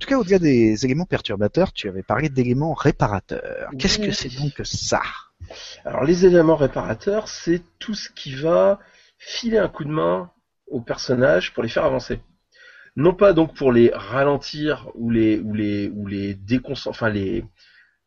En 0.00 0.04
tout 0.04 0.08
cas, 0.08 0.16
au-delà 0.16 0.38
des 0.38 0.86
éléments 0.86 1.04
perturbateurs, 1.04 1.74
tu 1.74 1.86
avais 1.86 2.02
parlé 2.02 2.30
d'éléments 2.30 2.72
réparateurs. 2.72 3.68
Qu'est-ce 3.78 3.98
que 3.98 4.12
c'est 4.12 4.34
donc 4.34 4.54
que 4.54 4.64
ça? 4.64 5.02
Alors 5.84 6.04
les 6.04 6.24
éléments 6.24 6.56
réparateurs, 6.56 7.28
c'est 7.28 7.60
tout 7.78 7.92
ce 7.92 8.08
qui 8.08 8.34
va 8.34 8.80
filer 9.18 9.58
un 9.58 9.68
coup 9.68 9.84
de 9.84 9.90
main 9.90 10.30
aux 10.68 10.80
personnages 10.80 11.52
pour 11.52 11.62
les 11.62 11.68
faire 11.68 11.84
avancer. 11.84 12.18
Non 12.96 13.12
pas 13.12 13.34
donc 13.34 13.54
pour 13.54 13.72
les 13.72 13.90
ralentir 13.92 14.88
ou 14.94 15.10
les 15.10 15.38
ou 15.38 15.52
les 15.52 15.90
ou 15.90 16.06
les 16.06 16.38
enfin 16.86 17.10
les 17.10 17.44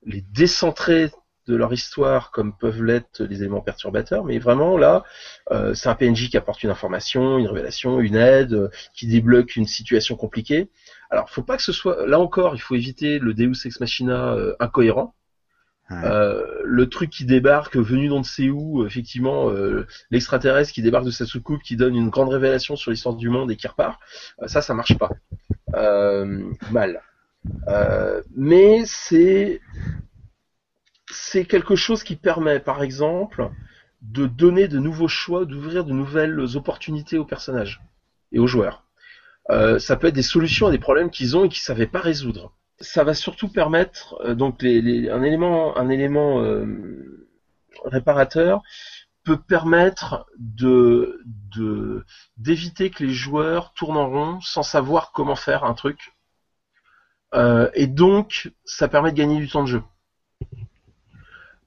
les 0.04 0.22
décentrer 0.22 1.12
de 1.48 1.56
leur 1.56 1.74
histoire 1.74 2.32
comme 2.32 2.56
peuvent 2.58 2.84
l'être 2.84 3.24
les 3.24 3.42
éléments 3.42 3.62
perturbateurs, 3.62 4.24
mais 4.24 4.40
vraiment 4.40 4.78
là, 4.78 5.04
euh, 5.52 5.74
c'est 5.74 5.90
un 5.90 5.96
PNJ 5.96 6.30
qui 6.30 6.38
apporte 6.38 6.64
une 6.64 6.70
information, 6.70 7.38
une 7.38 7.48
révélation, 7.48 8.00
une 8.00 8.16
aide, 8.16 8.54
euh, 8.54 8.70
qui 8.94 9.08
débloque 9.08 9.56
une 9.56 9.68
situation 9.68 10.16
compliquée. 10.16 10.70
Alors, 11.14 11.30
faut 11.30 11.44
pas 11.44 11.58
que 11.58 11.64
ce 11.64 11.72
soit 11.72 12.08
là 12.08 12.20
encore, 12.20 12.56
il 12.56 12.60
faut 12.60 12.74
éviter 12.74 13.20
le 13.20 13.36
Deus 13.36 13.66
ex 13.66 13.80
machina 13.80 14.34
euh, 14.34 14.56
incohérent. 14.60 15.14
le 15.92 16.86
truc 16.90 17.12
qui 17.12 17.24
débarque 17.24 17.78
venu 17.78 18.08
d'on 18.08 18.18
ne 18.20 18.24
sait 18.24 18.50
où, 18.50 18.84
effectivement, 18.84 19.52
l'extraterrestre 20.10 20.74
qui 20.74 20.82
débarque 20.82 21.06
de 21.06 21.12
sa 21.12 21.28
soucoupe, 21.28 21.62
qui 21.62 21.76
donne 21.76 21.96
une 21.96 22.10
grande 22.10 22.30
révélation 22.30 22.76
sur 22.76 22.90
l'histoire 22.90 23.16
du 23.16 23.30
monde 23.30 23.52
et 23.52 23.56
qui 23.56 23.68
repart, 23.68 24.00
ça, 24.48 24.64
ça 24.64 24.74
marche 24.74 24.98
pas. 24.98 25.12
mal. 26.72 27.00
mais 28.36 28.82
c'est 28.88 29.62
c'est 31.12 31.46
quelque 31.46 31.76
chose 31.76 32.04
qui 32.04 32.16
permet, 32.16 32.60
par 32.60 32.82
exemple, 32.82 33.52
de 34.02 34.26
donner 34.26 34.68
de 34.68 34.80
nouveaux 34.80 35.08
choix, 35.08 35.46
d'ouvrir 35.46 35.86
de 35.86 35.94
nouvelles 35.94 36.58
opportunités 36.58 37.20
aux 37.20 37.26
personnages 37.26 37.82
et 38.32 38.40
aux 38.40 38.48
joueurs. 38.48 38.83
Euh, 39.50 39.78
ça 39.80 39.96
peut 39.98 40.08
être 40.08 40.14
des 40.14 40.22
solutions 40.22 40.68
à 40.68 40.72
des 40.72 40.80
problèmes 40.80 41.10
qu'ils 41.10 41.36
ont 41.36 41.44
et 41.44 41.50
qu'ils 41.50 41.62
ne 41.62 41.66
savaient 41.66 41.88
pas 41.88 42.00
résoudre. 42.00 42.54
Ça 42.80 43.04
va 43.04 43.14
surtout 43.14 43.50
permettre 43.50 44.16
euh, 44.22 44.36
donc 44.36 44.64
un 44.64 45.24
élément, 45.24 46.42
euh, 46.42 46.66
réparateur 47.86 48.62
peut 49.24 49.38
permettre 49.38 50.26
d'éviter 52.38 52.90
que 52.90 53.04
les 53.04 53.14
joueurs 53.14 53.74
tournent 53.74 53.98
en 53.98 54.10
rond 54.10 54.42
sans 54.42 54.64
savoir 54.64 55.12
comment 55.14 55.36
faire 55.36 55.64
un 55.64 55.74
truc. 55.74 56.14
et 57.74 57.88
donc, 57.88 58.52
ça 58.66 58.90
permet 58.90 59.12
de 59.12 59.18
gagner 59.18 59.38
du 59.40 59.48
temps 59.48 59.64
de 59.64 59.68
jeu. 59.68 59.84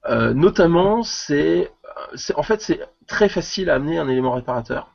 Notamment, 0.07 1.01
c'est, 1.01 1.71
en 2.35 2.43
fait, 2.43 2.61
c'est 2.61 2.79
très 3.07 3.27
facile 3.27 3.71
à 3.71 3.75
amener 3.75 3.97
un 3.97 4.07
élément 4.07 4.33
réparateur. 4.33 4.93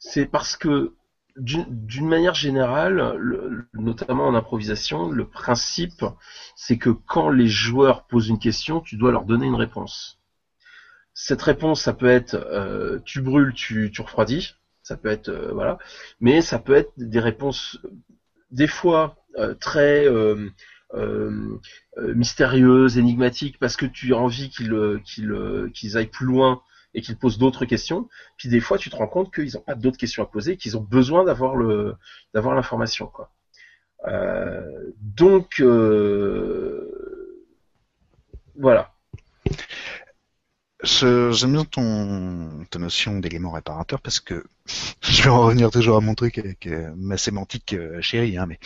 C'est 0.00 0.26
parce 0.26 0.56
que 0.56 0.92
d'une 1.40 2.08
manière 2.08 2.34
générale, 2.34 3.18
notamment 3.74 4.26
en 4.26 4.34
improvisation, 4.34 5.10
le 5.10 5.26
principe, 5.26 6.04
c'est 6.54 6.78
que 6.78 6.90
quand 6.90 7.30
les 7.30 7.48
joueurs 7.48 8.06
posent 8.06 8.28
une 8.28 8.38
question, 8.38 8.80
tu 8.80 8.96
dois 8.96 9.12
leur 9.12 9.24
donner 9.24 9.46
une 9.46 9.54
réponse. 9.54 10.18
Cette 11.14 11.42
réponse, 11.42 11.82
ça 11.82 11.92
peut 11.92 12.06
être 12.06 12.34
euh, 12.34 12.98
tu 13.04 13.20
brûles, 13.20 13.52
tu, 13.52 13.90
tu 13.92 14.00
refroidis, 14.00 14.54
ça 14.82 14.96
peut 14.96 15.08
être 15.08 15.28
euh, 15.28 15.52
voilà, 15.52 15.78
mais 16.20 16.40
ça 16.40 16.58
peut 16.58 16.74
être 16.74 16.92
des 16.96 17.20
réponses 17.20 17.78
des 18.50 18.66
fois 18.66 19.16
très 19.60 20.06
euh, 20.94 21.60
euh, 21.98 22.14
mystérieuse, 22.14 22.98
énigmatique, 22.98 23.58
parce 23.60 23.76
que 23.76 23.86
tu 23.86 24.12
as 24.12 24.16
envie 24.16 24.50
qu'ils 24.50 24.72
euh, 24.72 24.98
qu'ils 25.72 25.96
aillent 25.96 26.06
plus 26.06 26.26
loin 26.26 26.62
et 26.94 27.02
qu'ils 27.02 27.16
posent 27.16 27.38
d'autres 27.38 27.64
questions. 27.64 28.08
Puis 28.36 28.48
des 28.48 28.60
fois, 28.60 28.78
tu 28.78 28.90
te 28.90 28.96
rends 28.96 29.06
compte 29.06 29.32
qu'ils 29.34 29.54
n'ont 29.54 29.60
pas 29.60 29.74
d'autres 29.74 29.98
questions 29.98 30.22
à 30.22 30.26
poser, 30.26 30.56
qu'ils 30.56 30.76
ont 30.76 30.82
besoin 30.82 31.24
d'avoir 31.24 31.56
le 31.56 31.94
d'avoir 32.34 32.54
l'information, 32.54 33.06
quoi. 33.06 33.30
donc 35.00 35.62
voilà. 38.56 38.92
J'aime 40.82 41.52
bien 41.52 41.64
ton, 41.64 42.64
ta 42.70 42.78
notion 42.78 43.18
d'élément 43.18 43.50
réparateur 43.50 44.00
parce 44.00 44.18
que 44.18 44.44
je 45.02 45.22
vais 45.22 45.28
en 45.28 45.42
revenir 45.42 45.70
toujours 45.70 45.96
à 45.96 46.00
mon 46.00 46.14
truc 46.14 46.38
avec 46.38 46.68
ma 46.96 47.16
sémantique 47.16 47.76
chérie, 48.00 48.38
hein, 48.38 48.46
mais 48.46 48.58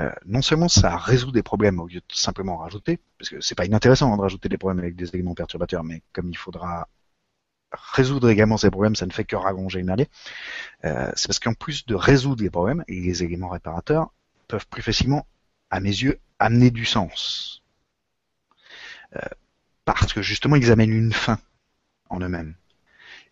euh, 0.00 0.10
non 0.24 0.40
seulement 0.40 0.68
ça 0.68 0.96
résout 0.96 1.30
des 1.30 1.42
problèmes 1.42 1.78
au 1.80 1.86
lieu 1.86 2.00
de 2.00 2.14
simplement 2.14 2.56
rajouter, 2.56 3.00
parce 3.18 3.28
que 3.28 3.40
c'est 3.40 3.54
pas 3.54 3.66
inintéressant 3.66 4.16
de 4.16 4.20
rajouter 4.20 4.48
des 4.48 4.56
problèmes 4.56 4.78
avec 4.78 4.96
des 4.96 5.08
éléments 5.10 5.34
perturbateurs, 5.34 5.84
mais 5.84 6.02
comme 6.12 6.30
il 6.30 6.36
faudra 6.36 6.88
résoudre 7.72 8.28
également 8.28 8.56
ces 8.56 8.70
problèmes, 8.70 8.96
ça 8.96 9.06
ne 9.06 9.12
fait 9.12 9.24
que 9.24 9.36
rallonger 9.36 9.80
une 9.80 9.90
allée. 9.90 10.08
Euh, 10.84 11.10
c'est 11.14 11.28
parce 11.28 11.38
qu'en 11.38 11.54
plus 11.54 11.86
de 11.86 11.94
résoudre 11.94 12.42
les 12.42 12.50
problèmes, 12.50 12.84
les 12.88 13.22
éléments 13.22 13.48
réparateurs 13.48 14.12
peuvent 14.48 14.66
plus 14.66 14.82
facilement, 14.82 15.26
à 15.70 15.80
mes 15.80 15.90
yeux, 15.90 16.18
amener 16.38 16.70
du 16.70 16.84
sens. 16.84 17.62
Euh, 19.16 19.20
parce 19.84 20.12
que 20.12 20.22
justement, 20.22 20.56
ils 20.56 20.70
amènent 20.72 20.92
une 20.92 21.12
fin 21.12 21.38
en 22.08 22.20
eux-mêmes. 22.20 22.54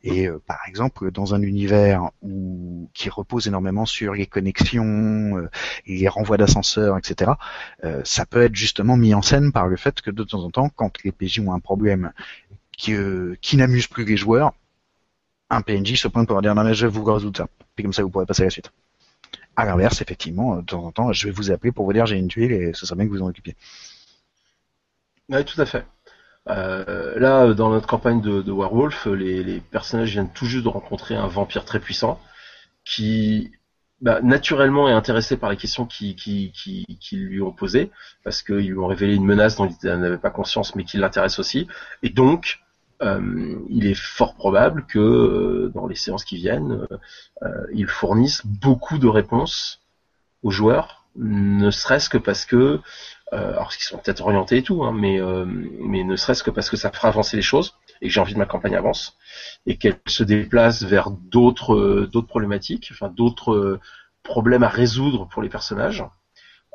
Et 0.05 0.29
euh, 0.29 0.39
par 0.47 0.61
exemple, 0.69 1.11
dans 1.11 1.35
un 1.35 1.43
univers 1.43 2.11
qui 2.95 3.11
repose 3.11 3.49
énormément 3.49 3.85
sur 3.85 4.15
les 4.15 4.27
connexions, 4.27 5.49
les 5.87 6.07
renvois 6.07 6.37
d'ascenseurs, 6.37 6.97
etc., 6.97 7.33
ça 8.05 8.25
peut 8.25 8.43
être 8.43 8.55
justement 8.55 8.97
mis 8.97 9.15
en 9.15 9.23
scène 9.23 9.51
par 9.51 9.67
le 9.67 9.77
fait 9.77 10.01
que 10.01 10.13
de 10.13 10.23
temps 10.23 10.45
en 10.45 10.51
temps, 10.51 10.69
quand 10.69 11.03
les 11.03 11.11
PJ 11.11 11.41
ont 11.41 11.53
un 11.53 11.59
problème 11.59 12.13
qui, 12.79 12.97
qui 13.43 13.59
n'amuse 13.59 13.87
plus 13.87 14.07
les 14.07 14.17
joueurs, 14.17 14.53
un 15.51 15.61
PNJ 15.61 15.97
se 15.97 16.09
pointe 16.09 16.27
pour 16.29 16.41
dire 16.41 16.55
non 16.55 16.65
mais 16.65 16.75
je 16.75 16.87
vais 16.87 16.93
vous 16.93 17.05
résoudre 17.05 17.37
ça, 17.37 17.47
puis 17.75 17.83
comme 17.85 17.93
ça 17.93 18.03
vous 18.03 18.09
pourrez 18.09 18.27
passer 18.27 18.43
à 18.43 18.47
la 18.47 18.51
suite. 18.51 18.73
À 19.57 19.65
l'inverse, 19.65 20.01
effectivement, 20.01 20.57
de 20.57 20.63
temps 20.63 20.85
en 20.85 20.93
temps, 20.93 21.13
je 21.13 21.27
vais 21.27 21.33
vous 21.33 21.51
appeler 21.51 21.73
pour 21.73 21.85
vous 21.85 21.93
dire 21.93 22.07
j'ai 22.07 22.17
une 22.17 22.29
tuile 22.29 22.53
et 22.53 22.73
ce 22.73 22.87
serait 22.87 22.97
bien 22.97 23.07
que 23.07 23.11
vous 23.11 23.23
en 23.23 23.29
occupiez. 23.29 23.57
Oui, 25.29 25.45
tout 25.45 25.61
à 25.61 25.67
fait. 25.67 25.85
Euh, 26.49 27.19
là, 27.19 27.53
dans 27.53 27.71
notre 27.71 27.87
campagne 27.87 28.21
de, 28.21 28.41
de 28.41 28.53
Werewolf, 28.53 29.07
les, 29.07 29.61
personnages 29.61 30.13
viennent 30.13 30.33
tout 30.33 30.47
juste 30.47 30.65
de 30.65 30.69
rencontrer 30.69 31.15
un 31.15 31.27
vampire 31.27 31.65
très 31.65 31.81
puissant 31.81 32.21
qui, 32.85 33.53
bah, 34.01 34.21
naturellement, 34.23 34.89
est 34.89 34.93
intéressé 34.93 35.37
par 35.37 35.51
les 35.51 35.57
questions 35.57 35.85
qui, 35.85 36.17
lui 37.13 37.43
ont 37.43 37.53
posées 37.53 37.91
parce 38.25 38.43
qu'ils 38.43 38.69
lui 38.69 38.79
ont 38.79 38.87
révélé 38.87 39.15
une 39.15 39.27
menace 39.27 39.57
dont 39.57 39.69
il 39.69 39.89
n'avait 39.89 40.19
pas 40.19 40.31
conscience, 40.31 40.75
mais 40.75 40.85
qui 40.85 40.97
l'intéresse 40.97 41.39
aussi. 41.39 41.67
Et 42.03 42.09
donc, 42.09 42.61
euh, 42.61 42.68
il 43.01 43.87
est 43.87 43.95
fort 43.95 44.35
probable 44.35 44.85
que 44.87 44.99
euh, 44.99 45.73
dans 45.75 45.87
les 45.87 45.95
séances 45.95 46.25
qui 46.25 46.37
viennent, 46.37 46.87
euh, 47.43 47.67
ils 47.73 47.87
fournissent 47.87 48.45
beaucoup 48.45 48.99
de 48.99 49.07
réponses 49.07 49.81
aux 50.43 50.51
joueurs, 50.51 51.07
ne 51.17 51.71
serait-ce 51.71 52.09
que 52.09 52.19
parce 52.19 52.45
que 52.45 52.81
euh, 53.33 53.53
alors 53.53 53.71
qu'ils 53.71 53.83
sont 53.83 53.99
peut-être 53.99 54.23
orientés 54.23 54.59
et 54.59 54.63
tout, 54.63 54.85
hein, 54.85 54.93
mais, 54.93 55.21
euh, 55.21 55.45
mais 55.47 56.03
ne 56.03 56.17
serait-ce 56.17 56.43
que 56.43 56.51
parce 56.51 56.71
que 56.71 56.77
ça 56.77 56.91
fera 56.91 57.09
avancer 57.09 57.37
les 57.37 57.43
choses 57.43 57.75
et 58.01 58.07
que 58.07 58.13
j'ai 58.13 58.21
envie 58.21 58.33
que 58.33 58.39
ma 58.39 58.47
campagne 58.47 58.75
avance 58.75 59.19
et 59.67 59.77
qu'elle 59.77 59.99
se 60.07 60.23
déplace 60.23 60.83
vers 60.83 61.11
d'autres 61.11 61.75
euh, 61.75 62.09
d'autres 62.11 62.29
problématiques, 62.29 62.89
enfin 62.93 63.09
d'autres 63.09 63.81
problèmes 64.23 64.63
à 64.63 64.69
résoudre 64.69 65.29
pour 65.29 65.43
les 65.43 65.49
personnages. 65.51 66.05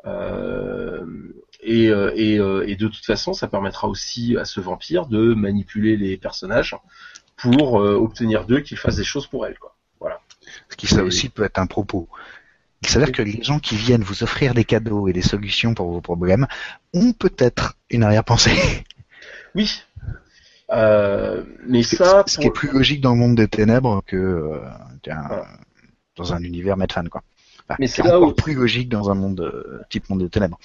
Et, 0.06 1.86
et, 1.86 2.34
et, 2.34 2.76
de 2.76 2.88
toute 2.88 3.04
façon, 3.04 3.32
ça 3.32 3.48
permettra 3.48 3.88
aussi 3.88 4.36
à 4.36 4.44
ce 4.44 4.60
vampire 4.60 5.06
de 5.06 5.34
manipuler 5.34 5.96
les 5.96 6.16
personnages 6.16 6.76
pour 7.36 7.74
obtenir 7.74 8.44
d'eux 8.44 8.60
qu'ils 8.60 8.78
fassent 8.78 8.96
des 8.96 9.04
choses 9.04 9.26
pour 9.26 9.46
elle. 9.46 9.58
Quoi. 9.58 9.74
Voilà. 10.00 10.20
Ce 10.68 10.76
qui 10.76 10.86
ça 10.86 11.02
aussi 11.02 11.28
peut 11.28 11.44
être 11.44 11.58
un 11.58 11.66
propos. 11.66 12.08
Il 12.82 12.88
s'avère 12.88 13.12
que 13.12 13.22
les 13.22 13.42
gens 13.42 13.58
qui 13.58 13.76
viennent 13.76 14.02
vous 14.02 14.22
offrir 14.22 14.52
des 14.52 14.64
cadeaux 14.64 15.08
et 15.08 15.14
des 15.14 15.22
solutions 15.22 15.72
pour 15.72 15.90
vos 15.90 16.02
problèmes 16.02 16.46
ont 16.92 17.12
peut-être 17.12 17.76
une 17.90 18.02
arrière-pensée. 18.02 18.84
Oui. 19.54 19.84
Euh, 20.70 21.44
mais 21.66 21.84
ça, 21.84 22.24
ce 22.26 22.38
qui 22.38 22.48
est 22.48 22.50
plus 22.50 22.72
logique 22.72 23.00
dans 23.00 23.12
le 23.12 23.18
monde 23.18 23.36
des 23.36 23.46
ténèbres 23.46 24.02
que 24.04 24.16
euh, 24.16 24.58
dans 26.16 26.34
un 26.34 26.42
univers 26.42 26.76
Medfan, 26.76 27.04
quoi. 27.04 27.22
Mais 27.78 27.86
c'est 27.86 28.02
là 28.02 28.20
où... 28.20 28.32
plus 28.32 28.54
logique 28.54 28.88
dans 28.88 29.10
un 29.10 29.14
monde 29.14 29.40
euh, 29.40 29.80
type 29.90 30.08
monde 30.10 30.20
des 30.20 30.28
ténèbres. 30.28 30.58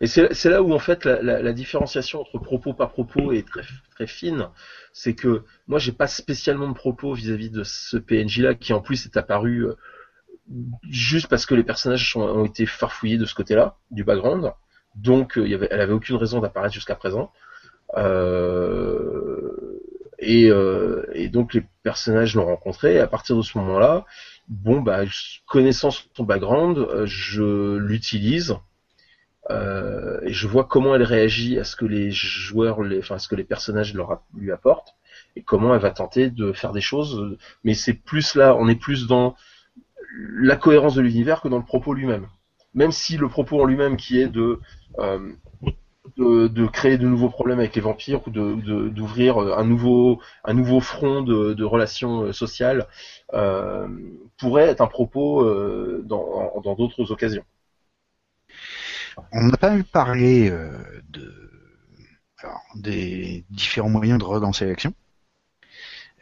Et 0.00 0.08
c'est 0.08 0.46
là 0.46 0.62
où 0.62 0.72
en 0.72 0.80
fait 0.80 1.04
la, 1.04 1.52
différenciation 1.52 2.22
entre 2.22 2.36
propos 2.38 2.74
par 2.74 2.90
propos 2.90 3.30
est 3.30 3.46
très 3.46 3.62
très 3.92 4.08
fine. 4.08 4.48
C'est 4.92 5.14
que 5.14 5.44
moi 5.68 5.78
j'ai 5.78 5.92
pas 5.92 6.08
spécialement 6.08 6.68
de 6.68 6.74
propos 6.74 7.14
vis-à-vis 7.14 7.50
-vis 7.50 7.52
de 7.52 7.62
ce 7.62 7.98
PNJ 7.98 8.38
là 8.40 8.54
qui 8.54 8.72
en 8.72 8.80
plus 8.80 9.06
est 9.06 9.16
apparu 9.16 9.64
juste 10.88 11.28
parce 11.28 11.46
que 11.46 11.54
les 11.54 11.64
personnages 11.64 12.16
ont 12.16 12.44
été 12.44 12.66
farfouillés 12.66 13.18
de 13.18 13.24
ce 13.24 13.34
côté-là, 13.34 13.76
du 13.90 14.04
background. 14.04 14.52
Donc, 14.94 15.38
euh, 15.38 15.48
y 15.48 15.54
avait, 15.54 15.68
elle 15.70 15.80
avait 15.80 15.92
aucune 15.92 16.16
raison 16.16 16.40
d'apparaître 16.40 16.74
jusqu'à 16.74 16.94
présent. 16.94 17.32
Euh, 17.96 19.80
euh, 20.22 21.06
et, 21.12 21.28
donc 21.28 21.54
les 21.54 21.64
personnages 21.82 22.34
l'ont 22.34 22.46
rencontré. 22.46 22.94
Et 22.94 23.00
à 23.00 23.06
partir 23.06 23.36
de 23.36 23.42
ce 23.42 23.56
moment-là, 23.58 24.04
bon 24.48 24.80
bah 24.80 25.02
connaissant 25.46 25.90
son 25.90 26.24
background, 26.24 27.04
je 27.04 27.76
l'utilise 27.76 28.56
et 29.50 30.32
je 30.32 30.46
vois 30.46 30.64
comment 30.64 30.94
elle 30.94 31.02
réagit 31.02 31.58
à 31.58 31.64
ce 31.64 31.76
que 31.76 31.84
les 31.84 32.10
joueurs, 32.10 32.80
enfin 32.98 33.16
à 33.16 33.18
ce 33.18 33.28
que 33.28 33.34
les 33.34 33.44
personnages 33.44 33.94
lui 34.34 34.52
apportent 34.52 34.94
et 35.36 35.42
comment 35.42 35.74
elle 35.74 35.80
va 35.80 35.90
tenter 35.90 36.30
de 36.30 36.52
faire 36.52 36.72
des 36.72 36.80
choses. 36.80 37.36
Mais 37.64 37.74
c'est 37.74 37.94
plus 37.94 38.34
là, 38.34 38.54
on 38.56 38.68
est 38.68 38.76
plus 38.76 39.06
dans 39.06 39.34
la 40.14 40.56
cohérence 40.56 40.94
de 40.94 41.02
l'univers 41.02 41.40
que 41.40 41.48
dans 41.48 41.58
le 41.58 41.64
propos 41.64 41.94
lui-même. 41.94 42.26
même 42.74 42.92
si 42.92 43.16
le 43.16 43.28
propos 43.28 43.60
en 43.60 43.64
lui-même 43.64 43.96
qui 43.96 44.20
est 44.20 44.28
de, 44.28 44.60
de, 46.16 46.66
créer 46.66 46.98
de 46.98 47.06
nouveaux 47.06 47.28
problèmes 47.28 47.60
avec 47.60 47.74
les 47.74 47.80
vampires 47.80 48.26
ou 48.26 48.30
de 48.30 48.88
d'ouvrir 48.88 49.38
un 49.38 49.64
nouveau 49.64 50.20
un 50.44 50.52
nouveau 50.52 50.80
front 50.80 51.22
de, 51.22 51.54
de 51.54 51.64
relations 51.64 52.32
sociales 52.32 52.88
pourrait 54.38 54.68
être 54.68 54.80
un 54.80 54.88
propos 54.88 55.44
dans 56.02 56.60
dans 56.62 56.74
d'autres 56.74 57.10
occasions. 57.12 57.44
On 59.32 59.46
n'a 59.46 59.56
pas 59.56 59.76
eu 59.76 59.84
parlé 59.84 60.50
de 61.10 61.52
des 62.74 63.44
différents 63.50 63.88
moyens 63.88 64.18
de 64.18 64.24
relancer 64.24 64.66
l'action. 64.66 64.94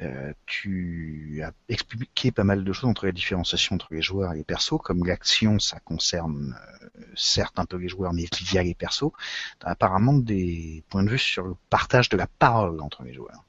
Euh, 0.03 0.33
tu 0.47 1.43
as 1.45 1.53
expliqué 1.69 2.31
pas 2.31 2.45
mal 2.45 2.65
de 2.65 2.73
choses 2.73 2.89
entre 2.89 3.05
la 3.05 3.13
différenciation 3.13 3.75
entre 3.75 3.89
les 3.91 4.01
joueurs 4.01 4.33
et 4.33 4.37
les 4.37 4.45
persos, 4.45 4.81
comme 4.83 5.05
l'action, 5.05 5.59
ça 5.59 5.79
concerne 5.81 6.57
euh, 6.97 7.03
certes 7.15 7.59
un 7.59 7.67
peu 7.67 7.77
les 7.77 7.89
joueurs, 7.89 8.15
mais 8.15 8.25
via 8.41 8.63
les 8.63 8.75
persos. 8.75 9.13
Tu 9.61 9.67
as 9.67 9.71
apparemment 9.71 10.15
des 10.15 10.85
points 10.89 11.03
de 11.03 11.11
vue 11.11 11.19
sur 11.19 11.45
le 11.45 11.55
partage 11.69 12.09
de 12.09 12.17
la 12.17 12.27
parole 12.27 12.81
entre 12.81 13.03
les 13.03 13.13
joueurs. 13.13 13.45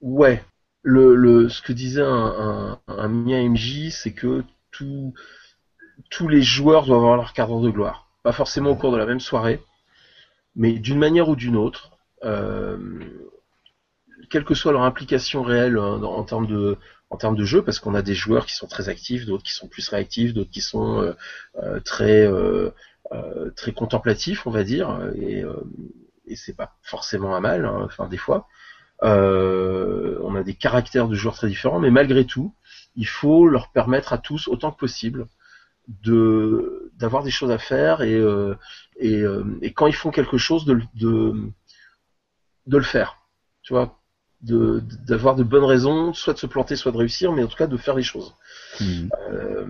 Ouais. 0.00 0.42
Le, 0.82 1.48
ce 1.48 1.62
que 1.62 1.72
disait 1.72 2.02
un, 2.04 2.78
MJ, 2.88 3.90
c'est 3.90 4.12
que 4.12 4.44
tous 4.70 6.28
les 6.28 6.42
joueurs 6.42 6.86
doivent 6.86 6.98
avoir 6.98 7.16
leur 7.16 7.32
cadre 7.32 7.60
de 7.60 7.70
gloire. 7.70 8.08
Pas 8.22 8.32
forcément 8.32 8.70
au 8.70 8.76
cours 8.76 8.92
de 8.92 8.98
la 8.98 9.06
même 9.06 9.20
soirée, 9.20 9.62
mais 10.56 10.72
d'une 10.72 10.98
manière 10.98 11.28
ou 11.28 11.36
d'une 11.36 11.56
autre. 11.56 11.96
Euh, 12.24 12.78
quelle 14.30 14.44
que 14.44 14.54
soit 14.54 14.72
leur 14.72 14.82
implication 14.82 15.42
réelle 15.42 15.78
hein, 15.78 16.02
en, 16.02 16.24
termes 16.24 16.46
de 16.46 16.78
en 17.10 17.16
termes 17.16 17.36
de 17.36 17.44
jeu, 17.44 17.62
parce 17.62 17.78
qu'on 17.78 17.94
a 17.94 18.02
des 18.02 18.14
joueurs 18.14 18.46
qui 18.46 18.54
sont 18.54 18.66
très 18.66 18.88
actifs, 18.88 19.26
d'autres 19.26 19.44
qui 19.44 19.52
sont 19.52 19.68
plus 19.68 19.88
réactifs, 19.88 20.34
d'autres 20.34 20.50
qui 20.50 20.60
sont 20.60 21.00
euh, 21.00 21.12
euh, 21.62 21.80
très 21.80 22.28
très 23.54 23.72
contemplatifs, 23.72 24.46
on 24.46 24.50
va 24.50 24.64
dire, 24.64 24.98
et, 25.14 25.44
c'est 26.36 26.56
pas 26.56 26.74
forcément 26.82 27.36
un 27.36 27.40
mal, 27.40 27.64
hein, 27.64 27.82
enfin 27.84 28.08
des 28.08 28.16
fois. 28.16 28.48
on 29.02 30.34
a 30.34 30.42
des 30.42 30.54
caractères 30.54 31.08
de 31.08 31.14
joueurs 31.14 31.36
très 31.36 31.48
différents, 31.48 31.78
mais 31.80 31.90
malgré 31.90 32.24
tout, 32.24 32.54
il 32.96 33.06
faut 33.06 33.46
leur 33.46 33.70
permettre 33.70 34.12
à 34.12 34.18
tous 34.18 34.48
autant 34.48 34.72
que 34.72 34.78
possible 34.78 35.28
de 35.88 36.90
d'avoir 36.96 37.22
des 37.22 37.30
choses 37.30 37.50
à 37.50 37.58
faire 37.58 38.02
et 38.02 38.20
et, 38.98 39.22
et, 39.62 39.72
quand 39.72 39.86
ils 39.86 39.94
font 39.94 40.10
quelque 40.10 40.38
chose 40.38 40.64
de, 40.64 40.80
de 40.94 41.34
de 42.66 42.76
le 42.76 42.84
faire. 42.84 43.18
Tu 43.62 43.72
vois, 43.72 43.98
d'avoir 44.44 45.36
de, 45.36 45.42
bonnes 45.42 45.64
raisons, 45.64 46.12
soit 46.12 46.34
de 46.34 46.38
se 46.38 46.46
planter, 46.46 46.76
soit 46.76 46.92
de 46.92 46.98
réussir, 46.98 47.32
mais 47.32 47.42
en 47.42 47.46
tout 47.46 47.56
cas 47.56 47.66
de 47.66 47.76
faire 47.76 47.94
les 47.94 48.02
choses. 48.02 48.34
Mhm. 48.80 49.10
Euh, 49.30 49.66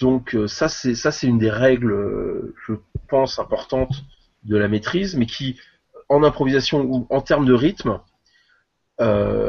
donc 0.00 0.34
euh, 0.34 0.48
ça 0.48 0.68
c'est 0.68 0.94
ça 0.94 1.12
c'est 1.12 1.26
une 1.28 1.38
des 1.38 1.50
règles, 1.50 1.92
euh, 1.92 2.54
je 2.66 2.74
pense 3.08 3.38
importantes 3.38 4.04
de 4.44 4.56
la 4.56 4.68
maîtrise, 4.68 5.16
mais 5.16 5.26
qui 5.26 5.60
en 6.08 6.24
improvisation 6.24 6.82
ou 6.82 7.06
en 7.10 7.20
termes 7.20 7.46
de 7.46 7.54
rythme 7.54 8.00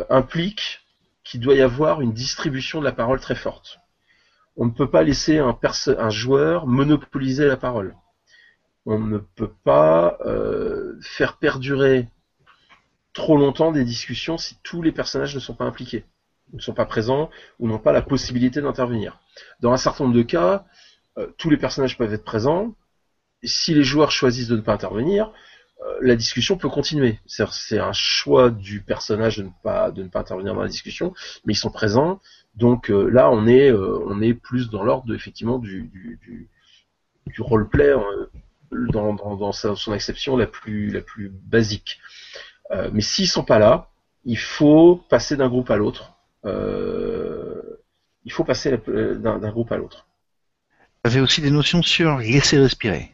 implique 0.10 0.82
qu'il 1.24 1.40
doit 1.40 1.54
y 1.54 1.62
avoir 1.62 2.02
une 2.02 2.12
distribution 2.12 2.80
de 2.80 2.86
la 2.86 2.92
parole 2.92 3.20
très 3.20 3.36
forte. 3.36 3.78
On 4.58 4.66
ne 4.66 4.72
peut 4.72 4.90
pas 4.90 5.04
laisser 5.04 5.38
un, 5.38 5.56
un 6.00 6.10
joueur 6.10 6.66
monopoliser 6.66 7.46
la 7.46 7.58
parole. 7.58 7.96
On 8.88 8.98
ne 8.98 9.20
peut 9.20 9.52
pas 9.64 10.18
faire 11.02 11.38
perdurer 11.38 12.08
trop 13.14 13.38
longtemps 13.38 13.72
des 13.72 13.86
discussions 13.86 14.38
si 14.38 14.58
tous 14.64 14.82
les 14.82 14.92
personnages 14.92 15.34
ne 15.36 15.40
sont 15.40 15.54
pas 15.54 15.66
impliqués, 15.66 16.04
ne 16.52 16.60
sont 16.60 16.74
pas 16.74 16.86
présents 16.86 17.30
ou 17.60 17.68
n'ont 17.68 17.80
pas 17.80 17.94
la 17.94 18.02
possibilité 18.02 18.62
d'intervenir. 18.62 19.20
Dans 19.62 19.72
un 19.72 19.78
certain 19.78 20.06
nombre 20.06 20.16
de 20.16 20.24
cas, 20.24 20.66
euh, 21.18 21.28
tous 21.38 21.50
les 21.50 21.58
personnages 21.58 21.98
peuvent 21.98 22.14
être 22.14 22.26
présents. 22.26 22.76
si 23.44 23.74
les 23.74 23.84
joueurs 23.84 24.12
choisissent 24.12 24.48
de 24.48 24.56
ne 24.56 24.62
pas 24.62 24.74
intervenir, 24.74 25.32
euh, 25.82 25.98
la 26.02 26.16
discussion 26.16 26.58
peut 26.58 26.70
continuer. 26.70 27.20
C'est 27.26 27.80
un 27.80 27.94
choix 27.94 28.50
du 28.50 28.82
personnage 28.82 29.38
de 29.38 29.44
ne 29.44 29.50
pas 29.64 29.92
de 29.92 30.02
ne 30.02 30.08
pas 30.08 30.22
intervenir 30.22 30.56
dans 30.56 30.62
la 30.62 30.70
discussion, 30.70 31.14
mais 31.46 31.54
ils 31.54 31.58
sont 31.58 31.72
présents. 31.72 32.22
Donc 32.56 32.90
euh, 32.90 33.10
là, 33.10 33.30
on 33.30 33.48
est 33.48 34.34
plus 34.34 34.70
dans 34.70 34.84
l'ordre 34.84 35.14
effectivement 35.14 35.60
du 35.60 35.84
du, 35.84 36.50
du, 37.28 37.42
roleplay 37.42 37.94
dans 38.72 39.52
son 39.52 39.92
acception 39.92 40.38
la 40.38 40.48
plus 40.48 40.90
la 40.90 41.02
plus 41.02 41.30
basique. 41.30 42.00
Euh, 42.72 42.90
mais 42.94 43.02
s'ils 43.02 43.28
sont 43.28 43.44
pas 43.44 43.60
là, 43.60 43.90
il 44.26 44.38
faut 44.38 45.02
passer 45.10 45.36
d'un 45.36 45.50
groupe 45.50 45.70
à 45.70 45.76
l'autre. 45.76 46.14
Euh, 46.46 47.62
il 48.26 48.32
faut 48.32 48.44
passer 48.44 48.80
euh, 48.88 49.16
d'un 49.16 49.52
groupe 49.52 49.72
à 49.72 49.78
l'autre. 49.78 50.08
Vous 51.04 51.12
avez 51.12 51.22
aussi 51.22 51.42
des 51.42 51.52
notions 51.52 51.82
sur 51.82 52.20
laisser 52.20 52.58
respirer. 52.58 53.12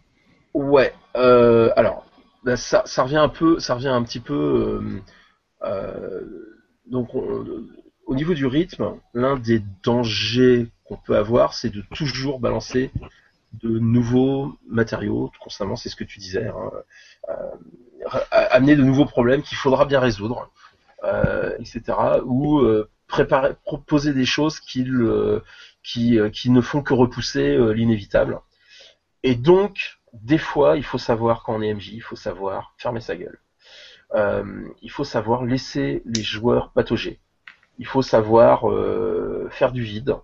Ouais. 0.53 0.93
alors, 1.15 2.05
ça, 2.55 2.83
ça, 2.85 3.03
revient 3.03 3.17
un 3.17 3.29
peu, 3.29 3.59
ça 3.59 3.73
revient 3.73 3.87
un 3.87 4.03
petit 4.03 4.19
peu. 4.19 5.01
donc, 6.85 7.09
au 7.13 8.15
niveau 8.15 8.33
du 8.33 8.45
rythme, 8.45 8.95
l'un 9.13 9.37
des 9.37 9.61
dangers 9.83 10.67
qu'on 10.83 10.97
peut 10.97 11.17
avoir, 11.17 11.53
c'est 11.53 11.69
de 11.69 11.83
toujours 11.95 12.39
balancer 12.39 12.91
de 13.53 13.79
nouveaux 13.79 14.57
matériaux 14.67 15.31
constamment. 15.39 15.75
C'est 15.75 15.89
ce 15.89 15.95
que 15.95 16.03
tu 16.03 16.19
disais. 16.19 16.47
Hein 16.47 16.71
amener 18.31 18.75
de 18.75 18.83
nouveaux 18.83 19.05
problèmes 19.05 19.41
qu'il 19.41 19.57
faudra 19.57 19.85
bien 19.85 19.99
résoudre, 19.99 20.51
euh, 21.03 21.55
etc. 21.59 21.97
Ou 22.25 22.59
euh, 22.59 22.89
proposer 23.65 24.13
des 24.13 24.25
choses 24.25 24.59
qui, 24.59 24.85
euh, 24.87 25.39
qui 25.85 26.49
ne 26.49 26.61
font 26.61 26.81
que 26.81 26.93
repousser 26.93 27.57
l'inévitable. 27.73 28.39
Et 29.23 29.35
donc, 29.35 29.99
des 30.13 30.37
fois, 30.37 30.77
il 30.77 30.83
faut 30.83 30.97
savoir 30.97 31.43
quand 31.43 31.55
on 31.55 31.61
est 31.61 31.73
MJ, 31.73 31.89
il 31.93 32.01
faut 32.01 32.15
savoir 32.15 32.73
fermer 32.77 33.01
sa 33.01 33.15
gueule. 33.15 33.39
il 34.81 34.91
faut 34.91 35.03
savoir 35.03 35.43
laisser 35.43 36.01
les 36.05 36.23
joueurs 36.23 36.71
patauger. 36.71 37.19
Il 37.77 37.85
faut 37.85 38.01
savoir 38.01 38.65
faire 39.51 39.71
du 39.71 39.83
vide. 39.83 40.15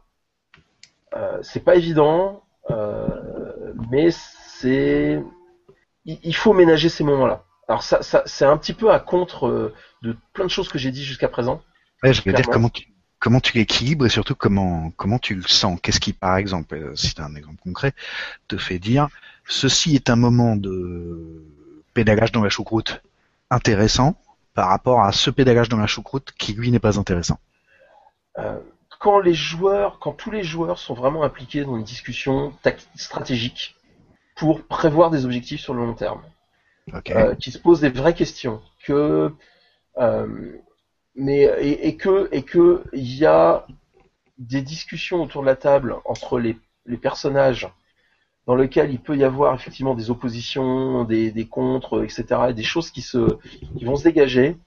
c'est 1.42 1.64
pas 1.64 1.76
évident, 1.76 2.45
mais 2.70 4.10
c'est 4.12 5.22
il 6.06 6.36
faut 6.36 6.54
ménager 6.54 6.90
ces 6.90 7.04
moments-là. 7.04 7.44
Alors 7.68 7.84
ça, 7.84 8.04
ça 8.04 8.24
c'est 8.26 8.46
un 8.46 8.58
petit 8.58 8.74
peu 8.74 8.92
à 8.92 9.00
contre 9.00 9.48
euh, 9.48 9.74
de 10.04 10.16
plein 10.34 10.46
de 10.46 10.50
choses 10.50 10.70
que 10.70 10.78
j'ai 10.78 10.92
dit 10.92 11.04
jusqu'à 11.04 11.28
présent. 11.28 11.62
Ouais, 12.04 12.14
je 12.14 12.22
veux 12.24 12.34
dire 12.34 12.48
comment 12.48 12.70
tu 12.70 12.88
comment 13.20 13.40
tu 13.40 13.58
l'équilibres 13.58 14.06
et 14.06 14.10
surtout 14.10 14.36
comment 14.36 14.92
comment 14.98 15.18
tu 15.18 15.34
le 15.34 15.48
sens? 15.48 15.80
Qu'est-ce 15.82 16.00
qui, 16.00 16.14
par 16.14 16.38
exemple, 16.38 16.76
euh, 16.76 16.96
si 16.96 17.16
tu 17.16 17.22
un 17.22 17.36
exemple 17.36 17.60
concret, 17.64 17.94
te 18.48 18.58
fait 18.58 18.78
dire 18.78 19.08
ceci 19.48 19.96
est 19.96 20.10
un 20.10 20.16
moment 20.16 20.56
de 20.56 21.44
pédalage 21.94 22.32
dans 22.32 22.44
la 22.44 22.50
choucroute 22.50 23.02
intéressant 23.50 24.16
par 24.54 24.70
rapport 24.70 25.02
à 25.02 25.12
ce 25.12 25.30
pédalage 25.32 25.70
dans 25.70 25.78
la 25.78 25.88
choucroute 25.88 26.34
qui 26.38 26.54
lui 26.54 26.72
n'est 26.72 26.80
pas 26.80 27.00
intéressant? 27.00 27.40
Euh, 28.38 28.60
quand 29.06 29.20
les 29.20 29.36
joueurs, 29.36 30.00
quand 30.00 30.14
tous 30.14 30.32
les 30.32 30.42
joueurs 30.42 30.80
sont 30.80 30.96
vraiment 30.96 31.22
impliqués 31.22 31.64
dans 31.64 31.78
une 31.78 31.84
discussion 31.84 32.54
stratégique 32.96 33.76
pour 34.36 34.64
prévoir 34.64 35.12
des 35.12 35.26
objectifs 35.26 35.62
sur 35.62 35.76
le 35.76 35.86
long 35.86 35.94
terme 35.94 36.24
euh, 37.12 37.36
qui 37.36 37.52
se 37.52 37.60
posent 37.60 37.82
des 37.82 37.92
vraies 37.92 38.16
questions, 38.16 38.64
que 38.84 39.32
euh, 40.00 40.58
mais 41.14 41.44
et, 41.60 41.88
et, 41.88 41.98
que 41.98 42.30
et 42.32 42.42
que 42.42 42.84
il 42.94 43.16
y 43.16 43.28
a 43.28 43.68
des 44.40 44.64
discussions 44.64 45.22
autour 45.22 45.44
de 45.44 45.46
la 45.46 45.56
table 45.56 45.98
entre 46.06 46.40
les, 46.40 46.58
les 46.88 46.98
personnages 46.98 47.70
dans 48.48 48.56
lesquelles 48.56 48.92
il 48.92 49.00
peut 49.00 49.16
y 49.16 49.24
avoir 49.24 49.54
effectivement 49.54 49.94
des 49.94 50.10
oppositions, 50.10 51.04
des, 51.04 51.30
des 51.30 51.46
contres, 51.46 52.04
etc., 52.04 52.26
et 52.50 52.54
des 52.56 52.64
choses 52.64 52.90
qui 52.90 53.04
se 53.04 53.38
qui 53.78 53.86
vont 53.86 53.98
se 53.98 54.04
dégager. 54.04 54.58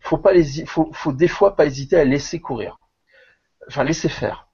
Faut 0.00 0.18
pas 0.18 0.34
les 0.34 0.66
faut, 0.66 0.90
faut 0.92 1.12
des 1.12 1.26
fois 1.26 1.56
pas 1.56 1.64
hésiter 1.64 1.96
à 1.96 2.04
laisser 2.04 2.38
courir, 2.38 2.78
enfin 3.68 3.84
laisser 3.84 4.08
faire. 4.08 4.48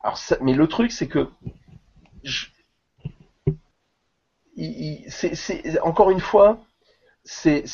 Alors 0.00 0.18
mais 0.40 0.54
le 0.54 0.66
truc 0.68 0.92
c'est 0.92 1.08
que 1.08 1.28
je, 2.22 2.46
encore 5.82 6.10
une 6.10 6.20
fois, 6.20 6.60
c'est 7.24 7.64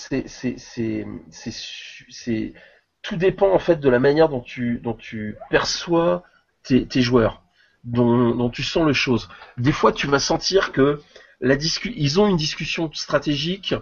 tout 3.03 3.17
dépend 3.17 3.53
en 3.53 3.59
fait 3.59 3.81
de 3.81 3.89
la 3.89 3.99
manière 3.99 4.29
dont 4.29 4.41
tu 4.41 4.81
dont 4.83 4.95
tu 4.95 5.37
perçois 5.51 6.23
tes, 6.63 7.03
joueurs, 7.03 7.43
dont, 7.85 8.35
dont 8.35 8.49
tu 8.49 8.63
sens 8.63 8.87
les 8.87 8.95
choses. 8.95 9.29
Des 9.59 9.73
fois, 9.73 9.93
tu 9.93 10.07
vas 10.07 10.19
sentir 10.19 10.73
que 10.73 11.03
la 11.41 11.57
ils 11.57 12.21
ont 12.21 12.27
une 12.27 12.39
discussion 12.39 12.91
stratégique, 12.93 13.75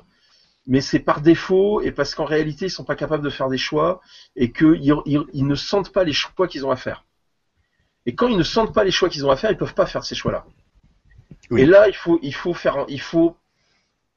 mais 0.66 0.81
c'est 0.81 1.00
par 1.00 1.21
défaut 1.21 1.81
et 1.81 1.92
parce 1.92 2.14
qu'en 2.14 2.25
réalité 2.25 2.66
ils 2.66 2.71
sont 2.71 2.85
pas 2.85 2.97
capables 2.97 3.25
de 3.25 3.31
faire 3.31 3.49
des 3.49 3.59
choix 3.59 4.00
et 4.37 4.52
qu'ils 4.52 4.81
ils, 5.07 5.25
ils 5.33 5.47
ne 5.47 5.54
sentent 5.54 5.92
pas 5.92 6.04
les 6.04 6.12
choix 6.12 6.47
qu'ils 6.49 6.64
ont 6.64 6.71
à 6.71 6.76
faire. 6.76 7.04
Et 8.07 8.14
quand 8.14 8.28
ils 8.28 8.37
ne 8.37 8.42
sentent 8.42 8.75
pas 8.75 8.85
les 8.85 8.90
choix 8.90 9.09
qu'ils 9.09 9.26
ont 9.26 9.31
à 9.31 9.37
faire, 9.37 9.50
ils 9.50 9.57
peuvent 9.57 9.75
pas 9.75 9.87
faire 9.87 10.04
ces 10.04 10.14
choix-là. 10.14 10.45
Et 11.57 11.66
là, 11.66 11.88
il 11.88 11.95
faut, 11.95 12.19
il 12.23 12.35
faut 12.35 12.54
faire, 12.54 12.85
il 12.88 13.00
faut, 13.00 13.37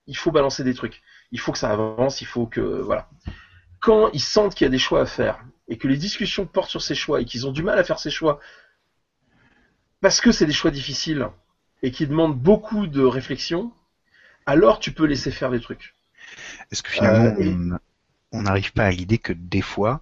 il 0.07 0.15
faut 0.15 0.31
balancer 0.31 0.63
des 0.63 0.73
trucs. 0.73 1.01
Il 1.31 1.39
faut 1.39 1.51
que 1.51 1.57
ça 1.57 1.71
avance. 1.71 2.21
Il 2.21 2.27
faut 2.27 2.45
que, 2.45 2.61
voilà. 2.61 3.09
Quand 3.79 4.09
ils 4.13 4.21
sentent 4.21 4.55
qu'il 4.55 4.65
y 4.65 4.67
a 4.67 4.71
des 4.71 4.79
choix 4.79 5.01
à 5.01 5.05
faire 5.05 5.43
et 5.67 5.77
que 5.77 5.87
les 5.87 5.97
discussions 5.97 6.45
portent 6.45 6.69
sur 6.69 6.81
ces 6.81 6.95
choix 6.95 7.21
et 7.21 7.25
qu'ils 7.25 7.45
ont 7.45 7.51
du 7.51 7.63
mal 7.63 7.77
à 7.77 7.83
faire 7.83 7.99
ces 7.99 8.09
choix 8.09 8.39
parce 10.01 10.21
que 10.21 10.31
c'est 10.31 10.45
des 10.45 10.53
choix 10.53 10.71
difficiles 10.71 11.27
et 11.81 11.91
qui 11.91 12.07
demandent 12.07 12.37
beaucoup 12.37 12.87
de 12.87 13.03
réflexion, 13.03 13.71
alors 14.45 14.79
tu 14.79 14.91
peux 14.91 15.05
laisser 15.05 15.31
faire 15.31 15.49
les 15.49 15.59
trucs. 15.59 15.94
Est-ce 16.71 16.83
que 16.83 16.91
finalement 16.91 17.35
euh, 17.39 17.77
on 18.31 18.41
n'arrive 18.43 18.73
pas 18.73 18.85
à 18.85 18.91
l'idée 18.91 19.17
que 19.17 19.33
des 19.33 19.61
fois 19.61 20.01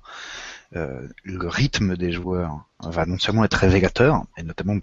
euh, 0.75 1.07
le 1.23 1.47
rythme 1.47 1.95
des 1.95 2.11
joueurs 2.11 2.65
va 2.79 3.05
non 3.05 3.19
seulement 3.19 3.43
être 3.43 3.53
révélateur, 3.53 4.23
et 4.37 4.43
notamment 4.43 4.79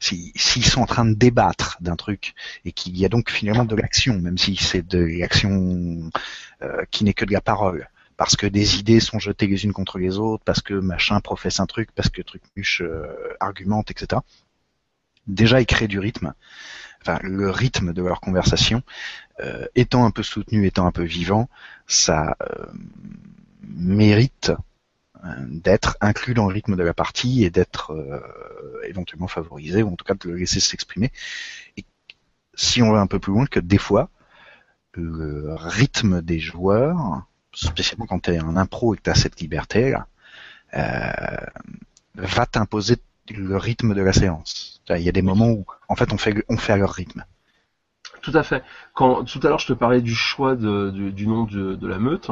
s'ils 0.00 0.64
sont 0.64 0.80
en 0.80 0.86
train 0.86 1.04
de 1.04 1.12
débattre 1.12 1.76
d'un 1.80 1.96
truc 1.96 2.34
et 2.64 2.72
qu'il 2.72 2.96
y 2.96 3.04
a 3.04 3.10
donc 3.10 3.30
finalement 3.30 3.66
de 3.66 3.76
l'action, 3.76 4.18
même 4.18 4.38
si 4.38 4.56
c'est 4.56 4.86
de 4.86 4.98
l'action 4.98 6.10
euh, 6.62 6.84
qui 6.90 7.04
n'est 7.04 7.12
que 7.12 7.26
de 7.26 7.32
la 7.32 7.42
parole, 7.42 7.88
parce 8.16 8.34
que 8.34 8.46
des 8.46 8.78
idées 8.78 9.00
sont 9.00 9.18
jetées 9.18 9.46
les 9.46 9.64
unes 9.64 9.74
contre 9.74 9.98
les 9.98 10.16
autres, 10.16 10.42
parce 10.44 10.62
que 10.62 10.72
machin 10.72 11.20
professe 11.20 11.60
un 11.60 11.66
truc, 11.66 11.90
parce 11.94 12.08
que 12.08 12.22
truc 12.22 12.42
muche 12.56 12.82
argumente, 13.40 13.90
etc. 13.90 14.22
Déjà, 15.26 15.60
ils 15.60 15.66
créent 15.66 15.88
du 15.88 15.98
rythme. 15.98 16.34
Enfin, 17.06 17.18
le 17.22 17.50
rythme 17.50 17.92
de 17.92 18.02
leur 18.02 18.20
conversation, 18.20 18.82
euh, 19.40 19.66
étant 19.74 20.04
un 20.04 20.10
peu 20.10 20.22
soutenu, 20.22 20.66
étant 20.66 20.86
un 20.86 20.92
peu 20.92 21.04
vivant, 21.04 21.48
ça 21.86 22.36
euh, 22.42 22.66
mérite 23.62 24.52
d'être 25.46 25.96
inclus 26.02 26.34
dans 26.34 26.46
le 26.46 26.52
rythme 26.52 26.76
de 26.76 26.82
la 26.82 26.92
partie 26.92 27.44
et 27.44 27.50
d'être 27.50 27.96
éventuellement 28.86 29.26
favorisé, 29.26 29.82
ou 29.82 29.90
en 29.90 29.96
tout 29.96 30.04
cas 30.04 30.12
de 30.12 30.28
le 30.28 30.36
laisser 30.36 30.60
s'exprimer. 30.60 31.12
Et 31.78 31.84
si 32.52 32.82
on 32.82 32.92
va 32.92 33.00
un 33.00 33.06
peu 33.06 33.18
plus 33.18 33.32
loin, 33.32 33.46
que 33.46 33.58
des 33.58 33.78
fois, 33.78 34.10
le 34.92 35.54
rythme 35.54 36.20
des 36.20 36.40
joueurs 36.40 37.24
spécialement 37.54 38.06
quand 38.06 38.20
tu 38.20 38.32
es 38.32 38.40
en 38.40 38.56
impro 38.56 38.94
et 38.94 38.96
que 38.96 39.02
tu 39.02 39.10
as 39.10 39.14
cette 39.14 39.40
liberté 39.40 39.90
là, 39.90 40.06
euh, 40.76 41.46
va 42.14 42.46
t'imposer 42.46 42.96
le 43.30 43.56
rythme 43.56 43.94
de 43.94 44.02
la 44.02 44.12
séance. 44.12 44.73
Il 44.90 45.02
y 45.02 45.08
a 45.08 45.12
des 45.12 45.22
moments 45.22 45.50
où 45.50 45.64
en 45.88 45.96
fait 45.96 46.12
on 46.12 46.18
fait 46.18 46.44
on 46.48 46.56
fait 46.56 46.72
à 46.72 46.76
leur 46.76 46.92
rythme. 46.92 47.24
Tout 48.22 48.32
à 48.34 48.42
fait. 48.42 48.62
Quand 48.94 49.24
tout 49.24 49.40
à 49.42 49.48
l'heure 49.48 49.58
je 49.58 49.66
te 49.66 49.72
parlais 49.72 50.00
du 50.00 50.14
choix 50.14 50.56
de, 50.56 50.90
du, 50.90 51.26
nom 51.26 51.44
de, 51.44 51.74
de, 51.74 51.86
la 51.86 51.98
meute. 51.98 52.30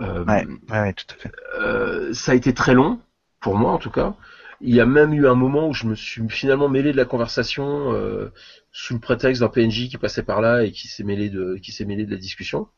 Euh, 0.00 0.24
ouais, 0.24 0.46
ouais, 0.70 0.92
tout 0.94 1.06
à 1.10 1.14
fait. 1.14 1.32
Euh, 1.60 2.12
ça 2.14 2.32
a 2.32 2.34
été 2.34 2.54
très 2.54 2.74
long 2.74 3.00
pour 3.40 3.56
moi 3.56 3.72
en 3.72 3.78
tout 3.78 3.90
cas. 3.90 4.14
Il 4.60 4.74
y 4.74 4.80
a 4.80 4.86
même 4.86 5.12
eu 5.12 5.26
un 5.26 5.34
moment 5.34 5.68
où 5.68 5.74
je 5.74 5.86
me 5.86 5.94
suis 5.94 6.22
finalement 6.28 6.68
mêlé 6.68 6.92
de 6.92 6.96
la 6.96 7.04
conversation 7.04 7.92
euh, 7.92 8.32
sous 8.70 8.94
le 8.94 9.00
prétexte 9.00 9.42
d'un 9.42 9.48
PNJ 9.48 9.88
qui 9.88 9.98
passait 9.98 10.22
par 10.22 10.40
là 10.40 10.62
et 10.62 10.72
qui 10.72 10.88
s'est 10.88 11.04
mêlé 11.04 11.30
de 11.30 11.56
qui 11.56 11.72
s'est 11.72 11.84
mêlé 11.84 12.06
de 12.06 12.10
la 12.12 12.18
discussion 12.18 12.68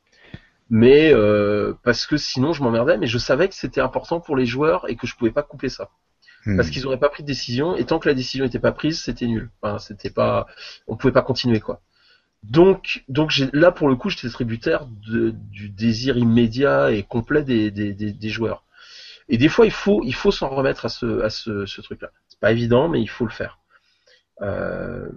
mais 0.71 1.12
euh, 1.12 1.75
parce 1.83 2.07
que 2.07 2.16
sinon 2.16 2.52
je 2.52 2.62
m'emmerdais, 2.62 2.99
mais 2.99 3.07
je 3.07 3.19
savais 3.19 3.49
que 3.49 3.54
c'était 3.54 3.81
important 3.81 4.21
pour 4.21 4.37
les 4.37 4.47
joueurs 4.47 4.88
et 4.88 4.97
que 4.97 5.07
je 5.07 5.14
pouvais 5.16 5.31
pas 5.31 5.43
couper 5.43 5.69
ça. 5.69 5.90
Hmm. 6.46 6.56
Parce 6.56 6.70
qu'ils 6.70 6.82
n'auraient 6.82 6.98
pas 6.98 7.08
pris 7.08 7.22
de 7.22 7.28
décision, 7.28 7.76
et 7.76 7.84
tant 7.84 7.98
que 7.98 8.08
la 8.08 8.14
décision 8.14 8.44
n'était 8.44 8.58
pas 8.58 8.72
prise, 8.72 9.00
c'était 9.00 9.26
nul. 9.26 9.50
Enfin, 9.62 9.78
c'était 9.78 10.10
pas, 10.10 10.46
on 10.86 10.96
pouvait 10.96 11.12
pas 11.12 11.22
continuer 11.22 11.60
quoi. 11.60 11.80
Donc, 12.42 13.04
donc 13.08 13.32
là 13.54 13.72
pour 13.72 13.88
le 13.88 13.96
coup, 13.96 14.10
j'étais 14.10 14.28
tributaire 14.28 14.86
de, 14.86 15.30
du 15.30 15.70
désir 15.70 16.18
immédiat 16.18 16.90
et 16.92 17.02
complet 17.02 17.42
des, 17.42 17.70
des, 17.70 17.94
des, 17.94 18.12
des, 18.12 18.28
joueurs. 18.28 18.64
Et 19.30 19.38
des 19.38 19.48
fois, 19.48 19.64
il 19.64 19.72
faut, 19.72 20.02
il 20.04 20.14
faut 20.14 20.30
s'en 20.30 20.50
remettre 20.50 20.84
à 20.84 20.88
ce, 20.90 21.22
à 21.22 21.30
ce, 21.30 21.64
ce 21.64 21.80
truc-là. 21.80 22.10
C'est 22.28 22.38
pas 22.40 22.52
évident, 22.52 22.88
mais 22.88 23.00
il 23.00 23.08
faut 23.08 23.24
le 23.24 23.30
faire. 23.30 23.58
Euh, 24.42 25.08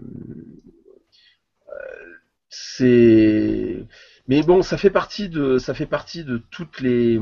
euh 1.69 2.13
c'est 2.50 3.86
mais 4.27 4.43
bon, 4.43 4.62
ça 4.62 4.77
fait 4.77 4.89
partie 4.89 5.29
de, 5.29 5.57
ça 5.57 5.74
fait 5.74 5.86
partie 5.86 6.24
de 6.24 6.38
toutes 6.50 6.79
les, 6.81 7.19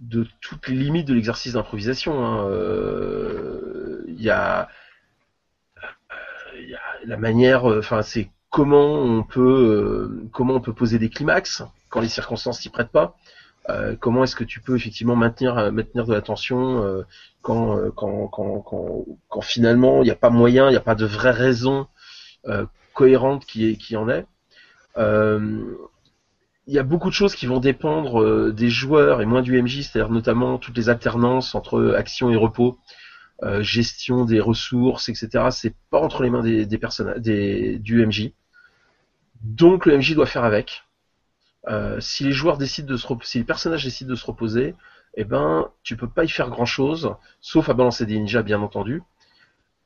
de 0.00 0.26
toutes 0.40 0.68
les 0.68 0.76
limites 0.76 1.06
de 1.06 1.14
l'exercice 1.14 1.54
d'improvisation. 1.54 2.24
Hein. 2.24 2.48
Euh, 2.48 4.04
il 4.08 4.22
y, 4.22 4.30
a, 4.30 4.68
la 7.04 7.16
manière, 7.16 7.70
euh, 7.70 7.78
enfin 7.78 8.02
c'est 8.02 8.30
comment 8.50 8.94
on 8.94 9.22
peut, 9.22 9.40
euh, 9.40 10.28
comment 10.32 10.54
on 10.54 10.60
peut 10.60 10.72
poser 10.72 10.98
des 10.98 11.08
climax 11.08 11.62
quand 11.88 12.00
les 12.00 12.08
circonstances 12.08 12.60
s'y 12.60 12.70
prêtent 12.70 12.90
pas. 12.90 13.16
comment 14.00 14.24
est-ce 14.24 14.36
que 14.36 14.44
tu 14.44 14.60
peux 14.60 14.76
effectivement 14.76 15.16
maintenir 15.16 15.72
maintenir 15.72 16.06
de 16.06 16.12
l'attention 16.14 17.04
quand, 17.42 17.78
quand, 17.96 18.28
quand, 18.28 18.60
quand, 18.60 19.04
quand 19.28 19.40
finalement 19.40 20.02
il 20.02 20.04
n'y 20.04 20.10
a 20.10 20.16
pas 20.16 20.30
moyen, 20.30 20.68
il 20.68 20.70
n'y 20.70 20.76
a 20.76 20.80
pas 20.80 20.94
de 20.94 21.06
vraie 21.06 21.32
raison 21.32 21.88
cohérente 22.94 23.44
qui, 23.46 23.76
qui 23.78 23.96
en 23.96 24.08
est. 24.08 24.26
Il 26.66 26.74
y 26.74 26.78
a 26.78 26.82
beaucoup 26.82 27.08
de 27.08 27.14
choses 27.14 27.34
qui 27.34 27.46
vont 27.46 27.60
dépendre 27.60 28.20
euh, 28.22 28.52
des 28.52 28.70
joueurs 28.70 29.20
et 29.20 29.26
moins 29.26 29.42
du 29.42 29.60
MJ, 29.60 29.82
c'est-à-dire 29.82 30.10
notamment 30.10 30.58
toutes 30.58 30.76
les 30.76 30.88
alternances 30.88 31.54
entre 31.54 31.94
action 31.96 32.30
et 32.30 32.36
repos, 32.36 32.78
euh, 33.42 33.62
gestion 33.62 34.24
des 34.24 34.40
ressources, 34.40 35.08
etc. 35.08 35.46
C'est 35.50 35.74
pas 35.90 36.00
entre 36.00 36.22
les 36.22 36.30
mains 36.30 36.42
des, 36.42 36.66
des 36.66 36.78
personnages, 36.78 37.18
des, 37.18 37.78
du 37.78 38.04
MJ. 38.04 38.32
Donc 39.42 39.86
le 39.86 39.98
MJ 39.98 40.14
doit 40.14 40.26
faire 40.26 40.44
avec. 40.44 40.84
Euh, 41.68 42.00
si 42.00 42.24
les 42.24 42.32
joueurs 42.32 42.58
décident 42.58 42.88
de 42.88 42.96
se 42.96 43.06
si 43.22 43.38
les 43.38 43.44
personnages 43.44 43.84
décident 43.84 44.10
de 44.10 44.16
se 44.16 44.26
reposer, 44.26 44.74
eh 45.14 45.24
ben 45.24 45.68
tu 45.82 45.96
peux 45.96 46.08
pas 46.08 46.24
y 46.24 46.28
faire 46.28 46.48
grand 46.48 46.66
chose, 46.66 47.14
sauf 47.40 47.68
à 47.68 47.74
balancer 47.74 48.06
des 48.06 48.18
ninjas 48.18 48.42
bien 48.42 48.60
entendu. 48.60 49.02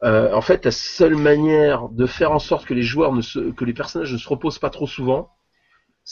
Euh, 0.02 0.32
en 0.32 0.40
fait, 0.40 0.64
la 0.64 0.70
seule 0.70 1.16
manière 1.16 1.88
de 1.88 2.06
faire 2.06 2.32
en 2.32 2.38
sorte 2.38 2.66
que 2.66 2.74
les 2.74 2.82
joueurs 2.82 3.12
ne 3.12 3.20
se, 3.20 3.50
que 3.52 3.64
les 3.64 3.74
personnages 3.74 4.12
ne 4.12 4.18
se 4.18 4.28
reposent 4.28 4.58
pas 4.58 4.70
trop 4.70 4.86
souvent, 4.86 5.30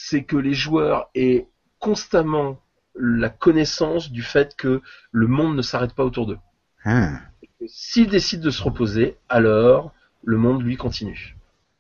c'est 0.01 0.23
que 0.23 0.37
les 0.37 0.55
joueurs 0.55 1.11
aient 1.17 1.49
constamment 1.81 2.61
la 2.95 3.29
connaissance 3.29 4.13
du 4.13 4.23
fait 4.23 4.55
que 4.57 4.81
le 5.11 5.27
monde 5.27 5.57
ne 5.57 5.63
s'arrête 5.63 5.93
pas 5.93 6.05
autour 6.05 6.27
d'eux. 6.27 6.39
Ah. 6.85 7.19
S'ils 7.67 8.09
décident 8.09 8.45
de 8.45 8.51
se 8.51 8.63
reposer, 8.63 9.17
alors 9.29 9.93
le 10.23 10.37
monde 10.37 10.63
lui 10.63 10.77
continue. 10.77 11.37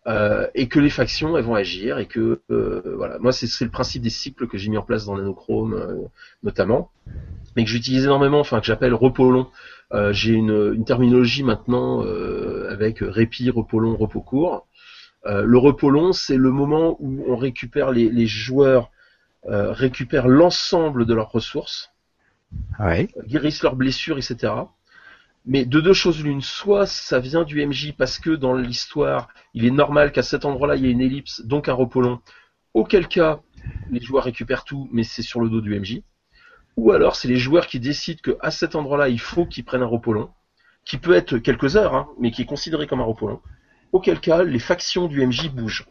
Euh, 0.08 0.48
et 0.54 0.68
que 0.68 0.80
les 0.80 0.90
factions 0.90 1.36
elles 1.36 1.44
vont 1.44 1.54
agir 1.54 1.98
et 1.98 2.06
que 2.06 2.40
euh, 2.50 2.94
voilà 2.96 3.18
moi 3.18 3.30
c'est 3.30 3.64
le 3.64 3.70
principe 3.70 4.00
des 4.00 4.10
cycles 4.10 4.46
que 4.46 4.56
j'ai 4.56 4.70
mis 4.70 4.78
en 4.78 4.82
place 4.82 5.04
dans 5.04 5.16
Nanochrome 5.18 5.74
euh, 5.74 5.96
notamment 6.42 6.90
mais 7.54 7.64
que 7.64 7.68
j'utilise 7.68 8.04
énormément 8.04 8.40
enfin 8.40 8.60
que 8.60 8.64
j'appelle 8.64 8.94
repos 8.94 9.30
long 9.30 9.48
j'ai 10.12 10.32
une, 10.32 10.72
une, 10.74 10.84
terminologie 10.84 11.42
maintenant 11.42 12.04
avec 12.70 12.98
répit, 13.00 13.50
repos 13.50 13.80
long, 13.80 13.96
repos 13.96 14.20
court. 14.20 14.67
Euh, 15.28 15.42
le 15.44 15.58
repos 15.58 15.90
long, 15.90 16.12
c'est 16.12 16.36
le 16.36 16.50
moment 16.50 16.96
où 17.00 17.24
on 17.28 17.36
récupère 17.36 17.90
les, 17.90 18.10
les 18.10 18.26
joueurs 18.26 18.90
récupèrent 19.44 20.28
l'ensemble 20.28 21.06
de 21.06 21.14
leurs 21.14 21.30
ressources, 21.30 21.90
ouais. 22.80 23.08
guérissent 23.26 23.62
leurs 23.62 23.76
blessures, 23.76 24.18
etc. 24.18 24.52
Mais 25.46 25.64
de 25.64 25.80
deux 25.80 25.94
choses 25.94 26.22
l'une, 26.22 26.42
soit 26.42 26.84
ça 26.84 27.18
vient 27.18 27.44
du 27.44 27.64
MJ 27.64 27.94
parce 27.96 28.18
que 28.18 28.30
dans 28.30 28.52
l'histoire, 28.52 29.28
il 29.54 29.64
est 29.64 29.70
normal 29.70 30.12
qu'à 30.12 30.22
cet 30.22 30.44
endroit-là, 30.44 30.76
il 30.76 30.84
y 30.84 30.88
ait 30.88 30.90
une 30.90 31.00
ellipse, 31.00 31.40
donc 31.46 31.70
un 31.70 31.72
repos 31.72 32.02
long. 32.02 32.20
Auquel 32.74 33.08
cas, 33.08 33.40
les 33.90 34.02
joueurs 34.02 34.24
récupèrent 34.24 34.64
tout, 34.64 34.86
mais 34.92 35.02
c'est 35.02 35.22
sur 35.22 35.40
le 35.40 35.48
dos 35.48 35.62
du 35.62 35.78
MJ 35.80 36.02
ou 36.78 36.92
alors 36.92 37.16
c'est 37.16 37.26
les 37.26 37.36
joueurs 37.36 37.66
qui 37.66 37.80
décident 37.80 38.20
qu'à 38.22 38.52
cet 38.52 38.76
endroit-là, 38.76 39.08
il 39.08 39.18
faut 39.18 39.44
qu'ils 39.44 39.64
prennent 39.64 39.82
un 39.82 39.86
repos 39.86 40.12
long, 40.12 40.30
qui 40.84 40.96
peut 40.96 41.12
être 41.14 41.38
quelques 41.38 41.76
heures, 41.76 41.96
hein, 41.96 42.08
mais 42.20 42.30
qui 42.30 42.42
est 42.42 42.46
considéré 42.46 42.86
comme 42.86 43.00
un 43.00 43.04
repos 43.04 43.26
long, 43.26 43.40
auquel 43.92 44.20
cas 44.20 44.42
les 44.42 44.58
factions 44.58 45.06
du 45.06 45.24
MJ 45.26 45.48
bougent. 45.50 45.86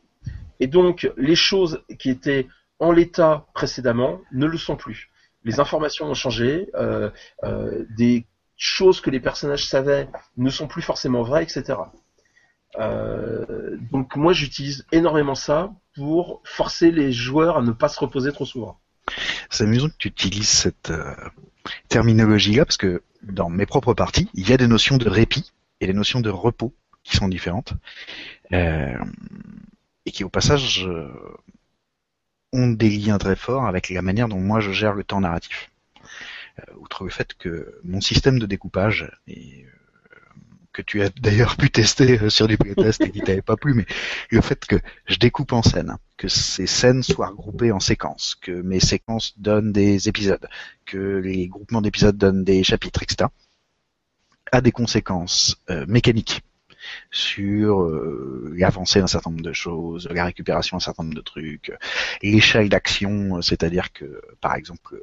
Et 0.60 0.68
donc 0.68 1.12
les 1.18 1.36
choses 1.36 1.84
qui 2.00 2.10
étaient 2.10 2.48
en 2.80 2.92
l'état 2.92 3.46
précédemment 3.54 4.22
ne 4.32 4.46
le 4.46 4.58
sont 4.58 4.76
plus. 4.76 5.10
Les 5.44 5.60
informations 5.60 6.08
ont 6.08 6.14
changé, 6.14 6.70
euh, 6.76 7.10
euh, 7.44 7.86
des 7.98 8.26
choses 8.58 9.02
que 9.02 9.10
les 9.10 9.20
personnages 9.20 9.66
savaient 9.66 10.10
ne 10.36 10.50
sont 10.50 10.68
plus 10.68 10.82
forcément 10.82 11.22
vraies, 11.22 11.44
etc. 11.44 11.80
Euh, 12.80 13.78
donc 13.92 14.16
moi 14.16 14.34
j'utilise 14.34 14.86
énormément 14.92 15.36
ça 15.36 15.72
pour 15.96 16.42
forcer 16.44 16.92
les 16.92 17.12
joueurs 17.12 17.58
à 17.58 17.62
ne 17.62 17.72
pas 17.72 17.88
se 17.88 18.00
reposer 18.00 18.32
trop 18.32 18.46
souvent. 18.46 18.80
C'est 19.50 19.64
amusant 19.64 19.88
que 19.88 19.96
tu 19.98 20.10
utilises 20.10 20.50
cette 20.50 20.92
euh, 20.92 21.16
terminologie-là 21.88 22.66
parce 22.66 22.78
que 22.78 23.02
dans 23.24 23.50
mes 23.50 23.66
propres 23.66 23.94
parties, 23.94 24.30
il 24.34 24.50
y 24.50 24.54
a 24.54 24.58
des 24.58 24.68
notions 24.68 24.98
de 24.98 25.10
répit 25.10 25.52
et 25.80 25.88
des 25.88 25.94
notions 25.94 26.20
de 26.20 26.30
repos 26.30 26.74
qui 27.08 27.16
sont 27.18 27.28
différentes 27.28 27.74
euh, 28.54 28.98
et 30.06 30.12
qui 30.12 30.24
au 30.24 30.30
passage 30.30 30.86
euh, 30.86 31.10
ont 32.54 32.70
des 32.70 32.90
liens 32.90 33.18
très 33.18 33.36
forts 33.36 33.66
avec 33.66 33.90
la 33.90 34.02
manière 34.02 34.28
dont 34.28 34.40
moi 34.40 34.60
je 34.60 34.72
gère 34.72 34.94
le 34.94 35.04
temps 35.04 35.22
narratif. 35.22 35.72
outre 36.78 37.04
le 37.04 37.10
fait 37.10 37.34
que 37.34 37.80
mon 37.84 38.02
système 38.02 38.40
de 38.40 38.46
découpage 38.46 39.12
est 39.28 39.66
que 40.78 40.84
tu 40.84 41.02
as 41.02 41.10
d'ailleurs 41.10 41.58
pu 41.58 41.72
tester 41.72 42.20
euh, 42.20 42.30
sur 42.30 42.48
du 42.48 42.56
playtest 42.56 43.02
et 43.02 43.10
qui 43.10 43.22
t'avait 43.22 43.42
pas 43.42 43.58
plu, 43.58 43.74
mais 43.74 43.88
le 44.30 44.42
fait 44.42 44.64
que 44.66 44.76
je 45.08 45.16
découpe 45.18 45.52
en 45.52 45.64
scènes, 45.64 45.98
que 46.18 46.28
ces 46.28 46.68
scènes 46.68 47.02
soient 47.02 47.30
regroupées 47.30 47.72
en 47.72 47.80
séquences, 47.80 48.36
que 48.36 48.52
mes 48.52 48.80
séquences 48.80 49.34
donnent 49.40 49.72
des 49.72 50.08
épisodes, 50.08 50.48
que 50.86 51.18
les 51.18 51.48
groupements 51.48 51.82
d'épisodes 51.82 52.16
donnent 52.16 52.44
des 52.44 52.64
chapitres, 52.64 53.02
etc., 53.02 53.30
a 54.52 54.62
des 54.62 54.72
conséquences 54.72 55.58
euh, 55.72 55.86
mécaniques 55.88 56.42
sur 57.12 57.82
euh, 57.82 58.54
l'avancée 58.56 59.00
d'un 59.00 59.08
certain 59.08 59.30
nombre 59.30 59.44
de 59.44 59.54
choses, 59.54 60.08
la 60.12 60.26
récupération 60.26 60.78
d'un 60.78 60.82
certain 60.82 61.04
nombre 61.04 61.16
de 61.16 61.22
trucs, 61.22 61.72
l'échelle 62.22 62.70
d'action, 62.70 63.42
c'est-à-dire 63.42 63.94
que, 63.94 64.22
par 64.42 64.56
exemple, 64.56 65.00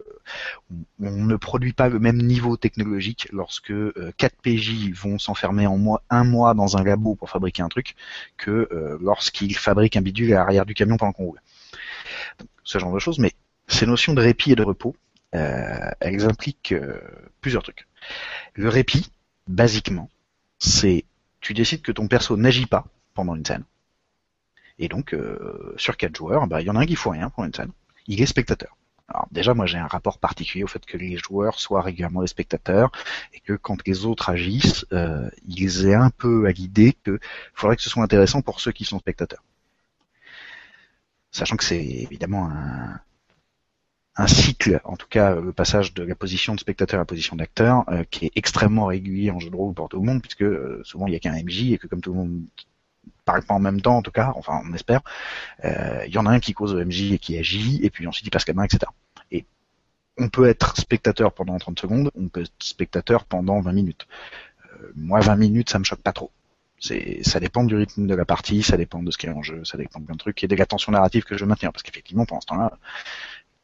on, 1.00 1.24
ne 1.24 1.36
produit 1.36 1.72
pas 1.72 1.88
le 1.88 1.98
même 1.98 2.20
niveau 2.22 2.56
technologique 2.56 3.28
lorsque 3.32 3.72
4 4.16 4.34
PJ 4.42 4.90
vont 4.92 5.18
s'enfermer 5.18 5.66
en 5.66 5.78
mois, 5.78 6.02
un 6.10 6.24
mois 6.24 6.54
dans 6.54 6.76
un 6.76 6.84
labo 6.84 7.14
pour 7.14 7.30
fabriquer 7.30 7.62
un 7.62 7.68
truc, 7.68 7.94
que 8.36 8.68
lorsqu'ils 9.00 9.56
fabriquent 9.56 9.96
un 9.96 10.02
bidule 10.02 10.32
à 10.32 10.36
l'arrière 10.36 10.66
du 10.66 10.74
camion 10.74 10.96
pendant 10.96 11.12
qu'on 11.12 11.24
roule. 11.24 11.40
ce 12.64 12.78
genre 12.78 12.92
de 12.92 12.98
choses, 12.98 13.18
mais 13.18 13.32
ces 13.68 13.86
notions 13.86 14.14
de 14.14 14.20
répit 14.20 14.52
et 14.52 14.56
de 14.56 14.62
repos, 14.62 14.94
euh, 15.34 15.90
elles 16.00 16.24
impliquent 16.26 16.72
euh, 16.72 17.00
plusieurs 17.40 17.62
trucs. 17.62 17.86
Le 18.54 18.68
répit, 18.68 19.10
basiquement, 19.48 20.08
c'est 20.58 21.04
tu 21.44 21.52
décides 21.52 21.82
que 21.82 21.92
ton 21.92 22.08
perso 22.08 22.38
n'agit 22.38 22.64
pas 22.64 22.86
pendant 23.12 23.36
une 23.36 23.44
scène. 23.44 23.64
Et 24.78 24.88
donc, 24.88 25.12
euh, 25.12 25.74
sur 25.76 25.98
quatre 25.98 26.16
joueurs, 26.16 26.46
bah, 26.46 26.62
il 26.62 26.66
y 26.66 26.70
en 26.70 26.76
a 26.76 26.80
un 26.80 26.86
qui 26.86 26.96
fout 26.96 27.12
rien 27.12 27.28
pendant 27.28 27.46
une 27.46 27.54
scène. 27.54 27.70
Il 28.06 28.20
est 28.22 28.26
spectateur. 28.26 28.76
Alors 29.08 29.28
déjà, 29.30 29.52
moi 29.52 29.66
j'ai 29.66 29.76
un 29.76 29.86
rapport 29.86 30.18
particulier 30.18 30.64
au 30.64 30.66
fait 30.66 30.84
que 30.86 30.96
les 30.96 31.18
joueurs 31.18 31.60
soient 31.60 31.82
régulièrement 31.82 32.22
des 32.22 32.26
spectateurs 32.26 32.90
et 33.34 33.40
que 33.40 33.52
quand 33.52 33.86
les 33.86 34.06
autres 34.06 34.30
agissent, 34.30 34.86
euh, 34.92 35.28
ils 35.46 35.86
aient 35.86 35.94
un 35.94 36.08
peu 36.08 36.46
à 36.46 36.52
l'idée 36.52 36.96
qu'il 37.04 37.18
faudrait 37.52 37.76
que 37.76 37.82
ce 37.82 37.90
soit 37.90 38.02
intéressant 38.02 38.40
pour 38.40 38.60
ceux 38.60 38.72
qui 38.72 38.86
sont 38.86 38.98
spectateurs. 38.98 39.44
Sachant 41.30 41.56
que 41.56 41.64
c'est 41.64 41.84
évidemment 41.84 42.48
un, 42.50 42.98
un 44.16 44.26
cycle, 44.26 44.80
en 44.84 44.96
tout 44.96 45.08
cas 45.08 45.34
le 45.34 45.52
passage 45.52 45.92
de 45.92 46.04
la 46.04 46.14
position 46.14 46.54
de 46.54 46.60
spectateur 46.60 46.98
à 46.98 47.02
la 47.02 47.04
position 47.04 47.36
d'acteur, 47.36 47.84
euh, 47.88 48.04
qui 48.10 48.26
est 48.26 48.32
extrêmement 48.36 48.86
régulier 48.86 49.30
en 49.30 49.40
jeu 49.40 49.50
de 49.50 49.56
rôle 49.56 49.74
pour 49.74 49.88
tout 49.88 49.98
le 49.98 50.06
monde, 50.06 50.22
puisque 50.22 50.42
euh, 50.42 50.80
souvent 50.84 51.06
il 51.06 51.10
n'y 51.10 51.16
a 51.16 51.20
qu'un 51.20 51.34
MJ 51.34 51.72
et 51.72 51.78
que 51.78 51.88
comme 51.88 52.00
tout 52.00 52.12
le 52.12 52.18
monde 52.18 52.42
parle 53.24 53.44
pas 53.44 53.54
en 53.54 53.58
même 53.58 53.80
temps, 53.80 53.96
en 53.96 54.02
tout 54.02 54.12
cas, 54.12 54.32
enfin 54.36 54.62
on 54.64 54.72
espère, 54.72 55.00
euh, 55.64 56.04
il 56.06 56.12
y 56.12 56.18
en 56.18 56.26
a 56.26 56.30
un 56.30 56.40
qui 56.40 56.52
cause 56.52 56.74
le 56.74 56.84
MJ 56.84 57.12
et 57.12 57.18
qui 57.18 57.36
agit, 57.38 57.80
et 57.82 57.90
puis 57.90 58.06
ensuite 58.06 58.26
il 58.26 58.30
passe 58.30 58.46
la 58.46 58.54
main, 58.54 58.64
etc. 58.64 58.90
Et 59.32 59.46
on 60.16 60.28
peut 60.28 60.46
être 60.46 60.76
spectateur 60.76 61.32
pendant 61.32 61.58
30 61.58 61.80
secondes, 61.80 62.10
on 62.14 62.28
peut 62.28 62.42
être 62.42 62.52
spectateur 62.60 63.24
pendant 63.24 63.60
20 63.60 63.72
minutes. 63.72 64.06
moi 64.94 65.20
20 65.20 65.36
minutes 65.36 65.70
ça 65.70 65.78
me 65.80 65.84
choque 65.84 66.02
pas 66.02 66.12
trop. 66.12 66.30
Ça 66.80 67.40
dépend 67.40 67.64
du 67.64 67.76
rythme 67.76 68.06
de 68.06 68.14
la 68.14 68.26
partie, 68.26 68.62
ça 68.62 68.76
dépend 68.76 69.02
de 69.02 69.10
ce 69.10 69.16
qui 69.16 69.26
est 69.26 69.30
en 69.30 69.42
jeu, 69.42 69.64
ça 69.64 69.78
dépend 69.78 70.00
de 70.00 70.04
plein 70.04 70.16
de 70.16 70.18
trucs 70.18 70.44
et 70.44 70.48
de 70.48 70.54
la 70.54 70.66
tension 70.66 70.92
narrative 70.92 71.24
que 71.24 71.36
je 71.36 71.46
maintenir. 71.46 71.72
Parce 71.72 71.82
qu'effectivement, 71.82 72.26
pendant 72.26 72.42
ce 72.42 72.46
temps-là, 72.46 72.78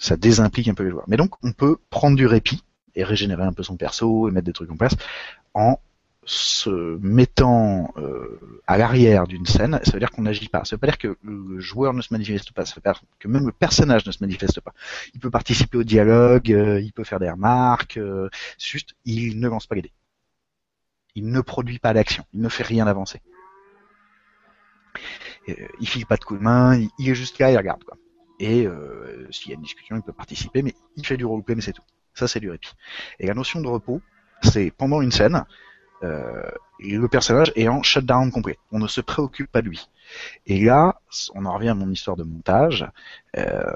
ça 0.00 0.16
désimplique 0.16 0.66
un 0.66 0.75
peu 0.75 0.83
les 0.83 0.90
joueurs. 0.90 1.04
Mais 1.07 1.16
donc, 1.16 1.35
on 1.45 1.52
peut 1.52 1.76
prendre 1.90 2.16
du 2.16 2.26
répit 2.26 2.64
et 2.97 3.04
régénérer 3.04 3.45
un 3.45 3.52
peu 3.52 3.62
son 3.62 3.76
perso 3.76 4.28
et 4.28 4.33
mettre 4.33 4.47
des 4.47 4.52
trucs 4.52 4.71
en 4.71 4.76
place 4.76 4.97
en 5.54 5.78
se 6.25 6.99
mettant 7.00 7.92
euh, 7.97 8.40
à 8.66 8.78
l'arrière 8.78 9.26
d'une 9.26 9.47
scène, 9.47 9.80
ça 9.83 9.92
veut 9.92 9.99
dire 9.99 10.11
qu'on 10.11 10.23
n'agit 10.23 10.49
pas. 10.49 10.64
Ça 10.64 10.76
veut 10.76 10.80
pas 10.80 10.87
dire 10.87 10.99
que 10.99 11.16
le 11.23 11.61
joueur 11.61 11.92
ne 11.92 12.02
se 12.02 12.12
manifeste 12.12 12.52
pas, 12.52 12.64
ça 12.64 12.75
veut 12.76 12.83
dire 12.83 13.02
que 13.19 13.28
même 13.28 13.47
le 13.47 13.52
personnage 13.52 14.07
ne 14.07 14.12
se 14.12 14.19
manifeste 14.21 14.61
pas. 14.61 14.73
Il 15.14 15.21
peut 15.21 15.30
participer 15.30 15.78
au 15.78 15.83
dialogue, 15.83 16.52
euh, 16.52 16.80
il 16.80 16.92
peut 16.92 17.04
faire 17.04 17.21
des 17.21 17.30
remarques, 17.30 17.97
euh, 17.97 18.28
juste 18.59 18.95
il 19.04 19.38
ne 19.38 19.49
lance 19.49 19.66
pas 19.66 19.75
les 19.75 19.83
dés. 19.83 19.92
Il 21.14 21.30
ne 21.30 21.40
produit 21.40 21.78
pas 21.78 21.92
d'action, 21.92 22.25
il 22.33 22.40
ne 22.40 22.49
fait 22.49 22.62
rien 22.62 22.85
d'avancer. 22.85 23.21
il 25.47 25.88
file 25.88 26.07
pas 26.07 26.16
de 26.16 26.25
coup 26.25 26.37
de 26.37 26.42
main, 26.42 26.78
il, 26.99 27.09
est 27.09 27.14
juste 27.14 27.38
là, 27.38 27.50
il 27.50 27.57
regarde 27.57 27.83
quoi. 27.85 27.97
Et 28.40 28.66
euh, 28.66 29.28
s'il 29.30 29.50
y 29.50 29.52
a 29.52 29.56
une 29.56 29.62
discussion, 29.62 29.97
il 29.97 30.02
peut 30.02 30.14
participer, 30.14 30.62
mais 30.62 30.75
il 30.97 31.06
fait 31.06 31.18
du 31.18 31.26
roleplay, 31.26 31.54
mais 31.54 31.61
c'est 31.61 31.75
tout. 31.75 31.82
Ça, 32.14 32.26
c'est 32.26 32.40
du 32.40 32.50
répit. 32.50 32.73
Et 33.20 33.26
la 33.26 33.35
notion 33.35 33.61
de 33.61 33.68
repos, 33.68 34.00
c'est 34.42 34.70
pendant 34.70 35.02
une 35.02 35.12
scène, 35.12 35.44
euh, 36.02 36.50
le 36.80 37.06
personnage 37.09 37.52
est 37.54 37.68
en 37.68 37.82
shutdown 37.82 38.32
complet. 38.32 38.59
On 38.73 38.78
ne 38.78 38.88
se 38.88 39.02
préoccupe 39.02 39.52
pas 39.52 39.61
de 39.61 39.68
lui. 39.68 39.87
Et 40.47 40.64
là, 40.64 41.02
on 41.35 41.44
en 41.44 41.52
revient 41.52 41.68
à 41.68 41.75
mon 41.75 41.90
histoire 41.90 42.16
de 42.16 42.25
montage. 42.25 42.88
Euh, 43.37 43.70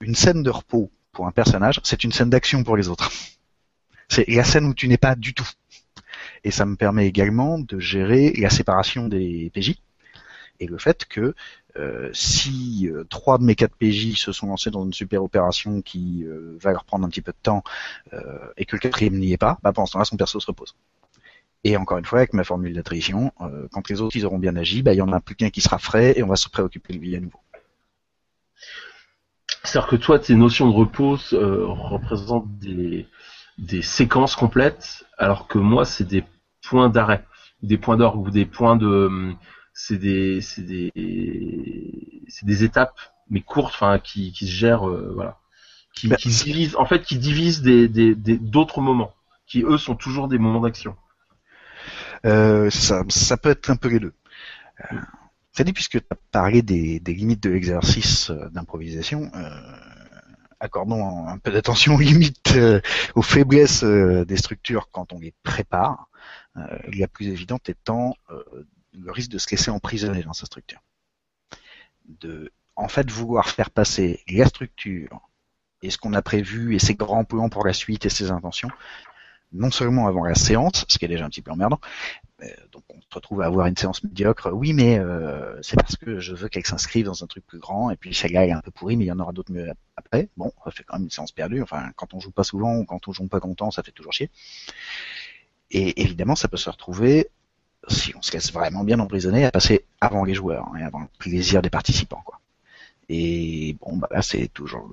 une 0.00 0.14
scène 0.14 0.42
de 0.42 0.50
repos 0.50 0.90
pour 1.12 1.26
un 1.26 1.32
personnage, 1.32 1.78
c'est 1.84 2.02
une 2.02 2.12
scène 2.12 2.30
d'action 2.30 2.64
pour 2.64 2.76
les 2.76 2.88
autres. 2.88 3.10
C'est 4.10 4.26
la 4.26 4.42
scène 4.42 4.64
où 4.64 4.72
tu 4.72 4.88
n'es 4.88 4.96
pas 4.96 5.14
du 5.14 5.34
tout. 5.34 5.50
Et 6.42 6.50
ça 6.50 6.64
me 6.64 6.76
permet 6.76 7.06
également 7.06 7.58
de 7.58 7.78
gérer 7.78 8.32
la 8.38 8.48
séparation 8.48 9.06
des 9.06 9.50
PJ 9.52 9.74
et 10.60 10.66
le 10.66 10.78
fait 10.78 11.04
que 11.04 11.34
euh, 11.78 12.10
si 12.12 12.88
euh, 12.88 13.04
trois 13.04 13.38
de 13.38 13.44
mes 13.44 13.54
quatre 13.54 13.74
PJ 13.76 14.16
se 14.16 14.32
sont 14.32 14.48
lancés 14.48 14.70
dans 14.70 14.84
une 14.84 14.92
super 14.92 15.22
opération 15.22 15.80
qui 15.80 16.24
euh, 16.24 16.58
va 16.60 16.72
leur 16.72 16.84
prendre 16.84 17.06
un 17.06 17.08
petit 17.08 17.20
peu 17.20 17.32
de 17.32 17.38
temps 17.42 17.62
et 18.56 18.64
que 18.64 18.74
le 18.74 18.80
quatrième 18.80 19.14
n'y 19.14 19.32
est 19.32 19.38
pas, 19.38 19.58
bah 19.62 19.72
pendant 19.72 19.86
ce 19.86 19.92
temps-là 19.92 20.04
son 20.04 20.16
perso 20.16 20.40
se 20.40 20.46
repose. 20.46 20.74
Et 21.64 21.76
encore 21.76 21.98
une 21.98 22.04
fois, 22.04 22.20
avec 22.20 22.32
ma 22.32 22.44
formule 22.44 22.72
d'attrition, 22.74 23.32
quand 23.72 23.88
les 23.88 24.00
autres 24.00 24.16
ils 24.16 24.24
auront 24.24 24.38
bien 24.38 24.56
agi, 24.56 24.82
bah, 24.82 24.94
il 24.94 24.96
y 24.96 25.02
en 25.02 25.12
a 25.12 25.20
plus 25.20 25.34
qu'un 25.34 25.50
qui 25.50 25.60
sera 25.60 25.78
frais 25.78 26.14
et 26.16 26.22
on 26.22 26.28
va 26.28 26.36
se 26.36 26.48
préoccuper 26.48 26.94
de 26.94 26.98
lui 26.98 27.16
à 27.16 27.20
nouveau. 27.20 27.40
C'est-à-dire 29.64 29.88
que 29.88 29.96
toi, 29.96 30.18
tes 30.18 30.34
notions 30.34 30.68
de 30.70 30.74
repos 30.74 31.18
représentent 31.32 32.58
des, 32.58 33.06
séquences 33.82 34.36
complètes, 34.36 35.04
alors 35.18 35.46
que 35.48 35.58
moi, 35.58 35.84
c'est 35.84 36.06
des 36.06 36.24
points 36.62 36.88
d'arrêt, 36.88 37.24
des 37.62 37.76
points 37.76 37.96
d'orgue 37.96 38.28
ou 38.28 38.30
des 38.30 38.46
points 38.46 38.76
de 38.76 39.34
c'est 39.80 39.96
des 39.96 40.40
c'est 40.40 40.62
des 40.62 40.92
c'est 42.26 42.44
des 42.44 42.64
étapes 42.64 42.98
mais 43.30 43.42
courtes 43.42 43.72
enfin 43.72 44.00
qui, 44.00 44.32
qui 44.32 44.46
se 44.46 44.50
gèrent 44.50 44.88
euh, 44.88 45.12
voilà. 45.14 45.38
Qui, 45.94 46.08
bah, 46.08 46.16
qui 46.16 46.30
divisent 46.30 46.74
en 46.74 46.84
fait 46.84 47.02
qui 47.04 47.16
divisent 47.16 47.62
des 47.62 47.88
d'autres 47.88 48.80
moments 48.80 49.14
qui 49.46 49.62
eux 49.62 49.78
sont 49.78 49.94
toujours 49.94 50.26
des 50.26 50.38
moments 50.38 50.60
d'action. 50.60 50.96
Euh, 52.26 52.70
ça. 52.70 53.04
Ça 53.08 53.36
peut 53.36 53.50
être 53.50 53.70
un 53.70 53.76
peu 53.76 53.88
les 53.88 54.00
deux. 54.00 54.14
Euh, 54.92 54.96
dit 55.64 55.72
puisque 55.72 56.00
tu 56.00 56.06
as 56.10 56.16
parlé 56.32 56.62
des, 56.62 56.98
des 56.98 57.14
limites 57.14 57.42
de 57.42 57.50
l'exercice 57.50 58.30
euh, 58.30 58.48
d'improvisation 58.50 59.30
accordons 60.60 61.28
un 61.28 61.38
peu 61.38 61.52
d'attention 61.52 61.94
aux 61.94 62.00
limites 62.00 62.58
aux 63.14 63.22
faiblesses 63.22 63.84
des 63.84 64.36
structures 64.36 64.88
quand 64.90 65.12
on 65.12 65.20
les 65.20 65.32
prépare. 65.44 66.08
La 66.56 67.06
plus 67.06 67.28
évidente 67.28 67.68
étant 67.68 68.16
le 68.92 69.10
risque 69.10 69.30
de 69.30 69.38
se 69.38 69.50
laisser 69.50 69.70
emprisonner 69.70 70.22
dans 70.22 70.32
sa 70.32 70.46
structure. 70.46 70.82
De, 72.06 72.52
en 72.76 72.88
fait, 72.88 73.10
vouloir 73.10 73.48
faire 73.48 73.70
passer 73.70 74.22
la 74.28 74.46
structure 74.46 75.28
et 75.82 75.90
ce 75.90 75.98
qu'on 75.98 76.14
a 76.14 76.22
prévu 76.22 76.74
et 76.74 76.78
ses 76.78 76.94
grands 76.94 77.24
plans 77.24 77.48
pour 77.48 77.66
la 77.66 77.72
suite 77.72 78.06
et 78.06 78.08
ses 78.08 78.30
intentions, 78.30 78.70
non 79.52 79.70
seulement 79.70 80.06
avant 80.06 80.24
la 80.24 80.34
séance, 80.34 80.84
ce 80.88 80.98
qui 80.98 81.04
est 81.04 81.08
déjà 81.08 81.24
un 81.24 81.30
petit 81.30 81.42
peu 81.42 81.50
emmerdant, 81.50 81.80
euh, 82.42 82.46
donc 82.70 82.84
on 82.90 83.00
se 83.00 83.06
retrouve 83.14 83.42
à 83.42 83.46
avoir 83.46 83.66
une 83.66 83.76
séance 83.76 84.02
médiocre. 84.04 84.50
Oui, 84.52 84.72
mais 84.72 84.98
euh, 84.98 85.60
c'est 85.62 85.76
parce 85.76 85.96
que 85.96 86.20
je 86.20 86.34
veux 86.34 86.48
qu'elle 86.48 86.66
s'inscrive 86.66 87.06
dans 87.06 87.24
un 87.24 87.26
truc 87.26 87.46
plus 87.46 87.58
grand, 87.58 87.90
et 87.90 87.96
puis 87.96 88.14
celle-là 88.14 88.46
est 88.46 88.52
un 88.52 88.60
peu 88.60 88.70
pourrie, 88.70 88.96
mais 88.96 89.04
il 89.04 89.08
y 89.08 89.12
en 89.12 89.18
aura 89.18 89.32
d'autres 89.32 89.52
mieux 89.52 89.72
après. 89.96 90.28
Bon, 90.36 90.52
ça 90.64 90.70
fait 90.70 90.84
quand 90.84 90.96
même 90.96 91.04
une 91.04 91.10
séance 91.10 91.32
perdue. 91.32 91.62
Enfin, 91.62 91.90
quand 91.96 92.14
on 92.14 92.20
joue 92.20 92.30
pas 92.30 92.44
souvent 92.44 92.76
ou 92.76 92.84
quand 92.84 93.08
on 93.08 93.12
joue 93.12 93.26
pas 93.26 93.40
content, 93.40 93.70
ça 93.70 93.82
fait 93.82 93.92
toujours 93.92 94.12
chier. 94.12 94.30
Et 95.70 96.00
évidemment, 96.02 96.36
ça 96.36 96.48
peut 96.48 96.56
se 96.56 96.70
retrouver 96.70 97.28
si 97.88 98.14
on 98.16 98.22
se 98.22 98.32
laisse 98.32 98.52
vraiment 98.52 98.84
bien 98.84 98.98
emprisonner, 98.98 99.44
à 99.44 99.50
passer 99.50 99.84
avant 100.00 100.24
les 100.24 100.34
joueurs 100.34 100.68
hein, 100.68 100.78
et 100.78 100.82
avant 100.82 101.00
le 101.00 101.06
plaisir 101.18 101.62
des 101.62 101.70
participants. 101.70 102.22
Quoi. 102.24 102.40
Et 103.08 103.76
bon, 103.80 103.96
bah 103.96 104.08
là 104.10 104.22
c'est 104.22 104.48
toujours 104.48 104.90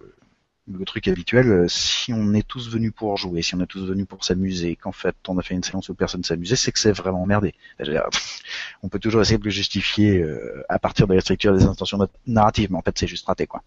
le, 0.67 0.85
truc 0.85 1.07
habituel. 1.07 1.65
Si 1.69 2.13
on 2.13 2.33
est 2.33 2.47
tous 2.47 2.69
venus 2.69 2.91
pour 2.95 3.17
jouer, 3.17 3.41
si 3.41 3.55
on 3.55 3.61
est 3.61 3.65
tous 3.65 3.85
venus 3.85 4.07
pour 4.07 4.23
s'amuser, 4.23 4.75
qu'en 4.75 4.91
fait 4.91 5.15
on 5.27 5.37
a 5.37 5.41
fait 5.41 5.53
une 5.53 5.63
séance 5.63 5.89
où 5.89 5.95
personne 5.95 6.23
s'amusait, 6.23 6.55
c'est 6.55 6.71
que 6.71 6.79
c'est 6.79 6.91
vraiment 6.91 7.23
emmerdé. 7.23 7.53
On 8.83 8.89
peut 8.89 8.99
toujours 8.99 9.21
essayer 9.21 9.37
de 9.37 9.43
le 9.43 9.49
justifier 9.49 10.21
euh, 10.21 10.63
à 10.69 10.79
partir 10.79 11.07
de 11.07 11.13
la 11.13 11.21
structure 11.21 11.55
des 11.55 11.65
intentions 11.65 11.99
narratives, 12.25 12.71
mais 12.71 12.77
en 12.77 12.81
fait 12.81 12.97
c'est 12.97 13.07
juste 13.07 13.25
raté 13.27 13.47
quoi. 13.47 13.63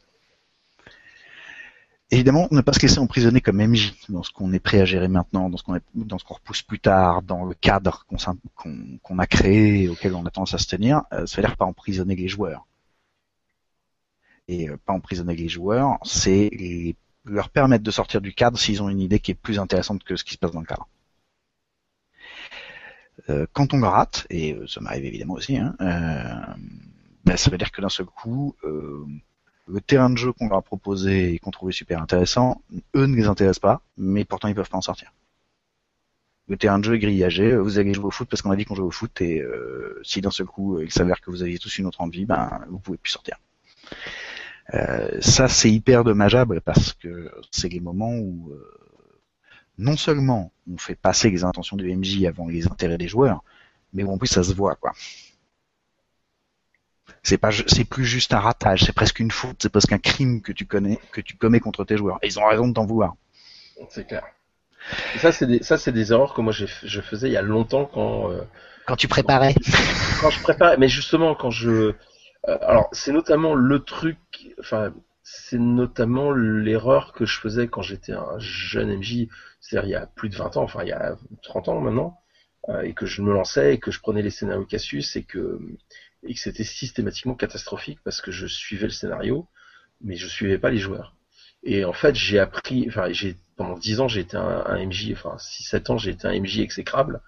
Évidemment, 2.10 2.48
ne 2.50 2.62
pas 2.62 2.72
se 2.72 2.80
laisser 2.80 3.00
emprisonner 3.00 3.42
comme 3.42 3.62
MJ 3.62 3.92
dans 4.08 4.22
ce 4.22 4.30
qu'on 4.30 4.52
est 4.54 4.60
prêt 4.60 4.80
à 4.80 4.86
gérer 4.86 5.08
maintenant, 5.08 5.50
dans 5.50 5.58
ce 5.58 5.62
qu'on 5.62 5.78
dans 5.94 6.18
ce 6.18 6.24
qu'on 6.24 6.34
repousse 6.34 6.62
plus 6.62 6.80
tard, 6.80 7.20
dans 7.20 7.44
le 7.44 7.54
cadre 7.54 8.06
qu'on 8.54 9.18
a 9.18 9.26
créé 9.26 9.88
auquel 9.90 10.14
on 10.14 10.24
a 10.24 10.30
tendance 10.30 10.54
à 10.54 10.58
se 10.58 10.66
tenir, 10.66 11.02
euh, 11.12 11.26
ça 11.26 11.36
veut 11.36 11.46
dire 11.46 11.56
pas 11.58 11.66
emprisonner 11.66 12.16
les 12.16 12.28
joueurs. 12.28 12.66
Et 14.48 14.70
euh, 14.70 14.78
pas 14.78 14.94
emprisonner 14.94 15.36
les 15.36 15.50
joueurs, 15.50 15.98
c'est 16.02 16.50
leur 17.26 17.50
permettre 17.50 17.84
de 17.84 17.90
sortir 17.90 18.22
du 18.22 18.32
cadre 18.32 18.58
s'ils 18.58 18.82
ont 18.82 18.88
une 18.88 19.00
idée 19.00 19.20
qui 19.20 19.32
est 19.32 19.34
plus 19.34 19.58
intéressante 19.58 20.02
que 20.02 20.16
ce 20.16 20.24
qui 20.24 20.32
se 20.32 20.38
passe 20.38 20.52
dans 20.52 20.60
le 20.60 20.66
cadre. 20.66 20.88
Euh, 23.28 23.46
quand 23.52 23.74
on 23.74 23.78
le 23.80 23.86
rate, 23.86 24.26
et 24.30 24.58
ça 24.66 24.80
m'arrive 24.80 25.04
évidemment 25.04 25.34
aussi, 25.34 25.58
hein, 25.58 25.76
ben, 25.78 27.36
ça 27.36 27.50
veut 27.50 27.58
dire 27.58 27.70
que 27.70 27.82
d'un 27.82 27.90
seul 27.90 28.06
coup, 28.06 28.56
le 29.68 29.80
terrain 29.80 30.10
de 30.10 30.16
jeu 30.16 30.32
qu'on 30.32 30.48
leur 30.48 30.58
a 30.58 30.62
proposé 30.62 31.34
et 31.34 31.38
qu'on 31.38 31.50
trouvait 31.50 31.72
super 31.72 32.00
intéressant, 32.00 32.62
eux 32.96 33.06
ne 33.06 33.16
les 33.16 33.26
intéressent 33.26 33.60
pas, 33.60 33.82
mais 33.96 34.24
pourtant 34.24 34.48
ils 34.48 34.54
peuvent 34.54 34.68
pas 34.68 34.78
en 34.78 34.82
sortir. 34.82 35.12
Le 36.48 36.56
terrain 36.56 36.78
de 36.78 36.84
jeu 36.84 36.94
est 36.94 36.98
grillagé, 36.98 37.54
vous 37.56 37.78
allez 37.78 37.92
jouer 37.92 38.06
au 38.06 38.10
foot 38.10 38.28
parce 38.28 38.40
qu'on 38.40 38.50
a 38.50 38.56
dit 38.56 38.64
qu'on 38.64 38.74
jouait 38.74 38.86
au 38.86 38.90
foot, 38.90 39.20
et 39.20 39.40
euh, 39.40 40.00
si 40.02 40.20
d'un 40.22 40.30
seul 40.30 40.46
coup 40.46 40.80
il 40.80 40.90
s'avère 40.90 41.20
que 41.20 41.30
vous 41.30 41.42
aviez 41.42 41.58
tous 41.58 41.78
une 41.78 41.86
autre 41.86 42.00
envie, 42.00 42.24
ben 42.24 42.64
vous 42.70 42.78
pouvez 42.78 42.96
plus 42.96 43.12
sortir. 43.12 43.36
Euh, 44.74 45.18
ça 45.20 45.48
c'est 45.48 45.70
hyper 45.70 46.04
dommageable 46.04 46.60
parce 46.60 46.92
que 46.92 47.30
c'est 47.50 47.68
les 47.68 47.80
moments 47.80 48.14
où 48.14 48.50
euh, 48.52 48.78
non 49.78 49.96
seulement 49.96 50.52
on 50.70 50.76
fait 50.76 50.94
passer 50.94 51.30
les 51.30 51.44
intentions 51.44 51.76
du 51.76 51.94
MJ 51.94 52.24
avant 52.24 52.48
les 52.48 52.66
intérêts 52.66 52.98
des 52.98 53.08
joueurs, 53.08 53.42
mais 53.92 54.02
où 54.02 54.10
en 54.10 54.18
plus 54.18 54.26
ça 54.26 54.42
se 54.42 54.52
voit 54.52 54.74
quoi. 54.76 54.92
C'est 57.28 57.36
pas, 57.36 57.50
c'est 57.52 57.84
plus 57.84 58.06
juste 58.06 58.32
un 58.32 58.38
ratage, 58.38 58.84
c'est 58.84 58.94
presque 58.94 59.20
une 59.20 59.30
faute, 59.30 59.56
c'est 59.60 59.68
presque 59.68 59.92
un 59.92 59.98
crime 59.98 60.40
que 60.40 60.50
tu 60.50 60.64
connais, 60.64 60.98
que 61.12 61.20
tu 61.20 61.36
commets 61.36 61.60
contre 61.60 61.84
tes 61.84 61.98
joueurs. 61.98 62.18
Et 62.22 62.28
ils 62.28 62.38
ont 62.38 62.46
raison 62.46 62.68
de 62.68 62.72
t'en 62.72 62.86
vouloir. 62.86 63.16
C'est 63.90 64.06
clair. 64.06 64.24
Et 65.14 65.18
ça, 65.18 65.30
c'est 65.30 65.44
des, 65.44 65.62
ça, 65.62 65.76
c'est 65.76 65.92
des 65.92 66.10
erreurs 66.10 66.32
que 66.32 66.40
moi 66.40 66.54
je 66.54 67.00
faisais 67.02 67.28
il 67.28 67.32
y 67.32 67.36
a 67.36 67.42
longtemps 67.42 67.84
quand. 67.84 68.30
Euh, 68.30 68.40
quand 68.86 68.96
tu 68.96 69.08
préparais. 69.08 69.54
Quand 70.22 70.30
je 70.30 70.40
préparais, 70.40 70.78
mais 70.78 70.88
justement 70.88 71.34
quand 71.34 71.50
je. 71.50 71.70
Euh, 71.70 71.94
alors, 72.62 72.88
c'est 72.92 73.12
notamment 73.12 73.54
le 73.54 73.80
truc. 73.80 74.18
Enfin, 74.58 74.94
c'est 75.22 75.58
notamment 75.58 76.32
l'erreur 76.32 77.12
que 77.12 77.26
je 77.26 77.38
faisais 77.38 77.68
quand 77.68 77.82
j'étais 77.82 78.14
un 78.14 78.38
jeune 78.38 78.96
MJ, 78.96 79.28
c'est-à-dire 79.60 79.88
il 79.88 79.92
y 79.92 79.96
a 79.96 80.06
plus 80.06 80.30
de 80.30 80.36
20 80.36 80.56
ans, 80.56 80.62
enfin 80.62 80.80
il 80.82 80.88
y 80.88 80.92
a 80.92 81.16
30 81.42 81.68
ans 81.68 81.80
maintenant, 81.80 82.18
euh, 82.70 82.80
et 82.80 82.94
que 82.94 83.04
je 83.04 83.20
me 83.20 83.34
lançais 83.34 83.74
et 83.74 83.78
que 83.78 83.90
je 83.90 84.00
prenais 84.00 84.22
les 84.22 84.30
scénarios 84.30 84.64
Cassius 84.64 85.16
et 85.16 85.24
que 85.24 85.60
et 86.26 86.34
que 86.34 86.40
c'était 86.40 86.64
systématiquement 86.64 87.34
catastrophique 87.34 88.00
parce 88.04 88.20
que 88.20 88.30
je 88.30 88.46
suivais 88.46 88.86
le 88.86 88.92
scénario, 88.92 89.46
mais 90.00 90.16
je 90.16 90.26
suivais 90.26 90.58
pas 90.58 90.70
les 90.70 90.78
joueurs. 90.78 91.14
Et 91.64 91.84
en 91.84 91.92
fait, 91.92 92.14
j'ai 92.14 92.38
appris, 92.38 92.86
enfin, 92.88 93.10
j'ai 93.10 93.36
pendant 93.56 93.76
10 93.76 94.00
ans, 94.00 94.08
j'ai 94.08 94.20
été 94.20 94.36
un, 94.36 94.86
MJ, 94.86 95.12
enfin 95.12 95.36
6-7 95.36 95.92
ans, 95.92 95.98
j'ai 95.98 96.12
été 96.12 96.28
un 96.28 96.40
MJ 96.40 96.60
exécrable. 96.60 97.20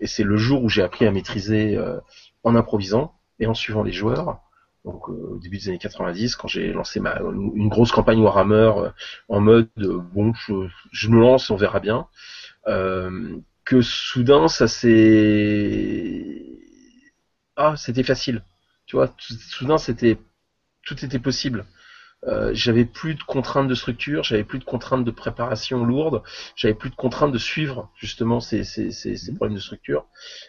Et 0.00 0.06
c'est 0.06 0.22
le 0.22 0.36
jour 0.36 0.64
où 0.64 0.68
j'ai 0.68 0.82
appris 0.82 1.06
à 1.06 1.10
maîtriser 1.10 1.76
euh, 1.76 2.00
en 2.42 2.56
improvisant 2.56 3.14
et 3.38 3.46
en 3.46 3.54
suivant 3.54 3.82
les 3.82 3.92
joueurs. 3.92 4.40
Donc 4.84 5.08
euh, 5.08 5.34
au 5.34 5.38
début 5.38 5.58
des 5.58 5.68
années 5.68 5.78
90, 5.78 6.36
quand 6.36 6.48
j'ai 6.48 6.72
lancé 6.72 7.00
ma 7.00 7.20
une 7.20 7.68
grosse 7.68 7.92
campagne 7.92 8.20
Warhammer 8.20 8.72
euh, 8.76 8.90
en 9.28 9.40
mode 9.40 9.68
bon, 9.76 10.32
je, 10.34 10.68
je, 10.90 11.08
me 11.10 11.20
lance, 11.20 11.50
on 11.50 11.56
verra 11.56 11.80
bien. 11.80 12.06
que 12.64 13.80
soudain, 13.82 14.48
ça 14.48 14.68
s'est 14.68 16.43
ah, 17.56 17.74
c'était 17.76 18.02
facile. 18.02 18.42
Tu 18.86 18.96
vois, 18.96 19.14
soudain, 19.18 19.78
c'était 19.78 20.18
tout 20.84 21.04
était 21.04 21.18
possible. 21.18 21.66
Euh, 22.26 22.52
j'avais 22.54 22.86
plus 22.86 23.14
de 23.14 23.22
contraintes 23.22 23.68
de 23.68 23.74
structure, 23.74 24.22
j'avais 24.22 24.44
plus 24.44 24.58
de 24.58 24.64
contraintes 24.64 25.04
de 25.04 25.10
préparation 25.10 25.84
lourde, 25.84 26.22
j'avais 26.56 26.74
plus 26.74 26.88
de 26.88 26.94
contraintes 26.94 27.32
de 27.32 27.38
suivre 27.38 27.90
justement 27.96 28.40
ces, 28.40 28.64
ces, 28.64 28.90
ces, 28.92 29.16
ces 29.16 29.34
problèmes 29.34 29.56
de 29.56 29.60
structure 29.60 30.06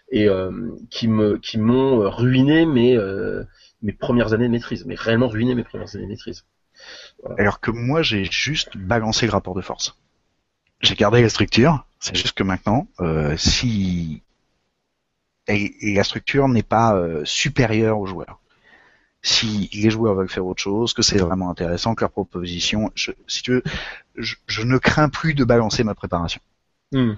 et 0.09 0.29
euh, 0.29 0.71
qui 0.89 1.09
me 1.09 1.37
qui 1.37 1.57
m'ont 1.57 2.09
ruiné 2.09 2.65
mes 2.65 2.95
euh, 2.95 3.43
mes 3.81 3.91
premières 3.91 4.31
années 4.31 4.45
de 4.45 4.51
maîtrise, 4.51 4.85
mais 4.85 4.95
réellement 4.95 5.27
ruiné 5.27 5.53
mes 5.53 5.65
premières 5.65 5.93
années 5.95 6.05
de 6.05 6.09
maîtrise. 6.09 6.45
Alors 7.37 7.59
que 7.59 7.71
moi 7.71 8.01
j'ai 8.01 8.23
juste 8.23 8.77
balancé 8.77 9.25
le 9.25 9.33
rapport 9.33 9.55
de 9.55 9.61
force. 9.61 9.97
J'ai 10.79 10.95
gardé 10.95 11.21
la 11.21 11.29
structure, 11.29 11.85
c'est 11.99 12.15
juste 12.15 12.37
que 12.37 12.43
maintenant 12.43 12.87
euh, 13.01 13.35
si 13.35 14.23
et, 15.47 15.93
la 15.93 16.03
structure 16.03 16.47
n'est 16.47 16.63
pas 16.63 16.95
euh, 16.95 17.23
supérieure 17.25 17.99
aux 17.99 18.05
joueurs. 18.05 18.39
Si 19.21 19.69
les 19.73 19.89
joueurs 19.89 20.15
veulent 20.15 20.29
faire 20.29 20.45
autre 20.45 20.61
chose, 20.61 20.93
que 20.93 21.01
c'est 21.01 21.17
vraiment 21.17 21.49
intéressant, 21.49 21.95
que 21.95 22.01
leur 22.01 22.11
proposition, 22.11 22.91
je, 22.93 23.11
si 23.27 23.41
tu 23.41 23.51
veux, 23.51 23.63
je, 24.15 24.61
ne 24.61 24.77
crains 24.77 25.09
plus 25.09 25.33
de 25.33 25.43
balancer 25.43 25.83
ma 25.83 25.95
préparation. 25.95 26.41
Hmm. 26.91 27.13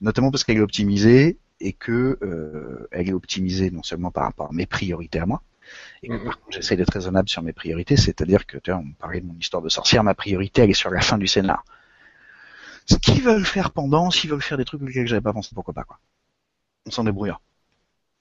Notamment 0.00 0.30
parce 0.30 0.44
qu'elle 0.44 0.58
est 0.58 0.62
optimisée 0.62 1.38
et 1.60 1.72
que 1.72 2.18
euh, 2.22 2.86
elle 2.92 3.08
est 3.08 3.12
optimisée 3.12 3.70
non 3.70 3.82
seulement 3.82 4.10
par 4.10 4.24
rapport 4.24 4.48
à 4.50 4.52
mes 4.52 4.66
priorités 4.66 5.20
à 5.20 5.26
moi, 5.26 5.42
et 6.02 6.08
que 6.08 6.14
hmm. 6.14 6.24
par 6.24 6.38
contre 6.38 6.56
j'essaie 6.56 6.76
d'être 6.76 6.92
raisonnable 6.92 7.28
sur 7.28 7.42
mes 7.42 7.54
priorités, 7.54 7.96
c'est-à-dire 7.96 8.46
que 8.46 8.58
tu 8.58 8.70
vois, 8.70 8.80
on 8.80 8.92
parlait 8.92 9.20
de 9.20 9.26
mon 9.26 9.36
histoire 9.38 9.62
de 9.62 9.70
sorcière, 9.70 10.04
ma 10.04 10.14
priorité 10.14 10.62
elle 10.62 10.70
est 10.70 10.74
sur 10.74 10.90
la 10.90 11.00
fin 11.00 11.16
du 11.16 11.26
scénar. 11.26 11.64
Ce 12.84 12.96
qu'ils 12.96 13.22
veulent 13.22 13.44
faire 13.44 13.70
pendant, 13.70 14.10
s'ils 14.10 14.30
veulent 14.30 14.42
faire 14.42 14.58
des 14.58 14.64
trucs 14.64 14.82
auxquels 14.82 15.06
j'avais 15.06 15.20
pas 15.22 15.32
pensé, 15.32 15.50
pourquoi 15.54 15.74
pas 15.74 15.84
quoi. 15.84 15.98
On 16.86 16.90
s'en 16.90 17.04
débrouillera. 17.04 17.40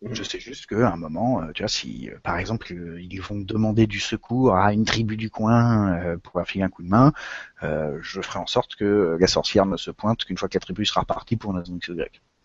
Je 0.03 0.21
sais 0.21 0.39
juste 0.39 0.67
qu'à 0.67 0.91
un 0.93 0.95
moment, 0.95 1.41
euh, 1.41 1.51
tu 1.53 1.63
vois, 1.63 1.69
si 1.69 2.09
euh, 2.09 2.19
par 2.21 2.37
exemple 2.37 2.71
euh, 2.71 3.01
ils 3.01 3.19
vont 3.19 3.39
demander 3.39 3.87
du 3.87 3.99
secours 3.99 4.55
à 4.55 4.71
une 4.71 4.85
tribu 4.85 5.17
du 5.17 5.31
coin 5.31 6.17
pour 6.21 6.39
filer 6.45 6.63
un 6.63 6.69
coup 6.69 6.83
de 6.83 6.89
main, 6.89 7.13
je 7.61 8.21
ferai 8.21 8.39
en 8.39 8.45
sorte 8.45 8.75
que 8.75 9.17
la 9.19 9.27
sorcière 9.27 9.65
ne 9.65 9.77
se 9.77 9.89
pointe 9.89 10.23
qu'une 10.23 10.37
fois 10.37 10.49
que 10.49 10.55
la 10.55 10.59
tribu 10.59 10.85
sera 10.85 11.03
partie 11.03 11.35
pour 11.35 11.51
une 11.51 11.59
raison 11.59 11.75
X 11.77 11.91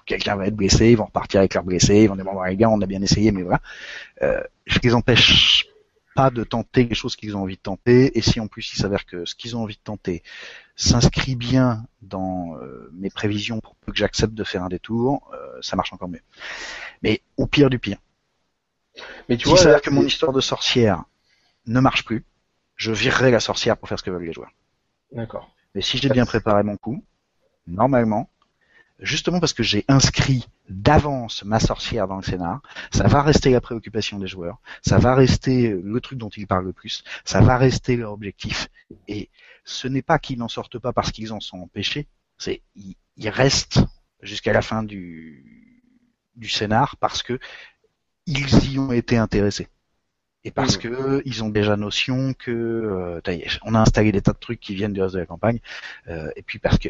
Quelqu'un 0.04 0.34
va 0.34 0.46
être 0.46 0.56
blessé, 0.56 0.90
ils 0.90 0.96
vont 0.96 1.04
repartir 1.04 1.40
avec 1.40 1.54
leurs 1.54 1.62
blessés, 1.62 2.02
ils 2.02 2.08
vont 2.08 2.16
dire 2.16 2.24
bon 2.24 2.42
les 2.42 2.56
gars, 2.56 2.70
on 2.70 2.80
a 2.80 2.86
bien 2.86 3.02
essayé, 3.02 3.32
mais 3.32 3.42
voilà. 3.42 3.60
je 4.20 4.78
les 4.82 4.94
empêche 4.94 5.66
pas 6.14 6.30
de 6.30 6.44
tenter 6.44 6.84
les 6.84 6.94
choses 6.94 7.16
qu'ils 7.16 7.36
ont 7.36 7.42
envie 7.42 7.56
de 7.56 7.62
tenter, 7.62 8.16
et 8.16 8.22
si 8.22 8.40
en 8.40 8.46
plus 8.46 8.72
il 8.72 8.76
s'avère 8.76 9.06
que 9.06 9.24
ce 9.24 9.34
qu'ils 9.34 9.56
ont 9.56 9.62
envie 9.62 9.76
de 9.76 9.82
tenter 9.82 10.22
s'inscrit 10.76 11.36
bien 11.36 11.86
dans 12.00 12.56
mes 12.92 13.10
prévisions 13.10 13.60
pour 13.60 13.76
peu 13.76 13.92
que 13.92 13.98
j'accepte 13.98 14.34
de 14.34 14.44
faire 14.44 14.62
un 14.62 14.68
détour, 14.68 15.30
ça 15.60 15.76
marche 15.76 15.92
encore 15.92 16.08
mieux 16.08 16.22
mais 17.02 17.22
au 17.36 17.46
pire 17.46 17.70
du 17.70 17.78
pire. 17.78 17.98
Mais 19.28 19.36
tu 19.36 19.48
si 19.48 19.54
vois, 19.54 19.80
que 19.80 19.90
mon 19.90 20.02
histoire 20.02 20.32
de 20.32 20.40
sorcière 20.40 21.04
ne 21.66 21.80
marche 21.80 22.04
plus, 22.04 22.24
je 22.76 22.92
virerai 22.92 23.30
la 23.30 23.40
sorcière 23.40 23.76
pour 23.76 23.88
faire 23.88 23.98
ce 23.98 24.04
que 24.04 24.10
veulent 24.10 24.24
les 24.24 24.32
joueurs. 24.32 24.52
D'accord. 25.12 25.54
Mais 25.74 25.82
si 25.82 25.98
j'ai 25.98 26.08
bien 26.08 26.26
préparé 26.26 26.62
mon 26.62 26.76
coup, 26.76 27.04
normalement, 27.66 28.28
justement 28.98 29.40
parce 29.40 29.52
que 29.52 29.62
j'ai 29.62 29.84
inscrit 29.88 30.46
d'avance 30.72 31.44
ma 31.44 31.60
sorcière 31.60 32.08
dans 32.08 32.16
le 32.16 32.22
scénar, 32.22 32.60
ça 32.90 33.06
va 33.06 33.22
rester 33.22 33.50
la 33.50 33.60
préoccupation 33.60 34.18
des 34.18 34.26
joueurs, 34.26 34.60
ça 34.82 34.98
va 34.98 35.14
rester 35.14 35.70
le 35.70 36.00
truc 36.00 36.18
dont 36.18 36.30
ils 36.30 36.46
parlent 36.46 36.66
le 36.66 36.72
plus, 36.72 37.04
ça 37.24 37.40
va 37.40 37.56
rester 37.56 37.96
leur 37.96 38.12
objectif. 38.12 38.68
Et 39.08 39.30
ce 39.64 39.88
n'est 39.88 40.02
pas 40.02 40.18
qu'ils 40.18 40.38
n'en 40.38 40.48
sortent 40.48 40.78
pas 40.78 40.92
parce 40.92 41.12
qu'ils 41.12 41.32
en 41.32 41.40
sont 41.40 41.58
empêchés, 41.58 42.08
c'est 42.38 42.62
ils 42.74 43.28
restent 43.28 43.80
jusqu'à 44.22 44.52
la 44.52 44.62
fin 44.62 44.82
du, 44.82 45.82
du 46.36 46.48
scénar 46.48 46.96
parce 46.96 47.22
que 47.22 47.38
ils 48.26 48.72
y 48.72 48.78
ont 48.78 48.92
été 48.92 49.16
intéressés. 49.16 49.68
Et 50.44 50.50
parce 50.50 50.76
qu'ils 50.76 50.90
que 50.90 51.22
ils 51.24 51.44
ont 51.44 51.50
déjà 51.50 51.76
notion 51.76 52.34
que 52.34 52.50
euh, 52.50 53.20
on 53.62 53.74
a 53.74 53.80
installé 53.80 54.10
des 54.10 54.22
tas 54.22 54.32
de 54.32 54.38
trucs 54.38 54.58
qui 54.58 54.74
viennent 54.74 54.92
du 54.92 55.00
reste 55.00 55.14
de 55.14 55.20
la 55.20 55.26
campagne 55.26 55.60
euh, 56.08 56.30
et 56.34 56.42
puis 56.42 56.58
parce 56.58 56.78
que 56.78 56.88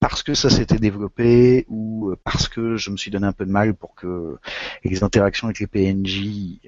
parce 0.00 0.22
que 0.22 0.34
ça 0.34 0.50
s'était 0.50 0.78
développé 0.78 1.66
ou 1.68 2.10
euh, 2.10 2.16
parce 2.24 2.48
que 2.48 2.76
je 2.76 2.90
me 2.90 2.96
suis 2.96 3.10
donné 3.10 3.26
un 3.26 3.32
peu 3.32 3.46
de 3.46 3.52
mal 3.52 3.74
pour 3.74 3.94
que 3.94 4.38
les 4.84 5.04
interactions 5.04 5.46
avec 5.46 5.60
les 5.60 5.66
PNJ 5.66 6.60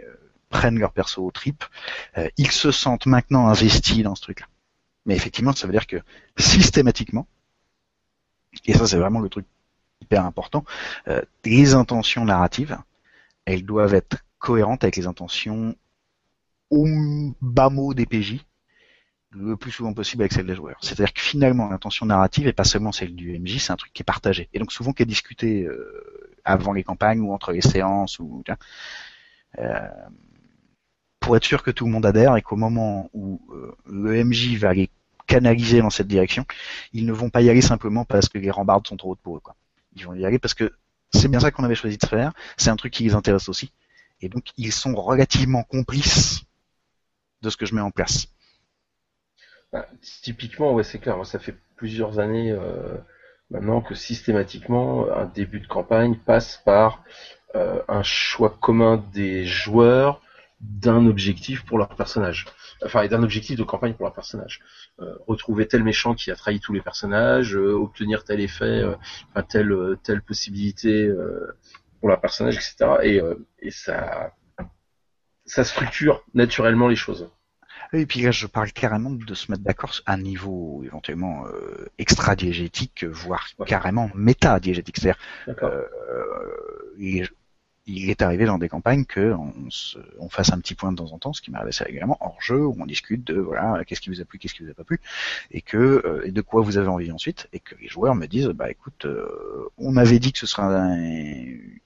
prennent 0.50 0.78
leur 0.78 0.92
perso 0.92 1.24
au 1.24 1.30
trip, 1.30 1.64
ils 2.36 2.50
se 2.50 2.70
sentent 2.70 3.06
maintenant 3.06 3.48
investis 3.48 4.02
dans 4.02 4.14
ce 4.14 4.20
truc-là. 4.20 4.46
Mais 5.06 5.16
effectivement, 5.16 5.52
ça 5.52 5.66
veut 5.66 5.72
dire 5.72 5.86
que 5.86 5.96
systématiquement, 6.36 7.26
et 8.66 8.74
ça 8.74 8.86
c'est 8.86 8.98
vraiment 8.98 9.20
le 9.20 9.28
truc 9.28 9.46
hyper 10.00 10.24
important, 10.24 10.64
euh, 11.08 11.22
les 11.44 11.74
intentions 11.74 12.24
narratives, 12.24 12.78
elles 13.44 13.64
doivent 13.64 13.94
être 13.94 14.18
cohérentes 14.38 14.84
avec 14.84 14.96
les 14.96 15.06
intentions 15.06 15.76
au 16.70 16.86
bas 17.40 17.70
mot 17.70 17.94
des 17.94 18.06
PJ, 18.06 18.44
le 19.34 19.56
plus 19.56 19.70
souvent 19.70 19.92
possible 19.92 20.22
avec 20.22 20.32
celles 20.32 20.46
des 20.46 20.54
joueurs. 20.54 20.78
C'est-à-dire 20.82 21.12
que 21.12 21.20
finalement, 21.20 21.68
l'intention 21.68 22.06
narrative 22.06 22.46
est 22.46 22.52
pas 22.52 22.64
seulement 22.64 22.92
celle 22.92 23.14
du 23.14 23.38
MJ, 23.38 23.58
c'est 23.58 23.72
un 23.72 23.76
truc 23.76 23.92
qui 23.92 24.02
est 24.02 24.04
partagé. 24.04 24.48
Et 24.52 24.58
donc 24.58 24.72
souvent 24.72 24.92
qui 24.92 25.02
est 25.02 25.06
discuté 25.06 25.64
euh, 25.64 26.32
avant 26.44 26.72
les 26.72 26.84
campagnes 26.84 27.20
ou 27.20 27.32
entre 27.32 27.52
les 27.52 27.60
séances 27.60 28.18
ou 28.18 28.42
euh, 29.58 29.88
pour 31.20 31.36
être 31.36 31.44
sûr 31.44 31.62
que 31.62 31.70
tout 31.70 31.86
le 31.86 31.92
monde 31.92 32.06
adhère 32.06 32.36
et 32.36 32.42
qu'au 32.42 32.56
moment 32.56 33.10
où 33.12 33.40
euh, 33.52 33.74
le 33.86 34.24
MJ 34.24 34.56
va 34.56 34.70
aller 34.70 34.90
canaliser 35.26 35.80
dans 35.80 35.90
cette 35.90 36.08
direction, 36.08 36.44
ils 36.92 37.06
ne 37.06 37.12
vont 37.12 37.30
pas 37.30 37.42
y 37.42 37.48
aller 37.48 37.62
simplement 37.62 38.04
parce 38.04 38.28
que 38.28 38.38
les 38.38 38.50
rambardes 38.50 38.86
sont 38.86 38.96
trop 38.96 39.12
hautes 39.12 39.20
pour 39.22 39.36
eux. 39.36 39.42
Ils 39.94 40.04
vont 40.04 40.14
y 40.14 40.24
aller 40.24 40.38
parce 40.38 40.54
que 40.54 40.72
c'est 41.12 41.28
bien 41.28 41.40
ça 41.40 41.50
qu'on 41.50 41.64
avait 41.64 41.74
choisi 41.74 41.96
de 41.96 42.06
faire. 42.06 42.32
C'est 42.56 42.70
un 42.70 42.76
truc 42.76 42.92
qui 42.92 43.04
les 43.04 43.14
intéresse 43.14 43.48
aussi. 43.48 43.72
Et 44.20 44.28
donc, 44.28 44.46
ils 44.56 44.72
sont 44.72 44.94
relativement 44.94 45.62
complices 45.62 46.42
de 47.42 47.50
ce 47.50 47.56
que 47.56 47.66
je 47.66 47.74
mets 47.74 47.80
en 47.80 47.90
place. 47.90 48.28
Bah, 49.72 49.86
typiquement, 50.22 50.72
ouais, 50.74 50.82
c'est 50.82 50.98
clair. 50.98 51.24
Ça 51.24 51.38
fait 51.38 51.56
plusieurs 51.76 52.18
années 52.18 52.52
euh, 52.52 52.96
maintenant 53.50 53.80
que 53.80 53.94
systématiquement, 53.94 55.10
un 55.10 55.26
début 55.26 55.60
de 55.60 55.66
campagne 55.66 56.16
passe 56.16 56.58
par 56.64 57.02
euh, 57.54 57.82
un 57.88 58.02
choix 58.02 58.50
commun 58.60 59.02
des 59.12 59.44
joueurs 59.44 60.20
d'un 60.60 61.06
objectif 61.06 61.64
pour 61.64 61.78
leur 61.78 61.88
personnage. 61.96 62.46
Enfin, 62.84 63.02
et 63.02 63.08
d'un 63.08 63.22
objectif 63.22 63.56
de 63.56 63.64
campagne 63.64 63.94
pour 63.94 64.04
leur 64.04 64.14
personnage. 64.14 64.60
Euh, 65.00 65.14
retrouver 65.26 65.66
tel 65.66 65.82
méchant 65.82 66.14
qui 66.14 66.30
a 66.30 66.36
trahi 66.36 66.60
tous 66.60 66.72
les 66.72 66.80
personnages, 66.80 67.56
euh, 67.56 67.72
obtenir 67.72 68.24
tel 68.24 68.40
effet, 68.40 68.64
euh, 68.64 68.94
telle, 69.48 69.74
telle 70.02 70.22
possibilité 70.22 71.10
pour 72.00 72.08
leur 72.08 72.20
personnage, 72.20 72.56
etc. 72.56 72.76
Et, 73.02 73.20
et 73.60 73.70
ça, 73.70 74.32
ça 75.46 75.64
structure 75.64 76.24
naturellement 76.34 76.88
les 76.88 76.96
choses. 76.96 77.30
Et 77.92 78.06
puis 78.06 78.22
là, 78.22 78.30
je 78.30 78.46
parle 78.46 78.72
carrément 78.72 79.10
de 79.10 79.34
se 79.34 79.50
mettre 79.50 79.62
d'accord 79.62 79.92
à 80.06 80.14
un 80.14 80.18
niveau 80.18 80.82
éventuellement 80.84 81.44
extra-diégétique, 81.98 83.04
voire 83.04 83.46
carrément 83.66 84.10
méta-diégétique. 84.14 84.96
C'est-à-dire, 84.98 85.18
il 87.86 88.10
est 88.10 88.22
arrivé 88.22 88.44
dans 88.44 88.58
des 88.58 88.68
campagnes 88.68 89.04
que 89.04 89.34
on, 90.18 90.28
fasse 90.28 90.52
un 90.52 90.58
petit 90.58 90.74
point 90.74 90.92
de 90.92 90.96
temps 90.96 91.12
en 91.12 91.18
temps, 91.18 91.32
ce 91.32 91.42
qui 91.42 91.50
m'arrive 91.50 91.68
assez 91.68 91.84
régulièrement 91.84 92.16
hors 92.20 92.40
jeu, 92.40 92.64
où 92.64 92.76
on 92.78 92.86
discute 92.86 93.24
de 93.24 93.34
voilà 93.34 93.84
qu'est-ce 93.84 94.00
qui 94.00 94.08
vous 94.08 94.20
a 94.20 94.24
plu, 94.24 94.38
qu'est-ce 94.38 94.54
qui 94.54 94.62
vous 94.62 94.70
a 94.70 94.74
pas 94.74 94.84
plu, 94.84 95.00
et 95.50 95.60
que 95.60 95.76
euh, 95.76 96.22
et 96.24 96.30
de 96.30 96.40
quoi 96.40 96.62
vous 96.62 96.78
avez 96.78 96.88
envie 96.88 97.10
ensuite, 97.10 97.48
et 97.52 97.60
que 97.60 97.74
les 97.80 97.88
joueurs 97.88 98.14
me 98.14 98.26
disent 98.26 98.46
bah 98.48 98.70
écoute, 98.70 99.04
euh, 99.04 99.68
on 99.78 99.96
avait 99.96 100.20
dit 100.20 100.32
que 100.32 100.38
ce 100.38 100.46
serait 100.46 100.64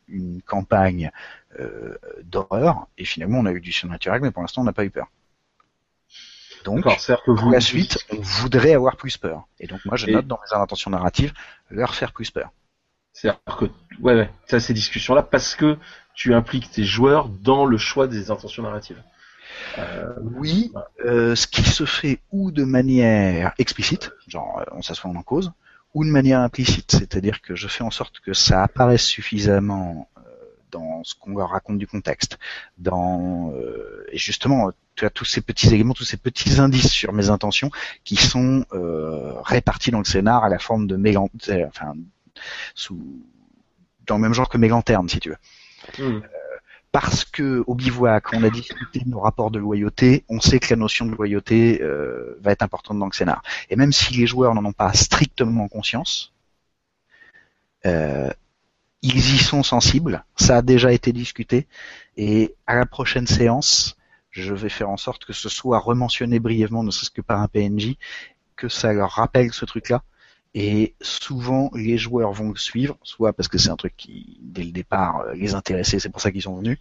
une 0.08 0.42
campagne 0.42 1.10
euh, 1.58 1.96
d'horreur, 2.22 2.88
et 2.98 3.04
finalement 3.04 3.38
on 3.40 3.46
a 3.46 3.52
eu 3.52 3.60
du 3.60 3.72
surnaturel, 3.72 4.20
mais 4.20 4.30
pour 4.30 4.42
l'instant 4.42 4.62
on 4.62 4.64
n'a 4.64 4.72
pas 4.72 4.84
eu 4.84 4.90
peur. 4.90 5.08
Donc, 6.66 6.84
pour 7.24 7.50
la 7.50 7.60
suite, 7.60 7.98
on 8.10 8.20
voudrait 8.20 8.74
avoir 8.74 8.96
plus 8.96 9.16
peur. 9.16 9.46
Et 9.60 9.66
donc 9.66 9.80
moi 9.84 9.96
je 9.96 10.06
Et- 10.08 10.12
note 10.12 10.26
dans 10.26 10.38
mes 10.44 10.56
intentions 10.56 10.90
narratives 10.90 11.32
leur 11.70 11.94
faire 11.94 12.12
plus 12.12 12.30
peur. 12.30 12.50
c'est-à-dire 13.12 13.40
que, 13.56 13.64
ouais, 14.02 14.28
as 14.52 14.60
ces 14.60 14.74
discussions-là 14.74 15.22
parce 15.22 15.54
que 15.54 15.78
tu 16.14 16.34
impliques 16.34 16.70
tes 16.70 16.84
joueurs 16.84 17.28
dans 17.28 17.64
le 17.64 17.78
choix 17.78 18.06
des 18.08 18.30
intentions 18.30 18.62
narratives. 18.62 19.02
Euh, 19.78 20.12
Oui, 20.22 20.72
euh, 21.04 21.34
ce 21.34 21.46
qui 21.46 21.62
se 21.62 21.84
fait 21.86 22.18
ou 22.30 22.50
de 22.50 22.64
manière 22.64 23.52
explicite, 23.58 24.12
genre 24.28 24.58
euh, 24.60 24.64
on 24.72 24.82
s'assoit 24.82 25.10
en 25.10 25.22
cause, 25.22 25.52
ou 25.94 26.04
de 26.04 26.10
manière 26.10 26.40
implicite, 26.40 26.90
c'est-à-dire 26.92 27.40
que 27.40 27.54
je 27.54 27.68
fais 27.68 27.84
en 27.84 27.90
sorte 27.90 28.20
que 28.20 28.34
ça 28.34 28.62
apparaisse 28.62 29.04
suffisamment 29.04 30.08
dans 30.76 31.02
ce 31.04 31.14
qu'on 31.14 31.36
leur 31.36 31.50
raconte 31.50 31.78
du 31.78 31.86
contexte, 31.86 32.38
dans 32.78 33.52
euh, 33.54 34.04
et 34.12 34.18
justement 34.18 34.70
tu 34.94 35.04
as 35.04 35.10
tous 35.10 35.24
ces 35.24 35.40
petits 35.40 35.68
éléments, 35.74 35.94
tous 35.94 36.04
ces 36.04 36.16
petits 36.16 36.60
indices 36.60 36.90
sur 36.90 37.12
mes 37.12 37.28
intentions 37.30 37.70
qui 38.04 38.16
sont 38.16 38.64
euh, 38.72 39.32
répartis 39.42 39.90
dans 39.90 39.98
le 39.98 40.04
scénar 40.04 40.44
à 40.44 40.48
la 40.48 40.58
forme 40.58 40.86
de 40.86 40.96
euh, 40.96 41.66
enfin 41.68 41.94
sous 42.74 42.98
dans 44.06 44.16
le 44.16 44.22
même 44.22 44.34
genre 44.34 44.48
que 44.48 44.58
mes 44.58 44.68
lanternes 44.68 45.08
si 45.08 45.18
tu 45.18 45.30
veux 45.30 45.38
hmm. 45.98 46.20
parce 46.92 47.24
que 47.24 47.64
au 47.66 47.74
bivouac, 47.74 48.32
on 48.32 48.42
a 48.42 48.50
discuté 48.50 49.00
de 49.00 49.08
nos 49.08 49.20
rapports 49.20 49.50
de 49.50 49.58
loyauté, 49.58 50.24
on 50.28 50.40
sait 50.40 50.58
que 50.58 50.68
la 50.70 50.76
notion 50.76 51.06
de 51.06 51.14
loyauté 51.14 51.80
euh, 51.82 52.38
va 52.40 52.52
être 52.52 52.62
importante 52.62 52.98
dans 52.98 53.06
le 53.06 53.12
scénar. 53.12 53.42
Et 53.70 53.76
même 53.76 53.92
si 53.92 54.14
les 54.14 54.26
joueurs 54.26 54.54
n'en 54.54 54.64
ont 54.64 54.72
pas 54.72 54.92
strictement 54.92 55.68
conscience, 55.68 56.32
euh, 57.86 58.30
ils 59.02 59.34
y 59.34 59.38
sont 59.38 59.62
sensibles, 59.62 60.24
ça 60.36 60.58
a 60.58 60.62
déjà 60.62 60.92
été 60.92 61.12
discuté, 61.12 61.66
et 62.16 62.54
à 62.66 62.74
la 62.74 62.86
prochaine 62.86 63.26
séance, 63.26 63.96
je 64.30 64.54
vais 64.54 64.68
faire 64.68 64.90
en 64.90 64.96
sorte 64.96 65.24
que 65.24 65.32
ce 65.32 65.48
soit 65.48 65.78
rementionné 65.78 66.38
brièvement, 66.38 66.82
ne 66.82 66.90
serait-ce 66.90 67.10
que 67.10 67.22
par 67.22 67.40
un 67.40 67.48
PNJ, 67.48 67.96
que 68.56 68.68
ça 68.68 68.92
leur 68.92 69.10
rappelle 69.10 69.52
ce 69.52 69.64
truc-là. 69.64 70.02
Et 70.54 70.94
souvent, 71.02 71.70
les 71.74 71.98
joueurs 71.98 72.32
vont 72.32 72.48
le 72.48 72.56
suivre, 72.56 72.96
soit 73.02 73.34
parce 73.34 73.46
que 73.46 73.58
c'est 73.58 73.68
un 73.68 73.76
truc 73.76 73.94
qui, 73.94 74.38
dès 74.40 74.64
le 74.64 74.72
départ, 74.72 75.20
euh, 75.20 75.34
les 75.34 75.54
intéressait, 75.54 75.98
c'est 75.98 76.08
pour 76.08 76.22
ça 76.22 76.32
qu'ils 76.32 76.42
sont 76.42 76.56
venus, 76.56 76.78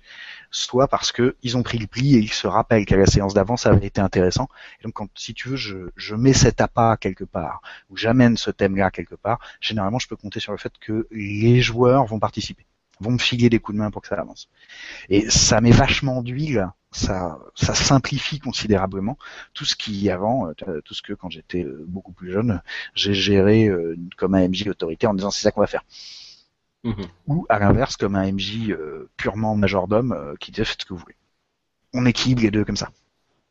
soit 0.51 0.87
parce 0.87 1.11
que 1.11 1.35
ils 1.43 1.57
ont 1.57 1.63
pris 1.63 1.77
le 1.77 1.87
pli 1.87 2.15
et 2.15 2.19
ils 2.19 2.31
se 2.31 2.47
rappellent 2.47 2.85
qu'à 2.85 2.97
la 2.97 3.05
séance 3.05 3.33
d'avant, 3.33 3.57
ça 3.57 3.69
avait 3.69 3.87
été 3.87 4.01
intéressant. 4.01 4.47
Et 4.79 4.83
donc, 4.83 4.93
quand, 4.93 5.07
si 5.15 5.33
tu 5.33 5.49
veux, 5.49 5.55
je, 5.55 5.89
je 5.95 6.15
mets 6.15 6.33
cet 6.33 6.61
appât 6.61 6.97
quelque 6.97 7.23
part, 7.23 7.61
ou 7.89 7.97
j'amène 7.97 8.37
ce 8.37 8.51
thème-là 8.51 8.91
quelque 8.91 9.15
part, 9.15 9.39
généralement, 9.61 9.99
je 9.99 10.07
peux 10.07 10.15
compter 10.15 10.39
sur 10.39 10.51
le 10.51 10.57
fait 10.57 10.73
que 10.79 11.07
les 11.11 11.61
joueurs 11.61 12.05
vont 12.05 12.19
participer, 12.19 12.65
vont 12.99 13.11
me 13.11 13.17
filer 13.17 13.49
des 13.49 13.59
coups 13.59 13.75
de 13.75 13.81
main 13.81 13.91
pour 13.91 14.01
que 14.01 14.07
ça 14.07 14.15
avance. 14.15 14.49
Et 15.09 15.29
ça 15.29 15.61
met 15.61 15.71
vachement 15.71 16.21
d'huile, 16.21 16.69
ça, 16.91 17.39
ça 17.55 17.75
simplifie 17.75 18.39
considérablement 18.39 19.17
tout 19.53 19.65
ce 19.65 19.75
qui 19.75 20.09
avant, 20.09 20.49
euh, 20.49 20.81
tout 20.81 20.93
ce 20.93 21.01
que 21.01 21.13
quand 21.13 21.29
j'étais 21.29 21.63
euh, 21.63 21.83
beaucoup 21.87 22.13
plus 22.13 22.31
jeune, 22.31 22.61
j'ai 22.93 23.13
géré 23.13 23.67
euh, 23.67 23.97
comme 24.17 24.35
un 24.35 24.47
MJ 24.47 24.67
autorité 24.67 25.07
en 25.07 25.13
disant 25.13 25.31
c'est 25.31 25.43
ça 25.43 25.51
qu'on 25.51 25.61
va 25.61 25.67
faire. 25.67 25.83
Mhm. 26.85 27.07
Ou 27.27 27.45
à 27.49 27.57
l'inverse 27.57 27.97
comme 27.97 28.15
un 28.15 28.31
MJ 28.31 28.69
euh, 28.69 29.09
purement 29.17 29.55
majordome 29.55 30.11
euh, 30.11 30.35
qui 30.39 30.51
disait 30.51 30.65
faites 30.65 30.81
ce 30.81 30.85
que 30.85 30.93
vous 30.93 30.99
voulez. 30.99 31.15
On 31.93 32.05
équilibre 32.05 32.43
les 32.43 32.51
deux 32.51 32.63
comme 32.63 32.77
ça. 32.77 32.91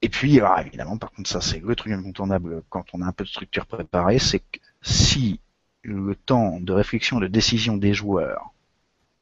Et 0.02 0.08
puis 0.08 0.38
alors, 0.38 0.60
évidemment 0.60 0.96
par 0.96 1.10
contre 1.10 1.28
ça 1.28 1.40
c'est 1.40 1.60
le 1.60 1.74
truc 1.74 1.92
incontournable 1.92 2.62
quand 2.68 2.84
on 2.92 3.02
a 3.02 3.06
un 3.06 3.12
peu 3.12 3.24
de 3.24 3.28
structure 3.28 3.66
préparée, 3.66 4.20
c'est 4.20 4.38
que 4.38 4.60
si 4.82 5.40
le 5.82 6.14
temps 6.14 6.60
de 6.60 6.72
réflexion, 6.72 7.18
de 7.18 7.26
décision 7.26 7.76
des 7.76 7.92
joueurs 7.92 8.52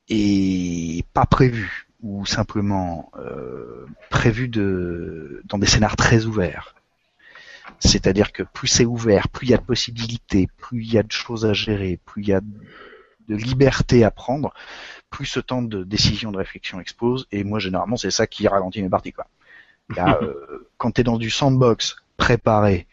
est 0.09 1.07
pas 1.15 1.25
prévu 1.25 1.89
ou 2.03 2.27
simplement 2.27 3.11
euh, 3.17 3.87
prévu 4.11 4.49
dans 4.49 5.59
des 5.59 5.67
scénars 5.67 5.97
très 5.97 6.27
ouverts. 6.27 6.75
C'est-à-dire 7.79 8.33
que 8.33 8.43
plus 8.43 8.69
c'est 8.69 8.85
ouvert, 8.85 9.29
plus 9.29 9.47
il 9.47 9.51
y 9.51 9.55
a 9.55 9.59
de 9.59 9.63
possibilités, 9.63 10.49
plus 10.59 10.83
il 10.85 10.93
y 10.93 10.99
a 10.99 11.03
de 11.03 11.13
choses 11.13 11.47
à 11.47 11.55
gérer, 11.55 11.99
plus 12.05 12.23
il 12.23 12.29
y 12.29 12.35
a 12.35 12.41
de 13.29 13.37
liberté 13.37 14.05
à 14.05 14.11
prendre, 14.11 14.53
plus 15.11 15.27
ce 15.27 15.41
temps 15.41 15.63
de 15.63 15.85
décision, 15.85 16.33
de 16.33 16.39
réflexion 16.39 16.81
explose. 16.81 17.27
Et 17.33 17.45
moi, 17.45 17.59
généralement, 17.59 17.97
c'est 17.97 18.11
ça 18.11 18.27
qui 18.27 18.49
ralentit 18.49 18.83
mes 18.83 18.89
parties. 18.89 19.13
Quoi. 19.13 19.27
Là, 19.97 20.19
euh, 20.23 20.69
quand 20.79 20.93
tu 20.93 21.01
es 21.01 21.05
dans 21.05 21.19
du 21.19 21.31
sandbox 21.31 21.97
préparé 22.17 22.87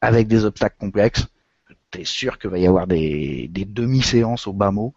avec 0.00 0.28
des 0.28 0.44
obstacles 0.44 0.76
complexes, 0.78 1.26
tu 1.90 2.00
es 2.00 2.04
sûr 2.04 2.38
qu'il 2.38 2.50
va 2.50 2.58
y 2.58 2.66
avoir 2.66 2.86
des, 2.86 3.48
des 3.48 3.64
demi-séances 3.64 4.46
au 4.46 4.52
bas 4.52 4.70
mot 4.70 4.94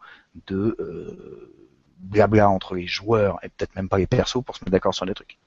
de 0.48 0.76
euh, 0.80 1.54
blabla 2.00 2.50
entre 2.50 2.76
les 2.76 2.88
joueurs 2.88 3.40
et 3.44 3.50
peut-être 3.50 3.76
même 3.76 3.90
pas 3.90 3.98
les 3.98 4.08
persos 4.08 4.44
pour 4.44 4.56
se 4.56 4.64
mettre 4.64 4.72
d'accord 4.72 4.94
sur 4.94 5.06
des 5.06 5.14
trucs. 5.14 5.38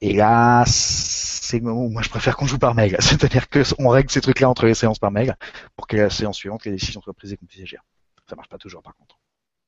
Et 0.00 0.12
là, 0.12 0.64
c'est 0.66 1.58
le 1.58 1.64
moment 1.64 1.84
où 1.84 1.88
moi 1.88 2.02
je 2.02 2.08
préfère 2.08 2.36
qu'on 2.36 2.46
joue 2.46 2.58
par 2.58 2.74
mail. 2.74 2.96
C'est-à-dire 3.00 3.48
qu'on 3.48 3.88
règle 3.88 4.10
ces 4.10 4.20
trucs-là 4.20 4.48
entre 4.48 4.66
les 4.66 4.74
séances 4.74 4.98
par 4.98 5.10
mail 5.10 5.36
pour 5.76 5.86
que 5.86 5.96
la 5.96 6.10
séance 6.10 6.36
suivante, 6.36 6.64
les 6.64 6.72
décisions 6.72 7.00
soient 7.00 7.14
prises 7.14 7.32
et 7.32 7.36
qu'on 7.36 7.46
puisse 7.46 7.62
agir. 7.62 7.82
Ça 8.28 8.36
marche 8.36 8.48
pas 8.48 8.58
toujours 8.58 8.82
par 8.82 8.94
contre. 8.96 9.18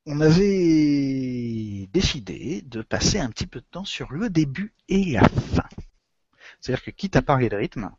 On 0.07 0.21
avait 0.21 1.88
décidé 1.92 2.62
de 2.62 2.83
passer 2.83 3.19
un 3.19 3.29
petit 3.29 3.47
peu 3.47 3.61
de 3.61 3.66
temps 3.69 3.85
sur 3.85 4.12
le 4.12 4.31
début 4.31 4.73
et 4.88 5.12
la 5.12 5.29
fin. 5.29 5.69
C'est-à-dire 6.61 6.85
que 6.85 6.90
quitte 6.92 7.16
à 7.16 7.23
parler 7.23 7.49
de 7.49 7.57
rythme, 7.57 7.90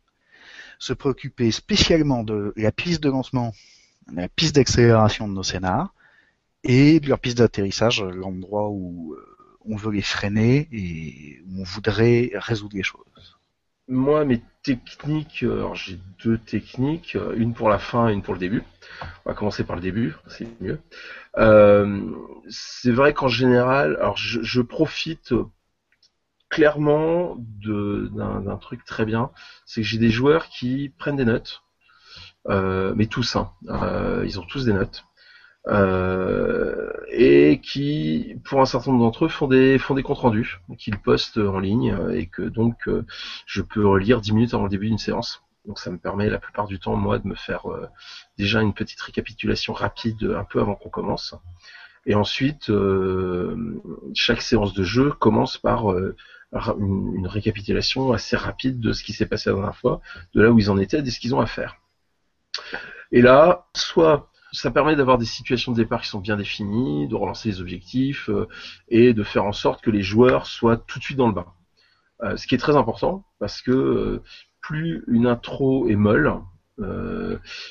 se 0.78 0.92
préoccuper 0.92 1.50
spécialement 1.50 2.24
de 2.24 2.54
la 2.56 2.72
piste 2.72 3.02
de 3.02 3.10
lancement, 3.10 3.52
de 4.10 4.16
la 4.16 4.28
piste 4.28 4.54
d'accélération 4.54 5.28
de 5.28 5.34
nos 5.34 5.42
scénars, 5.42 5.94
et 6.64 7.00
de 7.00 7.08
leur 7.08 7.18
piste 7.18 7.38
d'atterrissage, 7.38 8.02
l'endroit 8.02 8.68
où 8.70 9.14
euh, 9.14 9.36
on 9.64 9.76
veut 9.76 9.92
les 9.92 10.02
freiner 10.02 10.68
et 10.72 11.40
où 11.46 11.60
on 11.60 11.64
voudrait 11.64 12.30
résoudre 12.34 12.76
les 12.76 12.82
choses. 12.82 13.38
Moi, 13.86 14.24
mes 14.24 14.42
techniques, 14.76 15.42
euh, 15.42 15.58
alors 15.58 15.74
j'ai 15.74 15.98
deux 16.24 16.38
techniques, 16.38 17.16
euh, 17.16 17.34
une 17.36 17.54
pour 17.54 17.68
la 17.68 17.78
fin 17.78 18.08
et 18.08 18.12
une 18.12 18.22
pour 18.22 18.34
le 18.34 18.40
début. 18.40 18.62
On 19.24 19.30
va 19.30 19.34
commencer 19.34 19.64
par 19.64 19.76
le 19.76 19.82
début, 19.82 20.16
c'est 20.26 20.48
mieux. 20.60 20.80
Euh, 21.38 22.00
c'est 22.48 22.92
vrai 22.92 23.14
qu'en 23.14 23.28
général, 23.28 23.96
alors 23.96 24.16
je, 24.16 24.60
profite 24.60 25.34
clairement 26.48 27.36
d'un 27.38 28.56
truc 28.56 28.84
très 28.84 29.04
bien, 29.04 29.30
c'est 29.66 29.82
que 29.82 29.86
j'ai 29.86 29.98
des 29.98 30.10
joueurs 30.10 30.48
qui 30.48 30.92
prennent 30.98 31.16
des 31.16 31.24
notes, 31.24 31.62
mais 32.48 33.06
tous, 33.06 33.36
hein, 33.36 33.52
ils 34.24 34.40
ont 34.40 34.46
tous 34.46 34.64
des 34.64 34.72
notes. 34.72 35.07
Euh, 35.68 36.90
et 37.10 37.60
qui, 37.60 38.36
pour 38.44 38.60
un 38.60 38.64
certain 38.64 38.90
nombre 38.90 39.04
d'entre 39.04 39.26
eux, 39.26 39.28
font 39.28 39.48
des 39.48 39.78
font 39.78 39.94
des 39.94 40.02
comptes 40.02 40.18
rendus 40.18 40.60
qu'ils 40.78 40.98
postent 40.98 41.38
en 41.38 41.58
ligne 41.58 41.92
euh, 41.92 42.16
et 42.16 42.26
que 42.26 42.42
donc 42.42 42.88
euh, 42.88 43.04
je 43.46 43.60
peux 43.60 43.86
relire 43.86 44.20
10 44.20 44.32
minutes 44.32 44.54
avant 44.54 44.64
le 44.64 44.70
début 44.70 44.88
d'une 44.88 44.98
séance. 44.98 45.42
Donc 45.66 45.78
ça 45.78 45.90
me 45.90 45.98
permet 45.98 46.30
la 46.30 46.38
plupart 46.38 46.66
du 46.66 46.78
temps 46.78 46.96
moi 46.96 47.18
de 47.18 47.28
me 47.28 47.34
faire 47.34 47.70
euh, 47.70 47.86
déjà 48.38 48.62
une 48.62 48.72
petite 48.72 49.00
récapitulation 49.00 49.74
rapide 49.74 50.34
un 50.36 50.44
peu 50.44 50.60
avant 50.60 50.74
qu'on 50.74 50.88
commence. 50.88 51.34
Et 52.06 52.14
ensuite, 52.14 52.70
euh, 52.70 53.82
chaque 54.14 54.40
séance 54.40 54.72
de 54.72 54.82
jeu 54.82 55.10
commence 55.10 55.58
par 55.58 55.90
une, 55.90 57.14
une 57.16 57.26
récapitulation 57.26 58.12
assez 58.12 58.36
rapide 58.36 58.80
de 58.80 58.92
ce 58.92 59.02
qui 59.02 59.12
s'est 59.12 59.26
passé 59.26 59.50
la 59.50 59.56
dernière 59.56 59.76
fois, 59.76 60.00
de 60.34 60.40
là 60.40 60.50
où 60.50 60.58
ils 60.58 60.70
en 60.70 60.78
étaient, 60.78 61.02
de 61.02 61.10
ce 61.10 61.20
qu'ils 61.20 61.34
ont 61.34 61.40
à 61.40 61.46
faire. 61.46 61.76
Et 63.12 63.20
là, 63.20 63.66
soit 63.74 64.30
ça 64.52 64.70
permet 64.70 64.96
d'avoir 64.96 65.18
des 65.18 65.24
situations 65.24 65.72
de 65.72 65.76
départ 65.76 66.02
qui 66.02 66.08
sont 66.08 66.20
bien 66.20 66.36
définies, 66.36 67.08
de 67.08 67.14
relancer 67.14 67.50
les 67.50 67.60
objectifs 67.60 68.30
euh, 68.30 68.48
et 68.88 69.12
de 69.12 69.22
faire 69.22 69.44
en 69.44 69.52
sorte 69.52 69.82
que 69.82 69.90
les 69.90 70.02
joueurs 70.02 70.46
soient 70.46 70.76
tout 70.76 70.98
de 70.98 71.04
suite 71.04 71.18
dans 71.18 71.28
le 71.28 71.34
bain. 71.34 71.46
Euh, 72.22 72.36
ce 72.36 72.46
qui 72.46 72.54
est 72.54 72.58
très 72.58 72.76
important 72.76 73.24
parce 73.38 73.62
que 73.62 73.70
euh, 73.70 74.22
plus 74.60 75.04
une 75.06 75.26
intro 75.26 75.88
est 75.88 75.96
molle 75.96 76.40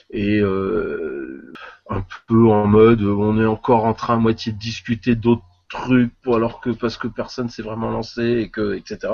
et 0.09 0.41
un 0.41 2.05
peu 2.27 2.47
en 2.49 2.67
mode 2.67 3.01
on 3.03 3.39
est 3.39 3.45
encore 3.45 3.85
en 3.85 3.93
train 3.93 4.15
à 4.15 4.17
moitié 4.17 4.51
de 4.51 4.57
discuter 4.57 5.15
d'autres 5.15 5.45
trucs 5.69 6.11
alors 6.25 6.59
que 6.59 6.71
parce 6.71 6.97
que 6.97 7.07
personne 7.07 7.47
s'est 7.47 7.61
vraiment 7.61 7.89
lancé 7.89 8.21
et 8.23 8.49
que 8.49 8.75
etc. 8.75 9.13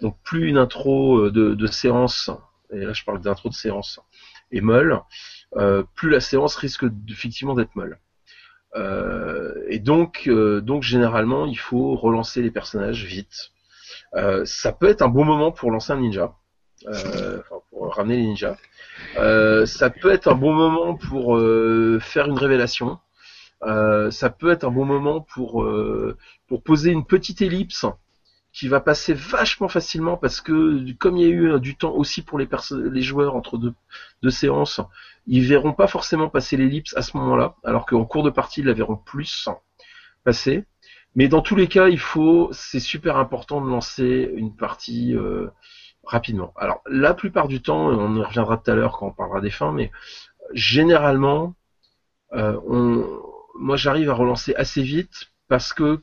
Donc 0.00 0.16
plus 0.22 0.48
une 0.48 0.56
intro 0.56 1.30
de, 1.30 1.66
séance 1.66 2.30
et 2.72 2.84
là 2.84 2.92
je 2.92 3.02
parle 3.02 3.20
d'intro 3.20 3.48
de 3.48 3.54
séance 3.54 4.00
est 4.52 4.60
molle, 4.60 5.00
plus 5.94 6.10
la 6.10 6.20
séance 6.20 6.56
risque 6.56 6.84
effectivement 7.08 7.54
d'être 7.54 7.74
molle. 7.76 7.98
Euh, 8.76 9.54
et 9.68 9.78
donc, 9.78 10.24
euh, 10.26 10.60
donc 10.60 10.82
généralement, 10.82 11.46
il 11.46 11.58
faut 11.58 11.94
relancer 11.96 12.42
les 12.42 12.50
personnages 12.50 13.04
vite. 13.04 13.52
Euh, 14.14 14.44
ça 14.44 14.72
peut 14.72 14.88
être 14.88 15.02
un 15.02 15.08
bon 15.08 15.24
moment 15.24 15.52
pour 15.52 15.70
lancer 15.70 15.92
un 15.92 16.00
ninja, 16.00 16.34
euh, 16.86 17.40
pour 17.70 17.94
ramener 17.94 18.16
les 18.16 18.26
ninjas. 18.26 18.56
Euh, 19.16 19.66
ça 19.66 19.90
peut 19.90 20.12
être 20.12 20.28
un 20.28 20.34
bon 20.34 20.52
moment 20.52 20.94
pour 20.94 21.36
euh, 21.36 21.98
faire 22.00 22.26
une 22.26 22.38
révélation. 22.38 22.98
Euh, 23.62 24.10
ça 24.10 24.30
peut 24.30 24.50
être 24.50 24.64
un 24.64 24.70
bon 24.70 24.84
moment 24.84 25.20
pour 25.20 25.62
euh, 25.62 26.16
pour 26.48 26.62
poser 26.62 26.90
une 26.90 27.06
petite 27.06 27.40
ellipse 27.42 27.86
qui 28.54 28.68
va 28.68 28.80
passer 28.80 29.12
vachement 29.14 29.68
facilement 29.68 30.16
parce 30.16 30.40
que 30.40 30.92
comme 30.94 31.16
il 31.18 31.26
y 31.26 31.26
a 31.26 31.34
eu 31.34 31.50
euh, 31.50 31.58
du 31.58 31.76
temps 31.76 31.92
aussi 31.92 32.22
pour 32.22 32.38
les 32.38 32.48
les 32.70 33.02
joueurs 33.02 33.34
entre 33.34 33.58
deux, 33.58 33.74
deux 34.22 34.30
séances, 34.30 34.80
ils 35.26 35.44
verront 35.44 35.72
pas 35.72 35.88
forcément 35.88 36.28
passer 36.28 36.56
l'ellipse 36.56 36.96
à 36.96 37.02
ce 37.02 37.16
moment-là, 37.16 37.56
alors 37.64 37.84
qu'en 37.84 38.04
cours 38.04 38.22
de 38.22 38.30
partie 38.30 38.60
ils 38.60 38.66
la 38.66 38.72
verront 38.72 38.96
plus 38.96 39.48
passer. 40.24 40.64
Mais 41.16 41.28
dans 41.28 41.42
tous 41.42 41.56
les 41.56 41.68
cas, 41.68 41.88
il 41.88 41.98
faut, 41.98 42.48
c'est 42.52 42.80
super 42.80 43.16
important 43.18 43.60
de 43.60 43.68
lancer 43.68 44.32
une 44.34 44.54
partie 44.56 45.14
euh, 45.14 45.48
rapidement. 46.04 46.52
Alors, 46.56 46.80
la 46.88 47.14
plupart 47.14 47.48
du 47.48 47.62
temps, 47.62 47.86
on 47.86 48.16
y 48.16 48.22
reviendra 48.22 48.56
tout 48.56 48.70
à 48.70 48.74
l'heure 48.74 48.98
quand 48.98 49.08
on 49.08 49.12
parlera 49.12 49.40
des 49.40 49.50
fins, 49.50 49.72
mais 49.72 49.92
généralement, 50.52 51.54
euh, 52.34 52.58
on, 52.66 53.06
moi 53.54 53.76
j'arrive 53.76 54.10
à 54.10 54.14
relancer 54.14 54.54
assez 54.56 54.82
vite 54.82 55.32
parce 55.48 55.72
que 55.72 56.02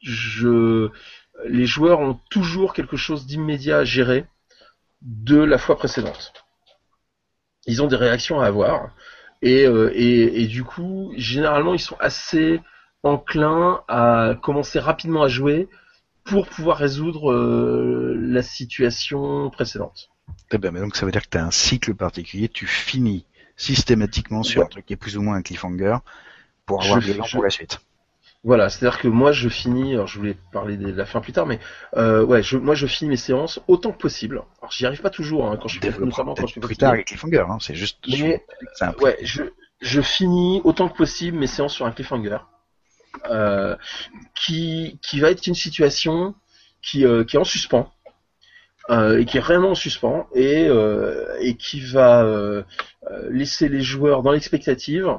je, 0.00 0.90
les 1.46 1.66
joueurs 1.66 2.00
ont 2.00 2.18
toujours 2.30 2.74
quelque 2.74 2.96
chose 2.96 3.26
d'immédiat 3.26 3.78
à 3.78 3.84
gérer 3.84 4.26
de 5.02 5.38
la 5.38 5.58
fois 5.58 5.76
précédente. 5.76 6.32
Ils 7.66 7.82
ont 7.82 7.86
des 7.86 7.96
réactions 7.96 8.40
à 8.40 8.46
avoir 8.46 8.90
et, 9.42 9.66
euh, 9.66 9.90
et, 9.94 10.42
et 10.42 10.46
du 10.46 10.64
coup, 10.64 11.12
généralement, 11.16 11.74
ils 11.74 11.80
sont 11.80 11.96
assez 12.00 12.60
enclins 13.02 13.82
à 13.88 14.34
commencer 14.42 14.78
rapidement 14.78 15.22
à 15.22 15.28
jouer 15.28 15.68
pour 16.24 16.48
pouvoir 16.48 16.76
résoudre 16.76 17.32
euh, 17.32 18.14
la 18.18 18.42
situation 18.42 19.48
précédente. 19.50 20.10
Très 20.48 20.58
bien, 20.58 20.70
mais 20.70 20.80
donc 20.80 20.96
ça 20.96 21.06
veut 21.06 21.12
dire 21.12 21.22
que 21.22 21.28
tu 21.30 21.38
as 21.38 21.44
un 21.44 21.50
cycle 21.50 21.94
particulier, 21.94 22.48
tu 22.48 22.66
finis 22.66 23.24
systématiquement 23.56 24.42
sur 24.42 24.62
un 24.62 24.66
truc 24.66 24.86
qui 24.86 24.92
est 24.92 24.96
plus 24.96 25.16
ou 25.16 25.22
moins 25.22 25.36
un 25.36 25.42
cliffhanger 25.42 25.96
pour 26.66 26.82
avoir 26.82 27.00
de 27.00 27.12
pour 27.32 27.42
la 27.42 27.50
suite. 27.50 27.80
Voilà, 28.44 28.68
c'est-à-dire 28.68 29.00
que 29.00 29.08
moi 29.08 29.32
je 29.32 29.48
finis, 29.48 29.94
alors 29.94 30.06
je 30.06 30.16
voulais 30.16 30.36
parler 30.52 30.76
de 30.76 30.92
la 30.92 31.06
fin 31.06 31.20
plus 31.20 31.32
tard, 31.32 31.46
mais 31.46 31.58
euh, 31.96 32.24
ouais, 32.24 32.42
je, 32.42 32.56
moi 32.56 32.74
je 32.76 32.86
finis 32.86 33.10
mes 33.10 33.16
séances 33.16 33.60
autant 33.66 33.90
que 33.90 33.98
possible. 33.98 34.42
Alors 34.60 34.70
j'y 34.70 34.86
arrive 34.86 35.00
pas 35.00 35.10
toujours 35.10 35.46
hein, 35.46 35.58
quand 35.60 35.66
je 35.66 35.80
fais 35.80 35.90
notamment 35.98 36.34
quand 36.34 36.46
je 36.46 36.54
fais 36.54 36.60
plus 36.60 36.76
tard 36.76 36.92
avec 36.92 37.06
cliffhanger, 37.06 37.44
hein, 37.48 37.58
c'est 37.60 37.74
juste. 37.74 37.98
Mais, 38.08 38.44
ouais, 39.00 39.18
je, 39.22 39.42
je 39.80 40.00
finis 40.00 40.60
autant 40.62 40.88
que 40.88 40.96
possible 40.96 41.36
mes 41.36 41.48
séances 41.48 41.74
sur 41.74 41.84
un 41.84 41.90
cliffhanger, 41.90 42.38
euh, 43.28 43.76
qui 44.36 45.00
qui 45.02 45.18
va 45.18 45.30
être 45.30 45.46
une 45.48 45.54
situation 45.54 46.34
qui 46.80 47.04
euh, 47.04 47.24
qui 47.24 47.36
est 47.36 47.40
en 47.40 47.44
suspens. 47.44 47.92
Euh, 48.90 49.18
et 49.18 49.26
qui 49.26 49.36
est 49.36 49.40
réellement 49.40 49.72
en 49.72 49.74
suspens 49.74 50.26
et, 50.34 50.66
euh, 50.66 51.36
et 51.40 51.56
qui 51.56 51.80
va 51.80 52.24
euh, 52.24 52.62
laisser 53.28 53.68
les 53.68 53.82
joueurs 53.82 54.22
dans 54.22 54.32
l'expectative 54.32 55.18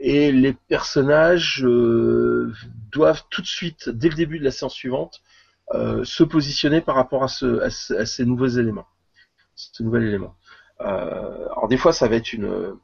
et 0.00 0.32
les 0.32 0.54
personnages 0.54 1.62
euh, 1.62 2.52
doivent 2.90 3.22
tout 3.28 3.42
de 3.42 3.46
suite, 3.46 3.90
dès 3.90 4.08
le 4.08 4.14
début 4.14 4.38
de 4.38 4.44
la 4.44 4.50
séance 4.50 4.74
suivante, 4.74 5.20
euh, 5.74 6.02
se 6.04 6.24
positionner 6.24 6.80
par 6.80 6.96
rapport 6.96 7.22
à, 7.22 7.28
ce, 7.28 7.60
à, 7.60 8.06
ces 8.06 8.24
nouveaux 8.24 8.48
éléments, 8.48 8.86
ce 9.54 9.82
nouvel 9.82 10.04
élément. 10.04 10.34
Euh, 10.80 11.44
alors 11.52 11.68
des 11.68 11.76
fois, 11.76 11.92
ça 11.92 12.08
va 12.08 12.16
être 12.16 12.32
une, 12.32 12.74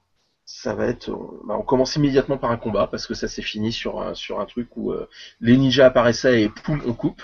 ça 0.44 0.74
va 0.74 0.86
être, 0.86 1.10
bah, 1.46 1.56
on 1.58 1.62
commence 1.62 1.96
immédiatement 1.96 2.36
par 2.36 2.50
un 2.50 2.58
combat 2.58 2.86
parce 2.86 3.06
que 3.06 3.14
ça 3.14 3.28
s'est 3.28 3.42
fini 3.42 3.72
sur 3.72 4.00
un, 4.02 4.14
sur 4.14 4.38
un 4.38 4.44
truc 4.44 4.76
où 4.76 4.92
les 5.40 5.56
ninjas 5.56 5.86
apparaissaient 5.86 6.42
et 6.42 6.48
poum, 6.50 6.82
on 6.86 6.92
coupe. 6.92 7.22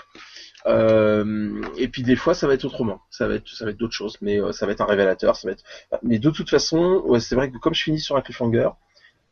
et 0.65 1.87
puis 1.87 2.01
des 2.01 2.15
fois, 2.15 2.33
ça 2.33 2.47
va 2.47 2.55
être 2.55 2.65
autrement. 2.65 2.99
Ça 3.11 3.27
va 3.27 3.35
être, 3.35 3.47
ça 3.47 3.63
va 3.63 3.71
être 3.71 3.77
d'autres 3.77 3.93
choses, 3.93 4.17
mais 4.21 4.39
ça 4.53 4.65
va 4.65 4.71
être 4.71 4.81
un 4.81 4.85
révélateur. 4.85 5.35
Ça 5.35 5.47
va 5.47 5.51
être. 5.51 5.63
Mais 6.01 6.17
de 6.17 6.31
toute 6.31 6.49
façon, 6.49 7.03
ouais, 7.05 7.19
c'est 7.19 7.35
vrai 7.35 7.51
que 7.51 7.57
comme 7.57 7.75
je 7.75 7.83
finis 7.83 7.99
sur 7.99 8.17
un 8.17 8.21
cliffhanger, 8.21 8.69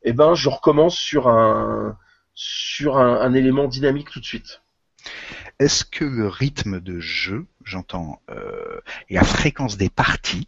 eh 0.03 0.13
ben 0.13 0.33
je 0.33 0.49
recommence 0.49 0.95
sur 0.95 1.27
un 1.27 1.97
sur 2.33 2.97
un, 2.97 3.33
élément 3.33 3.67
dynamique 3.67 4.09
tout 4.09 4.19
de 4.19 4.25
suite. 4.25 4.61
Est-ce 5.59 5.85
que 5.85 6.05
le 6.05 6.27
rythme 6.27 6.79
de 6.79 6.99
jeu, 6.99 7.45
j'entends, 7.63 8.21
euh, 8.29 8.79
et 9.09 9.15
la 9.15 9.23
fréquence 9.23 9.77
des 9.77 9.89
parties, 9.89 10.47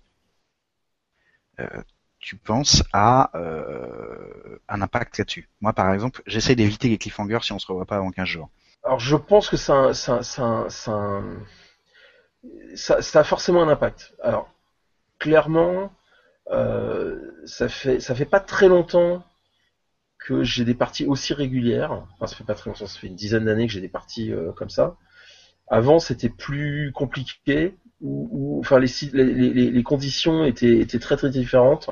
euh, 1.59 1.67
tu 2.19 2.35
penses 2.35 2.83
à 2.93 3.29
euh, 3.35 4.57
un 4.69 4.81
impact 4.81 5.17
là-dessus? 5.17 5.49
Moi, 5.61 5.73
par 5.73 5.93
exemple, 5.93 6.23
j'essaie 6.25 6.55
d'éviter 6.55 6.89
les 6.89 6.97
cliffhangers 6.97 7.39
si 7.41 7.51
on 7.51 7.59
se 7.59 7.67
revoit 7.67 7.85
pas 7.85 7.97
avant 7.97 8.11
15 8.11 8.27
jours. 8.27 8.49
Alors, 8.83 8.99
je 8.99 9.15
pense 9.15 9.49
que 9.49 9.57
ça, 9.57 9.93
ça, 9.93 10.23
ça, 10.23 10.65
ça, 10.69 11.21
ça 13.01 13.19
a 13.19 13.23
forcément 13.23 13.61
un 13.61 13.69
impact. 13.69 14.15
Alors, 14.23 14.49
clairement, 15.19 15.93
ça 16.49 17.69
fait 17.69 17.99
ça 17.99 18.15
fait 18.15 18.25
pas 18.25 18.39
très 18.39 18.67
longtemps 18.67 19.23
que 20.23 20.43
j'ai 20.43 20.63
des 20.63 20.73
parties 20.73 21.05
aussi 21.05 21.33
régulières. 21.33 21.91
Enfin, 21.91 22.27
ça 22.27 22.35
fait 22.35 22.43
pas 22.43 22.55
très 22.55 22.69
longtemps, 22.69 22.85
ça 22.85 22.99
fait 22.99 23.07
une 23.07 23.15
dizaine 23.15 23.45
d'années 23.45 23.67
que 23.67 23.73
j'ai 23.73 23.81
des 23.81 23.89
parties 23.89 24.31
euh, 24.31 24.51
comme 24.53 24.69
ça. 24.69 24.95
Avant, 25.67 25.99
c'était 25.99 26.29
plus 26.29 26.91
compliqué. 26.93 27.75
Ou, 28.01 28.59
enfin, 28.59 28.79
les, 28.79 29.83
conditions 29.83 30.43
étaient, 30.43 30.85
très 30.99 31.15
très 31.15 31.29
différentes 31.29 31.89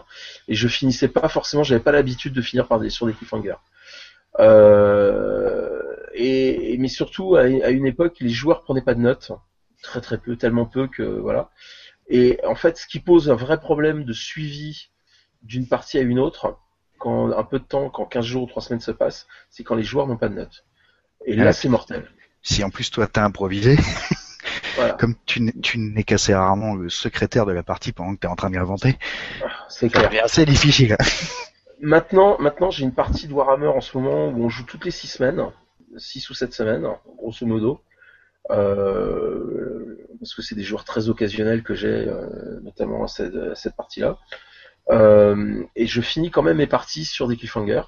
et 0.50 0.56
je 0.56 0.67
finissais 0.67 1.08
pas 1.08 1.30
forcément, 1.30 1.63
j'avais 1.63 1.82
pas 1.82 1.94
l'habitude 1.94 2.34
de 2.34 2.41
finir 2.41 2.67
sur 2.89 3.06
des 3.06 3.13
cliffhangers. 3.13 3.56
Euh, 4.39 5.82
et, 6.13 6.76
mais 6.80 6.89
surtout 6.89 7.36
à, 7.36 7.48
une 7.48 7.86
époque, 7.86 8.17
les 8.20 8.30
joueurs 8.30 8.63
prenaient 8.63 8.82
pas 8.82 8.94
de 8.94 9.00
notes, 9.00 9.32
très 9.82 10.02
très 10.02 10.17
peu, 10.17 10.36
tellement 10.36 10.65
peu 10.65 10.88
que 10.89 11.04
voilà. 11.04 11.50
Et 12.10 12.39
en 12.46 12.56
fait, 12.56 12.78
ce 12.78 12.88
qui 12.88 13.00
pose 13.00 13.30
un 13.30 13.36
vrai 13.36 13.58
problème 13.58 14.04
de 14.04 14.12
suivi 14.12 14.89
d'une 15.44 15.67
partie 15.70 15.98
à 15.98 16.02
une 16.02 16.20
autre, 16.20 16.58
quand 17.01 17.31
un 17.35 17.43
peu 17.43 17.59
de 17.59 17.63
temps, 17.63 17.89
quand 17.89 18.05
15 18.05 18.23
jours 18.23 18.43
ou 18.43 18.47
3 18.47 18.61
semaines 18.61 18.79
se 18.79 18.91
passent, 18.91 19.27
c'est 19.49 19.63
quand 19.63 19.75
les 19.75 19.83
joueurs 19.83 20.07
n'ont 20.07 20.17
pas 20.17 20.29
de 20.29 20.35
notes. 20.35 20.63
Et 21.25 21.35
là, 21.35 21.51
c'est 21.51 21.67
mortel. 21.67 22.07
Si 22.43 22.63
en 22.63 22.69
plus 22.69 22.89
toi 22.89 23.07
t'as 23.07 23.23
improvisé, 23.23 23.77
comme 24.99 25.15
tu 25.25 25.41
n'es 25.77 26.03
qu'assez 26.03 26.33
rarement 26.33 26.75
le 26.75 26.89
secrétaire 26.89 27.45
de 27.45 27.51
la 27.51 27.63
partie 27.63 27.91
pendant 27.91 28.15
que 28.15 28.19
tu 28.21 28.27
es 28.27 28.29
en 28.29 28.35
train 28.35 28.49
d'inventer, 28.49 28.97
c'est 29.67 29.89
clair. 29.89 30.09
assez 30.23 30.45
difficile. 30.45 30.95
maintenant, 31.81 32.37
maintenant 32.39 32.71
j'ai 32.71 32.83
une 32.83 32.93
partie 32.93 33.27
de 33.27 33.33
Warhammer 33.33 33.67
en 33.67 33.81
ce 33.81 33.97
moment 33.97 34.29
où 34.29 34.45
on 34.45 34.49
joue 34.49 34.63
toutes 34.63 34.85
les 34.85 34.91
6 34.91 35.07
semaines, 35.07 35.43
6 35.97 36.29
ou 36.29 36.33
7 36.33 36.53
semaines, 36.53 36.87
grosso 37.17 37.45
modo. 37.45 37.81
Euh, 38.49 40.07
parce 40.19 40.33
que 40.33 40.41
c'est 40.41 40.55
des 40.55 40.63
joueurs 40.63 40.83
très 40.83 41.09
occasionnels 41.09 41.61
que 41.63 41.75
j'ai, 41.75 42.07
euh, 42.07 42.59
notamment 42.61 43.03
à 43.03 43.07
cette, 43.07 43.55
cette 43.55 43.75
partie-là. 43.75 44.17
Euh, 44.89 45.63
et 45.76 45.88
je 45.88 46.02
finis 46.02 46.32
quand 46.32 46.41
même 46.41 46.58
mes 46.58 46.67
parties 46.67 47.06
sur 47.06 47.28
des 47.28 47.38
cliffhangers. 47.38 47.84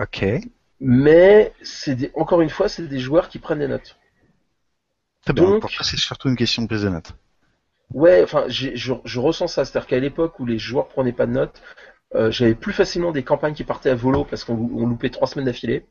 Ok. 0.00 0.24
Mais 0.80 1.52
c'est 1.62 2.12
encore 2.14 2.40
une 2.40 2.50
fois, 2.50 2.68
c'est 2.68 2.86
des 2.86 3.00
joueurs 3.00 3.28
qui 3.28 3.38
prennent 3.38 3.58
des 3.58 3.68
notes. 3.68 3.96
Très 5.24 5.32
bien. 5.32 5.58
pour 5.58 5.70
c'est 5.70 5.96
surtout 5.96 6.28
une 6.28 6.36
question 6.36 6.62
de 6.62 6.68
prise 6.68 6.82
de 6.82 6.88
notes. 6.88 7.12
Ouais, 7.92 8.22
enfin, 8.22 8.44
je, 8.48 8.70
je, 8.74 9.20
ressens 9.20 9.48
ça. 9.48 9.64
C'est-à-dire 9.64 9.88
qu'à 9.88 9.98
l'époque 9.98 10.38
où 10.38 10.46
les 10.46 10.58
joueurs 10.58 10.88
prenaient 10.88 11.12
pas 11.12 11.26
de 11.26 11.32
notes, 11.32 11.60
euh, 12.14 12.30
j'avais 12.30 12.54
plus 12.54 12.72
facilement 12.72 13.12
des 13.12 13.24
campagnes 13.24 13.54
qui 13.54 13.64
partaient 13.64 13.90
à 13.90 13.94
volo 13.94 14.24
parce 14.24 14.44
qu'on 14.44 14.86
loupait 14.86 15.10
trois 15.10 15.26
semaines 15.26 15.46
d'affilée. 15.46 15.86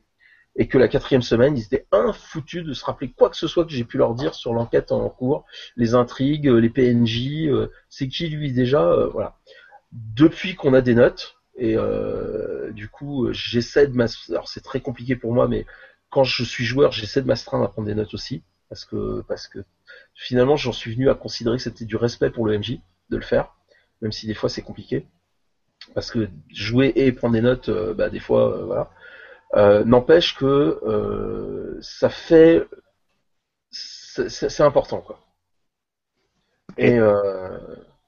Et 0.56 0.66
que 0.66 0.78
la 0.78 0.88
quatrième 0.88 1.22
semaine, 1.22 1.56
ils 1.56 1.64
étaient 1.64 1.86
infoutus 1.92 2.64
de 2.64 2.72
se 2.72 2.84
rappeler 2.84 3.12
quoi 3.12 3.30
que 3.30 3.36
ce 3.36 3.46
soit 3.46 3.64
que 3.64 3.70
j'ai 3.70 3.84
pu 3.84 3.96
leur 3.96 4.14
dire 4.14 4.34
sur 4.34 4.54
l'enquête 4.54 4.90
en 4.90 5.08
cours, 5.08 5.44
les 5.76 5.94
intrigues, 5.94 6.46
les 6.46 6.70
PNJ, 6.70 7.46
euh, 7.46 7.70
c'est 7.88 8.08
qui 8.08 8.28
lui 8.28 8.52
déjà, 8.52 8.82
euh, 8.82 9.08
voilà 9.08 9.36
depuis 9.92 10.54
qu'on 10.54 10.74
a 10.74 10.80
des 10.80 10.94
notes, 10.94 11.38
et 11.56 11.76
euh, 11.76 12.70
du 12.72 12.88
coup, 12.88 13.32
j'essaie 13.32 13.88
de 13.88 13.96
m'astreindre. 13.96 14.38
Alors, 14.38 14.48
c'est 14.48 14.60
très 14.62 14.80
compliqué 14.80 15.16
pour 15.16 15.32
moi, 15.34 15.48
mais 15.48 15.66
quand 16.10 16.24
je 16.24 16.44
suis 16.44 16.64
joueur, 16.64 16.92
j'essaie 16.92 17.22
de 17.22 17.26
m'astreindre 17.26 17.64
à 17.64 17.68
prendre 17.72 17.88
des 17.88 17.94
notes 17.94 18.14
aussi, 18.14 18.42
parce 18.68 18.84
que 18.84 19.22
parce 19.28 19.48
que 19.48 19.58
finalement, 20.14 20.56
j'en 20.56 20.72
suis 20.72 20.94
venu 20.94 21.10
à 21.10 21.14
considérer 21.14 21.56
que 21.56 21.62
c'était 21.62 21.84
du 21.84 21.96
respect 21.96 22.30
pour 22.30 22.46
le 22.46 22.58
MJ 22.58 22.80
de 23.10 23.16
le 23.16 23.22
faire, 23.22 23.54
même 24.02 24.12
si 24.12 24.26
des 24.26 24.34
fois 24.34 24.48
c'est 24.48 24.62
compliqué, 24.62 25.06
parce 25.94 26.10
que 26.10 26.28
jouer 26.52 26.92
et 26.96 27.12
prendre 27.12 27.34
des 27.34 27.40
notes, 27.42 27.68
euh, 27.68 27.94
bah, 27.94 28.10
des 28.10 28.20
fois, 28.20 28.56
euh, 28.56 28.64
voilà. 28.64 28.90
N'empêche 29.84 30.36
que 30.36 31.78
ça 31.80 32.10
fait, 32.10 32.66
c'est 33.70 34.60
important, 34.60 35.00
quoi. 35.00 35.20
Et 36.76 36.98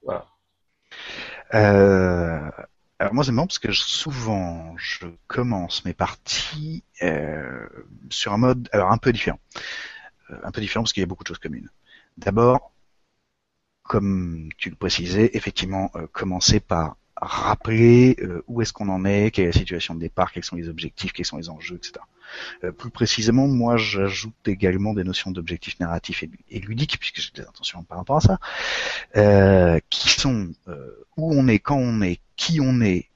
voilà. 0.03 0.27
Euh, 1.55 2.51
alors 2.99 3.15
moi 3.15 3.25
c'est 3.25 3.33
marrant 3.33 3.47
parce 3.47 3.59
que 3.59 3.73
souvent 3.73 4.75
je 4.77 5.07
commence 5.27 5.85
mes 5.85 5.95
parties 5.95 6.85
euh, 7.03 7.67
sur 8.11 8.33
un 8.33 8.37
mode 8.39 8.69
alors 8.73 8.93
un 8.93 8.99
peu 8.99 9.13
différent, 9.13 9.41
euh, 10.31 10.39
un 10.45 10.51
peu 10.53 10.61
différent 10.61 10.83
parce 10.85 10.93
qu'il 10.93 11.01
y 11.03 11.05
a 11.05 11.07
beaucoup 11.07 11.25
de 11.25 11.29
choses 11.29 11.39
communes. 11.39 11.71
D'abord, 12.19 12.73
comme 13.83 14.51
tu 14.59 14.71
le 14.71 14.77
précisais, 14.77 15.31
effectivement 15.35 15.91
commencer 16.13 16.61
par 16.61 16.97
rappeler 17.21 18.17
où 18.49 18.63
est-ce 18.63 18.73
qu'on 18.73 18.89
en 18.89 19.05
est, 19.05 19.31
quelle 19.31 19.45
est 19.45 19.53
la 19.53 19.59
situation 19.59 19.95
de 19.95 20.01
départ, 20.01 20.33
quels 20.33 20.45
sont 20.45 20.57
les 20.57 20.69
objectifs, 20.69 21.13
quels 21.13 21.27
sont 21.27 21.37
les 21.37 21.51
enjeux, 21.51 21.77
etc. 21.77 22.01
Euh, 22.65 22.73
plus 22.73 22.91
précisément, 22.91 23.47
moi, 23.47 23.77
j'ajoute 23.77 24.35
également 24.47 24.95
des 24.95 25.05
notions 25.05 25.31
d'objectifs 25.31 25.79
narratifs 25.81 26.25
et, 26.51 26.61
ludiques, 26.61 26.99
puisque 26.99 27.21
j'ai 27.21 27.43
des 27.43 27.49
intentions 27.49 27.83
par 27.85 27.99
rapport 27.99 28.17
à 28.17 28.21
ça, 28.21 28.39
euh, 29.17 29.79
qui 29.91 30.09
sont 30.09 30.53
euh, 30.69 31.05
où 31.17 31.33
on 31.35 31.49
est, 31.49 31.59
quand 31.59 31.79
on 31.79 32.03
est, 32.03 32.21
qui 32.37 32.61
on 32.61 32.81
est, 32.81 33.09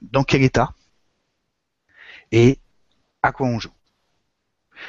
dans 0.00 0.24
quel 0.24 0.42
état, 0.42 0.72
et 2.32 2.58
à 3.22 3.32
quoi 3.32 3.46
on 3.46 3.60
joue. 3.60 3.72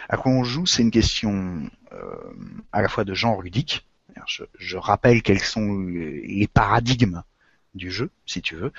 À 0.09 0.17
quoi 0.17 0.31
on 0.31 0.43
joue, 0.43 0.65
c'est 0.65 0.81
une 0.81 0.89
question 0.89 1.69
à 2.71 2.81
la 2.81 2.87
fois 2.87 3.03
de 3.03 3.13
genre 3.13 3.41
ludique. 3.41 3.85
Je, 4.25 4.45
je 4.57 4.77
rappelle 4.77 5.21
quels 5.21 5.43
sont 5.43 5.85
les 5.85 6.47
paradigmes 6.51 7.21
du 7.75 7.91
jeu, 7.91 8.09
si 8.25 8.41
tu 8.41 8.55
veux. 8.55 8.71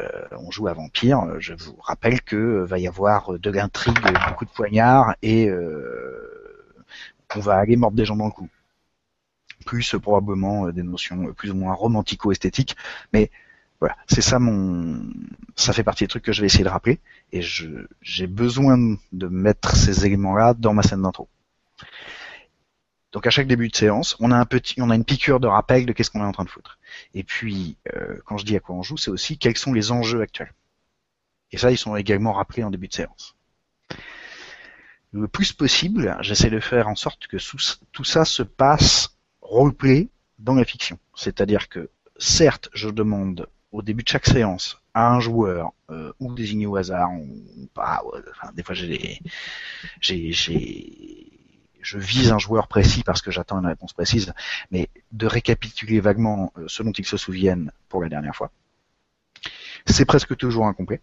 Euh, 0.00 0.26
on 0.32 0.50
joue 0.50 0.68
à 0.68 0.72
Vampire. 0.72 1.38
Je 1.40 1.54
vous 1.54 1.76
rappelle 1.80 2.22
que 2.22 2.64
va 2.64 2.78
y 2.78 2.86
avoir 2.86 3.38
de 3.38 3.50
l'intrigue, 3.50 3.98
beaucoup 4.28 4.44
de 4.44 4.50
poignards 4.50 5.14
et 5.22 5.50
on 7.34 7.40
va 7.40 7.56
aller 7.56 7.76
mordre 7.76 7.96
des 7.96 8.04
gens 8.04 8.16
dans 8.16 8.26
le 8.26 8.32
cou. 8.32 8.48
Plus 9.64 9.96
probablement 10.00 10.68
des 10.70 10.82
notions 10.82 11.32
plus 11.32 11.50
ou 11.50 11.54
moins 11.54 11.74
romantico-esthétiques, 11.74 12.76
mais 13.12 13.30
voilà, 13.80 13.96
c'est 14.08 14.22
ça 14.22 14.38
mon, 14.38 15.02
ça 15.54 15.72
fait 15.72 15.82
partie 15.82 16.04
des 16.04 16.08
trucs 16.08 16.22
que 16.22 16.32
je 16.32 16.40
vais 16.40 16.46
essayer 16.46 16.64
de 16.64 16.68
rappeler 16.68 16.98
et 17.32 17.42
je 17.42 17.66
j'ai 18.00 18.26
besoin 18.26 18.96
de 19.12 19.26
mettre 19.28 19.76
ces 19.76 20.06
éléments-là 20.06 20.54
dans 20.54 20.72
ma 20.72 20.82
scène 20.82 21.02
d'intro. 21.02 21.28
Donc 23.12 23.26
à 23.26 23.30
chaque 23.30 23.46
début 23.46 23.68
de 23.68 23.76
séance, 23.76 24.16
on 24.20 24.30
a 24.30 24.36
un 24.36 24.44
petit, 24.44 24.80
on 24.82 24.90
a 24.90 24.94
une 24.94 25.04
piqûre 25.04 25.40
de 25.40 25.46
rappel 25.46 25.86
de 25.86 25.92
qu'est-ce 25.92 26.10
qu'on 26.10 26.20
est 26.20 26.26
en 26.26 26.32
train 26.32 26.44
de 26.44 26.50
foutre. 26.50 26.78
Et 27.14 27.24
puis 27.24 27.76
euh, 27.94 28.18
quand 28.26 28.36
je 28.36 28.44
dis 28.44 28.56
à 28.56 28.60
quoi 28.60 28.74
on 28.74 28.82
joue, 28.82 28.96
c'est 28.96 29.10
aussi 29.10 29.38
quels 29.38 29.56
sont 29.56 29.72
les 29.72 29.92
enjeux 29.92 30.20
actuels. 30.20 30.52
Et 31.52 31.58
ça, 31.58 31.70
ils 31.70 31.78
sont 31.78 31.96
également 31.96 32.32
rappelés 32.32 32.64
en 32.64 32.70
début 32.70 32.88
de 32.88 32.94
séance. 32.94 33.36
Le 35.12 35.28
plus 35.28 35.52
possible, 35.52 36.16
j'essaie 36.20 36.50
de 36.50 36.60
faire 36.60 36.88
en 36.88 36.96
sorte 36.96 37.26
que 37.28 37.36
tout 37.92 38.04
ça 38.04 38.24
se 38.24 38.42
passe 38.42 39.16
roleplay 39.40 40.08
dans 40.38 40.54
la 40.54 40.64
fiction. 40.64 40.98
C'est-à-dire 41.14 41.68
que 41.68 41.88
certes, 42.18 42.68
je 42.74 42.88
demande 42.88 43.48
au 43.72 43.82
début 43.82 44.02
de 44.02 44.08
chaque 44.08 44.26
séance 44.26 44.80
à 44.94 45.10
un 45.12 45.20
joueur 45.20 45.72
euh, 45.90 46.12
ou 46.18 46.34
désigné 46.34 46.66
au 46.66 46.76
hasard 46.76 47.10
ou 47.12 47.68
pas 47.74 48.02
enfin, 48.30 48.50
des 48.54 48.62
fois 48.62 48.74
j'ai 48.74 49.20
j'ai 50.00 50.32
j'ai 50.32 51.35
je 51.86 51.98
vise 51.98 52.32
un 52.32 52.38
joueur 52.38 52.66
précis 52.66 53.02
parce 53.04 53.22
que 53.22 53.30
j'attends 53.30 53.58
une 53.60 53.66
réponse 53.66 53.92
précise 53.92 54.32
mais 54.70 54.88
de 55.12 55.26
récapituler 55.26 56.00
vaguement 56.00 56.52
euh, 56.58 56.64
ce 56.66 56.82
dont 56.82 56.92
ils 56.92 57.06
se 57.06 57.16
souviennent 57.16 57.70
pour 57.88 58.02
la 58.02 58.08
dernière 58.08 58.34
fois 58.34 58.50
c'est 59.86 60.04
presque 60.04 60.36
toujours 60.36 60.66
incomplet 60.66 61.00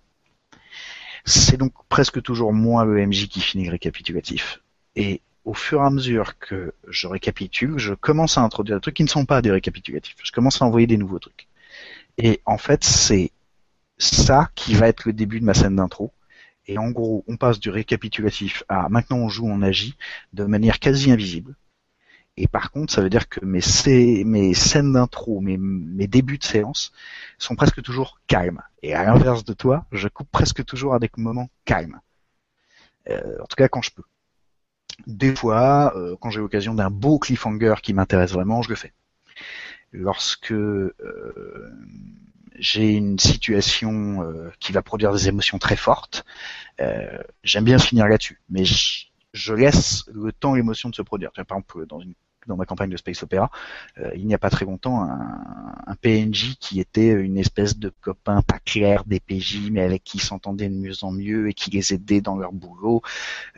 c'est 1.26 1.58
donc 1.58 1.74
presque 1.88 2.22
toujours 2.22 2.52
moi 2.52 2.84
le 2.84 3.06
MJ 3.06 3.28
qui 3.28 3.40
finit 3.40 3.66
le 3.66 3.72
récapitulatif 3.72 4.62
et 4.96 5.22
au 5.46 5.54
fur 5.54 5.82
et 5.82 5.86
à 5.86 5.90
mesure 5.90 6.38
que 6.40 6.74
je 6.88 7.08
récapitule, 7.08 7.78
je 7.78 7.94
commence 7.94 8.38
à 8.38 8.42
introduire 8.42 8.78
des 8.78 8.82
trucs 8.82 8.96
qui 8.96 9.04
ne 9.04 9.10
sont 9.10 9.26
pas 9.26 9.42
des 9.42 9.52
récapitulatifs. 9.52 10.16
Je 10.24 10.32
commence 10.32 10.62
à 10.62 10.66
envoyer 10.66 10.88
des 10.88 10.98
nouveaux 10.98 11.20
trucs. 11.20 11.48
Et 12.18 12.42
en 12.46 12.58
fait, 12.58 12.84
c'est 12.84 13.32
ça 13.98 14.50
qui 14.56 14.74
va 14.74 14.88
être 14.88 15.06
le 15.06 15.14
début 15.14 15.40
de 15.40 15.46
ma 15.46 15.54
scène 15.54 15.76
d'intro. 15.76 16.12
Et 16.68 16.78
en 16.78 16.92
gros, 16.92 17.24
on 17.28 17.38
passe 17.38 17.60
du 17.60 17.70
récapitulatif 17.70 18.64
à 18.70 18.90
maintenant 18.90 19.18
on 19.18 19.30
joue, 19.30 19.48
on 19.48 19.62
agit 19.62 19.98
de 20.34 20.46
manière 20.46 20.80
quasi 20.80 21.12
invisible. 21.12 21.56
Et 22.36 22.48
par 22.48 22.72
contre, 22.72 22.92
ça 22.92 23.02
veut 23.02 23.10
dire 23.10 23.30
que 23.30 23.46
mes, 23.46 23.62
mes 24.24 24.54
scènes 24.54 24.94
d'intro, 24.94 25.40
mes, 25.40 25.58
mes 25.58 26.08
débuts 26.08 26.40
de 26.40 26.44
séance 26.44 26.92
sont 27.38 27.56
presque 27.56 27.82
toujours 27.84 28.20
calmes. 28.28 28.62
Et 28.82 28.96
à 28.96 29.04
l'inverse 29.04 29.44
de 29.44 29.54
toi, 29.54 29.86
je 29.92 30.08
coupe 30.08 30.30
presque 30.32 30.66
toujours 30.66 31.00
des 31.00 31.10
moments 31.18 31.50
calmes. 31.66 32.00
Euh, 33.10 33.38
en 33.42 33.46
tout 33.46 33.56
cas, 33.56 33.68
quand 33.68 33.82
je 33.82 33.92
peux. 33.92 34.04
Des 35.06 35.36
fois, 35.36 35.96
euh, 35.96 36.16
quand 36.20 36.30
j'ai 36.30 36.40
l'occasion 36.40 36.74
d'un 36.74 36.90
beau 36.90 37.20
cliffhanger 37.20 37.76
qui 37.84 37.94
m'intéresse 37.94 38.32
vraiment, 38.32 38.62
je 38.62 38.70
le 38.70 38.76
fais 38.76 38.94
lorsque 39.94 40.52
euh, 40.52 41.72
j'ai 42.58 42.94
une 42.94 43.20
situation 43.20 44.24
euh, 44.24 44.52
qui 44.60 44.72
va 44.72 44.82
produire 44.82 45.12
des 45.14 45.28
émotions 45.28 45.58
très 45.58 45.76
fortes, 45.76 46.26
euh, 46.82 47.18
j'aime 47.44 47.64
bien 47.64 47.80
finir 47.80 48.08
là-dessus. 48.08 48.42
Mais 48.50 48.64
je, 48.66 49.54
laisse 49.54 50.04
le 50.14 50.32
temps 50.32 50.56
l'émotion 50.56 50.90
de 50.90 50.96
se 50.96 51.02
produire. 51.02 51.32
Par 51.32 51.44
exemple, 51.44 51.86
dans 51.88 52.00
une 52.00 52.14
dans 52.46 52.58
ma 52.58 52.66
campagne 52.66 52.90
de 52.90 52.98
Space 52.98 53.24
Opera, 53.24 53.50
il 54.16 54.28
n'y 54.28 54.34
a 54.34 54.38
pas 54.38 54.50
très 54.50 54.66
longtemps, 54.66 55.02
un, 55.02 55.76
un, 55.88 55.96
PNJ 55.96 56.58
qui 56.60 56.82
était 56.82 57.12
une 57.12 57.38
espèce 57.38 57.78
de 57.78 57.88
copain 58.02 58.42
pas 58.42 58.60
clair 58.60 59.06
des 59.06 59.22
PJ, 59.22 59.70
mais 59.72 59.82
avec 59.82 60.04
qui 60.04 60.20
s'entendait 60.20 60.68
de 60.68 60.76
mieux 60.76 61.06
en 61.06 61.12
mieux 61.14 61.48
et 61.48 61.54
qui 61.54 61.72
les 61.72 61.94
aidait 61.94 62.20
dans 62.20 62.36
leur 62.36 62.52
boulot, 62.52 63.02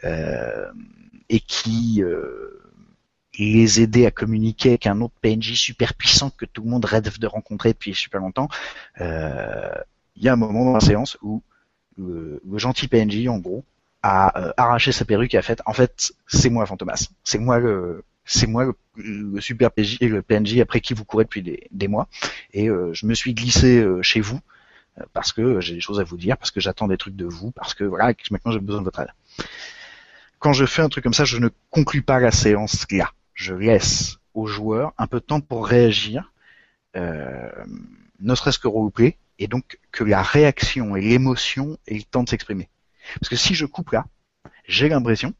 euh, 0.03 0.71
et 1.29 1.39
qui 1.39 2.03
euh, 2.03 2.64
les 3.37 3.81
aider 3.81 4.05
à 4.05 4.11
communiquer 4.11 4.69
avec 4.69 4.87
un 4.87 5.01
autre 5.01 5.13
PNJ 5.21 5.53
super 5.53 5.93
puissant 5.93 6.29
que 6.29 6.45
tout 6.45 6.63
le 6.63 6.69
monde 6.69 6.85
rêve 6.85 7.19
de 7.19 7.27
rencontrer 7.27 7.73
depuis 7.73 7.93
super 7.93 8.21
longtemps, 8.21 8.49
euh, 9.01 9.73
il 10.15 10.23
y 10.23 10.29
a 10.29 10.33
un 10.33 10.37
moment 10.37 10.65
dans 10.65 10.73
la 10.73 10.79
séance 10.79 11.17
où 11.21 11.41
le, 11.97 12.41
gentil 12.55 12.87
PNJ, 12.87 13.27
en 13.27 13.39
gros, 13.39 13.63
a 14.03 14.39
euh, 14.39 14.53
arraché 14.57 14.91
sa 14.91 15.05
perruque 15.05 15.33
et 15.33 15.37
a 15.37 15.41
fait, 15.41 15.61
en 15.65 15.73
fait, 15.73 16.13
c'est 16.27 16.49
moi 16.49 16.65
Fantomas, 16.65 17.09
c'est 17.23 17.39
moi 17.39 17.59
le, 17.59 18.03
c'est 18.25 18.47
moi 18.47 18.71
le, 18.95 19.41
super 19.41 19.71
PNJ, 19.71 19.99
le 20.01 20.21
PNJ 20.21 20.59
après 20.59 20.79
qui 20.79 20.93
vous 20.93 21.05
courez 21.05 21.25
depuis 21.25 21.41
des, 21.41 21.87
mois, 21.87 22.07
et 22.53 22.69
euh, 22.69 22.93
je 22.93 23.05
me 23.05 23.13
suis 23.13 23.33
glissé 23.33 23.85
chez 24.01 24.21
vous 24.21 24.39
parce 25.11 25.33
que 25.33 25.59
j'ai 25.59 25.73
des 25.73 25.81
choses 25.81 25.99
à 25.99 26.03
vous 26.03 26.15
dire, 26.15 26.37
parce 26.37 26.51
que 26.51 26.61
j'attends 26.61 26.87
des 26.87 26.95
trucs 26.95 27.17
de 27.17 27.25
vous, 27.25 27.51
parce 27.51 27.73
que 27.73 27.83
voilà, 27.83 28.13
maintenant 28.31 28.51
j'ai 28.51 28.59
besoin 28.59 28.79
de 28.79 28.85
votre 28.85 29.01
aide. 29.01 29.13
Quand 30.39 30.53
je 30.53 30.65
fais 30.65 30.81
un 30.81 30.89
truc 30.89 31.03
comme 31.03 31.13
ça, 31.13 31.25
je 31.25 31.37
ne 31.37 31.49
conclus 31.69 32.01
pas 32.01 32.19
la 32.19 32.31
séance 32.31 32.85
là 32.91 33.11
je 33.35 33.53
laisse 33.53 34.17
aux 34.33 34.47
joueurs 34.47 34.93
un 34.97 35.05
peu 35.07 35.19
de 35.19 35.25
temps 35.25 35.41
pour 35.41 35.67
réagir, 35.67 36.33
euh, 36.95 37.51
ne 38.19 38.33
serait-ce 38.33 38.57
que 38.57 38.67
roleplay, 38.67 39.17
et 39.37 39.47
donc 39.47 39.77
que 39.91 40.03
la 40.03 40.23
réaction 40.23 40.95
et 40.95 41.01
l'émotion 41.01 41.77
aient 41.87 41.95
le 41.95 42.03
temps 42.03 42.23
de 42.23 42.29
s'exprimer. 42.29 42.69
Parce 43.19 43.29
que 43.29 43.35
si 43.35 43.53
je 43.53 43.65
coupe 43.65 43.91
là, 43.91 44.05
j'ai 44.67 44.89
l'impression 44.89 45.33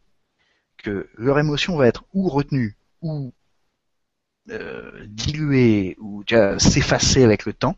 que 0.77 1.09
leur 1.15 1.39
émotion 1.39 1.75
va 1.77 1.87
être 1.87 2.03
ou 2.13 2.29
retenue 2.29 2.75
ou 3.01 3.33
euh, 4.51 5.05
diluée 5.07 5.95
ou 5.99 6.23
s'effacer 6.59 7.23
avec 7.23 7.45
le 7.45 7.53
temps 7.53 7.77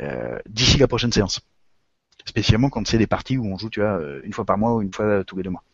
euh, 0.00 0.38
d'ici 0.46 0.78
la 0.78 0.86
prochaine 0.86 1.12
séance. 1.12 1.40
Spécialement 2.26 2.68
quand 2.68 2.86
c'est 2.86 2.98
des 2.98 3.06
parties 3.06 3.38
où 3.38 3.46
on 3.46 3.56
joue, 3.56 3.70
tu 3.70 3.80
vois, 3.80 3.98
une 4.22 4.34
fois 4.34 4.44
par 4.44 4.58
mois 4.58 4.74
ou 4.74 4.82
une 4.82 4.92
fois 4.92 5.24
tous 5.24 5.36
les 5.36 5.42
deux 5.42 5.50
mois. 5.50 5.64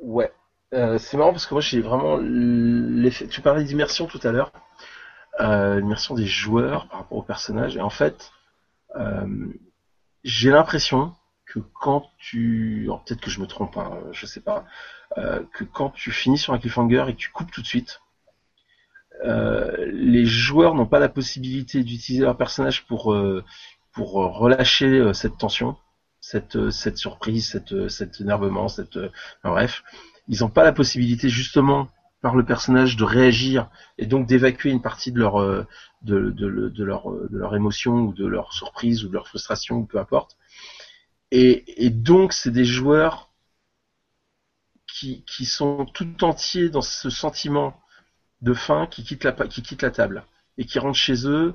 Ouais, 0.00 0.30
euh, 0.74 0.98
c'est 0.98 1.16
marrant 1.16 1.32
parce 1.32 1.46
que 1.46 1.54
moi 1.54 1.60
j'ai 1.60 1.80
vraiment 1.80 2.18
l'effet. 2.18 3.26
Tu 3.26 3.40
parlais 3.40 3.64
d'immersion 3.64 4.06
tout 4.06 4.20
à 4.22 4.32
l'heure, 4.32 4.52
euh, 5.40 5.80
l'immersion 5.80 6.14
des 6.14 6.26
joueurs 6.26 6.88
par 6.88 7.00
rapport 7.00 7.18
aux 7.18 7.22
personnages. 7.22 7.76
Et 7.76 7.80
en 7.80 7.90
fait, 7.90 8.32
euh, 8.96 9.46
j'ai 10.24 10.50
l'impression 10.50 11.14
que 11.46 11.58
quand 11.58 12.10
tu, 12.18 12.90
peut-être 13.06 13.20
que 13.22 13.30
je 13.30 13.40
me 13.40 13.46
trompe, 13.46 13.76
hein, 13.78 13.98
je 14.12 14.26
sais 14.26 14.40
pas, 14.40 14.66
que 15.52 15.64
quand 15.64 15.90
tu 15.90 16.12
finis 16.12 16.36
sur 16.36 16.52
un 16.52 16.58
cliffhanger 16.58 17.06
et 17.08 17.14
que 17.14 17.18
tu 17.18 17.30
coupes 17.30 17.50
tout 17.50 17.62
de 17.62 17.66
suite, 17.66 18.02
les 19.24 20.26
joueurs 20.26 20.74
n'ont 20.74 20.86
pas 20.86 20.98
la 20.98 21.08
possibilité 21.08 21.82
d'utiliser 21.82 22.24
leur 22.24 22.36
personnage 22.36 22.86
pour 22.86 23.16
pour 23.92 24.12
relâcher 24.12 25.14
cette 25.14 25.38
tension, 25.38 25.76
cette 26.20 26.70
cette 26.70 26.98
surprise, 26.98 27.50
cette 27.50 27.88
cet 27.88 28.20
énervement, 28.20 28.68
cette 28.68 28.98
bref 29.42 29.82
ils 30.28 30.40
n'ont 30.40 30.50
pas 30.50 30.64
la 30.64 30.72
possibilité 30.72 31.28
justement 31.28 31.88
par 32.20 32.34
le 32.34 32.44
personnage 32.44 32.96
de 32.96 33.04
réagir 33.04 33.70
et 33.96 34.06
donc 34.06 34.26
d'évacuer 34.26 34.70
une 34.70 34.82
partie 34.82 35.12
de 35.12 35.18
leur 35.18 35.40
euh, 35.40 35.66
de, 36.02 36.30
de, 36.30 36.68
de, 36.68 36.84
leur 36.84 37.10
euh, 37.10 37.28
de 37.30 37.38
leur 37.38 37.54
émotion 37.54 37.94
ou 38.00 38.12
de 38.12 38.26
leur 38.26 38.52
surprise 38.52 39.04
ou 39.04 39.08
de 39.08 39.14
leur 39.14 39.28
frustration 39.28 39.76
ou 39.76 39.86
peu 39.86 39.98
importe. 39.98 40.36
Et, 41.30 41.84
et 41.84 41.90
donc 41.90 42.32
c'est 42.32 42.50
des 42.50 42.64
joueurs 42.64 43.30
qui, 44.86 45.24
qui 45.24 45.44
sont 45.44 45.86
tout 45.86 46.24
entiers 46.24 46.70
dans 46.70 46.82
ce 46.82 47.10
sentiment 47.10 47.80
de 48.40 48.54
faim 48.54 48.86
qui 48.90 49.04
quittent 49.04 49.24
la 49.24 49.32
qui 49.32 49.62
quittent 49.62 49.82
la 49.82 49.90
table 49.90 50.24
et 50.56 50.64
qui 50.64 50.78
rentrent 50.78 50.98
chez 50.98 51.26
eux 51.26 51.54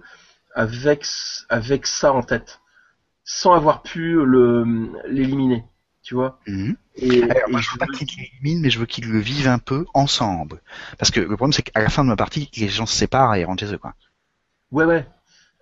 avec 0.56 1.06
avec 1.50 1.88
ça 1.88 2.14
en 2.14 2.22
tête 2.22 2.62
sans 3.26 3.54
avoir 3.54 3.84
pu 3.84 4.20
l'éliminer 5.08 5.66
tu 6.04 6.16
vois. 6.16 6.40
Mhm. 6.48 6.76
Et, 6.96 7.24
Alors, 7.24 7.50
moi, 7.50 7.62
je 7.62 7.72
veux 7.72 7.78
pas 7.78 7.88
qu'ils 7.88 8.08
l'éliminent, 8.18 8.62
mais 8.62 8.70
je 8.70 8.78
veux 8.78 8.86
qu'ils 8.86 9.10
le 9.10 9.20
vivent 9.20 9.48
un 9.48 9.58
peu 9.58 9.86
ensemble. 9.94 10.62
Parce 11.00 11.10
que 11.10 11.22
le 11.22 11.36
problème, 11.36 11.54
c'est 11.54 11.64
qu'à 11.64 11.82
la 11.82 11.90
fin 11.90 12.04
de 12.04 12.10
ma 12.10 12.16
partie, 12.16 12.50
les 12.58 12.68
gens 12.68 12.86
se 12.86 12.96
séparent 12.96 13.36
et 13.36 13.46
rentrent 13.46 13.66
chez 13.66 13.74
eux, 13.74 13.78
quoi. 13.78 13.96
Ouais, 14.72 14.86
ouais. 14.86 15.08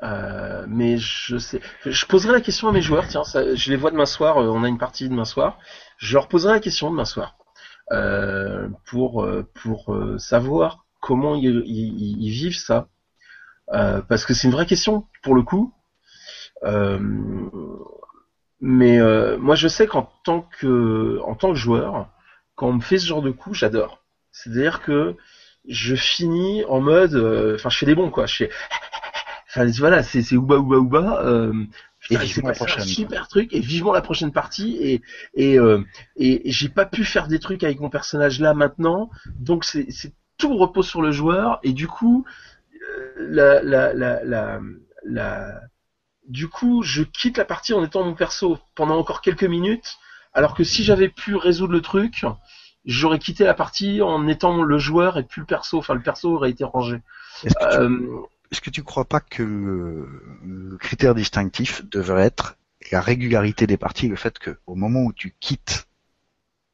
Euh, 0.04 0.66
mais 0.68 0.98
je 0.98 1.38
sais, 1.38 1.62
je 1.86 2.06
poserai 2.08 2.34
la 2.34 2.42
question 2.42 2.68
à 2.68 2.72
mes 2.72 2.82
joueurs. 2.82 3.08
Tiens, 3.08 3.24
ça, 3.24 3.54
je 3.54 3.70
les 3.70 3.78
vois 3.78 3.92
demain 3.92 4.08
soir. 4.08 4.40
Euh, 4.40 4.48
on 4.48 4.64
a 4.64 4.68
une 4.68 4.80
partie 4.80 5.08
demain 5.08 5.26
soir. 5.26 5.60
Je 5.98 6.16
leur 6.16 6.28
poserai 6.28 6.54
la 6.54 6.60
question 6.60 6.90
demain 6.90 7.06
soir 7.06 7.38
euh, 7.92 8.68
pour 8.86 9.28
pour 9.54 9.96
savoir 10.18 10.86
comment 11.02 11.36
ils, 11.36 11.62
ils, 11.68 12.18
ils 12.20 12.32
vivent 12.32 12.58
ça, 12.58 12.88
parce 13.68 14.26
que 14.26 14.34
c'est 14.34 14.48
une 14.48 14.54
vraie 14.54 14.66
question 14.66 15.06
pour 15.22 15.36
le 15.36 15.44
coup. 15.44 15.72
Euh, 16.64 17.00
mais 18.62 19.00
euh, 19.00 19.38
moi, 19.40 19.56
je 19.56 19.68
sais 19.68 19.88
qu'en 19.88 20.10
tant 20.24 20.48
que 20.60 21.20
en 21.26 21.36
tant 21.36 21.50
que 21.50 21.58
joueur, 21.58 22.10
quand 22.56 22.68
on 22.68 22.74
me 22.74 22.82
fait 22.82 23.00
ce 23.00 23.08
genre 23.08 23.24
de 23.24 23.32
coup, 23.32 23.54
j'adore. 23.54 24.04
C'est-à-dire 24.32 24.82
que 24.82 25.16
je 25.68 25.96
finis 25.96 26.64
en 26.66 26.80
mode, 26.80 27.16
euh, 27.16 27.56
enfin, 27.56 27.70
je 27.70 27.78
fais 27.78 27.86
des 27.88 27.96
bons 27.96 28.12
quoi. 28.12 28.28
Je 28.28 28.36
fais, 28.36 28.50
enfin 29.50 29.66
voilà, 29.80 30.04
c'est 30.04 30.22
c'est 30.22 30.38
ouba 30.38 30.58
ouba 30.58 30.78
ouba. 30.78 31.26
Euh, 31.26 31.54
et 32.10 32.18
prochaine. 32.54 32.82
Un 32.82 32.86
super 32.86 33.28
truc 33.28 33.54
et 33.54 33.60
vivement 33.60 33.94
la 33.94 34.02
prochaine 34.02 34.32
partie 34.32 34.78
et 34.80 35.02
et 35.34 35.60
euh, 35.60 35.84
et, 36.16 36.50
et 36.50 36.52
j'ai 36.52 36.70
pas 36.70 36.86
pu 36.86 37.04
faire 37.04 37.28
des 37.28 37.40
trucs 37.40 37.64
avec 37.64 37.80
mon 37.80 37.90
personnage 37.90 38.40
là 38.40 38.54
maintenant, 38.54 39.10
donc 39.40 39.66
c'est 39.66 39.86
c'est 39.92 40.14
tout 40.38 40.56
repose 40.58 40.88
sur 40.88 41.02
le 41.02 41.12
joueur 41.12 41.60
et 41.64 41.74
du 41.74 41.88
coup 41.88 42.26
la 43.18 43.62
la 43.62 43.94
la, 43.94 44.24
la 44.24 44.60
la... 45.04 45.62
Du 46.32 46.48
coup, 46.48 46.82
je 46.82 47.04
quitte 47.04 47.38
la 47.38 47.44
partie 47.44 47.74
en 47.74 47.84
étant 47.84 48.06
mon 48.06 48.14
perso 48.14 48.58
pendant 48.74 48.98
encore 48.98 49.20
quelques 49.20 49.44
minutes, 49.44 49.98
alors 50.34 50.56
que 50.56 50.64
si 50.64 50.86
j'avais 50.86 51.10
pu 51.10 51.36
résoudre 51.36 51.74
le 51.74 51.82
truc, 51.82 52.26
j'aurais 52.86 53.20
quitté 53.20 53.44
la 53.44 53.54
partie 53.54 54.02
en 54.02 54.26
étant 54.30 54.64
le 54.64 54.80
joueur 54.80 55.18
et 55.18 55.24
plus 55.24 55.42
le 55.42 55.46
perso. 55.46 55.78
Enfin, 55.78 55.94
le 55.94 56.02
perso 56.02 56.34
aurait 56.34 56.52
été 56.52 56.64
rangé. 56.64 57.02
Est-ce 57.44 57.54
que, 57.54 57.72
tu... 57.74 57.80
Euh, 57.80 58.22
est-ce 58.50 58.62
que 58.62 58.70
tu 58.70 58.82
crois 58.82 59.04
pas 59.04 59.20
que 59.20 59.44
le 59.44 60.78
critère 60.80 61.16
distinctif 61.16 61.84
devrait 61.90 62.24
être 62.24 62.56
la 62.94 63.02
régularité 63.02 63.68
des 63.68 63.76
parties, 63.76 64.08
le 64.08 64.16
fait 64.16 64.40
que 64.40 64.58
au 64.68 64.76
moment 64.76 65.02
où 65.02 65.12
tu 65.12 65.36
quittes 65.42 65.86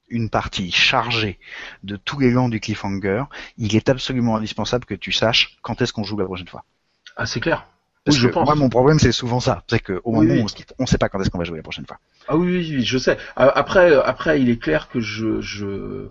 une 0.08 0.30
partie 0.30 0.72
chargée 0.72 1.40
de 1.82 1.96
tous 1.96 2.20
les 2.20 2.32
gants 2.32 2.48
du 2.48 2.60
cliffhanger, 2.60 3.24
il 3.58 3.76
est 3.76 3.90
absolument 3.90 4.36
indispensable 4.36 4.86
que 4.86 4.94
tu 4.94 5.12
saches 5.12 5.58
quand 5.64 5.82
est-ce 5.82 5.94
qu'on 5.94 6.04
joue 6.04 6.18
la 6.20 6.26
prochaine 6.26 6.48
fois. 6.48 6.64
Ah, 7.16 7.26
c'est 7.26 7.40
clair. 7.40 7.66
Parce 8.08 8.20
que 8.20 8.44
moi, 8.44 8.56
mon 8.56 8.70
problème, 8.70 9.00
c'est 9.00 9.12
souvent 9.12 9.40
ça. 9.40 9.64
C'est 9.68 9.80
qu'au 9.80 10.12
moment 10.12 10.34
où 10.34 10.44
on 10.44 10.48
se 10.48 10.56
quitte, 10.56 10.74
on 10.80 10.86
sait 10.86 10.98
pas 10.98 11.10
quand 11.10 11.20
est-ce 11.20 11.30
qu'on 11.30 11.38
va 11.38 11.44
jouer 11.44 11.58
la 11.58 11.64
prochaine 11.64 11.86
fois. 11.86 12.00
Ah 12.28 12.38
oui, 12.38 12.48
oui, 12.48 12.76
oui 12.78 12.84
je 12.86 12.98
sais. 12.98 13.18
Après, 13.36 13.94
après, 13.96 14.42
il 14.42 14.50
est 14.50 14.62
clair 14.62 14.90
que 14.90 15.00
je, 15.00 15.42
je, 15.42 16.08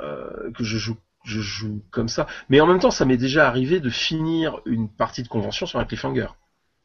euh, 0.00 0.50
que 0.56 0.64
je 0.64 0.78
joue, 0.78 0.96
je 1.24 1.40
joue 1.40 1.82
comme 1.90 2.08
ça. 2.08 2.26
Mais 2.48 2.60
en 2.60 2.66
même 2.66 2.78
temps, 2.78 2.90
ça 2.90 3.04
m'est 3.04 3.16
déjà 3.16 3.48
arrivé 3.48 3.80
de 3.80 3.90
finir 3.90 4.60
une 4.64 4.88
partie 4.88 5.22
de 5.22 5.28
convention 5.28 5.66
sur 5.66 5.78
un 5.78 5.84
cliffhanger. 5.84 6.28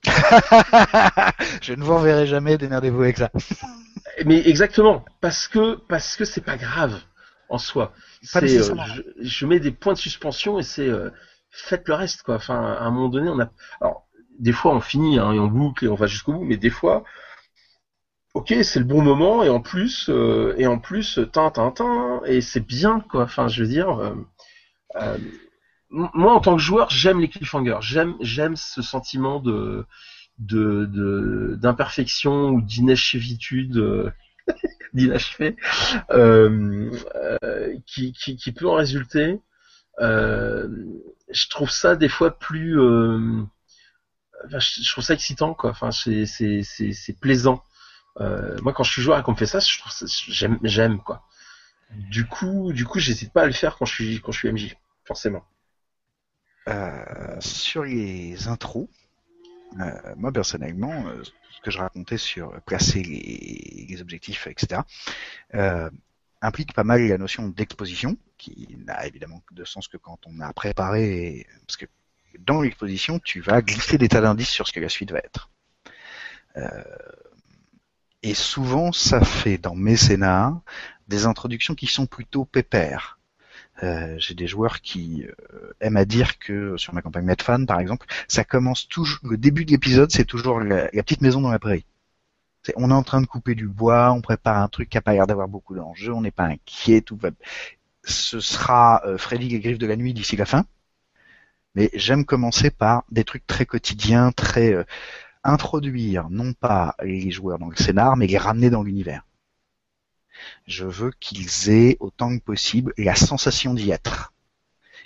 je 1.61 1.73
ne 1.73 1.83
vous 1.83 1.95
reverrai 1.95 2.25
jamais, 2.25 2.57
démerdez-vous 2.57 3.03
avec 3.03 3.17
ça. 3.17 3.31
Mais 4.25 4.47
exactement, 4.47 5.05
parce 5.21 5.47
que 5.47 5.75
parce 5.87 6.15
que 6.15 6.25
c'est 6.25 6.41
pas 6.41 6.57
grave 6.57 6.99
en 7.49 7.57
soi. 7.57 7.93
Euh, 8.35 8.41
je, 8.47 9.01
je, 9.21 9.45
mets 9.45 9.59
des 9.59 9.71
points 9.71 9.93
de 9.93 9.97
suspension 9.97 10.59
et 10.59 10.63
c'est 10.63 10.87
euh, 10.87 11.09
faites 11.51 11.87
le 11.87 11.93
reste 11.93 12.23
quoi. 12.23 12.35
Enfin, 12.35 12.73
à 12.73 12.83
un 12.83 12.91
moment 12.91 13.09
donné, 13.09 13.29
on 13.29 13.39
a. 13.39 13.49
Alors, 13.81 14.07
des 14.39 14.51
fois, 14.53 14.73
on 14.75 14.81
finit 14.81 15.19
hein, 15.19 15.31
et 15.33 15.39
on 15.39 15.47
boucle 15.47 15.85
et 15.85 15.87
on 15.89 15.95
va 15.95 16.07
jusqu'au 16.07 16.33
bout, 16.33 16.45
mais 16.45 16.57
des 16.57 16.69
fois, 16.69 17.03
ok, 18.33 18.53
c'est 18.63 18.79
le 18.79 18.85
bon 18.85 19.01
moment 19.01 19.43
et 19.43 19.49
en 19.49 19.61
plus 19.61 20.09
euh, 20.09 20.55
et 20.57 20.67
en 20.67 20.79
plus, 20.79 21.19
tin 21.31 21.51
tin 21.51 21.71
tin 21.71 22.21
et 22.25 22.41
c'est 22.41 22.65
bien 22.65 23.01
quoi. 23.01 23.23
Enfin, 23.23 23.47
je 23.47 23.63
veux 23.63 23.69
dire. 23.69 24.15
Euh, 24.95 25.17
moi, 25.89 26.33
en 26.33 26.39
tant 26.39 26.55
que 26.55 26.61
joueur, 26.61 26.89
j'aime 26.89 27.19
les 27.19 27.29
cliffhangers. 27.29 27.77
J'aime, 27.81 28.15
j'aime 28.21 28.55
ce 28.55 28.81
sentiment 28.81 29.39
de, 29.39 29.85
de, 30.37 31.57
d'imperfection 31.59 32.49
ou 32.49 32.61
d'inachevitude, 32.61 33.77
euh, 33.77 34.11
d'inachevé, 34.93 35.55
euh, 36.11 36.91
euh, 37.15 37.75
qui, 37.87 38.13
qui, 38.13 38.35
qui, 38.35 38.51
peut 38.51 38.67
en 38.67 38.75
résulter. 38.75 39.39
Euh, 39.99 40.67
je 41.31 41.47
trouve 41.49 41.71
ça 41.71 41.95
des 41.95 42.09
fois 42.09 42.37
plus, 42.37 42.79
euh, 42.79 43.43
je 44.47 44.91
trouve 44.91 45.03
ça 45.03 45.13
excitant, 45.13 45.53
quoi. 45.53 45.71
Enfin, 45.71 45.91
c'est, 45.91 46.25
plaisant. 47.19 47.63
moi, 48.19 48.73
quand 48.73 48.83
je 48.83 48.91
suis 48.91 49.01
joueur 49.01 49.19
et 49.19 49.23
qu'on 49.23 49.33
me 49.33 49.37
fait 49.37 49.45
ça, 49.45 49.59
j'aime, 50.27 50.59
j'aime, 50.63 50.99
quoi. 50.99 51.23
Du 51.91 52.25
coup, 52.25 52.71
du 52.73 52.85
coup, 52.85 52.99
j'hésite 52.99 53.33
pas 53.33 53.43
à 53.43 53.45
le 53.45 53.51
faire 53.51 53.75
quand 53.77 53.85
je 53.85 53.93
suis, 53.93 54.21
quand 54.21 54.31
je 54.31 54.39
suis 54.39 54.51
MJ, 54.51 54.75
forcément. 55.05 55.43
Euh, 56.67 57.35
sur 57.39 57.83
les 57.83 58.47
intros, 58.47 58.87
euh, 59.79 60.15
moi 60.17 60.31
personnellement, 60.31 61.07
euh, 61.07 61.23
ce 61.23 61.61
que 61.61 61.71
je 61.71 61.79
racontais 61.79 62.17
sur 62.17 62.61
placer 62.63 63.01
les, 63.01 64.01
objectifs, 64.01 64.47
etc., 64.47 64.81
implique 66.41 66.73
pas 66.73 66.85
mal 66.85 67.05
la 67.05 67.17
notion 67.17 67.49
d'exposition, 67.49 68.17
qui 68.37 68.77
n'a 68.85 69.05
évidemment 69.05 69.41
de 69.51 69.65
sens 69.65 69.89
que 69.89 69.97
quand 69.97 70.19
on 70.25 70.39
a 70.39 70.53
préparé, 70.53 71.45
parce 71.67 71.75
que 71.75 71.85
dans 72.39 72.61
l'exposition, 72.61 73.19
tu 73.19 73.41
vas 73.41 73.61
glisser 73.61 73.97
des 73.97 74.09
tas 74.09 74.21
d'indices 74.21 74.49
sur 74.49 74.67
ce 74.67 74.73
que 74.73 74.79
la 74.79 74.89
suite 74.89 75.11
va 75.11 75.19
être. 75.19 75.49
et 78.21 78.33
souvent, 78.33 78.91
ça 78.91 79.21
fait 79.21 79.57
dans 79.57 79.75
mes 79.75 79.95
scénars 79.95 80.61
des 81.07 81.25
introductions 81.25 81.75
qui 81.75 81.87
sont 81.87 82.05
plutôt 82.05 82.45
pépères. 82.45 83.19
Euh, 83.83 84.15
j'ai 84.17 84.33
des 84.33 84.47
joueurs 84.47 84.81
qui 84.81 85.25
euh, 85.25 85.71
aiment 85.79 85.97
à 85.97 86.05
dire 86.05 86.37
que 86.37 86.75
sur 86.77 86.93
ma 86.93 87.01
campagne 87.01 87.25
Medfan 87.25 87.65
par 87.65 87.79
exemple, 87.79 88.07
ça 88.27 88.43
commence 88.43 88.87
toujours 88.87 89.19
le 89.23 89.37
début 89.37 89.63
de 89.63 89.71
l'épisode, 89.71 90.11
c'est 90.11 90.25
toujours 90.25 90.59
la, 90.59 90.89
petite 90.89 91.21
maison 91.21 91.39
dans 91.39 91.51
la 91.51 91.59
prairie. 91.59 91.85
on 92.75 92.91
est 92.91 92.93
en 92.93 93.03
train 93.03 93.21
de 93.21 93.25
couper 93.25 93.55
du 93.55 93.67
bois, 93.67 94.11
on 94.11 94.21
prépare 94.21 94.57
un 94.57 94.67
truc 94.67 94.89
qui 94.89 94.97
a 94.97 95.01
pas 95.01 95.13
l'air 95.13 95.27
d'avoir 95.27 95.47
beaucoup 95.47 95.75
d'enjeux, 95.75 96.13
on 96.13 96.21
n'est 96.21 96.31
pas 96.31 96.45
inquiet, 96.45 97.01
tout 97.01 97.15
va. 97.15 97.29
Ce 98.03 98.39
sera 98.39 99.01
euh, 99.05 99.17
Freddy 99.17 99.47
les 99.49 99.59
griffes 99.59 99.77
de 99.77 99.87
la 99.87 99.95
nuit 99.95 100.13
d'ici 100.13 100.35
la 100.35 100.45
fin. 100.45 100.65
Mais 101.75 101.89
j'aime 101.93 102.25
commencer 102.25 102.71
par 102.71 103.03
des 103.11 103.23
trucs 103.23 103.45
très 103.47 103.65
quotidiens, 103.65 104.31
très 104.31 104.85
introduire 105.43 106.29
non 106.29 106.53
pas 106.53 106.95
les 107.01 107.31
joueurs 107.31 107.59
dans 107.59 107.69
le 107.69 107.75
scénar, 107.75 108.17
mais 108.17 108.27
les 108.27 108.37
ramener 108.37 108.69
dans 108.69 108.83
l'univers. 108.83 109.25
Je 110.67 110.85
veux 110.85 111.11
qu'ils 111.19 111.69
aient 111.69 111.97
autant 111.99 112.37
que 112.37 112.43
possible 112.43 112.93
la 112.97 113.15
sensation 113.15 113.73
d'y 113.73 113.91
être. 113.91 114.33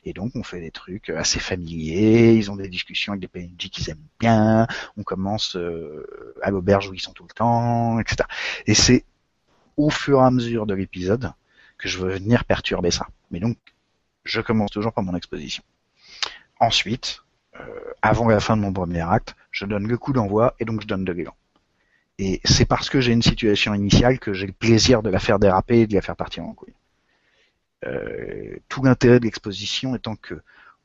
Et 0.05 0.13
donc 0.13 0.35
on 0.35 0.43
fait 0.43 0.59
des 0.59 0.71
trucs 0.71 1.09
assez 1.09 1.39
familiers, 1.39 2.33
ils 2.33 2.51
ont 2.51 2.57
des 2.57 2.67
discussions 2.67 3.13
avec 3.13 3.21
des 3.21 3.27
PNJ 3.27 3.69
qu'ils 3.69 3.89
aiment 3.89 4.05
bien, 4.19 4.67
on 4.97 5.03
commence 5.03 5.55
euh, 5.55 6.35
à 6.41 6.51
l'auberge 6.51 6.89
où 6.89 6.93
ils 6.93 6.99
sont 6.99 7.13
tout 7.13 7.23
le 7.23 7.33
temps, 7.33 7.99
etc. 7.99 8.27
Et 8.65 8.73
c'est 8.73 9.05
au 9.77 9.89
fur 9.89 10.19
et 10.19 10.25
à 10.25 10.31
mesure 10.31 10.65
de 10.65 10.73
l'épisode 10.73 11.31
que 11.77 11.87
je 11.87 11.99
veux 11.99 12.11
venir 12.11 12.43
perturber 12.43 12.91
ça. 12.91 13.07
Mais 13.31 13.39
donc 13.39 13.57
je 14.25 14.41
commence 14.41 14.71
toujours 14.71 14.91
par 14.91 15.05
mon 15.05 15.15
exposition. 15.15 15.63
Ensuite, 16.63 17.23
euh, 17.59 17.65
avant 18.01 18.29
la 18.29 18.39
fin 18.39 18.55
de 18.55 18.61
mon 18.61 18.71
premier 18.71 19.01
acte, 19.01 19.35
je 19.51 19.65
donne 19.65 19.85
le 19.85 19.97
coup 19.97 20.13
d'envoi 20.13 20.55
et 20.61 20.65
donc 20.65 20.81
je 20.81 20.87
donne 20.87 21.03
de 21.03 21.11
l'élan. 21.11 21.35
Et 22.19 22.39
c'est 22.45 22.63
parce 22.63 22.89
que 22.89 23.01
j'ai 23.01 23.11
une 23.11 23.21
situation 23.21 23.73
initiale 23.73 24.17
que 24.17 24.31
j'ai 24.31 24.47
le 24.47 24.53
plaisir 24.53 25.03
de 25.03 25.09
la 25.09 25.19
faire 25.19 25.39
déraper 25.39 25.81
et 25.81 25.87
de 25.87 25.93
la 25.93 26.01
faire 26.01 26.15
partir 26.15 26.45
en 26.45 26.53
couille. 26.53 26.73
Euh, 27.85 28.55
tout 28.69 28.81
l'intérêt 28.81 29.19
de 29.19 29.25
l'exposition 29.25 29.93
étant 29.93 30.15
que 30.15 30.35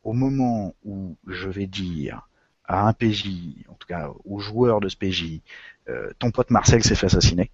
au 0.03 0.15
moment 0.15 0.75
où 0.85 1.17
je 1.29 1.49
vais 1.49 1.69
dire 1.69 2.29
à 2.65 2.89
un 2.89 2.93
PJ, 2.93 3.29
en 3.69 3.75
tout 3.75 3.87
cas 3.87 4.11
au 4.25 4.41
joueur 4.41 4.81
de 4.81 4.89
ce 4.89 4.97
PJ, 4.97 5.43
euh, 5.89 6.11
ton 6.19 6.33
pote 6.33 6.51
Marcel 6.51 6.83
s'est 6.83 6.97
fait 6.97 7.07
assassiner, 7.07 7.53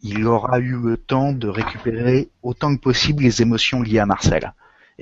il 0.00 0.26
aura 0.26 0.58
eu 0.58 0.76
le 0.76 0.96
temps 0.96 1.32
de 1.32 1.46
récupérer 1.46 2.28
autant 2.42 2.74
que 2.74 2.80
possible 2.80 3.22
les 3.22 3.40
émotions 3.40 3.82
liées 3.82 4.00
à 4.00 4.06
Marcel. 4.06 4.52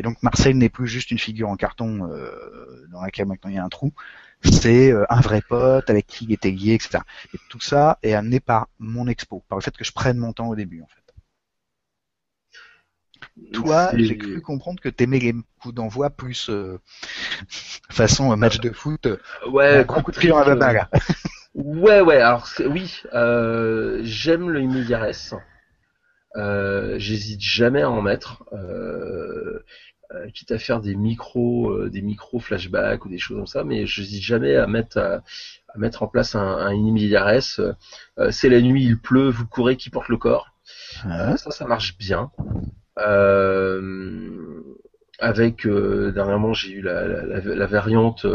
Et 0.00 0.02
donc 0.02 0.22
Marcel 0.22 0.56
n'est 0.56 0.70
plus 0.70 0.86
juste 0.86 1.10
une 1.10 1.18
figure 1.18 1.50
en 1.50 1.56
carton 1.56 2.10
euh, 2.10 2.86
dans 2.90 3.02
laquelle 3.02 3.26
maintenant 3.26 3.50
il 3.50 3.56
y 3.56 3.58
a 3.58 3.64
un 3.64 3.68
trou, 3.68 3.92
c'est 4.42 4.90
euh, 4.90 5.04
un 5.10 5.20
vrai 5.20 5.42
pote 5.46 5.90
avec 5.90 6.06
qui 6.06 6.24
il 6.24 6.32
était 6.32 6.50
lié, 6.50 6.72
etc. 6.72 7.00
Et 7.34 7.38
tout 7.50 7.60
ça 7.60 7.98
est 8.02 8.14
amené 8.14 8.40
par 8.40 8.68
mon 8.78 9.06
expo, 9.08 9.44
par 9.46 9.58
le 9.58 9.62
fait 9.62 9.76
que 9.76 9.84
je 9.84 9.92
prenne 9.92 10.16
mon 10.16 10.32
temps 10.32 10.48
au 10.48 10.56
début, 10.56 10.80
en 10.80 10.86
fait. 10.86 10.96
Toi, 13.52 13.90
j'ai 13.92 14.16
cru 14.16 14.40
comprendre 14.40 14.80
que 14.80 14.88
t'aimais 14.88 15.18
les 15.18 15.34
coups 15.60 15.74
d'envoi 15.74 16.08
plus 16.08 16.48
euh, 16.48 16.80
façon 17.90 18.34
match 18.38 18.58
de 18.58 18.70
foot. 18.70 19.06
Ouais, 19.52 19.84
coup 19.84 20.12
de 20.12 20.16
pied 20.16 20.32
à 20.32 20.44
la 20.44 20.56
balle. 20.56 20.88
Ouais, 21.52 22.00
ouais. 22.00 22.20
Alors 22.22 22.48
oui, 22.64 23.02
j'aime 24.02 24.48
le 24.48 24.62
immédiates. 24.62 25.34
Euh, 26.36 26.94
J'hésite 26.98 27.40
jamais 27.40 27.82
à 27.82 27.90
en 27.90 28.02
mettre. 28.02 28.44
Euh, 28.52 29.64
euh, 30.12 30.28
quitte 30.30 30.50
à 30.50 30.58
faire 30.58 30.80
des 30.80 30.96
micros, 30.96 31.70
euh, 31.70 31.88
des 31.88 32.02
micros 32.02 32.40
flashbacks 32.40 33.04
ou 33.04 33.08
des 33.08 33.18
choses 33.18 33.36
comme 33.36 33.46
ça, 33.46 33.62
mais 33.62 33.86
je 33.86 34.00
n'hésite 34.00 34.22
jamais 34.22 34.56
à 34.56 34.66
mettre 34.66 34.98
à, 34.98 35.22
mettre 35.76 36.02
en 36.02 36.08
place 36.08 36.34
un, 36.34 36.56
un 36.58 36.72
euh, 36.72 38.30
c'est 38.32 38.48
la 38.48 38.60
nuit, 38.60 38.84
il 38.84 38.98
pleut, 38.98 39.28
vous 39.28 39.46
courez, 39.46 39.76
qui 39.76 39.88
porte 39.88 40.08
le 40.08 40.16
corps. 40.16 40.52
ça, 41.04 41.36
ça 41.36 41.64
marche 41.64 41.96
bien. 41.96 42.32
avec 45.20 45.64
dernièrement, 45.68 46.54
j'ai 46.54 46.72
eu 46.72 46.82
la, 46.82 47.06
la, 47.06 47.66
variante 47.66 48.26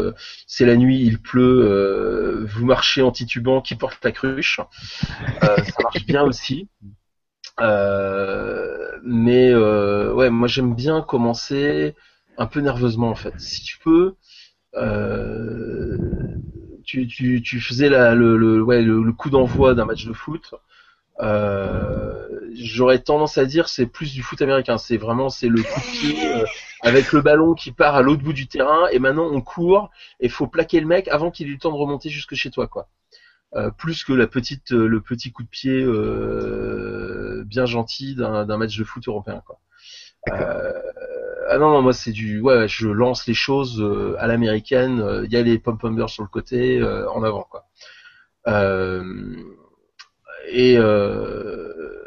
c'est 0.46 0.64
la 0.64 0.76
nuit, 0.76 1.02
il 1.02 1.20
pleut, 1.20 2.46
vous 2.48 2.64
marchez 2.64 3.02
en 3.02 3.10
titubant, 3.10 3.60
qui 3.60 3.74
porte 3.74 4.02
la 4.02 4.12
cruche. 4.12 4.60
ça 5.42 5.82
marche 5.82 6.06
bien 6.06 6.22
aussi. 6.22 6.70
Euh, 7.60 8.98
mais 9.02 9.50
euh, 9.50 10.12
ouais, 10.12 10.30
moi 10.30 10.48
j'aime 10.48 10.74
bien 10.74 11.00
commencer 11.02 11.94
un 12.38 12.46
peu 12.46 12.60
nerveusement 12.60 13.08
en 13.10 13.14
fait. 13.14 13.34
Si 13.38 13.62
tu 13.62 13.78
peux, 13.78 14.14
euh, 14.74 15.96
tu, 16.84 17.06
tu, 17.06 17.42
tu, 17.42 17.60
faisais 17.60 17.88
la, 17.88 18.14
le, 18.14 18.36
le, 18.36 18.62
ouais, 18.62 18.82
le, 18.82 19.12
coup 19.12 19.30
d'envoi 19.30 19.74
d'un 19.74 19.86
match 19.86 20.06
de 20.06 20.12
foot. 20.12 20.54
Euh, 21.20 22.28
J'aurais 22.54 22.98
tendance 22.98 23.38
à 23.38 23.46
dire 23.46 23.68
c'est 23.68 23.86
plus 23.86 24.12
du 24.12 24.22
foot 24.22 24.42
américain. 24.42 24.78
C'est 24.78 24.98
vraiment 24.98 25.28
c'est 25.30 25.48
le 25.48 25.62
coup 25.62 25.80
de 25.80 26.12
pied 26.12 26.34
euh, 26.34 26.44
avec 26.82 27.12
le 27.12 27.22
ballon 27.22 27.54
qui 27.54 27.72
part 27.72 27.94
à 27.96 28.02
l'autre 28.02 28.22
bout 28.22 28.32
du 28.32 28.46
terrain 28.48 28.86
et 28.92 28.98
maintenant 28.98 29.28
on 29.30 29.40
court 29.40 29.90
et 30.20 30.28
faut 30.28 30.46
plaquer 30.46 30.80
le 30.80 30.86
mec 30.86 31.08
avant 31.08 31.30
qu'il 31.30 31.48
ait 31.48 31.52
le 31.52 31.58
temps 31.58 31.72
de 31.72 31.76
remonter 31.76 32.10
jusque 32.10 32.34
chez 32.34 32.50
toi 32.50 32.66
quoi. 32.66 32.88
Plus 33.78 34.04
que 34.04 34.12
la 34.12 34.26
petite, 34.26 34.72
le 34.72 35.00
petit 35.00 35.32
coup 35.32 35.42
de 35.42 35.48
pied 35.48 35.82
bien 37.46 37.66
gentil 37.66 38.14
d'un 38.14 38.56
match 38.56 38.76
de 38.78 38.84
foot 38.84 39.06
européen. 39.08 39.42
Quoi. 39.46 39.58
ah 41.48 41.58
non, 41.58 41.70
non, 41.70 41.82
moi 41.82 41.92
c'est 41.92 42.12
du, 42.12 42.40
ouais, 42.40 42.68
je 42.68 42.88
lance 42.88 43.26
les 43.26 43.34
choses 43.34 43.80
euh, 43.80 44.16
à 44.18 44.26
l'américaine. 44.26 45.00
euh, 45.00 45.24
Il 45.26 45.32
y 45.32 45.36
a 45.36 45.42
les 45.42 45.58
pom 45.58 45.78
pommers 45.78 46.08
sur 46.10 46.22
le 46.22 46.28
côté, 46.28 46.78
euh, 46.80 47.08
en 47.10 47.22
avant, 47.22 47.44
quoi. 47.50 47.64
Euh, 48.48 49.04
et 50.50 50.76
euh, 50.78 52.04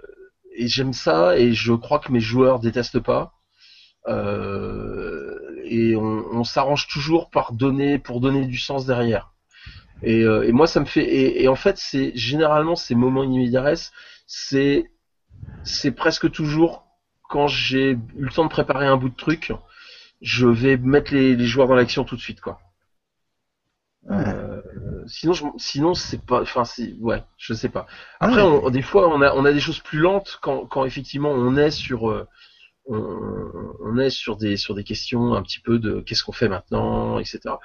et 0.55 0.67
j'aime 0.67 0.93
ça, 0.93 1.37
et 1.37 1.53
je 1.53 1.73
crois 1.73 1.99
que 1.99 2.11
mes 2.11 2.19
joueurs 2.19 2.59
détestent 2.59 2.99
pas. 2.99 3.33
Euh, 4.07 5.37
et 5.65 5.95
on, 5.95 6.25
on 6.31 6.43
s'arrange 6.43 6.87
toujours 6.87 7.29
par 7.29 7.53
donner, 7.53 7.99
pour 7.99 8.21
donner 8.21 8.45
du 8.45 8.57
sens 8.57 8.85
derrière. 8.85 9.33
Et, 10.03 10.23
euh, 10.23 10.43
et 10.47 10.51
moi, 10.51 10.67
ça 10.67 10.79
me 10.79 10.85
fait. 10.85 11.03
Et, 11.03 11.43
et 11.43 11.47
en 11.47 11.55
fait, 11.55 11.77
c'est 11.77 12.11
généralement 12.15 12.75
ces 12.75 12.95
moments 12.95 13.23
immédiats, 13.23 13.73
c'est 14.27 14.85
c'est 15.63 15.91
presque 15.91 16.31
toujours 16.31 16.85
quand 17.29 17.47
j'ai 17.47 17.91
eu 17.91 17.99
le 18.17 18.29
temps 18.31 18.43
de 18.45 18.49
préparer 18.49 18.87
un 18.87 18.97
bout 18.97 19.09
de 19.09 19.15
truc, 19.15 19.53
je 20.21 20.47
vais 20.47 20.77
mettre 20.77 21.13
les, 21.13 21.35
les 21.35 21.45
joueurs 21.45 21.67
dans 21.67 21.75
l'action 21.75 22.03
tout 22.03 22.15
de 22.15 22.21
suite, 22.21 22.41
quoi. 22.41 22.59
Euh, 24.09 24.61
sinon, 25.07 25.33
je, 25.33 25.45
sinon 25.57 25.93
c'est 25.93 26.25
pas. 26.25 26.41
Enfin, 26.41 26.63
c'est 26.65 26.93
ouais, 26.99 27.23
je 27.37 27.53
sais 27.53 27.69
pas. 27.69 27.85
Après, 28.19 28.41
Ah, 28.41 28.45
on- 28.45 28.69
des 28.69 28.81
fois, 28.81 29.09
on 29.09 29.21
a 29.21 29.33
on 29.35 29.45
a 29.45 29.51
des 29.53 29.59
choses 29.59 29.79
plus 29.79 29.99
lentes 29.99 30.39
quand 30.41 30.65
quand 30.67 30.85
effectivement 30.85 31.31
on 31.31 31.57
est 31.57 31.71
sur 31.71 32.09
euh, 32.09 32.27
on, 32.87 33.73
on 33.81 33.99
est 33.99 34.11
sur 34.11 34.37
des 34.37 34.57
sur 34.57 34.75
des 34.75 34.85
questions 34.85 35.35
un 35.35 35.43
petit 35.43 35.61
peu 35.61 35.79
de 35.79 36.01
qu'est-ce 36.01 36.23
qu'on 36.25 36.33
fait 36.33 36.49
maintenant, 36.49 37.19
etc. 37.19 37.55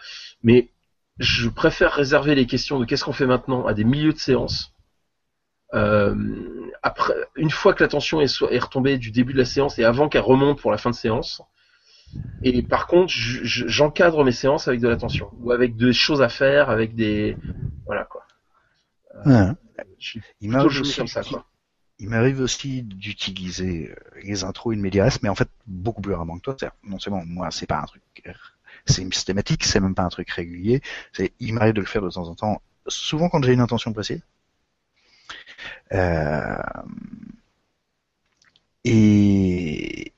Mais 0.44 0.70
je 1.18 1.48
préfère 1.50 1.92
réserver 1.94 2.34
les 2.36 2.46
questions 2.46 2.80
de 2.80 2.86
qu'est-ce 2.86 3.04
qu'on 3.04 3.12
fait 3.14 3.26
maintenant 3.28 3.66
à 3.66 3.74
des 3.74 3.84
milieux 3.84 4.14
de 4.14 4.18
séance. 4.18 4.73
Euh, 5.74 6.14
après, 6.82 7.14
une 7.36 7.50
fois 7.50 7.74
que 7.74 7.82
la 7.82 7.88
tension 7.88 8.20
est, 8.20 8.38
retombée 8.58 8.98
du 8.98 9.10
début 9.10 9.32
de 9.32 9.38
la 9.38 9.44
séance 9.44 9.78
et 9.78 9.84
avant 9.84 10.08
qu'elle 10.08 10.22
remonte 10.22 10.60
pour 10.60 10.70
la 10.70 10.78
fin 10.78 10.90
de 10.90 10.94
séance. 10.94 11.42
Et 12.42 12.62
par 12.62 12.86
contre, 12.86 13.12
je- 13.12 13.42
je- 13.42 13.66
j'encadre 13.66 14.22
mes 14.22 14.32
séances 14.32 14.68
avec 14.68 14.80
de 14.80 14.88
la 14.88 14.96
tension 14.96 15.30
ou 15.40 15.50
avec 15.50 15.76
des 15.76 15.92
choses 15.92 16.22
à 16.22 16.28
faire, 16.28 16.70
avec 16.70 16.94
des 16.94 17.36
voilà 17.86 18.04
quoi. 18.04 18.22
Ouais. 19.24 19.52
Je 19.98 20.06
suis 20.06 20.22
Il 20.40 20.50
m'arrive 20.50 20.80
aussi, 20.80 20.96
comme 20.96 21.08
ça 21.08 21.22
quoi. 21.22 21.44
il 21.98 22.08
m'arrive 22.08 22.40
aussi 22.40 22.82
d'utiliser 22.82 23.90
euh, 23.90 24.20
les 24.22 24.44
intros 24.44 24.74
immédiates, 24.74 25.22
mais 25.22 25.28
en 25.28 25.34
fait 25.34 25.48
beaucoup 25.66 26.02
plus 26.02 26.14
rarement 26.14 26.36
que 26.38 26.42
toi. 26.42 26.56
Non 26.84 26.98
seulement 26.98 27.22
moi, 27.24 27.50
c'est 27.50 27.66
pas 27.66 27.80
un 27.80 27.86
truc, 27.86 28.02
euh, 28.26 28.32
c'est 28.86 29.02
systématique, 29.12 29.64
c'est 29.64 29.80
même 29.80 29.94
pas 29.94 30.02
un 30.02 30.08
truc 30.08 30.30
régulier. 30.30 30.82
Il 31.40 31.54
m'arrive 31.54 31.74
de 31.74 31.80
le 31.80 31.86
faire 31.86 32.02
de 32.02 32.10
temps 32.10 32.28
en 32.28 32.34
temps, 32.34 32.62
souvent 32.86 33.28
quand 33.28 33.42
j'ai 33.42 33.54
une 33.54 33.60
intention 33.60 33.92
précise. 33.92 34.22
Euh, 35.92 36.56
et 38.84 40.12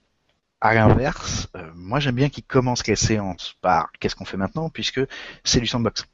à 0.61 0.75
l'inverse, 0.75 1.49
euh, 1.57 1.71
moi 1.75 2.01
j'aime 2.01 2.15
bien 2.17 2.29
qu'il 2.29 2.45
commence 2.45 2.87
les 2.87 2.97
séances 2.97 3.57
par 3.61 3.93
qu'est-ce 4.01 4.17
qu'on 4.17 4.25
fait 4.25 4.37
maintenant, 4.37 4.71
puisque 4.71 5.01
c'est 5.45 5.61
du 5.61 5.67
sandbox. 5.67 6.07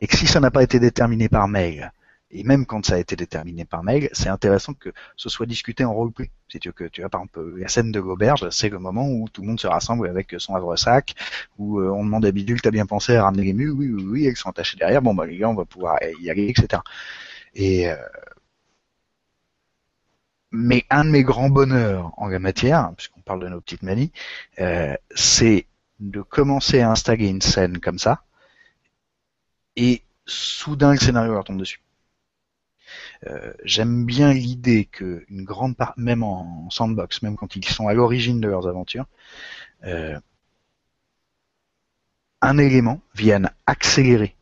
Et 0.00 0.06
que 0.06 0.16
si 0.16 0.26
ça 0.26 0.40
n'a 0.40 0.50
pas 0.50 0.62
été 0.62 0.78
déterminé 0.80 1.28
par 1.28 1.48
mail, 1.48 1.92
et 2.32 2.44
même 2.44 2.66
quand 2.66 2.84
ça 2.86 2.94
a 2.94 2.98
été 2.98 3.16
déterminé 3.16 3.64
par 3.64 3.82
mail, 3.82 4.08
c'est 4.12 4.28
intéressant 4.28 4.72
que 4.74 4.90
ce 5.16 5.28
soit 5.28 5.46
discuté 5.46 5.84
en 5.84 5.92
roleplay. 5.92 6.30
Si 6.48 6.60
tu 6.60 6.68
veux 6.68 6.72
que 6.72 6.84
tu 6.84 7.00
vois 7.00 7.10
par 7.10 7.22
exemple 7.22 7.58
la 7.58 7.68
scène 7.68 7.90
de 7.92 8.00
l'auberge, 8.00 8.48
c'est 8.50 8.68
le 8.68 8.78
moment 8.78 9.08
où 9.08 9.28
tout 9.28 9.42
le 9.42 9.48
monde 9.48 9.60
se 9.60 9.66
rassemble 9.66 10.08
avec 10.08 10.34
son 10.38 10.54
havre-sac, 10.54 11.14
où 11.58 11.80
euh, 11.80 11.90
on 11.90 12.04
demande 12.04 12.24
à 12.24 12.32
Bidule, 12.32 12.60
t'as 12.62 12.70
bien 12.70 12.86
pensé 12.86 13.16
à 13.16 13.24
ramener 13.24 13.44
les 13.44 13.52
mules, 13.52 13.72
oui, 13.72 13.90
oui, 13.90 14.04
oui, 14.04 14.26
elles 14.26 14.36
sont 14.36 14.50
attachées 14.50 14.76
derrière, 14.76 15.02
bon 15.02 15.14
bah 15.14 15.26
les 15.26 15.38
gars, 15.38 15.48
on 15.48 15.54
va 15.54 15.64
pouvoir 15.64 15.98
y 16.20 16.30
aller, 16.30 16.48
etc. 16.48 16.82
Et 17.54 17.88
euh, 17.88 17.96
mais 20.52 20.84
un 20.90 21.04
de 21.04 21.10
mes 21.10 21.22
grands 21.22 21.50
bonheurs 21.50 22.12
en 22.16 22.28
la 22.28 22.38
matière, 22.38 22.92
puisqu'on 22.96 23.20
parle 23.20 23.40
de 23.40 23.48
nos 23.48 23.60
petites 23.60 23.82
manies, 23.82 24.12
euh, 24.60 24.96
c'est 25.14 25.66
de 26.00 26.22
commencer 26.22 26.80
à 26.80 26.90
installer 26.90 27.28
une 27.28 27.42
scène 27.42 27.78
comme 27.80 27.98
ça, 27.98 28.24
et 29.76 30.02
soudain 30.26 30.92
le 30.92 30.98
scénario 30.98 31.32
leur 31.32 31.44
tombe 31.44 31.58
dessus. 31.58 31.80
Euh, 33.26 33.52
J'aime 33.64 34.04
bien 34.04 34.32
l'idée 34.32 34.86
que 34.86 35.24
une 35.28 35.44
grande 35.44 35.76
part, 35.76 35.94
même 35.96 36.22
en 36.22 36.68
sandbox, 36.70 37.22
même 37.22 37.36
quand 37.36 37.54
ils 37.56 37.64
sont 37.64 37.88
à 37.88 37.94
l'origine 37.94 38.40
de 38.40 38.48
leurs 38.48 38.66
aventures, 38.66 39.06
un 42.42 42.58
élément 42.58 43.00
vienne 43.14 43.50
accélérer 43.66 44.34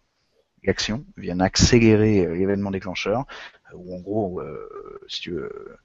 l'action, 0.68 1.04
vienne 1.16 1.40
accélérer 1.40 2.26
euh, 2.26 2.34
l'événement 2.34 2.70
déclencheur, 2.70 3.26
euh, 3.72 3.76
ou 3.76 3.96
en 3.96 4.00
gros, 4.00 4.40
euh, 4.40 5.00
si 5.08 5.20
tu 5.22 5.32
veux, 5.32 5.76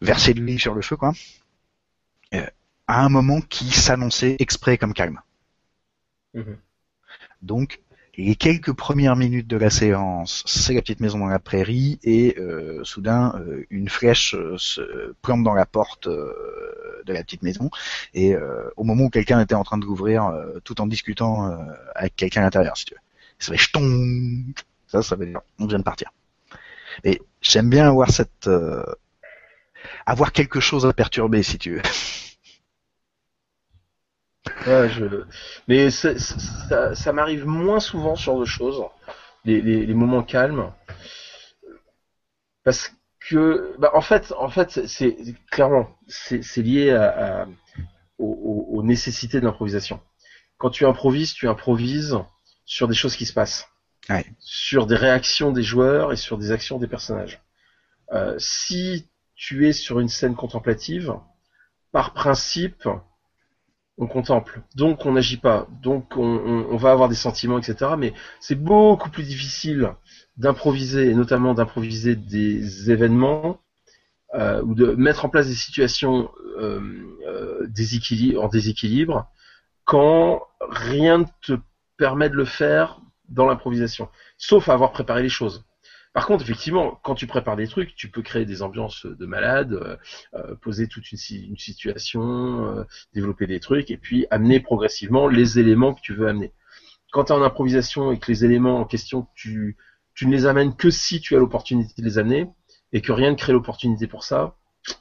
verser 0.00 0.34
de 0.34 0.40
l'huile 0.40 0.58
sur 0.58 0.74
le 0.74 0.82
feu, 0.82 0.96
quoi, 0.96 1.12
à 2.32 3.04
un 3.04 3.08
moment 3.08 3.40
qui 3.40 3.70
s'annonçait 3.70 4.36
exprès 4.40 4.78
comme 4.78 4.94
calme. 4.94 5.20
Mhm. 6.34 6.56
Donc, 7.42 7.80
les 8.16 8.34
quelques 8.34 8.72
premières 8.72 9.16
minutes 9.16 9.46
de 9.46 9.56
la 9.56 9.70
séance, 9.70 10.42
c'est 10.46 10.74
la 10.74 10.80
petite 10.80 11.00
maison 11.00 11.18
dans 11.18 11.26
la 11.26 11.38
prairie, 11.38 11.98
et 12.02 12.36
euh, 12.38 12.82
soudain, 12.84 13.34
euh, 13.36 13.64
une 13.70 13.88
flèche 13.88 14.34
euh, 14.34 14.56
se 14.58 15.14
plante 15.22 15.42
dans 15.44 15.54
la 15.54 15.66
porte 15.66 16.08
de 16.08 17.12
la 17.12 17.22
petite 17.22 17.42
maison, 17.42 17.70
et 18.14 18.34
au 18.76 18.84
moment 18.84 19.04
où 19.04 19.10
quelqu'un 19.10 19.40
était 19.40 19.54
en 19.54 19.64
train 19.64 19.78
de 19.78 19.84
l'ouvrir, 19.84 20.32
tout 20.64 20.80
en 20.80 20.86
discutant 20.86 21.56
avec 21.94 22.14
quelqu'un 22.14 22.42
à 22.42 22.44
l'intérieur, 22.44 22.76
si 22.76 22.84
tu 22.84 22.94
veux. 22.94 23.00
Ça 23.40 23.52
fait 23.52 23.58
ch'ton 23.58 24.44
Ça, 24.86 25.02
ça 25.02 25.16
veut 25.16 25.26
dire 25.26 25.40
on 25.58 25.66
vient 25.66 25.78
de 25.80 25.84
partir. 25.84 26.10
Et 27.04 27.20
j'aime 27.42 27.70
bien 27.70 27.88
avoir 27.88 28.10
cette... 28.10 28.48
euh, 28.48 28.84
avoir 30.06 30.32
quelque 30.32 30.60
chose 30.60 30.86
à 30.86 30.92
perturber, 30.92 31.42
si 31.42 31.58
tu 31.58 31.76
veux. 31.76 31.82
Ouais, 34.66 34.88
je... 34.88 35.24
Mais 35.68 35.90
ça, 35.90 37.12
m'arrive 37.12 37.46
moins 37.46 37.80
souvent 37.80 38.16
ce 38.16 38.22
genre 38.24 38.40
de 38.40 38.44
choses, 38.46 38.82
les, 39.44 39.60
moments 39.94 40.22
calmes, 40.22 40.72
parce 42.64 42.92
que, 43.28 43.74
bah, 43.78 43.90
en 43.94 44.00
fait, 44.00 44.32
en 44.38 44.48
fait, 44.48 44.86
c'est- 44.86 45.16
clairement, 45.50 45.88
c'est 46.08 46.62
lié 46.62 46.90
à, 46.90 47.42
à- 47.42 47.46
aux- 48.18 48.66
aux 48.72 48.82
nécessités 48.82 49.40
de 49.40 49.46
l'improvisation. 49.46 50.00
Quand 50.58 50.70
tu 50.70 50.86
improvises, 50.86 51.34
tu 51.34 51.48
improvises 51.48 52.18
sur 52.70 52.86
des 52.86 52.94
choses 52.94 53.16
qui 53.16 53.26
se 53.26 53.32
passent, 53.32 53.68
Ouais. 54.08 54.24
sur 54.38 54.86
des 54.86 54.94
réactions 54.94 55.50
des 55.50 55.64
joueurs 55.64 56.12
et 56.12 56.16
sur 56.16 56.38
des 56.38 56.52
actions 56.52 56.78
des 56.78 56.86
personnages. 56.86 57.40
Euh, 58.12 58.36
si 58.38 59.08
tu 59.34 59.68
es 59.68 59.72
sur 59.72 59.98
une 59.98 60.08
scène 60.08 60.36
contemplative, 60.36 61.14
par 61.90 62.14
principe, 62.14 62.88
on 63.98 64.06
contemple, 64.06 64.62
donc 64.76 65.04
on 65.04 65.12
n'agit 65.12 65.36
pas, 65.36 65.66
donc 65.82 66.16
on, 66.16 66.22
on- 66.22 66.66
on 66.70 66.76
va 66.76 66.92
avoir 66.92 67.08
des 67.08 67.16
sentiments, 67.16 67.58
etc. 67.58 67.74
Mais 67.98 68.14
c'est 68.38 68.54
beaucoup 68.54 69.10
plus 69.10 69.24
difficile 69.24 69.92
d'improviser, 70.36 71.10
et 71.10 71.14
notamment 71.14 71.52
d'improviser 71.54 72.14
des 72.14 72.90
événements 72.92 73.58
euh, 74.34 74.62
ou 74.62 74.74
de 74.76 74.92
mettre 74.92 75.24
en 75.24 75.28
place 75.28 75.48
des 75.48 75.54
situations 75.66 76.30
euh, 76.58 76.80
en 78.38 78.48
déséquilibre 78.48 79.28
quand 79.84 80.42
rien 80.60 81.18
ne 81.18 81.24
te 81.42 81.54
permet 82.00 82.30
de 82.30 82.34
le 82.34 82.46
faire 82.46 82.98
dans 83.28 83.46
l'improvisation, 83.46 84.08
sauf 84.38 84.70
à 84.70 84.72
avoir 84.72 84.90
préparé 84.90 85.22
les 85.22 85.28
choses. 85.28 85.66
Par 86.14 86.26
contre, 86.26 86.42
effectivement, 86.42 86.98
quand 87.04 87.14
tu 87.14 87.26
prépares 87.26 87.56
des 87.56 87.68
trucs, 87.68 87.94
tu 87.94 88.10
peux 88.10 88.22
créer 88.22 88.46
des 88.46 88.62
ambiances 88.62 89.04
de 89.04 89.26
malade, 89.26 89.74
euh, 89.74 89.96
euh, 90.34 90.54
poser 90.56 90.88
toute 90.88 91.12
une, 91.12 91.18
si- 91.18 91.46
une 91.46 91.58
situation, 91.58 92.22
euh, 92.66 92.84
développer 93.12 93.46
des 93.46 93.60
trucs, 93.60 93.90
et 93.90 93.98
puis 93.98 94.26
amener 94.30 94.60
progressivement 94.60 95.28
les 95.28 95.58
éléments 95.58 95.92
que 95.94 96.00
tu 96.00 96.14
veux 96.14 96.26
amener. 96.26 96.52
Quand 97.12 97.24
tu 97.24 97.32
es 97.32 97.36
en 97.36 97.42
improvisation 97.42 98.12
et 98.12 98.18
que 98.18 98.28
les 98.32 98.44
éléments 98.46 98.80
en 98.80 98.86
question, 98.86 99.28
tu, 99.34 99.76
tu 100.14 100.26
ne 100.26 100.32
les 100.32 100.46
amènes 100.46 100.74
que 100.74 100.90
si 100.90 101.20
tu 101.20 101.36
as 101.36 101.38
l'opportunité 101.38 102.00
de 102.00 102.06
les 102.08 102.16
amener, 102.18 102.48
et 102.92 103.02
que 103.02 103.12
rien 103.12 103.30
ne 103.30 103.36
crée 103.36 103.52
l'opportunité 103.52 104.06
pour 104.06 104.24
ça, 104.24 104.56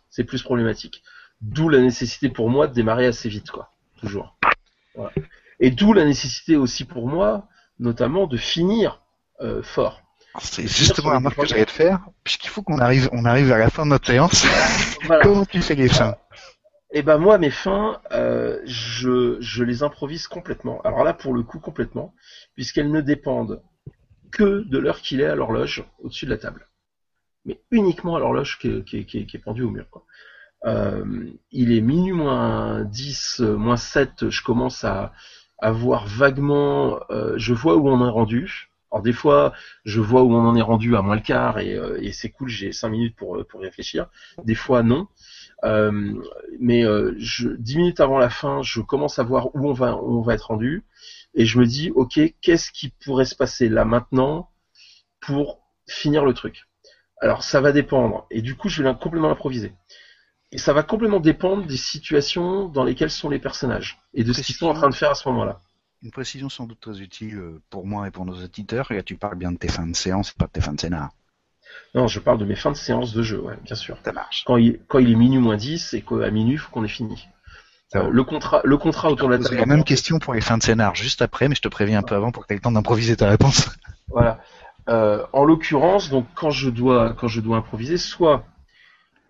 c'est 0.10 0.26
plus 0.26 0.44
problématique. 0.44 1.02
D'où 1.42 1.70
la 1.70 1.80
nécessité 1.80 2.28
pour 2.30 2.50
moi 2.50 2.68
de 2.68 2.74
démarrer 2.74 3.08
assez 3.08 3.30
vite, 3.30 3.50
quoi. 3.50 3.72
Toujours. 4.00 4.38
Voilà. 4.94 5.12
Et 5.60 5.72
d'où 5.72 5.94
la 5.94 6.06
nécessité 6.06 6.56
aussi 6.56 6.86
pour 6.86 7.08
moi, 7.08 7.48
notamment, 7.80 8.28
de 8.28 8.38
finir 8.38 9.02
euh, 9.42 9.62
fort. 9.64 10.02
C'est 10.40 10.68
justement 10.68 11.10
la 11.10 11.14
les 11.16 11.18
remarque 11.20 11.38
que 11.40 11.46
j'allais 11.48 11.66
te 11.66 11.72
faire, 11.72 12.00
puisqu'il 12.24 12.50
faut 12.50 12.62
qu'on 12.62 12.78
arrive, 12.80 13.10
on 13.12 13.26
arrive 13.26 13.52
à 13.52 13.58
la 13.58 13.70
fin 13.70 13.84
de 13.86 13.90
notre 13.90 14.08
séance. 14.08 14.46
Voilà. 15.06 15.24
Comment 15.24 15.46
tu 15.46 15.62
fais 15.62 15.76
les 15.76 15.90
fins? 15.90 16.16
Et 16.92 17.02
ben 17.04 17.18
moi 17.18 17.38
mes 17.38 17.50
fins, 17.52 18.02
euh, 18.12 18.60
je, 18.66 19.38
je 19.40 19.64
les 19.64 19.84
improvise 19.84 20.28
complètement. 20.28 20.82
Alors 20.82 21.04
là 21.04 21.14
pour 21.14 21.34
le 21.34 21.44
coup 21.44 21.60
complètement, 21.60 22.14
puisqu'elles 22.56 22.92
ne 22.92 23.02
dépendent 23.02 23.62
que 24.32 24.64
de 24.68 24.78
l'heure 24.78 25.02
qu'il 25.02 25.22
est 25.22 25.26
à 25.26 25.36
l'horloge 25.36 25.84
au-dessus 26.00 26.26
de 26.26 26.32
la 26.32 26.38
table. 26.38 26.68
Mais 27.46 27.62
uniquement 27.72 28.16
à 28.16 28.20
l'horloge 28.20 28.60
qui, 28.60 28.68
est- 28.70 28.84
qui, 28.84 29.06
qui, 29.06 29.26
qui 29.26 29.38
est 29.38 29.40
pendue 29.40 29.64
au 29.64 29.70
mur. 29.70 29.88
Quoi. 29.90 30.06
Euh, 30.66 31.06
il 31.52 31.72
est 31.72 31.82
minuit 31.82 32.12
moins 32.12 32.84
10, 32.84 33.42
euh, 33.42 33.56
moins 33.56 33.78
7, 33.78 34.30
je 34.30 34.44
commence 34.44 34.84
à, 34.84 35.14
à 35.62 35.72
voir 35.72 36.08
vaguement, 36.08 37.00
euh, 37.10 37.34
je 37.38 37.54
vois 37.54 37.76
où 37.76 37.90
on 37.90 38.06
est 38.06 38.10
rendu. 38.10 38.70
Alors 38.92 39.04
des 39.04 39.14
fois, 39.14 39.54
je 39.86 40.02
vois 40.02 40.24
où 40.24 40.34
on 40.34 40.48
en 40.48 40.56
est 40.56 40.62
rendu 40.64 40.96
à 40.96 41.02
moins 41.02 41.16
le 41.16 41.22
quart 41.22 41.60
et, 41.60 41.76
euh, 41.76 42.00
c'est 42.12 42.30
cool, 42.30 42.50
j'ai 42.50 42.72
5 42.72 42.90
minutes 42.90 43.16
pour, 43.16 43.38
euh, 43.38 43.44
pour 43.44 43.62
réfléchir. 43.62 44.08
Des 44.44 44.56
fois 44.56 44.82
non. 44.84 45.08
Mais 46.60 46.84
je, 47.18 47.50
dix 47.50 47.78
minutes 47.78 48.00
avant 48.00 48.18
la 48.18 48.30
fin, 48.30 48.62
je 48.64 48.82
commence 48.82 49.20
à 49.20 49.24
voir 49.24 49.56
où 49.56 49.70
on 49.70 49.74
va, 49.74 49.96
où 49.98 50.20
on 50.20 50.22
va 50.22 50.34
être 50.34 50.48
rendu, 50.48 50.86
et 51.36 51.46
je 51.46 51.60
me 51.60 51.66
dis, 51.66 51.92
ok, 51.92 52.20
qu'est-ce 52.42 52.72
qui 52.72 52.90
pourrait 52.90 53.26
se 53.26 53.36
passer 53.36 53.70
là 53.70 53.86
maintenant 53.86 54.50
pour 55.20 55.62
finir 55.88 56.26
le 56.26 56.34
truc? 56.34 56.66
Alors 57.22 57.44
ça 57.44 57.60
va 57.62 57.74
dépendre, 57.74 58.26
et 58.32 58.42
du 58.42 58.56
coup 58.56 58.70
je 58.70 58.82
vais 58.82 58.94
complètement 58.96 59.32
improviser. 59.32 59.74
Et 60.52 60.58
ça 60.58 60.74
va 60.74 60.84
complètement 60.84 61.20
dépendre 61.20 61.66
des 61.66 61.78
situations 61.78 62.68
dans 62.68 62.84
lesquelles 62.84 63.12
sont 63.12 63.30
les 63.30 63.40
personnages 63.40 64.00
et 64.14 64.24
de 64.24 64.34
ce 64.34 64.42
qu'ils 64.42 64.56
sont 64.56 64.68
en 64.68 64.74
train 64.74 64.90
de 64.90 64.96
faire 64.96 65.12
à 65.12 65.16
ce 65.16 65.28
moment-là. 65.30 65.60
Une 66.02 66.12
précision 66.12 66.50
sans 66.50 66.66
doute 66.66 66.80
très 66.80 67.02
utile 67.02 67.38
euh, 67.38 67.62
pour 67.70 67.86
moi 67.86 68.08
et 68.08 68.12
pour 68.12 68.26
nos 68.26 68.34
auditeurs, 68.34 68.90
et 68.92 69.04
tu 69.04 69.16
parles 69.16 69.36
bien 69.36 69.52
de 69.52 69.58
tes 69.58 69.68
fins 69.68 69.86
de 69.86 69.96
séance 69.96 70.32
pas 70.32 70.46
de 70.46 70.52
tes 70.52 70.62
fins 70.62 70.74
de 70.74 70.80
scénar. 70.80 71.10
Non, 71.94 72.08
je 72.08 72.20
parle 72.20 72.38
de 72.38 72.46
mes 72.46 72.56
fins 72.56 72.72
de 72.72 72.78
séance 72.78 73.14
de 73.14 73.22
jeu, 73.22 73.40
ouais, 73.42 73.58
bien 73.64 73.76
sûr. 73.76 73.98
Ça 74.04 74.12
marche. 74.12 74.44
Quand 74.46 74.58
il, 74.58 74.80
quand 74.88 75.00
il 75.00 75.12
est 75.12 75.16
minuit 75.16 75.40
moins 75.40 75.58
10 75.58 75.94
et 75.94 76.02
qu'à 76.02 76.32
minuit, 76.32 76.54
il 76.54 76.58
faut 76.58 76.72
qu'on 76.72 76.84
ait 76.84 76.88
fini. 76.88 77.28
Euh, 77.96 78.10
le 78.10 78.24
contrat, 78.24 78.62
le 78.64 78.78
contrat 78.78 79.10
autour 79.10 79.30
de 79.30 79.36
la 79.36 79.44
table. 79.44 79.56
la 79.56 79.66
même 79.66 79.84
question 79.84 80.20
pour 80.20 80.34
les 80.34 80.42
fins 80.42 80.58
de 80.58 80.64
scénar 80.64 80.96
juste 80.96 81.22
après, 81.24 81.48
mais 81.48 81.56
je 81.56 81.62
te 81.62 81.68
préviens 81.68 82.00
un 82.00 82.04
peu 82.04 82.16
avant 82.16 82.32
pour 82.32 82.44
que 82.44 82.48
tu 82.48 82.54
aies 82.54 82.58
le 82.58 82.62
temps 82.62 82.72
d'improviser 82.72 83.16
ta 83.16 83.30
réponse. 83.30 83.70
Voilà. 84.08 84.40
Euh, 84.88 85.26
en 85.34 85.44
l'occurrence, 85.44 86.10
donc 86.10 86.26
quand 86.34 86.50
je 86.50 86.70
dois 86.70 87.14
quand 87.14 87.28
je 87.28 87.42
dois 87.42 87.58
improviser, 87.58 87.98
soit 87.98 88.44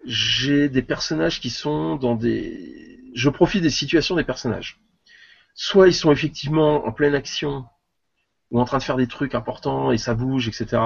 j'ai 0.05 0.69
des 0.69 0.81
personnages 0.81 1.39
qui 1.39 1.49
sont 1.49 1.95
dans 1.95 2.15
des, 2.15 2.99
je 3.13 3.29
profite 3.29 3.61
des 3.61 3.69
situations 3.69 4.15
des 4.15 4.23
personnages. 4.23 4.79
Soit 5.53 5.87
ils 5.87 5.93
sont 5.93 6.11
effectivement 6.11 6.85
en 6.85 6.91
pleine 6.91 7.15
action 7.15 7.65
ou 8.51 8.59
en 8.59 8.65
train 8.65 8.79
de 8.79 8.83
faire 8.83 8.95
des 8.97 9.07
trucs 9.07 9.35
importants 9.35 9.91
et 9.91 9.97
ça 9.97 10.15
bouge, 10.15 10.47
etc. 10.47 10.81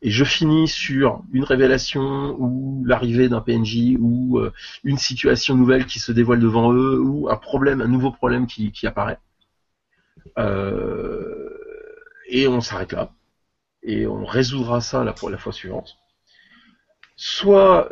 Et 0.00 0.10
je 0.10 0.24
finis 0.24 0.68
sur 0.68 1.22
une 1.32 1.44
révélation 1.44 2.36
ou 2.38 2.84
l'arrivée 2.86 3.28
d'un 3.28 3.40
PNJ 3.40 3.96
ou 3.98 4.38
euh, 4.38 4.52
une 4.84 4.98
situation 4.98 5.54
nouvelle 5.54 5.86
qui 5.86 5.98
se 5.98 6.12
dévoile 6.12 6.40
devant 6.40 6.72
eux 6.72 7.00
ou 7.00 7.28
un 7.28 7.36
problème, 7.36 7.80
un 7.80 7.88
nouveau 7.88 8.12
problème 8.12 8.46
qui, 8.46 8.86
apparaît. 8.86 9.18
Euh, 10.38 11.58
et 12.28 12.48
on 12.48 12.60
s'arrête 12.60 12.92
là 12.92 13.12
et 13.82 14.06
on 14.06 14.24
résoudra 14.24 14.80
ça 14.80 15.04
la 15.04 15.12
fois 15.14 15.52
suivante. 15.52 15.98
Soit 17.24 17.88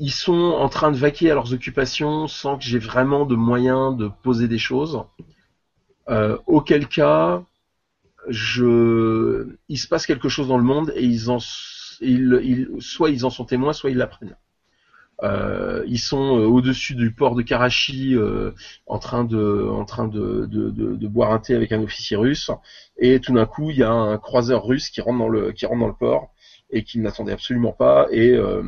ils 0.00 0.10
sont 0.10 0.32
en 0.34 0.68
train 0.68 0.90
de 0.90 0.96
vaquer 0.96 1.30
à 1.30 1.34
leurs 1.34 1.52
occupations 1.52 2.26
sans 2.26 2.58
que 2.58 2.64
j'ai 2.64 2.80
vraiment 2.80 3.24
de 3.24 3.36
moyens 3.36 3.96
de 3.96 4.10
poser 4.24 4.48
des 4.48 4.58
choses. 4.58 5.04
Euh, 6.08 6.36
auquel 6.48 6.88
cas, 6.88 7.44
je, 8.26 9.46
il 9.68 9.78
se 9.78 9.86
passe 9.86 10.06
quelque 10.06 10.28
chose 10.28 10.48
dans 10.48 10.58
le 10.58 10.64
monde 10.64 10.92
et 10.96 11.04
ils 11.04 11.30
en, 11.30 11.38
ils, 12.00 12.68
soit 12.80 13.10
ils 13.10 13.24
en 13.24 13.30
sont 13.30 13.44
témoins, 13.44 13.72
soit 13.72 13.90
ils 13.90 13.96
l'apprennent. 13.96 14.36
Euh, 15.22 15.84
ils 15.86 16.00
sont 16.00 16.40
euh, 16.40 16.46
au-dessus 16.46 16.96
du 16.96 17.12
port 17.12 17.36
de 17.36 17.42
Karachi 17.42 18.16
en 18.88 18.98
train 18.98 19.22
de 19.22 19.68
en 19.70 19.84
train 19.84 20.08
de, 20.08 20.46
de, 20.46 21.06
boire 21.06 21.30
un 21.30 21.38
thé 21.38 21.54
avec 21.54 21.70
un 21.70 21.80
officier 21.80 22.16
russe 22.16 22.50
et 22.96 23.20
tout 23.20 23.34
d'un 23.34 23.46
coup 23.46 23.70
il 23.70 23.76
y 23.76 23.84
a 23.84 23.92
un 23.92 24.18
croiseur 24.18 24.64
russe 24.64 24.90
qui 24.90 25.00
rentre 25.00 25.18
dans 25.18 25.28
le 25.28 25.52
qui 25.52 25.64
rentre 25.64 25.80
dans 25.80 25.86
le 25.86 25.94
port 25.94 26.32
et 26.70 26.84
qu'ils 26.84 27.02
n'attendaient 27.02 27.32
absolument 27.32 27.72
pas 27.72 28.06
et 28.10 28.32
euh, 28.32 28.62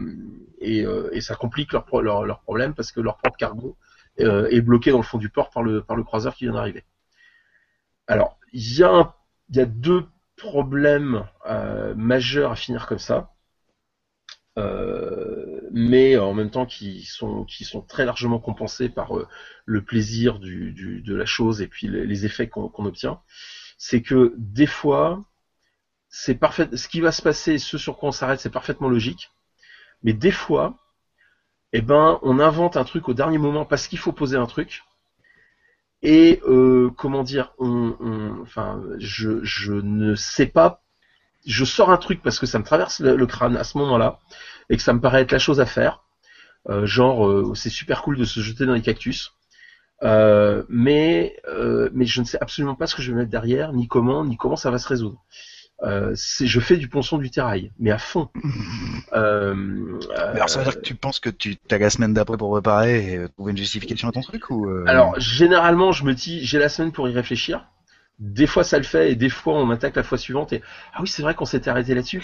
et, 0.63 0.85
et, 1.13 1.23
ça 1.23 1.37
complique 1.37 1.73
leur, 1.73 1.87
leur, 2.03 2.27
leur 2.27 2.41
problème 2.41 2.75
parce 2.75 2.93
que 2.93 3.01
leur 3.01 3.17
propre 3.17 3.39
cargo 3.39 3.79
est 4.19 4.61
bloqué 4.61 4.91
dans 4.91 4.99
le 4.99 5.03
fond 5.03 5.17
du 5.17 5.31
port 5.31 5.49
par 5.49 5.63
le 5.63 5.83
par 5.83 5.97
le 5.97 6.03
croiseur 6.05 6.35
qui 6.35 6.45
vient 6.45 6.53
d'arriver. 6.53 6.85
Alors 8.07 8.39
il 8.53 8.79
y 8.79 8.83
a 8.83 9.15
y 9.53 9.61
a 9.61 9.65
deux 9.67 10.07
problèmes 10.41 11.27
euh, 11.47 11.95
majeurs 11.95 12.53
à 12.53 12.57
finir 12.57 12.87
comme 12.87 12.99
ça, 12.99 13.35
euh, 14.59 15.61
mais 15.71 16.17
en 16.17 16.35
même 16.35 16.51
temps 16.51 16.67
qui 16.67 17.03
sont 17.03 17.45
qui 17.45 17.65
sont 17.65 17.83
très 17.83 18.05
largement 18.07 18.39
compensés 18.39 18.89
par 18.89 19.17
euh, 19.17 19.29
le 19.67 19.85
plaisir 19.85 20.39
du, 20.39 20.73
du, 20.73 21.03
de 21.03 21.15
la 21.15 21.27
chose 21.27 21.61
et 21.61 21.69
puis 21.69 21.89
les, 21.89 22.25
effets 22.25 22.49
qu'on 22.49 22.85
obtient. 22.85 23.21
C'est 23.79 24.03
que 24.03 24.35
des 24.39 24.67
fois, 24.67 25.25
c'est 26.11 26.35
parfait. 26.35 26.69
Ce 26.77 26.89
qui 26.89 27.01
va 27.01 27.13
se 27.13 27.23
passer, 27.23 27.59
ce 27.59 27.79
sur 27.79 27.97
quoi 27.97 28.11
on 28.11 28.13
s'arrête, 28.13 28.41
c'est 28.41 28.51
parfaitement 28.51 28.89
logique. 28.89 29.31
Mais 30.03 30.13
des 30.13 30.33
fois, 30.33 30.77
eh 31.73 31.83
ben, 31.83 32.19
on 32.23 32.41
invente 32.41 32.77
un 32.77 32.85
truc 32.85 33.09
au 33.09 33.15
dernier 33.15 33.39
moment 33.39 33.65
parce 33.65 33.89
qu'il 33.89 33.99
faut 33.99 34.13
poser 34.13 34.37
un 34.37 34.47
truc 34.47 34.83
et 36.03 36.41
euh, 36.49 36.91
comment 36.97 37.23
dire, 37.23 37.53
on, 37.59 37.95
enfin, 38.43 38.83
je, 38.99 39.73
ne 39.73 40.15
sais 40.15 40.47
pas, 40.47 40.83
je 41.47 41.65
sors 41.65 41.91
un 41.91 41.99
truc 41.99 42.23
parce 42.23 42.39
que 42.39 42.47
ça 42.47 42.59
me 42.59 42.65
traverse 42.65 43.01
le, 43.01 43.27
crâne 43.27 43.57
à 43.57 43.65
ce 43.65 43.79
moment-là 43.79 44.19
et 44.71 44.77
que 44.77 44.83
ça 44.83 44.93
me 44.93 45.01
paraît 45.01 45.23
être 45.23 45.33
la 45.33 45.39
chose 45.39 45.61
à 45.61 45.67
faire. 45.67 46.03
Euh, 46.69 46.87
genre, 46.87 47.27
euh, 47.27 47.55
c'est 47.55 47.71
super 47.71 48.03
cool 48.03 48.17
de 48.17 48.25
se 48.25 48.41
jeter 48.41 48.67
dans 48.67 48.75
les 48.75 48.83
cactus. 48.83 49.33
mais 50.03 51.37
mais 51.93 52.07
je 52.07 52.21
ne 52.21 52.27
sais 52.27 52.39
absolument 52.41 52.75
pas 52.75 52.87
ce 52.87 52.95
que 52.97 53.03
je 53.03 53.13
vais 53.13 53.19
mettre 53.19 53.31
derrière, 53.31 53.73
ni 53.73 53.87
comment, 53.87 54.25
ni 54.25 54.37
comment 54.37 54.57
ça 54.57 54.71
va 54.71 54.79
se 54.79 54.89
résoudre. 54.89 55.23
Euh, 55.83 56.15
je 56.15 56.61
fais 56.61 56.77
du 56.77 56.89
ponçon 56.89 57.17
du 57.17 57.31
terrail, 57.31 57.73
mais 57.79 57.91
à 57.91 57.99
fond. 57.99 58.29
euh, 59.15 59.99
alors 60.17 60.51
ça 60.51 60.59
veut 60.59 60.65
dire 60.65 60.77
que 60.77 60.85
tu 60.85 60.95
penses 60.95 61.21
que 61.21 61.31
tu 61.31 61.57
as 61.71 61.79
la 61.79 61.89
semaine 61.89 62.13
d'après 62.13 62.37
pour 62.37 62.51
préparer 62.51 63.15
et 63.15 63.29
trouver 63.31 63.53
une 63.53 63.59
justification 63.59 64.09
à 64.09 64.13
ton 64.13 64.21
truc 64.21 64.51
ou 64.51 64.69
euh... 64.69 64.85
Alors 64.87 65.19
généralement 65.19 65.93
je 65.93 66.05
me 66.05 66.13
dis 66.13 66.45
j'ai 66.45 66.59
la 66.59 66.69
semaine 66.69 66.93
pour 66.93 67.09
y 67.09 67.15
réfléchir. 67.15 67.67
Des 68.19 68.47
fois 68.47 68.63
ça 68.63 68.77
le 68.77 68.85
fait 68.85 69.13
et 69.13 69.15
des 69.15 69.31
fois 69.31 69.55
on 69.55 69.65
m'attaque 69.65 69.97
la 69.97 70.03
fois 70.03 70.19
suivante 70.19 70.53
et 70.53 70.61
ah 70.93 70.99
oui 71.01 71.09
c'est 71.09 71.23
vrai 71.23 71.35
qu'on 71.35 71.47
s'était 71.47 71.71
arrêté 71.71 71.95
là-dessus. 71.95 72.23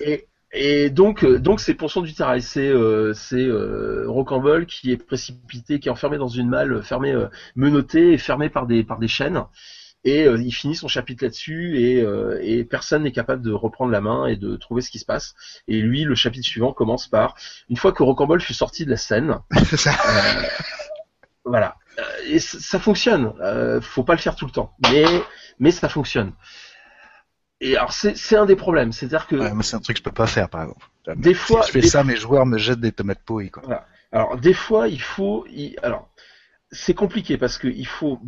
et, 0.00 0.26
et 0.52 0.90
donc 0.90 1.22
euh, 1.22 1.38
donc 1.38 1.60
c'est 1.60 1.74
ponçon 1.74 2.00
du 2.00 2.12
terrail, 2.12 2.42
c'est 2.42 2.68
euh, 2.68 3.12
c'est 3.14 3.36
euh, 3.36 4.06
Rocambole 4.08 4.66
qui 4.66 4.90
est 4.90 4.96
précipité, 4.96 5.78
qui 5.78 5.86
est 5.86 5.92
enfermé 5.92 6.18
dans 6.18 6.26
une 6.26 6.48
malle, 6.48 6.82
fermé, 6.82 7.14
menotté 7.54 8.14
et 8.14 8.18
fermé 8.18 8.48
par 8.48 8.66
des 8.66 8.82
par 8.82 8.98
des 8.98 9.06
chaînes 9.06 9.44
et 10.04 10.24
euh, 10.24 10.40
il 10.40 10.52
finit 10.52 10.76
son 10.76 10.88
chapitre 10.88 11.24
là-dessus 11.24 11.78
et, 11.78 12.00
euh, 12.00 12.38
et 12.42 12.64
personne 12.64 13.02
n'est 13.02 13.12
capable 13.12 13.42
de 13.42 13.52
reprendre 13.52 13.92
la 13.92 14.00
main 14.00 14.26
et 14.26 14.36
de 14.36 14.56
trouver 14.56 14.80
ce 14.80 14.90
qui 14.90 14.98
se 14.98 15.04
passe. 15.04 15.34
Et 15.68 15.80
lui, 15.80 16.04
le 16.04 16.14
chapitre 16.14 16.46
suivant 16.46 16.72
commence 16.72 17.06
par 17.06 17.34
une 17.68 17.76
fois 17.76 17.92
que 17.92 18.02
Rocambole 18.02 18.40
fut 18.40 18.54
sorti 18.54 18.84
de 18.84 18.90
la 18.90 18.96
scène. 18.96 19.40
euh, 19.52 20.42
voilà. 21.44 21.76
Et 22.26 22.38
ça 22.38 22.78
fonctionne. 22.78 23.34
Euh, 23.40 23.80
faut 23.80 24.04
pas 24.04 24.14
le 24.14 24.20
faire 24.20 24.36
tout 24.36 24.46
le 24.46 24.52
temps, 24.52 24.74
mais 24.90 25.04
mais 25.58 25.70
ça 25.70 25.88
fonctionne. 25.90 26.32
Et 27.60 27.76
alors 27.76 27.92
c'est 27.92 28.36
un 28.36 28.46
des 28.46 28.56
problèmes, 28.56 28.90
c'est-à-dire 28.92 29.26
que 29.26 29.36
ouais, 29.36 29.52
c'est 29.62 29.76
un 29.76 29.80
truc 29.80 29.96
que 29.96 30.00
je 30.00 30.04
peux 30.04 30.12
pas 30.14 30.26
faire 30.26 30.48
par 30.48 30.62
exemple. 30.62 30.86
Des 31.16 31.34
fois, 31.34 31.62
si 31.62 31.68
je 31.68 31.80
fais 31.80 31.86
ça, 31.86 32.04
mes 32.04 32.16
joueurs 32.16 32.46
me 32.46 32.56
jettent 32.56 32.80
des 32.80 32.92
tomates 32.92 33.22
pourries 33.22 33.50
quoi. 33.50 33.62
Voilà. 33.66 33.86
Alors 34.12 34.38
des 34.38 34.54
fois, 34.54 34.88
il 34.88 35.02
faut, 35.02 35.46
alors 35.82 36.08
c'est 36.72 36.94
compliqué 36.94 37.36
parce 37.36 37.58
qu'il 37.58 37.86
faut 37.86 38.18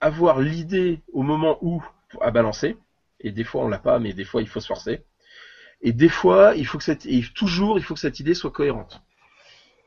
avoir 0.00 0.40
l'idée 0.40 1.02
au 1.12 1.22
moment 1.22 1.58
où 1.60 1.82
à 2.20 2.30
balancer, 2.30 2.76
et 3.20 3.32
des 3.32 3.44
fois 3.44 3.64
on 3.64 3.68
l'a 3.68 3.78
pas, 3.78 3.98
mais 3.98 4.12
des 4.12 4.24
fois 4.24 4.42
il 4.42 4.48
faut 4.48 4.60
se 4.60 4.66
forcer. 4.66 5.04
Et 5.80 5.92
des 5.92 6.08
fois, 6.08 6.54
il 6.56 6.66
faut 6.66 6.78
que 6.78 6.84
cette, 6.84 7.06
et 7.06 7.22
toujours, 7.34 7.78
il 7.78 7.84
faut 7.84 7.94
que 7.94 8.00
cette 8.00 8.18
idée 8.20 8.34
soit 8.34 8.50
cohérente. 8.50 9.00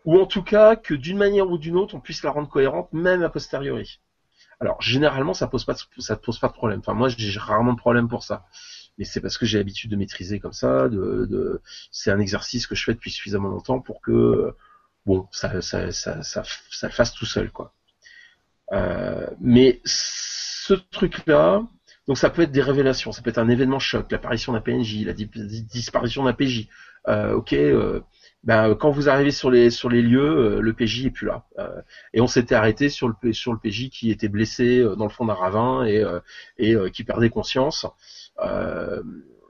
Ou 0.05 0.19
en 0.19 0.25
tout 0.25 0.41
cas, 0.41 0.75
que 0.75 0.93
d'une 0.93 1.17
manière 1.17 1.49
ou 1.49 1.57
d'une 1.57 1.75
autre, 1.75 1.95
on 1.95 1.99
puisse 1.99 2.23
la 2.23 2.31
rendre 2.31 2.49
cohérente, 2.49 2.91
même 2.93 3.23
a 3.23 3.29
posteriori. 3.29 3.99
Alors, 4.59 4.81
généralement, 4.81 5.33
ça 5.33 5.47
pose 5.47 5.65
pas, 5.65 5.75
ça 5.97 6.15
pose 6.15 6.39
pas 6.39 6.47
de 6.47 6.53
problème. 6.53 6.79
Enfin, 6.79 6.93
moi, 6.93 7.09
j'ai 7.09 7.37
rarement 7.39 7.73
de 7.73 7.77
problème 7.77 8.07
pour 8.07 8.23
ça. 8.23 8.45
Mais 8.97 9.05
c'est 9.05 9.21
parce 9.21 9.37
que 9.37 9.45
j'ai 9.45 9.57
l'habitude 9.57 9.91
de 9.91 9.95
maîtriser 9.95 10.39
comme 10.39 10.53
ça, 10.53 10.87
de, 10.89 11.25
de... 11.29 11.61
c'est 11.91 12.11
un 12.11 12.19
exercice 12.19 12.67
que 12.67 12.75
je 12.75 12.83
fais 12.83 12.93
depuis 12.93 13.11
suffisamment 13.11 13.49
longtemps 13.49 13.79
pour 13.79 14.01
que, 14.01 14.55
bon, 15.05 15.27
ça, 15.31 15.61
ça, 15.61 15.91
ça, 15.91 16.23
ça, 16.23 16.43
ça 16.69 16.87
le 16.87 16.93
fasse 16.93 17.13
tout 17.13 17.25
seul, 17.25 17.51
quoi. 17.51 17.73
Euh, 18.71 19.27
mais 19.39 19.81
ce 19.85 20.73
truc-là, 20.73 21.63
donc 22.07 22.17
ça 22.17 22.29
peut 22.29 22.43
être 22.43 22.51
des 22.51 22.61
révélations, 22.61 23.11
ça 23.11 23.21
peut 23.21 23.29
être 23.29 23.37
un 23.37 23.49
événement 23.49 23.79
choc, 23.79 24.11
l'apparition 24.11 24.53
d'un 24.53 24.61
PNJ, 24.61 25.05
la 25.05 25.13
disparition 25.13 26.23
d'un 26.23 26.33
PJ. 26.33 26.67
Euh, 27.07 27.33
ok, 27.33 27.53
euh, 27.53 28.01
ben, 28.43 28.75
quand 28.75 28.91
vous 28.91 29.09
arrivez 29.09 29.31
sur 29.31 29.51
les 29.51 29.69
sur 29.69 29.89
les 29.89 30.01
lieux, 30.01 30.59
le 30.61 30.73
PJ 30.73 31.05
est 31.07 31.09
plus 31.11 31.27
là. 31.27 31.45
et 32.13 32.21
on 32.21 32.27
s'était 32.27 32.55
arrêté 32.55 32.89
sur 32.89 33.07
le 33.07 33.13
PJ 33.13 33.89
qui 33.89 34.09
était 34.11 34.29
blessé 34.29 34.83
dans 34.97 35.05
le 35.05 35.09
fond 35.09 35.25
d'un 35.25 35.33
ravin 35.33 35.85
et 35.85 36.03
et 36.57 36.75
qui 36.91 37.03
perdait 37.03 37.29
conscience. 37.29 37.85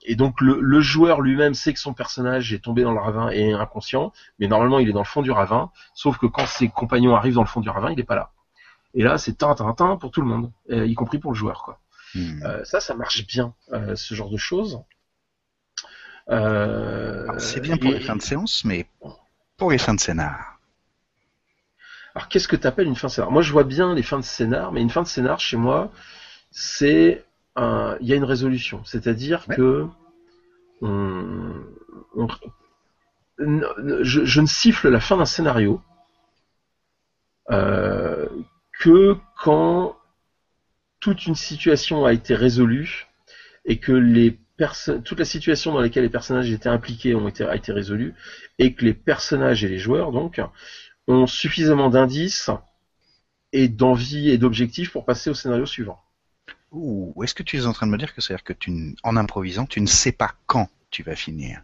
et 0.04 0.16
donc 0.16 0.42
le, 0.42 0.60
le 0.60 0.82
joueur 0.82 1.22
lui-même 1.22 1.54
sait 1.54 1.74
que 1.74 1.80
son 1.80 1.94
personnage 1.94 2.54
est 2.54 2.60
tombé 2.60 2.84
dans 2.84 2.92
le 2.92 3.00
ravin 3.00 3.30
et 3.30 3.54
inconscient, 3.54 4.12
mais 4.40 4.48
normalement 4.48 4.80
il 4.80 4.90
est 4.90 4.94
dans 4.94 5.00
le 5.00 5.06
fond 5.06 5.22
du 5.22 5.32
ravin. 5.32 5.72
Sauf 5.94 6.18
que 6.18 6.26
quand 6.26 6.46
ses 6.46 6.68
compagnons 6.70 7.16
arrivent 7.16 7.36
dans 7.36 7.44
le 7.44 7.48
fond 7.48 7.62
du 7.62 7.70
ravin, 7.70 7.92
il 7.92 7.98
n'est 7.98 8.04
pas 8.04 8.16
là. 8.16 8.32
Et 8.94 9.04
là, 9.04 9.18
c'est 9.18 9.38
tintin 9.38 9.98
pour 9.98 10.12
tout 10.12 10.22
le 10.22 10.28
monde, 10.28 10.52
euh, 10.70 10.86
y 10.86 10.94
compris 10.96 11.18
pour 11.18 11.32
le 11.32 11.38
joueur. 11.38 11.64
Quoi. 11.64 11.80
Hmm. 12.14 12.44
Euh, 12.44 12.64
ça, 12.66 12.80
ça 12.80 12.94
marche 12.94 13.26
bien, 13.26 13.54
euh, 13.72 13.96
ce 13.96 14.14
genre 14.14 14.30
de 14.30 14.38
choses. 14.38 14.82
c'est 16.28 17.62
bien 17.62 17.78
pour 17.78 17.92
les 17.92 18.00
fins 18.00 18.16
de 18.16 18.22
séance, 18.22 18.66
mais 18.66 18.88
pour 19.58 19.72
les 19.72 19.78
fins 19.78 19.94
de 19.94 20.00
scénar. 20.00 20.60
Alors, 22.14 22.28
qu'est-ce 22.28 22.50
que 22.50 22.58
tu 22.58 22.68
appelles 22.68 22.88
une 22.88 22.96
fin 22.98 23.08
de 23.08 23.14
scénar? 23.14 23.32
Moi, 23.32 23.42
je 23.42 23.52
vois 23.54 23.64
bien 23.64 23.96
les 23.96 24.04
fins 24.04 24.20
de 24.20 24.26
scénar, 24.26 24.74
mais 24.74 24.82
une 24.82 24.90
fin 24.90 25.02
de 25.02 25.08
scénar, 25.08 25.40
chez 25.40 25.56
moi, 25.56 25.92
c'est 26.52 27.24
un... 27.56 27.96
il 28.02 28.08
y 28.08 28.14
a 28.14 28.18
une 28.18 28.26
résolution. 28.26 28.84
C'est-à-dire 28.84 29.46
que 29.48 29.88
on... 30.82 31.64
je, 33.38 34.26
je, 34.26 34.42
ne 34.42 34.48
siffle 34.48 34.90
la 34.90 35.00
fin 35.00 35.16
d'un 35.16 35.26
scénario 35.26 35.82
que 38.82 39.16
quand 39.38 39.96
toute 41.00 41.28
une 41.28 41.36
situation 41.36 42.04
a 42.04 42.14
été 42.14 42.34
résolue 42.34 43.08
et 43.64 43.78
que 43.78 43.92
les 43.92 44.38
toute 45.04 45.18
la 45.18 45.26
situation 45.26 45.74
dans 45.74 45.80
laquelle 45.80 46.04
les 46.04 46.10
personnages 46.10 46.52
étaient 46.52 46.70
impliqués 46.70 47.16
ont 47.16 47.28
été, 47.28 47.44
a 47.44 47.56
été 47.56 47.72
résolue 47.72 48.14
et 48.60 48.74
que 48.76 48.86
les 48.86 48.94
personnages 48.94 49.64
et 49.64 49.68
les 49.68 49.80
joueurs 49.80 50.12
donc 50.12 50.40
ont 51.08 51.26
suffisamment 51.26 51.90
d'indices 51.90 52.52
et 53.54 53.68
d'envie 53.68 54.30
et 54.30 54.38
d'objectifs 54.38 54.92
pour 54.92 55.06
passer 55.06 55.32
au 55.32 55.34
scénario 55.34 55.66
suivant. 55.66 56.00
Ou 56.72 57.24
est-ce 57.24 57.34
que 57.34 57.44
tu 57.44 57.58
es 57.58 57.66
en 57.66 57.74
train 57.74 57.88
de 57.88 57.92
me 57.92 57.98
dire 57.98 58.14
que 58.14 58.22
c'est-à-dire 58.22 58.44
que 58.44 58.54
tu, 58.54 58.96
en 59.04 59.18
improvisant, 59.18 59.66
tu 59.66 59.82
ne 59.82 59.88
sais 59.88 60.12
pas 60.12 60.34
quand 60.46 60.70
tu 60.92 61.02
vas 61.02 61.16
finir? 61.16 61.64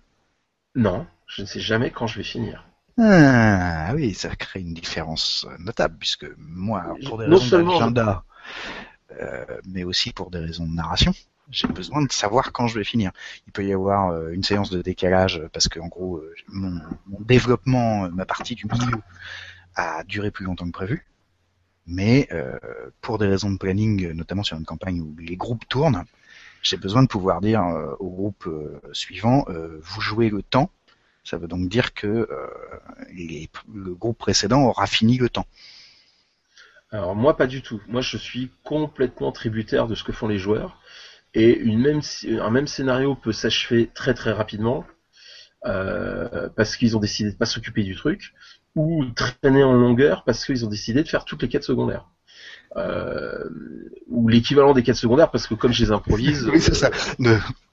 Non, 0.75 1.05
je 1.27 1.43
ne 1.43 1.47
sais 1.47 1.59
jamais 1.59 1.91
quand 1.91 2.07
je 2.07 2.17
vais 2.17 2.23
finir. 2.23 2.63
Ah 2.99 3.91
oui, 3.93 4.13
ça 4.13 4.35
crée 4.35 4.61
une 4.61 4.73
différence 4.73 5.45
notable 5.59 5.97
puisque 5.99 6.25
moi, 6.37 6.95
pour 7.05 7.17
des 7.17 7.25
raisons 7.25 7.63
d'agenda, 7.63 8.23
euh, 9.19 9.45
mais 9.65 9.83
aussi 9.83 10.11
pour 10.11 10.31
des 10.31 10.39
raisons 10.39 10.65
de 10.65 10.73
narration, 10.73 11.13
j'ai 11.49 11.67
besoin 11.67 12.01
de 12.03 12.11
savoir 12.11 12.51
quand 12.51 12.67
je 12.67 12.77
vais 12.77 12.83
finir. 12.83 13.11
Il 13.45 13.53
peut 13.53 13.65
y 13.65 13.71
avoir 13.71 14.09
euh, 14.09 14.31
une 14.31 14.43
séance 14.43 14.69
de 14.69 14.81
décalage 14.81 15.41
parce 15.53 15.67
que 15.67 15.79
en 15.79 15.87
gros, 15.87 16.17
euh, 16.17 16.33
mon, 16.49 16.81
mon, 17.05 17.21
développement, 17.21 18.09
ma 18.09 18.25
partie 18.25 18.55
du 18.55 18.65
milieu 18.65 18.97
a 19.75 20.03
duré 20.03 20.31
plus 20.31 20.45
longtemps 20.45 20.65
que 20.65 20.71
prévu. 20.71 21.05
Mais 21.87 22.27
euh, 22.33 22.59
pour 22.99 23.17
des 23.17 23.27
raisons 23.27 23.49
de 23.49 23.57
planning, 23.57 24.11
notamment 24.11 24.43
sur 24.43 24.57
une 24.57 24.65
campagne 24.65 24.99
où 24.99 25.15
les 25.17 25.37
groupes 25.37 25.67
tournent, 25.69 26.03
j'ai 26.61 26.75
besoin 26.75 27.01
de 27.01 27.07
pouvoir 27.07 27.39
dire 27.39 27.63
euh, 27.63 27.95
au 27.99 28.09
groupe 28.09 28.45
euh, 28.47 28.81
suivant, 28.91 29.45
vous 29.47 30.01
jouez 30.01 30.29
le 30.29 30.43
temps. 30.43 30.69
Ça 31.29 31.35
veut 31.35 31.49
donc 31.49 31.67
dire 31.67 31.93
que 31.93 32.25
le 33.11 33.93
groupe 33.93 34.17
précédent 34.17 34.63
aura 34.63 34.87
fini 34.87 35.17
le 35.17 35.27
temps. 35.27 35.45
Alors 36.89 37.17
moi 37.17 37.35
pas 37.35 37.47
du 37.47 37.61
tout. 37.61 37.81
Moi 37.89 37.99
je 37.99 38.15
suis 38.15 38.49
complètement 38.63 39.33
tributaire 39.33 39.87
de 39.87 39.95
ce 39.95 40.05
que 40.05 40.13
font 40.13 40.29
les 40.29 40.37
joueurs. 40.37 40.79
Et 41.33 41.61
un 41.65 42.49
même 42.49 42.67
scénario 42.67 43.13
peut 43.15 43.33
s'achever 43.33 43.91
très 43.93 44.13
très 44.13 44.31
rapidement 44.31 44.85
parce 45.63 46.77
qu'ils 46.77 46.95
ont 46.95 47.01
décidé 47.01 47.33
de 47.33 47.35
pas 47.35 47.45
s'occuper 47.45 47.83
du 47.83 47.97
truc 47.97 48.33
ou 48.77 49.03
traîner 49.07 49.63
en 49.63 49.73
longueur 49.73 50.23
parce 50.23 50.45
qu'ils 50.45 50.63
ont 50.65 50.69
décidé 50.69 51.03
de 51.03 51.09
faire 51.09 51.25
toutes 51.25 51.41
les 51.41 51.49
quêtes 51.49 51.65
secondaires. 51.65 52.07
Euh, 52.75 53.43
ou 54.07 54.27
l'équivalent 54.27 54.73
des 54.73 54.83
quêtes 54.83 54.97
secondaires 54.97 55.31
parce 55.31 55.47
que 55.47 55.55
comme 55.55 55.71
je 55.71 55.83
les 55.85 55.91
improvise, 55.91 56.47
oui 56.53 56.61
c'est 56.61 56.75
ça, 56.75 56.91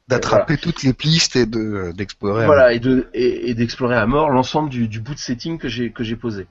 d'attraper 0.09 0.57
toutes 0.57 0.83
les 0.83 0.93
pistes 0.93 1.37
et 1.37 1.47
de 1.47 1.93
d'explorer. 1.95 2.47
Voilà 2.47 2.73
et 2.73 2.79
de 2.79 3.09
et, 3.13 3.55
d'explorer 3.55 3.97
à 3.97 4.07
mort 4.07 4.31
l'ensemble 4.31 4.71
du, 4.71 4.89
du 4.89 5.01
bout 5.01 5.15
de 5.15 5.19
setting 5.19 5.59
que 5.59 5.69
j'ai 5.69 5.91
que 5.91 6.05
j'ai 6.05 6.17
posé. 6.17 6.47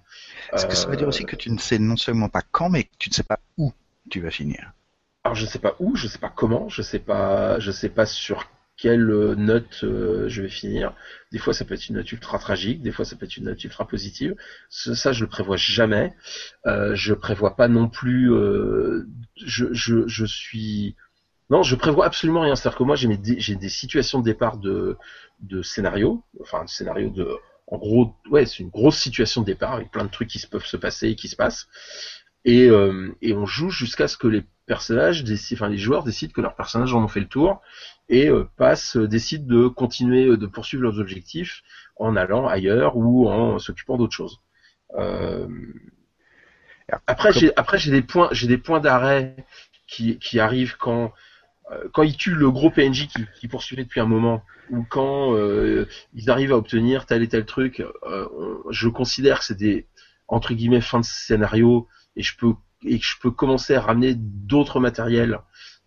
Est-ce 0.52 0.68
que 0.68 0.76
ça 0.76 0.88
veut 0.88 0.98
dire 0.98 1.08
aussi 1.08 1.26
que 1.26 1.36
tu 1.36 1.52
ne 1.52 1.58
sais 1.58 1.80
non 1.80 1.96
seulement 1.96 2.30
pas 2.30 2.42
quand 2.52 2.70
mais 2.70 2.84
que 2.84 2.90
tu 3.00 3.10
ne 3.10 3.14
sais 3.14 3.24
pas 3.24 3.40
où 3.58 3.72
tu 4.10 4.20
vas 4.20 4.30
finir? 4.30 4.74
Alors 5.24 5.36
je 5.36 5.46
ne 5.46 5.50
sais 5.50 5.60
pas 5.60 5.76
où, 5.80 5.96
je 5.96 6.06
ne 6.06 6.12
sais 6.12 6.20
pas 6.20 6.32
comment, 6.36 6.68
je 6.70 6.82
sais 6.82 7.00
pas 7.00 7.60
je 7.60 7.72
sais 7.72 7.90
pas 7.90 8.06
sur 8.06 8.46
quelle 8.78 9.10
euh, 9.12 9.36
note 9.36 9.84
euh, 9.84 10.28
je 10.28 10.42
vais 10.42 10.50
finir. 10.50 10.94
Des 11.32 11.38
fois, 11.38 11.54
ça 11.54 11.66
peut 11.66 11.74
être 11.76 11.88
une 11.90 11.96
note 11.96 12.12
ultra 12.12 12.40
tragique, 12.40 12.82
des 12.82 12.92
fois, 12.92 13.06
ça 13.06 13.16
peut 13.16 13.26
être 13.26 13.38
une 13.38 13.46
note 13.46 13.64
ultra 13.64 13.88
positive. 13.88 14.36
Ça, 14.70 15.12
je 15.12 15.24
le 15.24 15.30
prévois 15.30 15.58
jamais. 15.58 16.14
Euh, 16.66 16.96
je 16.96 17.14
prévois 17.14 17.56
pas 17.56 17.68
non 17.68 17.88
plus. 17.88 18.34
Euh, 18.34 19.08
je, 19.38 19.68
je, 19.74 20.26
suis. 20.26 20.96
Non, 21.50 21.64
je 21.64 21.76
prévois 21.76 22.06
absolument 22.06 22.42
rien. 22.42 22.56
C'est-à-dire 22.56 22.78
que 22.78 22.84
moi, 22.84 22.96
j'ai 22.96 23.56
des 23.56 23.70
situations 23.70 24.20
de 24.20 24.26
départ 24.26 24.58
de, 24.58 24.98
de 25.42 25.62
scénario, 25.62 26.24
enfin, 26.42 26.66
de 26.66 26.70
scénario 26.70 27.10
de. 27.10 27.28
En 27.68 27.78
gros, 27.78 28.16
ouais, 28.30 28.46
c'est 28.46 28.60
une 28.60 28.70
grosse 28.70 28.98
situation 28.98 29.42
de 29.42 29.46
départ 29.46 29.74
avec 29.74 29.92
plein 29.92 30.04
de 30.04 30.10
trucs 30.12 30.30
qui 30.30 30.46
peuvent 30.46 30.66
se 30.66 30.78
passer 30.78 31.10
et 31.10 31.16
qui 31.16 31.28
se 31.28 31.36
passent. 31.36 31.68
Et, 32.46 32.68
et 33.22 33.34
on 33.34 33.46
joue 33.46 33.70
jusqu'à 33.70 34.10
ce 34.10 34.18
que 34.18 34.28
les 34.28 34.44
personnages, 34.66 35.24
enfin 35.54 35.70
les 35.70 35.78
joueurs 35.78 36.04
décident 36.04 36.34
que 36.34 36.42
leurs 36.42 36.56
personnages 36.56 36.94
en 36.94 37.04
ont 37.04 37.08
fait 37.08 37.20
le 37.20 37.28
tour 37.28 37.62
et 38.10 38.30
euh, 38.30 38.48
passent, 38.58 38.98
euh, 38.98 39.08
décident 39.08 39.46
de 39.46 39.68
continuer 39.68 40.28
euh, 40.28 40.38
de 40.38 40.48
poursuivre 40.48 40.84
leurs 40.84 41.00
objectifs 41.00 41.64
en 41.98 42.16
allant 42.16 42.48
ailleurs 42.48 42.98
ou 42.98 43.28
en 43.30 43.60
s'occupant 43.60 43.98
d'autres 43.98 44.14
choses. 44.14 44.42
Après, 47.08 47.32
j'ai 47.34 47.56
après 47.56 47.78
j'ai 47.78 47.92
des 47.92 48.02
points, 48.02 48.30
j'ai 48.32 48.48
des 48.48 48.58
points 48.58 48.80
d'arrêt 48.80 49.36
qui, 49.88 50.20
qui 50.20 50.40
arrivent 50.40 50.78
quand 50.78 51.12
quand 51.92 52.04
ils 52.04 52.16
tuent 52.16 52.36
le 52.36 52.52
gros 52.52 52.70
PNJ 52.70 53.08
qui, 53.08 53.26
qui 53.40 53.48
poursuivait 53.48 53.84
depuis 53.84 54.00
un 54.02 54.06
moment, 54.06 54.44
ou 54.70 54.84
quand 54.84 55.36
ils 56.14 56.30
arrivent 56.30 56.52
à 56.52 56.58
obtenir 56.58 57.06
tel 57.06 57.24
et 57.24 57.28
tel 57.28 57.46
truc, 57.46 57.84
je 58.70 58.88
considère 58.90 59.40
que 59.40 59.46
c'est 59.46 59.58
des 59.58 59.88
entre 60.28 60.54
guillemets 60.54 60.82
fins 60.82 61.00
de 61.00 61.06
scénario 61.06 61.88
et 62.16 62.22
je 62.22 62.36
peux 62.38 62.54
et 62.86 63.00
que 63.00 63.06
je 63.06 63.16
peux 63.22 63.32
commencer 63.32 63.76
à 63.76 63.82
ramener 63.82 64.14
d'autres 64.16 64.80
matériels, 64.80 65.40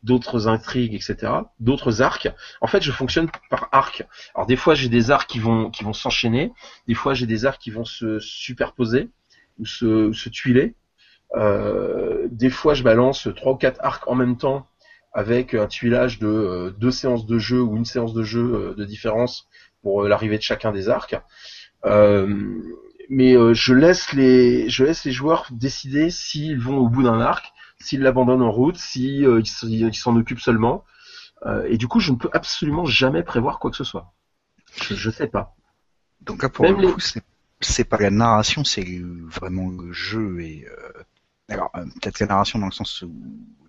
d'autres 0.03 0.49
intrigues, 0.49 0.95
etc., 0.95 1.33
d'autres 1.61 2.03
arcs. 2.03 2.29
En 2.61 2.67
fait, 2.67 2.83
je 2.83 2.93
fonctionne 2.93 3.29
par 3.51 3.69
arc. 3.73 4.07
Alors 4.35 4.47
des 4.47 4.57
fois, 4.57 4.75
j'ai 4.75 4.89
des 4.89 5.11
arcs 5.11 5.29
qui 5.29 5.39
vont 5.39 5.71
qui 5.71 5.85
vont 5.85 5.93
s'enchaîner, 5.93 6.53
des 6.87 6.95
fois 6.95 7.15
j'ai 7.15 7.27
des 7.27 7.45
arcs 7.45 7.61
qui 7.61 7.71
vont 7.71 7.85
se 7.85 8.19
superposer 8.21 9.11
ou 9.59 9.67
se, 9.67 10.13
se 10.13 10.29
tuiler. 10.29 10.75
Euh, 11.35 12.29
des 12.31 12.51
fois, 12.51 12.75
je 12.75 12.83
balance 12.83 13.29
trois 13.37 13.53
ou 13.53 13.57
quatre 13.57 13.81
arcs 13.83 14.07
en 14.07 14.15
même 14.15 14.37
temps 14.37 14.69
avec 15.13 15.55
un 15.55 15.67
tuilage 15.67 16.19
de 16.19 16.27
euh, 16.27 16.71
deux 16.79 16.91
séances 16.91 17.25
de 17.25 17.39
jeu 17.39 17.61
ou 17.61 17.77
une 17.77 17.87
séance 17.87 18.13
de 18.13 18.23
jeu 18.23 18.55
euh, 18.55 18.75
de 18.75 18.85
différence 18.85 19.49
pour 19.83 20.05
l'arrivée 20.05 20.37
de 20.37 20.43
chacun 20.43 20.73
des 20.73 20.91
arcs. 20.91 21.17
Euh, 21.87 22.61
mais 23.09 23.37
euh, 23.37 23.55
je 23.55 23.75
laisse 23.75 24.13
les 24.13 24.69
je 24.69 24.85
laisse 24.85 25.05
les 25.05 25.13
joueurs 25.13 25.47
décider 25.51 26.11
s'ils 26.11 26.59
vont 26.59 26.79
au 26.79 26.89
bout 26.89 27.03
d'un 27.03 27.21
arc, 27.21 27.53
s'ils 27.79 28.01
l'abandonnent 28.01 28.43
en 28.43 28.51
route, 28.51 28.77
si 28.77 29.25
euh, 29.25 29.43
ils 29.63 29.95
s'en 29.95 30.17
occupent 30.17 30.41
seulement. 30.41 30.85
Euh, 31.45 31.67
et 31.69 31.77
du 31.77 31.87
coup, 31.87 32.01
je 32.01 32.13
ne 32.13 32.17
peux 32.17 32.31
absolument 32.33 32.87
jamais 32.87 33.23
prévoir 33.23 33.59
quoi 33.59 33.71
que 33.71 33.77
ce 33.77 33.85
soit. 33.85 34.13
Je, 34.83 34.95
je 34.95 35.11
sais 35.11 35.29
pas. 35.29 35.55
Donc 36.23 36.43
là, 36.43 36.49
pour 36.49 36.67
le 36.67 36.93
coup, 36.93 37.01
c'est 37.61 37.85
pas 37.85 37.99
la 37.99 38.11
narration, 38.11 38.65
c'est 38.65 39.01
vraiment 39.25 39.71
le 39.71 39.93
jeu 39.93 40.41
et 40.41 40.67
alors 41.49 41.71
peut-être 41.73 42.19
la 42.19 42.27
narration 42.27 42.59
dans 42.59 42.67
le 42.67 42.73
sens 42.73 43.03
où 43.03 43.15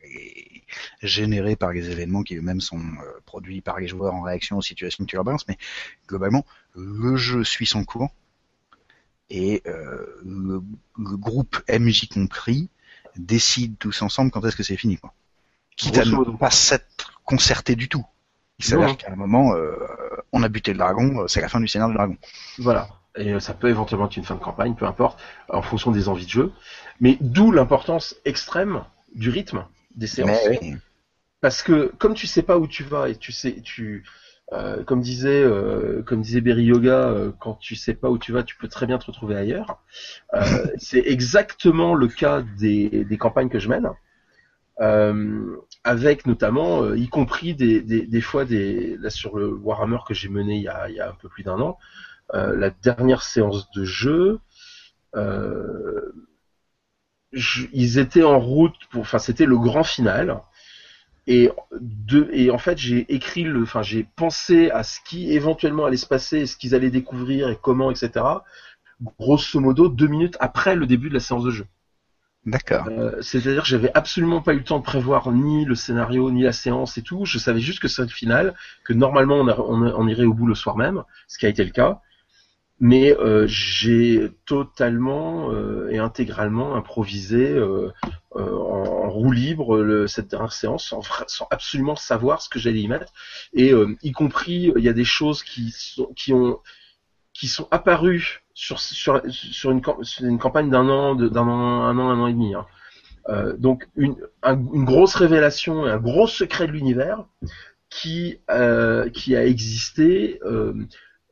est 0.04 0.64
générée 1.02 1.56
par 1.56 1.72
les 1.72 1.92
événements 1.92 2.24
qui 2.24 2.36
eux-mêmes 2.36 2.62
sont 2.62 2.82
produits 3.26 3.62
par 3.62 3.80
les 3.80 3.88
joueurs 3.88 4.14
en 4.14 4.22
réaction 4.22 4.58
aux 4.58 4.62
situations 4.62 5.06
tu 5.06 5.16
leur 5.16 5.26
mais 5.48 5.58
globalement, 6.08 6.46
le 6.76 7.16
jeu 7.16 7.44
suit 7.44 7.66
son 7.66 7.84
cours 7.84 8.10
et 9.30 9.62
euh, 9.68 10.06
le, 10.26 10.62
groupe 10.96 11.62
MJ 11.70 12.08
compris 12.08 12.70
décide 13.16 13.78
tous 13.78 14.02
ensemble 14.02 14.32
quand 14.32 14.46
est-ce 14.46 14.56
que 14.56 14.64
c'est 14.64 14.78
fini 14.78 14.98
quoi. 14.98 15.14
Quitte 15.76 15.98
à 15.98 16.06
ne 16.06 16.38
pas 16.38 16.50
s'être 16.50 17.22
concerté 17.24 17.76
du 17.76 17.88
tout. 17.88 18.06
Il 18.60 18.66
s'avère 18.66 18.98
qu'à 18.98 19.12
un 19.12 19.16
moment, 19.16 19.54
euh, 19.54 19.76
on 20.32 20.42
a 20.42 20.50
buté 20.50 20.72
le 20.72 20.80
dragon, 20.80 21.20
euh, 21.20 21.28
c'est 21.28 21.42
la 21.42 21.50
fin 21.50 21.60
du 21.60 21.68
scénario 21.68 21.92
du 21.92 21.98
dragon. 21.98 22.18
Voilà. 22.58 22.90
Et 23.16 23.40
ça 23.40 23.54
peut 23.54 23.70
éventuellement 23.70 24.08
être 24.08 24.18
une 24.18 24.24
fin 24.24 24.36
de 24.36 24.40
campagne, 24.40 24.74
peu 24.76 24.86
importe, 24.86 25.20
en 25.50 25.62
fonction 25.62 25.92
des 25.92 26.10
envies 26.10 26.26
de 26.26 26.32
jeu. 26.32 26.52
Mais 27.00 27.18
d'où 27.22 27.52
l'importance 27.52 28.16
extrême 28.26 28.84
du 29.14 29.30
rythme 29.30 29.66
des 29.96 30.08
séances. 30.08 30.40
Parce 31.42 31.62
que 31.62 31.94
comme 32.00 32.16
tu 32.16 32.26
sais 32.26 32.42
pas 32.42 32.58
où 32.58 32.68
tu 32.68 32.84
vas 32.84 33.10
et 33.10 33.16
tu 33.16 33.32
sais, 33.32 33.62
tu, 33.62 34.04
euh, 34.54 34.82
comme 34.84 35.02
disait 35.02 35.44
euh, 35.44 36.02
comme 36.04 36.22
disait 36.22 36.40
Berry 36.40 36.64
Yoga, 36.64 37.10
euh, 37.10 37.32
quand 37.38 37.56
tu 37.56 37.76
sais 37.76 37.94
pas 37.94 38.10
où 38.10 38.18
tu 38.18 38.32
vas, 38.32 38.44
tu 38.44 38.56
peux 38.56 38.70
très 38.70 38.86
bien 38.86 38.98
te 38.98 39.06
retrouver 39.06 39.36
ailleurs. 39.36 39.84
c'est 40.78 41.04
exactement 41.06 41.96
le 41.96 42.08
cas 42.08 42.42
des, 42.58 43.04
des, 43.04 43.18
campagnes 43.18 43.50
que 43.50 43.60
je 43.60 43.68
mène, 43.68 43.90
avec 45.84 46.26
notamment, 46.26 46.94
y 46.94 47.10
compris 47.10 47.56
des, 47.56 47.82
des, 47.82 48.08
des, 48.08 48.22
fois 48.22 48.46
des 48.46 48.96
là 48.98 49.10
sur 49.10 49.38
le 49.38 49.54
Warhammer 49.54 50.00
que 50.08 50.14
j'ai 50.14 50.30
mené 50.30 50.56
il 50.56 50.64
y, 50.64 50.68
a, 50.70 50.90
il 50.90 50.96
y 50.96 51.00
a 51.02 51.10
un 51.10 51.16
peu 51.16 51.28
plus 51.28 51.44
d'un 51.44 51.60
an, 51.60 51.78
la 52.34 52.70
dernière 52.70 53.24
séance 53.24 53.70
de 53.72 53.84
jeu. 53.84 54.40
ils 57.34 58.00
étaient 58.00 58.24
en 58.24 58.40
route 58.40 58.78
pour, 58.92 59.02
enfin 59.02 59.20
c'était 59.20 59.46
le 59.46 59.58
grand 59.58 59.84
final 59.84 60.42
et, 61.28 61.52
de, 61.80 62.30
et 62.32 62.50
en 62.52 62.58
fait, 62.58 62.78
j'ai 62.78 63.06
écrit 63.14 63.44
le, 63.44 63.64
enfin, 63.64 63.82
j'ai 63.82 64.08
pensé 64.16 64.72
à 64.72 64.84
ce 64.84 65.00
qui 65.06 65.34
éventuellement 65.34 65.86
allait 65.86 65.98
se 65.98 66.06
passer, 66.06 66.46
ce 66.46 66.56
qu'ils 66.56 66.74
allaient 66.74 66.90
découvrir 66.90 67.50
et 67.50 67.58
comment, 67.62 67.92
etc. 67.92 68.26
Grosso 69.20 69.60
modo, 69.60 69.90
deux 69.90 70.08
minutes 70.08 70.38
après 70.40 70.76
le 70.76 70.86
début 70.88 71.10
de 71.10 71.14
la 71.14 71.20
séance 71.20 71.44
de 71.44 71.52
jeu. 71.52 71.66
D'accord. 72.46 72.86
Euh, 72.88 73.22
C'est-à-dire 73.22 73.64
que 73.64 73.68
j'avais 73.68 73.92
absolument 73.94 74.42
pas 74.42 74.54
eu 74.54 74.60
le 74.60 74.64
temps 74.64 74.80
de 74.80 74.84
prévoir 74.84 75.30
ni 75.34 75.66
le 75.66 75.76
scénario, 75.76 76.32
ni 76.32 76.44
la 76.44 76.54
séance 76.54 76.98
et 76.98 77.02
tout. 77.02 77.26
Je 77.26 77.40
savais 77.40 77.60
juste 77.60 77.80
que 77.80 77.90
c'est 77.90 78.04
le 78.04 78.08
final, 78.08 78.56
que 78.86 78.94
normalement 78.94 79.36
on, 79.36 79.50
on, 79.50 79.84
on, 79.84 80.08
irait 80.08 80.24
au 80.24 80.34
bout 80.34 80.48
le 80.48 80.56
soir 80.56 80.78
même, 80.78 81.04
ce 81.28 81.38
qui 81.38 81.46
a 81.46 81.50
été 81.50 81.66
le 81.66 81.72
cas 81.72 82.00
mais 82.80 83.16
euh, 83.18 83.46
j'ai 83.48 84.32
totalement 84.46 85.52
euh, 85.52 85.90
et 85.90 85.98
intégralement 85.98 86.76
improvisé 86.76 87.50
euh, 87.50 87.92
en, 88.36 89.10
roue 89.10 89.32
libre 89.32 89.80
le, 89.80 90.08
cette 90.08 90.28
dernière 90.28 90.54
séance 90.54 90.90
sans, 90.90 91.02
sans, 91.28 91.48
absolument 91.50 91.96
savoir 91.96 92.42
ce 92.42 92.50
que 92.50 92.60
j'allais 92.60 92.82
y 92.82 92.88
mettre 92.88 93.12
et 93.54 93.72
y 94.04 94.12
compris 94.12 94.72
il 94.76 94.84
y 94.84 94.90
a 94.90 94.94
des 94.94 95.06
choses 95.06 95.42
qui 95.44 95.72
sont 95.72 96.14
qui 96.16 96.34
ont 96.34 96.60
qui 97.38 97.48
sont 97.48 97.68
apparus 97.70 98.42
sur 98.54 98.80
sur 98.80 99.22
sur 99.30 99.72
une, 99.72 99.82
campagne 100.40 100.70
d'un 100.72 100.90
an, 100.90 101.16
d'un 101.16 101.48
an, 101.48 101.84
un 101.84 101.98
an, 102.00 102.10
un 102.10 102.20
an 102.20 102.28
et 102.28 102.34
demi. 102.34 102.56
Hein. 102.56 102.66
Euh, 103.30 103.56
donc 103.58 103.88
une, 103.96 104.16
une 104.44 104.86
grosse 104.86 105.14
révélation 105.14 105.86
et 105.86 105.92
un 105.92 106.00
gros 106.00 106.28
secret 106.28 106.66
de 106.66 106.72
l'univers 106.72 107.26
qui 107.90 108.40
euh, 108.50 109.10
qui 109.10 109.36
a 109.36 109.46
existé 109.46 110.40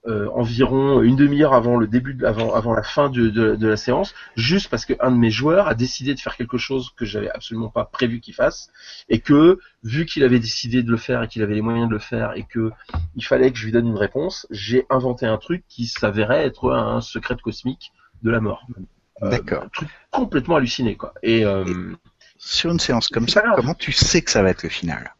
euh, 0.07 0.29
environ 0.33 1.01
une 1.01 1.15
demi-heure 1.15 1.53
avant 1.53 1.77
le 1.77 1.87
début, 1.87 2.13
de, 2.13 2.25
avant, 2.25 2.53
avant 2.53 2.73
la 2.73 2.83
fin 2.83 3.09
de, 3.09 3.29
de, 3.29 3.55
de, 3.55 3.67
la 3.67 3.77
séance, 3.77 4.13
juste 4.35 4.69
parce 4.69 4.85
qu'un 4.85 5.11
de 5.11 5.17
mes 5.17 5.31
joueurs 5.31 5.67
a 5.67 5.73
décidé 5.73 6.13
de 6.13 6.19
faire 6.19 6.35
quelque 6.37 6.57
chose 6.57 6.91
que 6.95 7.05
j'avais 7.05 7.29
absolument 7.31 7.69
pas 7.69 7.85
prévu 7.85 8.19
qu'il 8.19 8.33
fasse, 8.33 8.69
et 9.09 9.19
que 9.19 9.59
vu 9.83 10.05
qu'il 10.05 10.23
avait 10.23 10.39
décidé 10.39 10.83
de 10.83 10.91
le 10.91 10.97
faire 10.97 11.23
et 11.23 11.27
qu'il 11.27 11.41
avait 11.41 11.55
les 11.55 11.61
moyens 11.61 11.87
de 11.87 11.93
le 11.93 11.99
faire 11.99 12.33
et 12.35 12.43
que 12.43 12.71
il 13.15 13.25
fallait 13.25 13.51
que 13.51 13.57
je 13.57 13.65
lui 13.65 13.71
donne 13.71 13.87
une 13.87 13.97
réponse, 13.97 14.47
j'ai 14.51 14.85
inventé 14.89 15.25
un 15.25 15.37
truc 15.37 15.63
qui 15.67 15.87
s'avérait 15.87 16.45
être 16.45 16.71
un 16.71 17.01
secret 17.01 17.35
cosmique 17.41 17.91
de 18.23 18.31
la 18.31 18.39
mort. 18.39 18.65
Euh, 19.23 19.29
D'accord. 19.29 19.63
Un 19.63 19.69
truc 19.69 19.89
complètement 20.11 20.57
halluciné 20.57 20.95
quoi. 20.95 21.13
Et, 21.23 21.45
euh, 21.45 21.93
sur 22.37 22.71
une 22.71 22.79
séance 22.79 23.07
comme 23.07 23.29
ça, 23.29 23.43
comment 23.55 23.73
tu 23.73 23.91
sais 23.91 24.21
que 24.21 24.29
ça 24.29 24.43
va 24.43 24.49
être 24.49 24.63
le 24.63 24.69
final? 24.69 25.15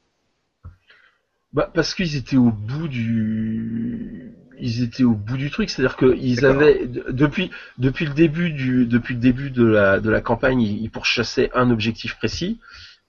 Bah, 1.56 1.72
parce 1.74 1.96
qu'ils 1.96 2.18
étaient 2.18 2.36
au 2.36 2.52
bout 2.52 2.90
du 2.90 4.34
ils 4.60 4.84
étaient 4.84 5.06
au 5.06 5.16
bout 5.16 5.38
du 5.38 5.50
truc, 5.50 5.70
c'est-à-dire 5.70 5.96
qu'ils 5.96 6.46
avaient 6.46 6.86
depuis 6.86 7.50
depuis 7.78 8.06
le 8.06 8.14
début 8.14 8.52
du 8.52 8.86
depuis 8.86 9.14
le 9.14 9.22
début 9.22 9.52
de 9.52 9.66
la 9.66 10.02
de 10.02 10.10
la 10.10 10.20
campagne, 10.20 10.62
ils, 10.62 10.90
pourchassaient 10.92 11.50
un 11.54 11.72
objectif 11.72 12.18
précis 12.18 12.60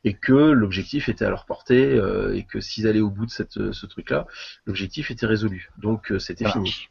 et 0.04 0.14
que 0.14 0.32
l'objectif 0.32 1.08
était 1.08 1.24
à 1.24 1.28
leur 1.28 1.44
portée 1.44 1.94
euh, 1.94 2.36
et 2.36 2.44
que 2.44 2.60
s'ils 2.60 2.86
allaient 2.86 3.00
au 3.00 3.10
bout 3.10 3.26
de 3.26 3.32
cette 3.32 3.72
ce 3.72 3.86
truc-là, 3.86 4.28
l'objectif 4.64 5.10
était 5.10 5.26
résolu. 5.26 5.70
Donc 5.78 6.12
euh, 6.12 6.20
c'était 6.20 6.48
fini. 6.48 6.88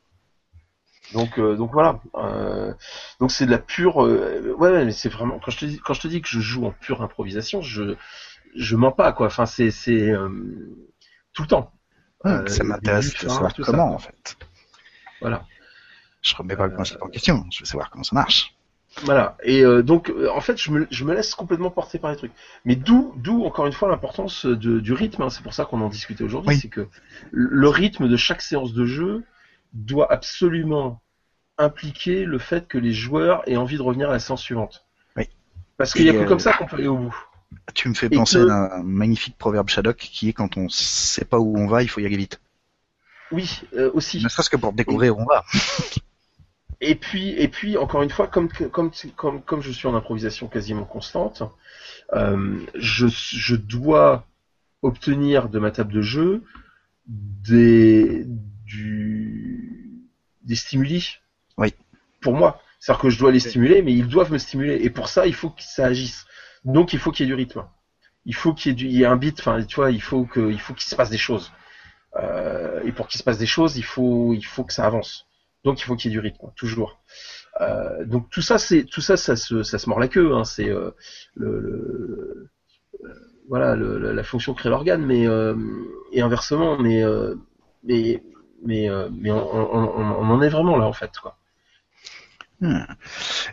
Donc 1.14 1.40
euh, 1.40 1.56
donc 1.56 1.72
voilà. 1.72 2.02
donc 3.22 3.32
c'est 3.32 3.46
de 3.46 3.52
la 3.52 3.60
pure 3.60 3.96
ouais 3.96 4.84
mais 4.84 4.92
c'est 4.92 5.08
vraiment 5.08 5.40
quand 5.40 5.52
je 5.52 5.60
te 5.60 5.66
dis 5.66 5.80
quand 5.80 5.94
je 5.94 6.02
te 6.02 6.10
dis 6.10 6.22
que 6.22 6.28
je 6.28 6.42
joue 6.42 6.66
en 6.66 6.72
pure 6.72 7.02
improvisation, 7.02 7.62
je 7.62 7.96
je 8.58 8.76
mens 8.76 8.92
pas 8.92 9.14
quoi. 9.14 9.28
Enfin 9.28 9.46
c'est 9.46 9.72
c'est 9.72 10.12
tout 11.36 11.44
le 11.44 11.48
temps. 11.50 11.72
Euh, 12.26 12.48
ça 12.48 12.64
m'intéresse 12.64 13.14
de 13.14 13.30
savoir 13.30 13.54
comment, 13.54 13.94
en 13.94 14.00
fait. 14.00 14.38
Voilà. 15.22 15.46
Je 16.24 16.36
remets 16.36 16.56
pas 16.56 16.66
le 16.66 16.74
principe 16.74 16.98
en 17.04 17.10
question, 17.10 17.46
je 17.52 17.60
veux 17.60 17.66
savoir 17.66 17.92
comment 17.92 18.04
ça 18.04 18.16
marche. 18.16 18.56
Voilà. 19.04 19.38
Et 19.44 19.64
euh, 19.64 19.84
donc, 19.84 20.10
euh, 20.10 20.30
en 20.32 20.42
fait, 20.42 20.58
je 20.58 20.72
me, 20.72 20.88
je 20.90 21.04
me, 21.04 21.14
laisse 21.14 21.36
complètement 21.36 21.70
porter 21.70 22.00
par 22.00 22.10
les 22.10 22.18
trucs. 22.18 22.32
Mais 22.64 22.76
d'où, 22.76 23.14
d'où 23.18 23.44
encore 23.46 23.68
une 23.68 23.74
fois 23.74 23.90
l'importance 23.90 24.46
du 24.46 24.94
rythme. 24.94 25.22
Hein. 25.22 25.30
C'est 25.30 25.44
pour 25.44 25.54
ça 25.54 25.66
qu'on 25.66 25.82
en 25.82 25.90
discutait 25.90 26.24
aujourd'hui. 26.24 26.58
C'est 26.58 26.70
que 26.70 26.88
le 27.32 27.68
rythme 27.68 28.08
de 28.08 28.18
chaque 28.18 28.42
séance 28.42 28.74
de 28.74 28.86
jeu 28.86 29.24
doit 29.74 30.12
absolument 30.12 31.02
impliquer 31.58 32.26
le 32.26 32.40
fait 32.40 32.68
que 32.68 32.78
les 32.78 32.94
joueurs 32.94 33.44
aient 33.48 33.58
envie 33.58 33.78
de 33.78 33.82
revenir 33.82 34.10
à 34.10 34.14
la 34.14 34.20
séance 34.20 34.42
suivante. 34.42 34.86
Oui. 35.18 35.30
Parce 35.78 35.94
qu'il 35.94 36.04
n'y 36.04 36.18
a 36.18 36.24
que 36.24 36.28
comme 36.28 36.40
ça 36.40 36.54
qu'on 36.54 36.66
peut 36.66 36.78
aller 36.78 36.88
au 36.88 36.98
bout. 36.98 37.16
Tu 37.74 37.90
me 37.90 37.94
fais 37.94 38.10
penser 38.10 38.38
à 38.38 38.78
un 38.78 38.84
magnifique 38.84 39.38
proverbe 39.38 39.70
Shadok 39.70 39.98
qui 39.98 40.30
est 40.30 40.34
quand 40.34 40.58
on 40.58 40.70
sait 40.70 41.26
pas 41.26 41.40
où 41.40 41.58
on 41.58 41.68
va, 41.68 41.84
il 41.84 41.90
faut 41.90 42.00
y 42.00 42.06
aller 42.06 42.18
vite. 42.18 42.40
Oui, 43.32 43.62
euh, 43.74 43.92
aussi. 43.94 44.24
Ne 44.24 44.30
serait-ce 44.30 44.50
que 44.50 44.58
pour 44.58 44.74
découvrir 44.74 45.18
où 45.18 45.22
on 45.22 45.26
va. 45.26 45.44
Et 46.82 46.96
puis, 46.96 47.30
et 47.30 47.48
puis, 47.48 47.78
encore 47.78 48.04
une 48.04 48.10
fois, 48.10 48.28
comme, 48.28 48.50
comme, 48.50 48.92
comme, 49.16 49.42
comme 49.42 49.62
je 49.62 49.72
suis 49.72 49.88
en 49.88 49.96
improvisation 49.96 50.48
quasiment 50.48 50.86
constante, 50.86 51.42
euh, 52.14 52.60
je, 52.76 53.08
je 53.08 53.56
dois 53.56 54.26
obtenir 54.82 55.50
de 55.50 55.58
ma 55.58 55.72
table 55.72 55.94
de 55.94 56.02
jeu 56.02 56.44
des, 57.08 58.26
du, 58.66 60.04
des 60.44 60.56
stimuli. 60.56 61.18
Oui. 61.58 61.74
Pour 62.22 62.34
moi. 62.34 62.62
C'est-à-dire 62.80 63.02
que 63.02 63.10
je 63.10 63.18
dois 63.18 63.32
les 63.32 63.40
stimuler, 63.40 63.82
mais 63.82 63.94
ils 63.94 64.08
doivent 64.08 64.32
me 64.32 64.38
stimuler. 64.38 64.76
Et 64.76 64.90
pour 64.92 65.10
ça, 65.10 65.26
il 65.26 65.34
faut 65.34 65.50
que 65.50 65.64
ça 65.64 65.86
agisse. 65.86 66.26
Donc 66.66 66.94
il 66.94 67.00
faut 67.00 67.12
qu'il 67.12 67.26
y 67.26 67.30
ait 67.30 67.34
du 67.34 67.36
rythme. 67.36 67.64
Il 68.26 68.36
faut 68.36 68.54
qu'il 68.54 68.72
y 68.72 68.74
ait, 68.74 68.76
du, 68.76 68.86
il 68.86 68.92
y 68.94 69.04
ait 69.04 69.06
un 69.06 69.18
beat. 69.18 69.40
Enfin, 69.40 69.64
tu 69.64 69.76
vois, 69.76 69.92
il 69.92 70.02
faut 70.02 70.26
que, 70.26 70.52
il 70.52 70.60
faut 70.60 70.74
qu'il 70.74 70.90
se 70.90 70.96
passe 70.96 71.10
des 71.10 71.18
choses. 71.18 71.52
Euh, 72.18 72.82
et 72.84 72.92
pour 72.92 73.08
qu'il 73.08 73.20
se 73.20 73.24
passe 73.24 73.38
des 73.38 73.46
choses, 73.46 73.78
il 73.78 73.84
faut, 73.84 74.34
il 74.34 74.44
faut 74.46 74.64
que 74.64 74.74
ça 74.74 74.86
avance. 74.86 75.28
Donc 75.64 75.80
il 75.82 75.84
faut 75.84 75.96
qu'il 75.96 76.12
y 76.12 76.14
ait 76.14 76.18
du 76.18 76.20
rythme, 76.20 76.52
toujours. 76.56 77.00
Euh, 77.62 78.06
donc 78.06 78.30
tout 78.30 78.42
ça, 78.42 78.58
c'est 78.58 78.84
tout 78.84 79.02
ça, 79.02 79.18
ça 79.18 79.36
se, 79.36 79.64
ça 79.64 79.80
se 79.80 79.90
mord 79.90 80.00
la 80.00 80.08
queue. 80.08 80.34
Hein, 80.36 80.44
c'est 80.44 80.70
euh, 80.70 80.92
le, 81.36 81.60
le 81.60 82.50
euh, 83.04 83.14
voilà 83.50 83.76
le, 83.76 83.98
la 84.14 84.24
fonction 84.24 84.54
crée 84.54 84.70
l'organe, 84.70 85.06
mais 85.06 85.28
euh, 85.28 85.56
et 86.12 86.22
inversement, 86.22 86.78
mais 86.78 87.04
euh, 87.04 87.36
mais 87.84 88.24
mais 88.64 88.90
mais 89.12 89.32
on, 89.32 89.76
on, 89.76 89.84
on, 89.96 90.30
en 90.30 90.42
est 90.42 90.50
vraiment 90.50 90.78
là 90.78 90.86
en 90.88 90.94
fait 90.94 91.12
quoi. 91.22 91.38
Hmm. 92.62 92.86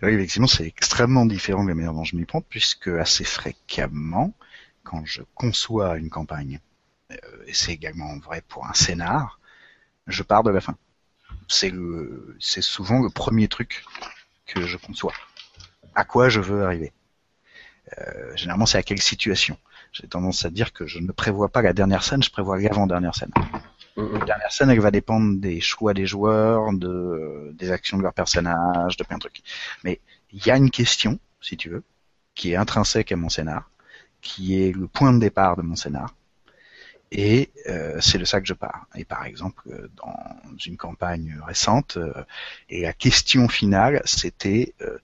Oui, 0.02 0.10
effectivement, 0.10 0.46
c'est 0.46 0.66
extrêmement 0.66 1.26
différent 1.26 1.64
de 1.64 1.68
la 1.68 1.74
manière 1.74 1.92
dont 1.92 2.04
je 2.04 2.16
m'y 2.16 2.24
prends, 2.24 2.40
puisque 2.40 2.88
assez 2.88 3.24
fréquemment, 3.24 4.32
quand 4.84 5.04
je 5.04 5.22
conçois 5.34 5.96
une 5.96 6.10
campagne, 6.10 6.60
euh, 7.10 7.16
et 7.46 7.54
c'est 7.54 7.72
également 7.72 8.16
vrai 8.18 8.42
pour 8.48 8.66
un 8.66 8.74
scénar, 8.74 9.40
je 10.06 10.22
pars 10.22 10.42
de 10.42 10.50
la 10.50 10.60
fin. 10.60 10.76
C'est 11.48 11.72
souvent 12.62 13.00
le 13.00 13.10
premier 13.10 13.48
truc 13.48 13.84
que 14.46 14.66
je 14.66 14.76
conçois. 14.76 15.12
À 15.94 16.04
quoi 16.04 16.28
je 16.28 16.40
veux 16.40 16.64
arriver? 16.64 16.92
Euh, 17.98 18.36
généralement, 18.36 18.66
c'est 18.66 18.78
à 18.78 18.82
quelle 18.82 19.02
situation? 19.02 19.58
J'ai 19.92 20.06
tendance 20.06 20.44
à 20.46 20.50
dire 20.50 20.72
que 20.72 20.86
je 20.86 20.98
ne 20.98 21.12
prévois 21.12 21.50
pas 21.50 21.60
la 21.60 21.72
dernière 21.72 22.02
scène, 22.02 22.22
je 22.22 22.30
prévois 22.30 22.58
l'avant-dernière 22.58 23.14
scène. 23.14 23.32
La 23.96 24.24
dernière 24.24 24.52
scène, 24.52 24.72
va 24.78 24.90
dépendre 24.90 25.38
des 25.38 25.60
choix 25.60 25.92
des 25.92 26.06
joueurs, 26.06 26.72
de, 26.72 27.52
des 27.54 27.70
actions 27.70 27.98
de 27.98 28.02
leur 28.02 28.14
personnage, 28.14 28.96
de 28.96 29.04
plein 29.04 29.16
de 29.16 29.20
trucs. 29.20 29.42
Mais 29.84 30.00
il 30.32 30.44
y 30.46 30.50
a 30.50 30.56
une 30.56 30.70
question, 30.70 31.18
si 31.40 31.56
tu 31.56 31.68
veux, 31.68 31.82
qui 32.34 32.52
est 32.52 32.56
intrinsèque 32.56 33.12
à 33.12 33.16
mon 33.16 33.28
scénar, 33.28 33.70
qui 34.22 34.62
est 34.62 34.72
le 34.72 34.86
point 34.86 35.12
de 35.12 35.18
départ 35.18 35.56
de 35.56 35.62
mon 35.62 35.76
scénar. 35.76 36.14
Et 37.10 37.50
euh, 37.68 38.00
c'est 38.00 38.16
de 38.16 38.24
ça 38.24 38.40
que 38.40 38.46
je 38.46 38.54
pars. 38.54 38.86
Et 38.94 39.04
par 39.04 39.26
exemple, 39.26 39.90
dans 39.96 40.40
une 40.64 40.78
campagne 40.78 41.38
récente, 41.46 41.98
euh, 41.98 42.24
et 42.70 42.82
la 42.82 42.94
question 42.94 43.48
finale, 43.48 44.00
c'était 44.06 44.74
euh, 44.80 44.98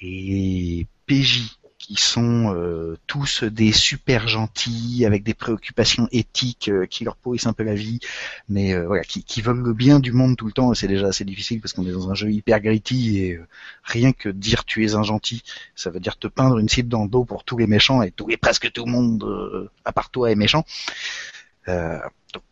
les 0.00 0.86
PJ 1.06 1.58
qui 1.80 1.96
sont 1.96 2.54
euh, 2.54 2.98
tous 3.06 3.42
des 3.42 3.72
super 3.72 4.28
gentils 4.28 5.04
avec 5.06 5.22
des 5.24 5.32
préoccupations 5.32 6.08
éthiques 6.12 6.68
euh, 6.68 6.84
qui 6.84 7.04
leur 7.04 7.16
pourrissent 7.16 7.46
un 7.46 7.54
peu 7.54 7.62
la 7.62 7.74
vie, 7.74 8.00
mais 8.50 8.74
euh, 8.74 8.86
voilà, 8.86 9.02
qui, 9.02 9.24
qui, 9.24 9.40
veulent 9.40 9.62
le 9.62 9.72
bien 9.72 9.98
du 9.98 10.12
monde 10.12 10.36
tout 10.36 10.44
le 10.44 10.52
temps. 10.52 10.74
C'est 10.74 10.88
déjà 10.88 11.08
assez 11.08 11.24
difficile 11.24 11.58
parce 11.58 11.72
qu'on 11.72 11.86
est 11.86 11.92
dans 11.92 12.10
un 12.10 12.14
jeu 12.14 12.30
hyper 12.30 12.60
gritty 12.60 13.18
et 13.20 13.40
rien 13.82 14.12
que 14.12 14.28
dire 14.28 14.66
tu 14.66 14.84
es 14.84 14.94
un 14.94 15.02
gentil, 15.02 15.42
ça 15.74 15.88
veut 15.88 16.00
dire 16.00 16.18
te 16.18 16.26
peindre 16.26 16.58
une 16.58 16.68
cible 16.68 16.90
dans 16.90 17.04
le 17.04 17.08
dos 17.08 17.24
pour 17.24 17.44
tous 17.44 17.56
les 17.56 17.66
méchants 17.66 18.02
et 18.02 18.10
tous 18.10 18.28
presque 18.36 18.70
tout 18.72 18.84
le 18.84 18.92
monde 18.92 19.70
à 19.84 19.92
part 19.92 20.10
toi 20.10 20.30
est 20.30 20.36
méchant. 20.36 20.64
Donc, 21.66 22.42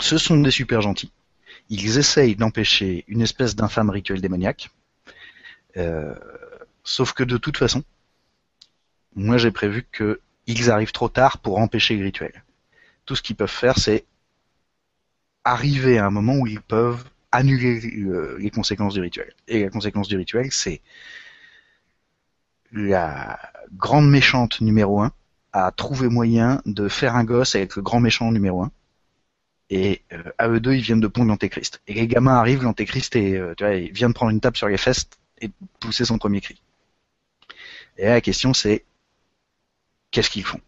ce 0.00 0.18
sont 0.18 0.40
des 0.40 0.50
super 0.50 0.82
gentils. 0.82 1.12
Ils 1.70 1.98
essayent 1.98 2.36
d'empêcher 2.36 3.04
une 3.06 3.22
espèce 3.22 3.54
d'infâme 3.54 3.90
rituel 3.90 4.20
démoniaque. 4.20 4.70
sauf 6.82 7.12
que 7.12 7.22
de 7.22 7.36
toute 7.36 7.56
façon, 7.56 7.84
moi 9.16 9.38
j'ai 9.38 9.50
prévu 9.50 9.86
qu'ils 9.92 10.70
arrivent 10.70 10.92
trop 10.92 11.08
tard 11.08 11.38
pour 11.38 11.58
empêcher 11.58 11.96
le 11.96 12.04
rituel. 12.04 12.44
Tout 13.06 13.16
ce 13.16 13.22
qu'ils 13.22 13.36
peuvent 13.36 13.50
faire, 13.50 13.78
c'est 13.78 14.04
arriver 15.44 15.98
à 15.98 16.06
un 16.06 16.10
moment 16.10 16.34
où 16.34 16.46
ils 16.46 16.60
peuvent 16.60 17.04
annuler 17.32 17.80
les 18.38 18.50
conséquences 18.50 18.94
du 18.94 19.00
rituel. 19.00 19.32
Et 19.48 19.64
la 19.64 19.70
conséquence 19.70 20.08
du 20.08 20.16
rituel, 20.16 20.48
c'est 20.50 20.80
la 22.72 23.38
grande 23.72 24.08
méchante 24.08 24.60
numéro 24.60 25.00
1 25.00 25.12
a 25.52 25.70
trouvé 25.70 26.08
moyen 26.08 26.60
de 26.66 26.88
faire 26.88 27.16
un 27.16 27.24
gosse 27.24 27.54
avec 27.54 27.76
le 27.76 27.82
grand 27.82 28.00
méchant 28.00 28.30
numéro 28.30 28.62
1. 28.62 28.70
Et 29.70 30.02
euh, 30.12 30.22
à 30.38 30.48
eux 30.48 30.60
deux, 30.60 30.74
ils 30.74 30.82
viennent 30.82 31.00
de 31.00 31.08
pondre 31.08 31.28
l'antéchrist. 31.28 31.80
Et 31.86 31.94
les 31.94 32.06
gamins 32.06 32.36
arrivent, 32.36 32.62
l'antéchrist 32.62 33.16
euh, 33.16 33.54
tu 33.56 33.64
vois, 33.64 33.74
il 33.74 33.92
vient 33.92 34.08
de 34.08 34.14
prendre 34.14 34.30
une 34.30 34.40
tape 34.40 34.56
sur 34.56 34.68
les 34.68 34.76
fesses 34.76 35.08
et 35.40 35.50
pousser 35.80 36.04
son 36.04 36.18
premier 36.18 36.40
cri. 36.40 36.60
Et 37.98 38.06
la 38.06 38.20
question 38.20 38.52
c'est 38.52 38.84
qu'est-ce 40.10 40.30
qu'ils 40.30 40.44
font? 40.44 40.60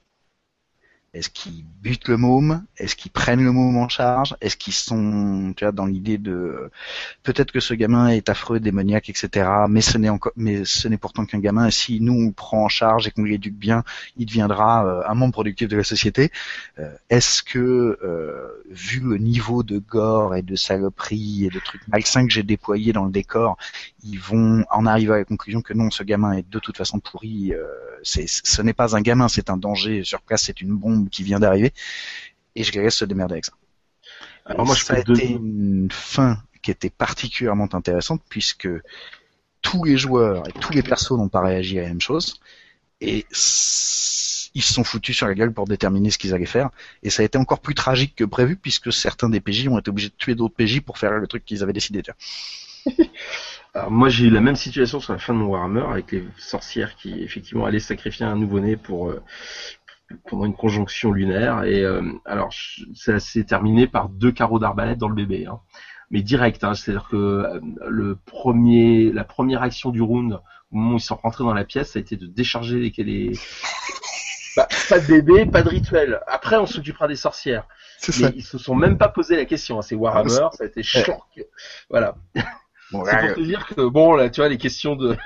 Est-ce 1.15 1.31
qu'ils 1.31 1.65
butent 1.83 2.07
le 2.09 2.19
môme? 2.19 2.65
Est-ce 2.77 2.95
qu'ils 2.95 3.11
prennent 3.11 3.43
le 3.43 3.51
môme 3.51 3.79
en 3.79 3.89
charge? 3.89 4.37
Est-ce 4.43 4.59
qu'ils 4.59 4.75
sont, 4.75 5.55
dans 5.73 5.87
l'idée 5.87 6.19
de 6.19 6.71
peut-être 7.23 7.51
que 7.51 7.61
ce 7.61 7.73
gamin 7.73 8.09
est 8.09 8.29
affreux, 8.29 8.61
démoniaque, 8.61 9.09
etc. 9.09 9.49
Mais 9.71 9.81
ce 9.81 9.97
n'est 9.97 10.11
encore, 10.11 10.33
mais 10.37 10.67
ce 10.67 10.87
n'est 10.87 10.99
pourtant 10.99 11.25
qu'un 11.25 11.39
gamin. 11.39 11.69
Et 11.69 11.71
si 11.71 12.01
nous 12.03 12.13
on 12.13 12.27
le 12.27 12.33
prend 12.33 12.65
en 12.65 12.69
charge 12.69 13.07
et 13.07 13.11
qu'on 13.11 13.25
l'éduque 13.25 13.55
bien, 13.55 13.85
il 14.19 14.27
deviendra 14.27 14.87
euh, 14.87 15.03
un 15.09 15.15
membre 15.15 15.33
productif 15.33 15.67
de 15.67 15.79
la 15.79 15.85
société. 15.85 16.31
Euh, 16.79 16.95
est-ce 17.09 17.43
que, 17.43 17.99
euh, 18.03 18.63
vu 18.71 19.01
le 19.01 19.17
niveau 19.17 19.63
de 19.63 19.79
gore 19.79 20.37
et 20.37 20.43
de 20.43 20.57
saloperie 20.57 21.47
et 21.47 21.49
de 21.49 21.59
trucs 21.59 21.89
malsains 21.89 22.27
que 22.27 22.33
j'ai 22.33 22.43
déployés 22.43 22.93
dans 22.93 23.07
le 23.07 23.11
décor, 23.11 23.57
ils 24.05 24.19
vont 24.19 24.65
en 24.71 24.87
arriver 24.87 25.13
à 25.15 25.17
la 25.19 25.25
conclusion 25.25 25.61
que 25.61 25.73
non, 25.73 25.91
ce 25.91 26.03
gamin 26.03 26.33
est 26.33 26.49
de 26.49 26.59
toute 26.59 26.77
façon 26.77 27.01
pourri. 27.01 27.53
Euh, 27.53 27.67
ce 28.03 28.63
n'est 28.63 28.73
pas 28.73 28.97
un 28.97 29.01
gamin, 29.01 29.29
c'est 29.29 29.51
un 29.51 29.57
danger 29.57 30.05
sur 30.05 30.21
place, 30.21 30.43
c'est 30.45 30.61
une 30.61 30.77
bombe 30.77 31.09
qui 31.09 31.23
vient 31.23 31.41
d'arriver. 31.41 31.73
Et 32.55 32.65
je 32.65 32.73
laisse 32.73 32.97
se 32.97 33.05
démerder 33.05 33.35
avec 33.35 33.45
ça. 33.45 33.53
Alors 34.47 34.67
moi, 34.67 34.75
je 34.75 34.85
ça 34.85 34.95
a 34.95 34.99
été 34.99 35.27
une 35.27 35.89
fin 35.91 36.39
qui 36.63 36.71
était 36.71 36.91
particulièrement 36.91 37.69
intéressante 37.73 38.23
puisque 38.29 38.69
tous 39.63 39.85
les 39.85 39.97
joueurs 39.97 40.49
et 40.49 40.53
tous 40.53 40.73
les 40.73 40.83
persos 40.83 41.13
n'ont 41.13 41.29
pas 41.29 41.41
réagi 41.41 41.79
à 41.79 41.83
la 41.83 41.89
même 41.89 42.01
chose 42.01 42.41
et 43.01 43.27
ils 43.31 44.63
se 44.63 44.73
sont 44.73 44.85
foutus 44.85 45.17
sur 45.17 45.27
la 45.27 45.35
gueule 45.35 45.53
pour 45.53 45.67
déterminer 45.67 46.11
ce 46.11 46.19
qu'ils 46.19 46.35
allaient 46.35 46.47
faire 46.47 46.71
et 47.03 47.11
ça 47.11 47.23
a 47.23 47.27
été 47.27 47.39
encore 47.39 47.61
plus 47.61 47.75
tragique 47.75 48.17
que 48.17 48.25
prévu 48.25 48.57
puisque 48.57 48.93
certains 48.93 49.29
des 49.29 49.41
PJ 49.41 49.69
ont 49.69 49.79
été 49.79 49.91
obligés 49.91 50.09
de 50.09 50.15
tuer 50.17 50.35
d'autres 50.35 50.55
PJ 50.55 50.81
pour 50.81 50.99
faire 50.99 51.13
le 51.13 51.27
truc 51.27 51.45
qu'ils 51.45 51.63
avaient 51.63 51.73
décidé 51.73 52.03
de 52.03 52.07
faire. 52.07 52.17
Alors 53.75 53.91
moi 53.91 54.09
j'ai 54.09 54.27
eu 54.27 54.31
la 54.31 54.41
même 54.41 54.57
situation 54.57 55.01
sur 55.01 55.13
la 55.13 55.19
fin 55.19 55.35
de 55.35 55.39
mon 55.39 55.47
Warhammer 55.47 55.85
avec 55.91 56.13
les 56.13 56.25
sorcières 56.37 56.97
qui 56.97 57.23
effectivement 57.23 57.67
allaient 57.67 57.79
sacrifier 57.79 58.25
un 58.25 58.37
nouveau-né 58.37 58.77
pour 58.77 59.11
euh, 59.11 59.23
pendant 60.27 60.47
une 60.47 60.55
conjonction 60.55 61.13
lunaire 61.13 61.65
et 61.65 61.83
euh, 61.83 62.03
alors 62.25 62.51
ça 62.95 63.21
s'est 63.21 63.45
terminé 63.45 63.87
par 63.87 64.09
deux 64.09 64.33
carreaux 64.33 64.59
d'arbalète 64.59 64.99
dans 64.99 65.09
le 65.09 65.15
bébé. 65.15 65.47
Hein. 65.47 65.61
Mais 66.11 66.23
direct, 66.23 66.65
hein, 66.65 66.75
c'est-à-dire 66.75 67.09
que 67.11 67.17
euh, 67.17 67.61
le 67.87 68.17
premier, 68.17 69.13
la 69.13 69.25
première 69.25 69.63
action 69.63 69.91
du 69.91 70.01
round, 70.01 70.41
au 70.73 70.77
moment 70.77 70.95
où 70.95 70.97
ils 70.97 71.01
sont 71.01 71.17
rentrés 71.17 71.45
dans 71.45 71.53
la 71.53 71.65
pièce, 71.65 71.93
ça 71.93 71.99
a 71.99 72.01
été 72.01 72.17
de 72.17 72.27
décharger 72.27 72.79
les, 72.79 73.05
les... 73.05 73.33
Bah, 74.57 74.67
pas 74.89 74.99
de 74.99 75.07
bébé, 75.07 75.47
pas 75.47 75.63
de 75.63 75.69
rituel. 75.69 76.21
Après, 76.27 76.57
on 76.57 76.67
s'occupera 76.67 77.07
des 77.07 77.15
sorcières. 77.15 77.69
Mais 78.09 78.13
ça. 78.13 78.31
ils 78.35 78.43
se 78.43 78.59
sont 78.59 78.75
même 78.75 78.99
pas 78.99 79.09
posé 79.09 79.37
la 79.37 79.45
question. 79.45 79.79
Hein. 79.79 79.83
C'est 79.83 79.95
Warhammer, 79.95 80.49
ça 80.53 80.65
a 80.65 80.67
été 80.67 80.83
chiant. 80.83 81.23
Voilà. 81.89 82.17
Bon, 82.91 83.05
c'est 83.05 83.27
pour 83.27 83.37
te 83.37 83.41
dire 83.41 83.67
que 83.67 83.87
bon 83.89 84.15
là, 84.15 84.31
tu 84.31 84.41
vois, 84.41 84.49
les 84.49 84.59
questions 84.59 84.97
de. 84.97 85.17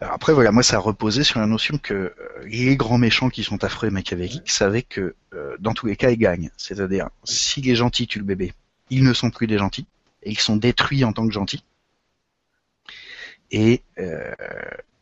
Alors 0.00 0.14
après 0.14 0.32
voilà, 0.32 0.50
moi 0.50 0.62
ça 0.64 0.76
a 0.76 0.80
reposé 0.80 1.22
sur 1.22 1.38
la 1.38 1.46
notion 1.46 1.78
que 1.78 1.94
euh, 1.94 2.12
les 2.44 2.76
grands 2.76 2.98
méchants 2.98 3.28
qui 3.28 3.44
sont 3.44 3.62
affreux 3.62 3.86
et 3.86 3.90
machiavéliques 3.90 4.50
savaient 4.50 4.82
que 4.82 5.14
euh, 5.32 5.56
dans 5.60 5.74
tous 5.74 5.86
les 5.86 5.94
cas 5.94 6.10
ils 6.10 6.18
gagnent. 6.18 6.50
C'est-à-dire 6.56 7.08
si 7.22 7.60
les 7.60 7.76
gentils 7.76 8.08
tuent 8.08 8.18
le 8.18 8.24
bébé, 8.24 8.52
ils 8.90 9.04
ne 9.04 9.12
sont 9.12 9.30
plus 9.30 9.46
des 9.46 9.58
gentils 9.58 9.86
et 10.24 10.30
ils 10.30 10.40
sont 10.40 10.56
détruits 10.56 11.04
en 11.04 11.12
tant 11.12 11.26
que 11.26 11.32
gentils. 11.32 11.64
Et 13.52 13.82
euh, 13.98 14.32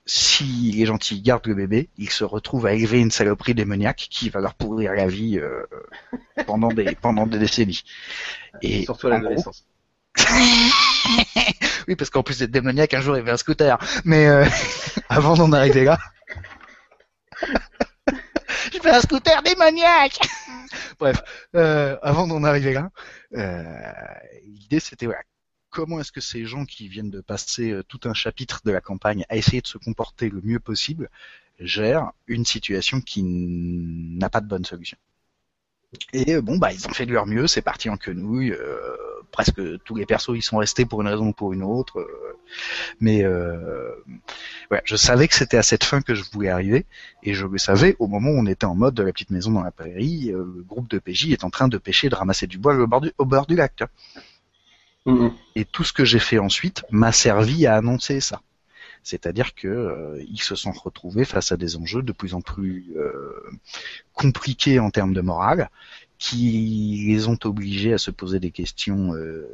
si 0.05 0.73
les 0.73 0.87
gentils 0.87 1.23
gardent 1.23 1.47
le 1.47 1.55
bébé, 1.55 1.89
ils 1.97 2.11
se 2.11 2.25
retrouvent 2.25 2.67
à 2.67 2.75
élever 2.75 2.99
une 2.99 3.13
saloperie 3.13 3.55
démoniaque 3.55 4.09
qui 4.11 4.29
va 4.29 4.41
leur 4.41 4.55
pourrir 4.55 4.93
la 4.93 5.07
vie 5.07 5.39
euh, 5.39 5.65
pendant 6.47 6.69
des 6.69 6.97
pendant 6.97 7.27
des 7.27 7.39
décennies. 7.39 7.85
Et 8.61 8.85
surtout 8.85 9.07
à 9.07 9.11
l'adolescence. 9.11 9.65
oui, 11.89 11.97
parce 11.97 12.11
qu'en 12.11 12.23
plus 12.23 12.39
d'être 12.39 12.51
démoniaque, 12.51 12.95
un 12.95 13.01
jour 13.01 13.17
il 13.17 13.21
avait 13.21 13.31
un 13.31 13.37
scooter. 13.37 13.79
Mais 14.05 14.27
euh, 14.27 14.45
avant 15.09 15.35
d'en 15.37 15.53
arriver 15.53 15.85
là, 15.85 15.99
je 18.73 18.79
fais 18.83 18.91
un 18.91 19.01
scooter 19.01 19.43
démoniaque. 19.43 20.19
Bref, 20.99 21.23
euh, 21.57 21.97
avant 22.03 22.27
d'en 22.27 22.45
arriver 22.45 22.73
là, 22.73 22.91
euh, 23.35 23.65
l'idée 24.45 24.81
c'était 24.81 25.07
voilà, 25.07 25.23
comment 25.71 26.01
est-ce 26.01 26.13
que 26.13 26.21
ces 26.21 26.45
gens 26.45 26.65
qui 26.65 26.89
viennent 26.89 27.11
de 27.11 27.21
passer 27.21 27.81
tout 27.89 28.01
un 28.05 28.15
chapitre 28.15 28.61
de 28.65 28.71
la 28.71 28.81
campagne 28.81 29.25
à 29.29 29.37
essayer 29.37 29.63
de 29.63 29.67
se 29.67 29.79
comporter 29.79 30.29
le 30.29 30.41
mieux 30.43 30.61
possible 30.61 31.09
gèrent 31.59 32.13
une 32.27 32.45
situation 32.45 33.01
qui 33.01 33.23
n'a 33.23 34.31
pas 34.31 34.41
de 34.41 34.49
bonne 34.49 34.65
solution. 34.65 34.97
Et 36.13 36.41
bon, 36.41 36.59
bah, 36.59 36.73
ils 36.73 36.87
ont 36.87 36.93
fait 36.93 37.07
de 37.07 37.13
leur 37.13 37.27
mieux, 37.27 37.47
c'est 37.47 37.63
parti 37.63 37.91
en 37.91 37.97
quenouille. 37.97 38.53
Euh, 38.53 38.97
presque 39.31 39.61
tous 39.85 39.95
les 39.95 40.07
persos, 40.07 40.33
ils 40.35 40.43
sont 40.43 40.59
restés 40.59 40.85
pour 40.85 41.01
une 41.03 41.09
raison 41.09 41.29
ou 41.29 41.33
pour 41.33 41.53
une 41.53 41.63
autre. 41.63 42.01
Euh, 42.01 42.37
mais 43.01 43.25
euh, 43.25 43.93
ouais, 44.71 44.83
je 44.85 44.97
savais 44.97 45.29
que 45.29 45.35
c'était 45.35 45.57
à 45.57 45.63
cette 45.63 45.85
fin 45.85 46.03
que 46.03 46.15
je 46.15 46.25
voulais 46.33 46.49
arriver, 46.49 46.87
et 47.23 47.35
je 47.35 47.47
le 47.47 47.59
savais 47.59 47.97
au 47.99 48.07
moment 48.07 48.31
où 48.31 48.39
on 48.39 48.47
était 48.47 48.67
en 48.67 48.75
mode 48.75 48.95
de 48.95 49.03
la 49.03 49.13
petite 49.13 49.31
maison 49.31 49.53
dans 49.53 49.63
la 49.63 49.71
prairie. 49.71 50.31
le 50.33 50.65
groupe 50.67 50.89
de 50.89 50.99
PJ 50.99 51.31
est 51.31 51.45
en 51.45 51.51
train 51.51 51.69
de 51.69 51.79
pêcher, 51.79 52.09
de 52.09 52.15
ramasser 52.15 52.47
du 52.47 52.59
bois 52.59 52.75
au 52.75 52.87
bord 52.87 53.01
du, 53.01 53.13
au 53.19 53.25
bord 53.25 53.47
du 53.47 53.57
lac. 53.57 53.83
Mm-hmm. 55.07 55.33
Et 55.57 55.65
tout 55.65 55.85
ce 55.85 55.93
que 55.93 56.05
j'ai 56.05 56.19
fait 56.19 56.39
ensuite 56.39 56.85
m'a 56.91 57.13
servi 57.13 57.67
à 57.67 57.77
annoncer 57.77 58.21
ça. 58.21 58.43
C'est-à-dire 59.03 59.55
que 59.55 59.69
euh, 59.69 60.23
ils 60.29 60.43
se 60.43 60.55
sont 60.55 60.73
retrouvés 60.73 61.25
face 61.25 61.53
à 61.53 61.57
des 61.57 61.77
enjeux 61.77 62.03
de 62.03 62.13
plus 62.13 62.35
en 62.35 62.41
plus 62.41 62.93
euh, 62.97 63.33
compliqués 64.13 64.79
en 64.79 64.91
termes 64.91 65.15
de 65.15 65.21
morale, 65.21 65.71
qui 66.21 67.07
les 67.09 67.27
ont 67.27 67.39
obligés 67.45 67.93
à 67.93 67.99
se 67.99 68.13
poser 68.13 68.39
des 68.39 68.53
questions 68.53 69.15
euh, 69.17 69.49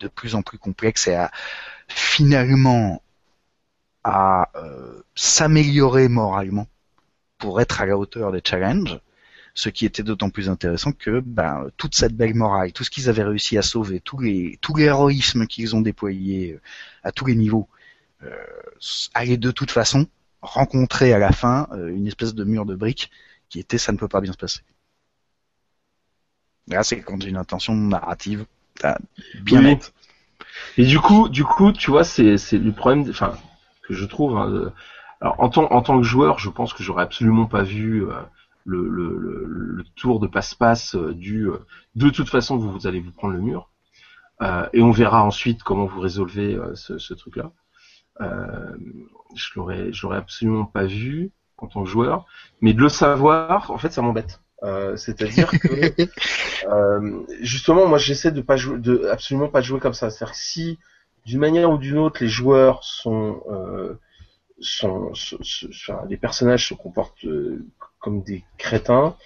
de 0.00 0.08
plus 0.08 0.34
en 0.34 0.42
plus 0.42 0.58
complexes 0.58 1.08
et 1.08 1.14
à 1.14 1.30
finalement 1.88 3.02
à 4.04 4.50
s'améliorer 5.14 6.08
moralement 6.08 6.66
pour 7.38 7.60
être 7.60 7.80
à 7.80 7.86
la 7.86 7.96
hauteur 7.96 8.32
des 8.32 8.42
challenges 8.44 9.00
ce 9.58 9.68
qui 9.70 9.86
était 9.86 10.04
d'autant 10.04 10.30
plus 10.30 10.48
intéressant 10.48 10.92
que 10.92 11.18
ben, 11.18 11.68
toute 11.76 11.96
cette 11.96 12.14
belle 12.14 12.34
morale, 12.34 12.72
tout 12.72 12.84
ce 12.84 12.90
qu'ils 12.90 13.08
avaient 13.08 13.24
réussi 13.24 13.58
à 13.58 13.62
sauver, 13.62 13.98
tous 13.98 14.20
les, 14.20 14.56
tout 14.60 14.76
l'héroïsme 14.76 15.48
qu'ils 15.48 15.74
ont 15.74 15.80
déployé 15.80 16.60
à 17.02 17.10
tous 17.10 17.26
les 17.26 17.34
niveaux, 17.34 17.68
euh, 18.22 18.30
aller 19.14 19.36
de 19.36 19.50
toute 19.50 19.72
façon 19.72 20.06
rencontrer 20.42 21.12
à 21.12 21.18
la 21.18 21.32
fin 21.32 21.66
euh, 21.72 21.88
une 21.88 22.06
espèce 22.06 22.34
de 22.34 22.44
mur 22.44 22.66
de 22.66 22.76
briques 22.76 23.10
qui 23.48 23.58
était 23.58 23.78
ça 23.78 23.90
ne 23.90 23.96
peut 23.96 24.06
pas 24.06 24.20
bien 24.20 24.32
se 24.32 24.38
passer. 24.38 24.60
Là, 26.68 26.82
c'est 26.82 27.00
quand 27.00 27.20
j'ai 27.20 27.30
une 27.30 27.36
intention 27.36 27.74
narrative 27.74 28.46
bien 29.42 29.62
nette. 29.62 29.92
Et 30.76 30.84
du 30.84 31.00
coup, 31.00 31.28
du 31.28 31.44
coup, 31.44 31.72
tu 31.72 31.90
vois, 31.90 32.04
c'est 32.04 32.38
c'est 32.38 32.58
le 32.58 32.72
problème, 32.72 33.06
enfin 33.10 33.34
que 33.86 33.94
je 33.94 34.04
trouve. 34.04 34.36
Hein, 34.36 34.72
alors 35.20 35.36
en 35.38 35.48
tant 35.48 35.70
en 35.72 35.82
tant 35.82 35.98
que 35.98 36.04
joueur, 36.04 36.38
je 36.38 36.50
pense 36.50 36.72
que 36.72 36.82
j'aurais 36.82 37.02
absolument 37.02 37.46
pas 37.46 37.62
vu 37.62 38.04
euh, 38.04 38.12
le, 38.64 38.88
le, 38.88 39.44
le, 39.46 39.84
tour 39.96 40.20
de 40.20 40.26
passe-passe 40.26 40.94
du 40.94 41.48
de 41.94 42.10
toute 42.10 42.28
façon 42.28 42.56
vous, 42.56 42.70
vous 42.70 42.86
allez 42.86 43.00
vous 43.00 43.12
prendre 43.12 43.34
le 43.34 43.40
mur 43.40 43.70
et 44.72 44.82
on 44.82 44.92
verra 44.92 45.24
ensuite 45.24 45.64
comment 45.64 45.86
vous 45.86 46.00
résolvez 46.00 46.56
ce, 46.74 46.98
ce 46.98 47.14
truc-là. 47.14 47.50
Euh, 48.20 48.76
je 49.34 49.50
l'aurais, 49.56 49.92
je 49.92 50.02
l'aurais 50.02 50.18
absolument 50.18 50.64
pas 50.64 50.84
vu 50.84 51.30
en 51.56 51.66
tant 51.66 51.82
que 51.84 51.88
joueur, 51.88 52.26
mais 52.60 52.72
de 52.72 52.80
le 52.80 52.88
savoir, 52.88 53.70
en 53.70 53.78
fait, 53.78 53.92
ça 53.92 54.02
m'embête. 54.02 54.40
Euh, 54.64 54.96
c'est-à-dire 54.96 55.50
que 55.50 55.68
euh, 56.68 57.20
justement, 57.40 57.86
moi, 57.86 57.98
j'essaie 57.98 58.32
de 58.32 58.40
pas 58.40 58.56
jouer, 58.56 58.78
de 58.78 59.06
absolument 59.06 59.48
pas 59.48 59.60
jouer 59.60 59.80
comme 59.80 59.94
ça. 59.94 60.10
C'est-à-dire 60.10 60.32
que 60.32 60.40
si 60.40 60.78
d'une 61.24 61.40
manière 61.40 61.70
ou 61.70 61.78
d'une 61.78 61.98
autre, 61.98 62.22
les 62.22 62.28
joueurs 62.28 62.82
sont, 62.84 63.42
euh, 63.50 63.94
sont, 64.60 65.12
enfin, 65.12 66.00
les 66.08 66.16
personnages 66.16 66.68
se 66.68 66.74
comportent 66.74 67.24
euh, 67.24 67.64
comme 68.00 68.22
des 68.22 68.44
crétins, 68.56 69.16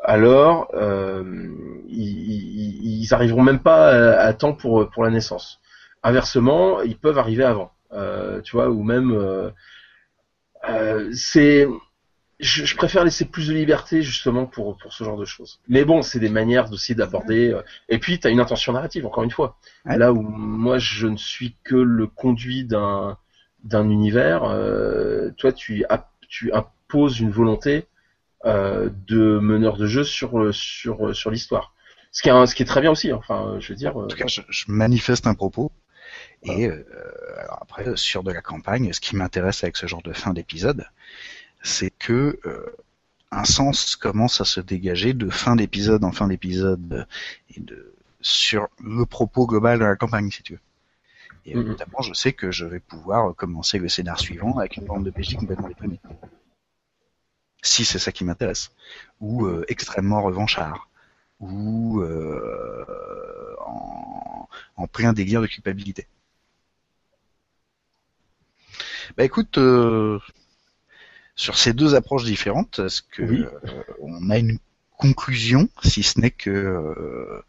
alors 0.00 0.68
euh, 0.74 1.54
ils, 1.88 3.02
ils, 3.02 3.14
arriveront 3.14 3.42
même 3.42 3.60
pas 3.60 3.90
à, 3.90 4.26
à, 4.26 4.32
temps 4.32 4.54
pour 4.54 4.88
pour 4.90 5.04
la 5.04 5.10
naissance. 5.10 5.60
Inversement, 6.02 6.80
ils 6.80 6.96
peuvent 6.96 7.18
arriver 7.18 7.44
avant. 7.44 7.72
Euh, 7.92 8.40
tu 8.40 8.56
vois, 8.56 8.68
ou 8.70 8.82
même 8.82 9.12
euh, 9.12 9.50
euh, 10.68 11.10
c'est 11.12 11.68
je, 12.42 12.76
préfère 12.76 13.04
laisser 13.04 13.24
plus 13.24 13.48
de 13.48 13.54
liberté 13.54 14.02
justement 14.02 14.46
pour 14.46 14.76
pour 14.76 14.92
ce 14.92 15.04
genre 15.04 15.16
de 15.16 15.24
choses. 15.24 15.60
Mais 15.68 15.84
bon, 15.84 16.02
c'est 16.02 16.18
des 16.18 16.28
manières 16.28 16.70
aussi 16.72 16.94
d'aborder. 16.94 17.56
et 17.88 17.98
puis, 17.98 18.18
tu 18.18 18.26
as 18.26 18.30
une 18.30 18.40
intention 18.40 18.72
narrative, 18.72 19.06
encore 19.06 19.24
une 19.24 19.30
fois. 19.30 19.56
Là 19.84 20.12
où 20.12 20.20
moi, 20.20 20.78
je 20.78 21.06
ne 21.06 21.16
suis 21.16 21.56
que 21.64 21.76
le 21.76 22.06
conduit 22.06 22.64
d'un 22.64 23.16
d'un 23.64 23.88
univers. 23.88 24.40
toi, 25.38 25.52
tu 25.52 25.84
tu 26.28 26.52
imposes 26.52 27.20
une 27.20 27.30
volonté 27.30 27.86
de 28.44 29.38
meneur 29.38 29.76
de 29.76 29.86
jeu 29.86 30.04
sur 30.04 30.54
sur 30.54 31.14
sur 31.14 31.30
l'histoire. 31.30 31.74
Ce 32.10 32.22
qui 32.22 32.28
est 32.28 32.46
ce 32.46 32.54
qui 32.54 32.62
est 32.62 32.66
très 32.66 32.80
bien 32.82 32.90
aussi. 32.90 33.12
Enfin, 33.12 33.56
je 33.60 33.68
veux 33.68 33.76
dire. 33.76 33.96
En 33.96 34.06
tout 34.06 34.16
cas, 34.16 34.26
je, 34.26 34.42
je 34.48 34.64
manifeste 34.68 35.26
un 35.26 35.34
propos. 35.34 35.72
Et 36.42 36.66
euh, 36.66 36.84
alors 37.38 37.58
après, 37.62 37.96
sur 37.96 38.22
de 38.22 38.32
la 38.32 38.42
campagne, 38.42 38.92
ce 38.92 39.00
qui 39.00 39.16
m'intéresse 39.16 39.62
avec 39.62 39.76
ce 39.76 39.86
genre 39.86 40.02
de 40.02 40.12
fin 40.12 40.32
d'épisode, 40.32 40.84
c'est 41.62 41.90
que 41.90 42.38
euh, 42.44 42.76
un 43.30 43.44
sens 43.44 43.96
commence 43.96 44.40
à 44.40 44.44
se 44.44 44.60
dégager 44.60 45.14
de 45.14 45.30
fin 45.30 45.56
d'épisode 45.56 46.04
en 46.04 46.12
fin 46.12 46.28
d'épisode 46.28 47.06
et 47.54 47.60
de 47.60 47.94
sur 48.20 48.68
le 48.82 49.04
propos 49.04 49.46
global 49.46 49.78
de 49.80 49.84
la 49.84 49.96
campagne, 49.96 50.30
si 50.30 50.42
tu 50.42 50.54
veux. 50.54 50.60
Et 51.44 51.56
mm-hmm. 51.56 51.64
notamment, 51.64 52.02
je 52.02 52.12
sais 52.14 52.32
que 52.32 52.52
je 52.52 52.64
vais 52.64 52.78
pouvoir 52.78 53.34
commencer 53.34 53.78
le 53.78 53.88
scénar 53.88 54.20
suivant 54.20 54.58
avec 54.58 54.76
une 54.76 54.84
bande 54.84 55.04
de 55.04 55.10
PJ 55.10 55.34
complètement 55.36 55.68
déprimée. 55.68 56.00
Si 57.62 57.84
c'est 57.84 57.98
ça 57.98 58.12
qui 58.12 58.24
m'intéresse. 58.24 58.70
Ou 59.20 59.46
euh, 59.46 59.64
extrêmement 59.68 60.22
revanchard. 60.22 60.88
Ou 61.40 62.00
euh, 62.00 62.84
en, 63.66 64.48
en 64.76 64.86
plein 64.86 65.12
délire 65.12 65.40
de 65.40 65.48
culpabilité. 65.48 66.06
Bah 69.16 69.24
écoute, 69.24 69.58
euh, 69.58 70.20
sur 71.34 71.56
ces 71.56 71.72
deux 71.72 71.94
approches 71.94 72.24
différentes, 72.24 72.78
est-ce 72.78 73.02
que 73.02 73.22
euh, 73.22 73.50
on 74.00 74.30
a 74.30 74.38
une 74.38 74.58
conclusion, 74.98 75.68
si 75.82 76.02
ce 76.02 76.20
n'est 76.20 76.30
que 76.30 76.50
euh, 76.50 77.42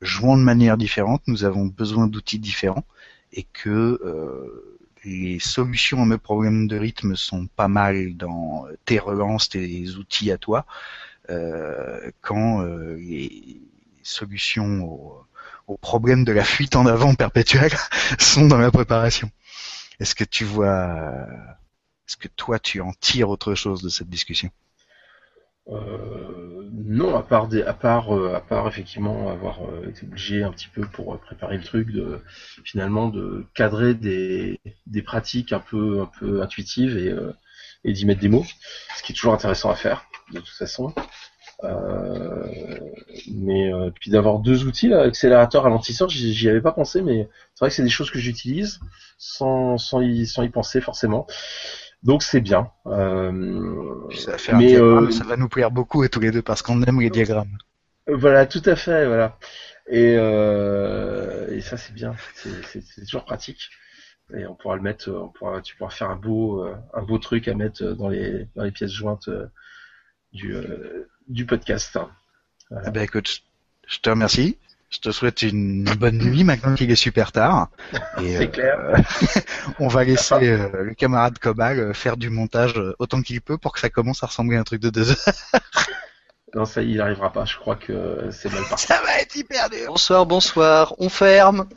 jouant 0.00 0.36
de 0.36 0.42
manière 0.42 0.76
différente, 0.76 1.22
nous 1.26 1.44
avons 1.44 1.66
besoin 1.66 2.06
d'outils 2.06 2.38
différents 2.38 2.84
et 3.32 3.42
que 3.42 4.00
les 5.04 5.38
solutions 5.38 6.02
à 6.02 6.06
mes 6.06 6.18
problèmes 6.18 6.66
de 6.66 6.78
rythme 6.78 7.14
sont 7.14 7.46
pas 7.46 7.68
mal 7.68 8.16
dans 8.16 8.66
tes 8.86 8.98
relances, 8.98 9.50
tes 9.50 9.90
outils 9.90 10.32
à 10.32 10.38
toi, 10.38 10.64
quand 12.22 12.62
les 12.62 13.60
solutions 14.02 15.26
au 15.68 15.76
problème 15.76 16.24
de 16.24 16.32
la 16.32 16.44
fuite 16.44 16.74
en 16.74 16.86
avant 16.86 17.14
perpétuelle 17.14 17.76
sont 18.18 18.46
dans 18.46 18.58
la 18.58 18.70
préparation. 18.70 19.30
Est-ce 20.00 20.14
que 20.14 20.24
tu 20.24 20.44
vois, 20.44 21.26
est-ce 22.08 22.16
que 22.16 22.28
toi 22.28 22.58
tu 22.58 22.80
en 22.80 22.92
tires 22.92 23.28
autre 23.28 23.54
chose 23.54 23.82
de 23.82 23.88
cette 23.88 24.08
discussion? 24.08 24.50
Euh, 25.70 26.70
non, 26.72 27.14
euh, 27.14 28.34
à 28.34 28.40
part 28.40 28.68
effectivement 28.68 29.28
avoir 29.28 29.60
euh, 29.64 29.90
été 29.90 30.06
obligé 30.06 30.42
un 30.42 30.50
petit 30.50 30.68
peu 30.68 30.86
pour 30.86 31.18
préparer 31.20 31.58
le 31.58 31.62
truc 31.62 31.90
de 31.92 32.22
finalement 32.64 33.08
de 33.08 33.44
cadrer 33.54 33.92
des, 33.92 34.58
pratiques 35.04 35.52
un 35.52 35.60
peu, 35.60 36.06
intuitives 36.42 36.96
et, 37.84 37.92
d'y 37.92 38.06
mettre 38.06 38.20
des 38.20 38.30
mots, 38.30 38.46
ce 38.96 39.02
qui 39.02 39.12
est 39.12 39.14
toujours 39.14 39.34
intéressant 39.34 39.70
à 39.70 39.74
faire 39.74 40.06
de 40.32 40.40
toute 40.40 40.48
façon. 40.48 40.94
mais 43.30 43.70
puis 44.00 44.10
d'avoir 44.10 44.38
deux 44.38 44.64
outils 44.64 44.92
accélérateur, 44.94 45.64
ralentisseur, 45.64 46.08
j'y 46.08 46.48
avais 46.48 46.62
pas 46.62 46.72
pensé, 46.72 47.02
mais 47.02 47.28
c'est 47.54 47.60
vrai 47.60 47.68
que 47.68 47.74
c'est 47.76 47.82
des 47.82 47.90
choses 47.90 48.10
que 48.10 48.18
j'utilise 48.18 48.80
sans 49.18 50.00
y 50.00 50.48
penser 50.48 50.80
forcément. 50.80 51.26
Donc 52.02 52.22
c'est 52.22 52.40
bien. 52.40 52.70
Euh, 52.86 54.08
ça, 54.14 54.36
va 54.52 54.58
mais, 54.58 54.76
euh, 54.76 55.10
ça 55.10 55.24
va 55.24 55.36
nous 55.36 55.48
plaire 55.48 55.70
beaucoup 55.70 56.04
et 56.04 56.08
tous 56.08 56.20
les 56.20 56.30
deux 56.30 56.42
parce 56.42 56.62
qu'on 56.62 56.82
aime 56.82 57.00
les 57.00 57.10
diagrammes. 57.10 57.58
Voilà, 58.06 58.46
tout 58.46 58.62
à 58.64 58.76
fait, 58.76 59.06
voilà. 59.06 59.36
Et, 59.88 60.14
euh, 60.16 61.50
et 61.50 61.60
ça 61.60 61.76
c'est 61.76 61.92
bien, 61.94 62.14
c'est 62.34 63.04
toujours 63.04 63.24
pratique. 63.24 63.70
Et 64.36 64.46
on 64.46 64.54
pourra 64.54 64.76
le 64.76 64.82
mettre, 64.82 65.10
on 65.10 65.28
pourra, 65.28 65.62
tu 65.62 65.74
pourras 65.76 65.90
faire 65.90 66.10
un 66.10 66.16
beau, 66.16 66.62
euh, 66.64 66.74
un 66.92 67.02
beau 67.02 67.18
truc 67.18 67.48
à 67.48 67.54
mettre 67.54 67.82
dans 67.94 68.08
les, 68.08 68.46
dans 68.54 68.64
les 68.64 68.70
pièces 68.70 68.92
jointes 68.92 69.28
euh, 69.28 69.46
du, 70.32 70.54
du 71.28 71.46
podcast. 71.46 71.98
Voilà. 72.70 72.88
Eh 72.88 72.90
ben 72.90 73.02
écoute, 73.02 73.42
je 73.86 73.98
te 73.98 74.10
remercie. 74.10 74.58
Je 74.90 75.00
te 75.00 75.10
souhaite 75.10 75.42
une 75.42 75.84
bonne 75.84 76.16
nuit 76.16 76.44
maintenant 76.44 76.74
qu'il 76.74 76.90
est 76.90 76.96
super 76.96 77.30
tard. 77.30 77.68
C'est 78.18 78.42
euh, 78.42 78.46
clair. 78.46 78.78
on 79.78 79.88
va 79.88 80.04
laisser 80.04 80.48
euh, 80.48 80.82
le 80.82 80.94
camarade 80.94 81.38
Cobal 81.38 81.78
euh, 81.78 81.92
faire 81.92 82.16
du 82.16 82.30
montage 82.30 82.80
autant 82.98 83.20
qu'il 83.20 83.42
peut 83.42 83.58
pour 83.58 83.74
que 83.74 83.80
ça 83.80 83.90
commence 83.90 84.22
à 84.22 84.28
ressembler 84.28 84.56
à 84.56 84.60
un 84.60 84.64
truc 84.64 84.80
de 84.80 84.88
deux 84.88 85.10
heures. 85.10 85.34
non, 86.54 86.64
ça, 86.64 86.80
il 86.80 86.96
n'arrivera 86.96 87.30
pas. 87.32 87.44
Je 87.44 87.56
crois 87.58 87.76
que 87.76 88.30
c'est 88.30 88.50
mal 88.50 88.64
parti. 88.64 88.86
Ça 88.86 89.02
va 89.04 89.20
être 89.20 89.36
hyper 89.36 89.68
dur. 89.68 89.88
Bonsoir, 89.88 90.24
bonsoir. 90.24 90.94
On 90.98 91.10
ferme. 91.10 91.68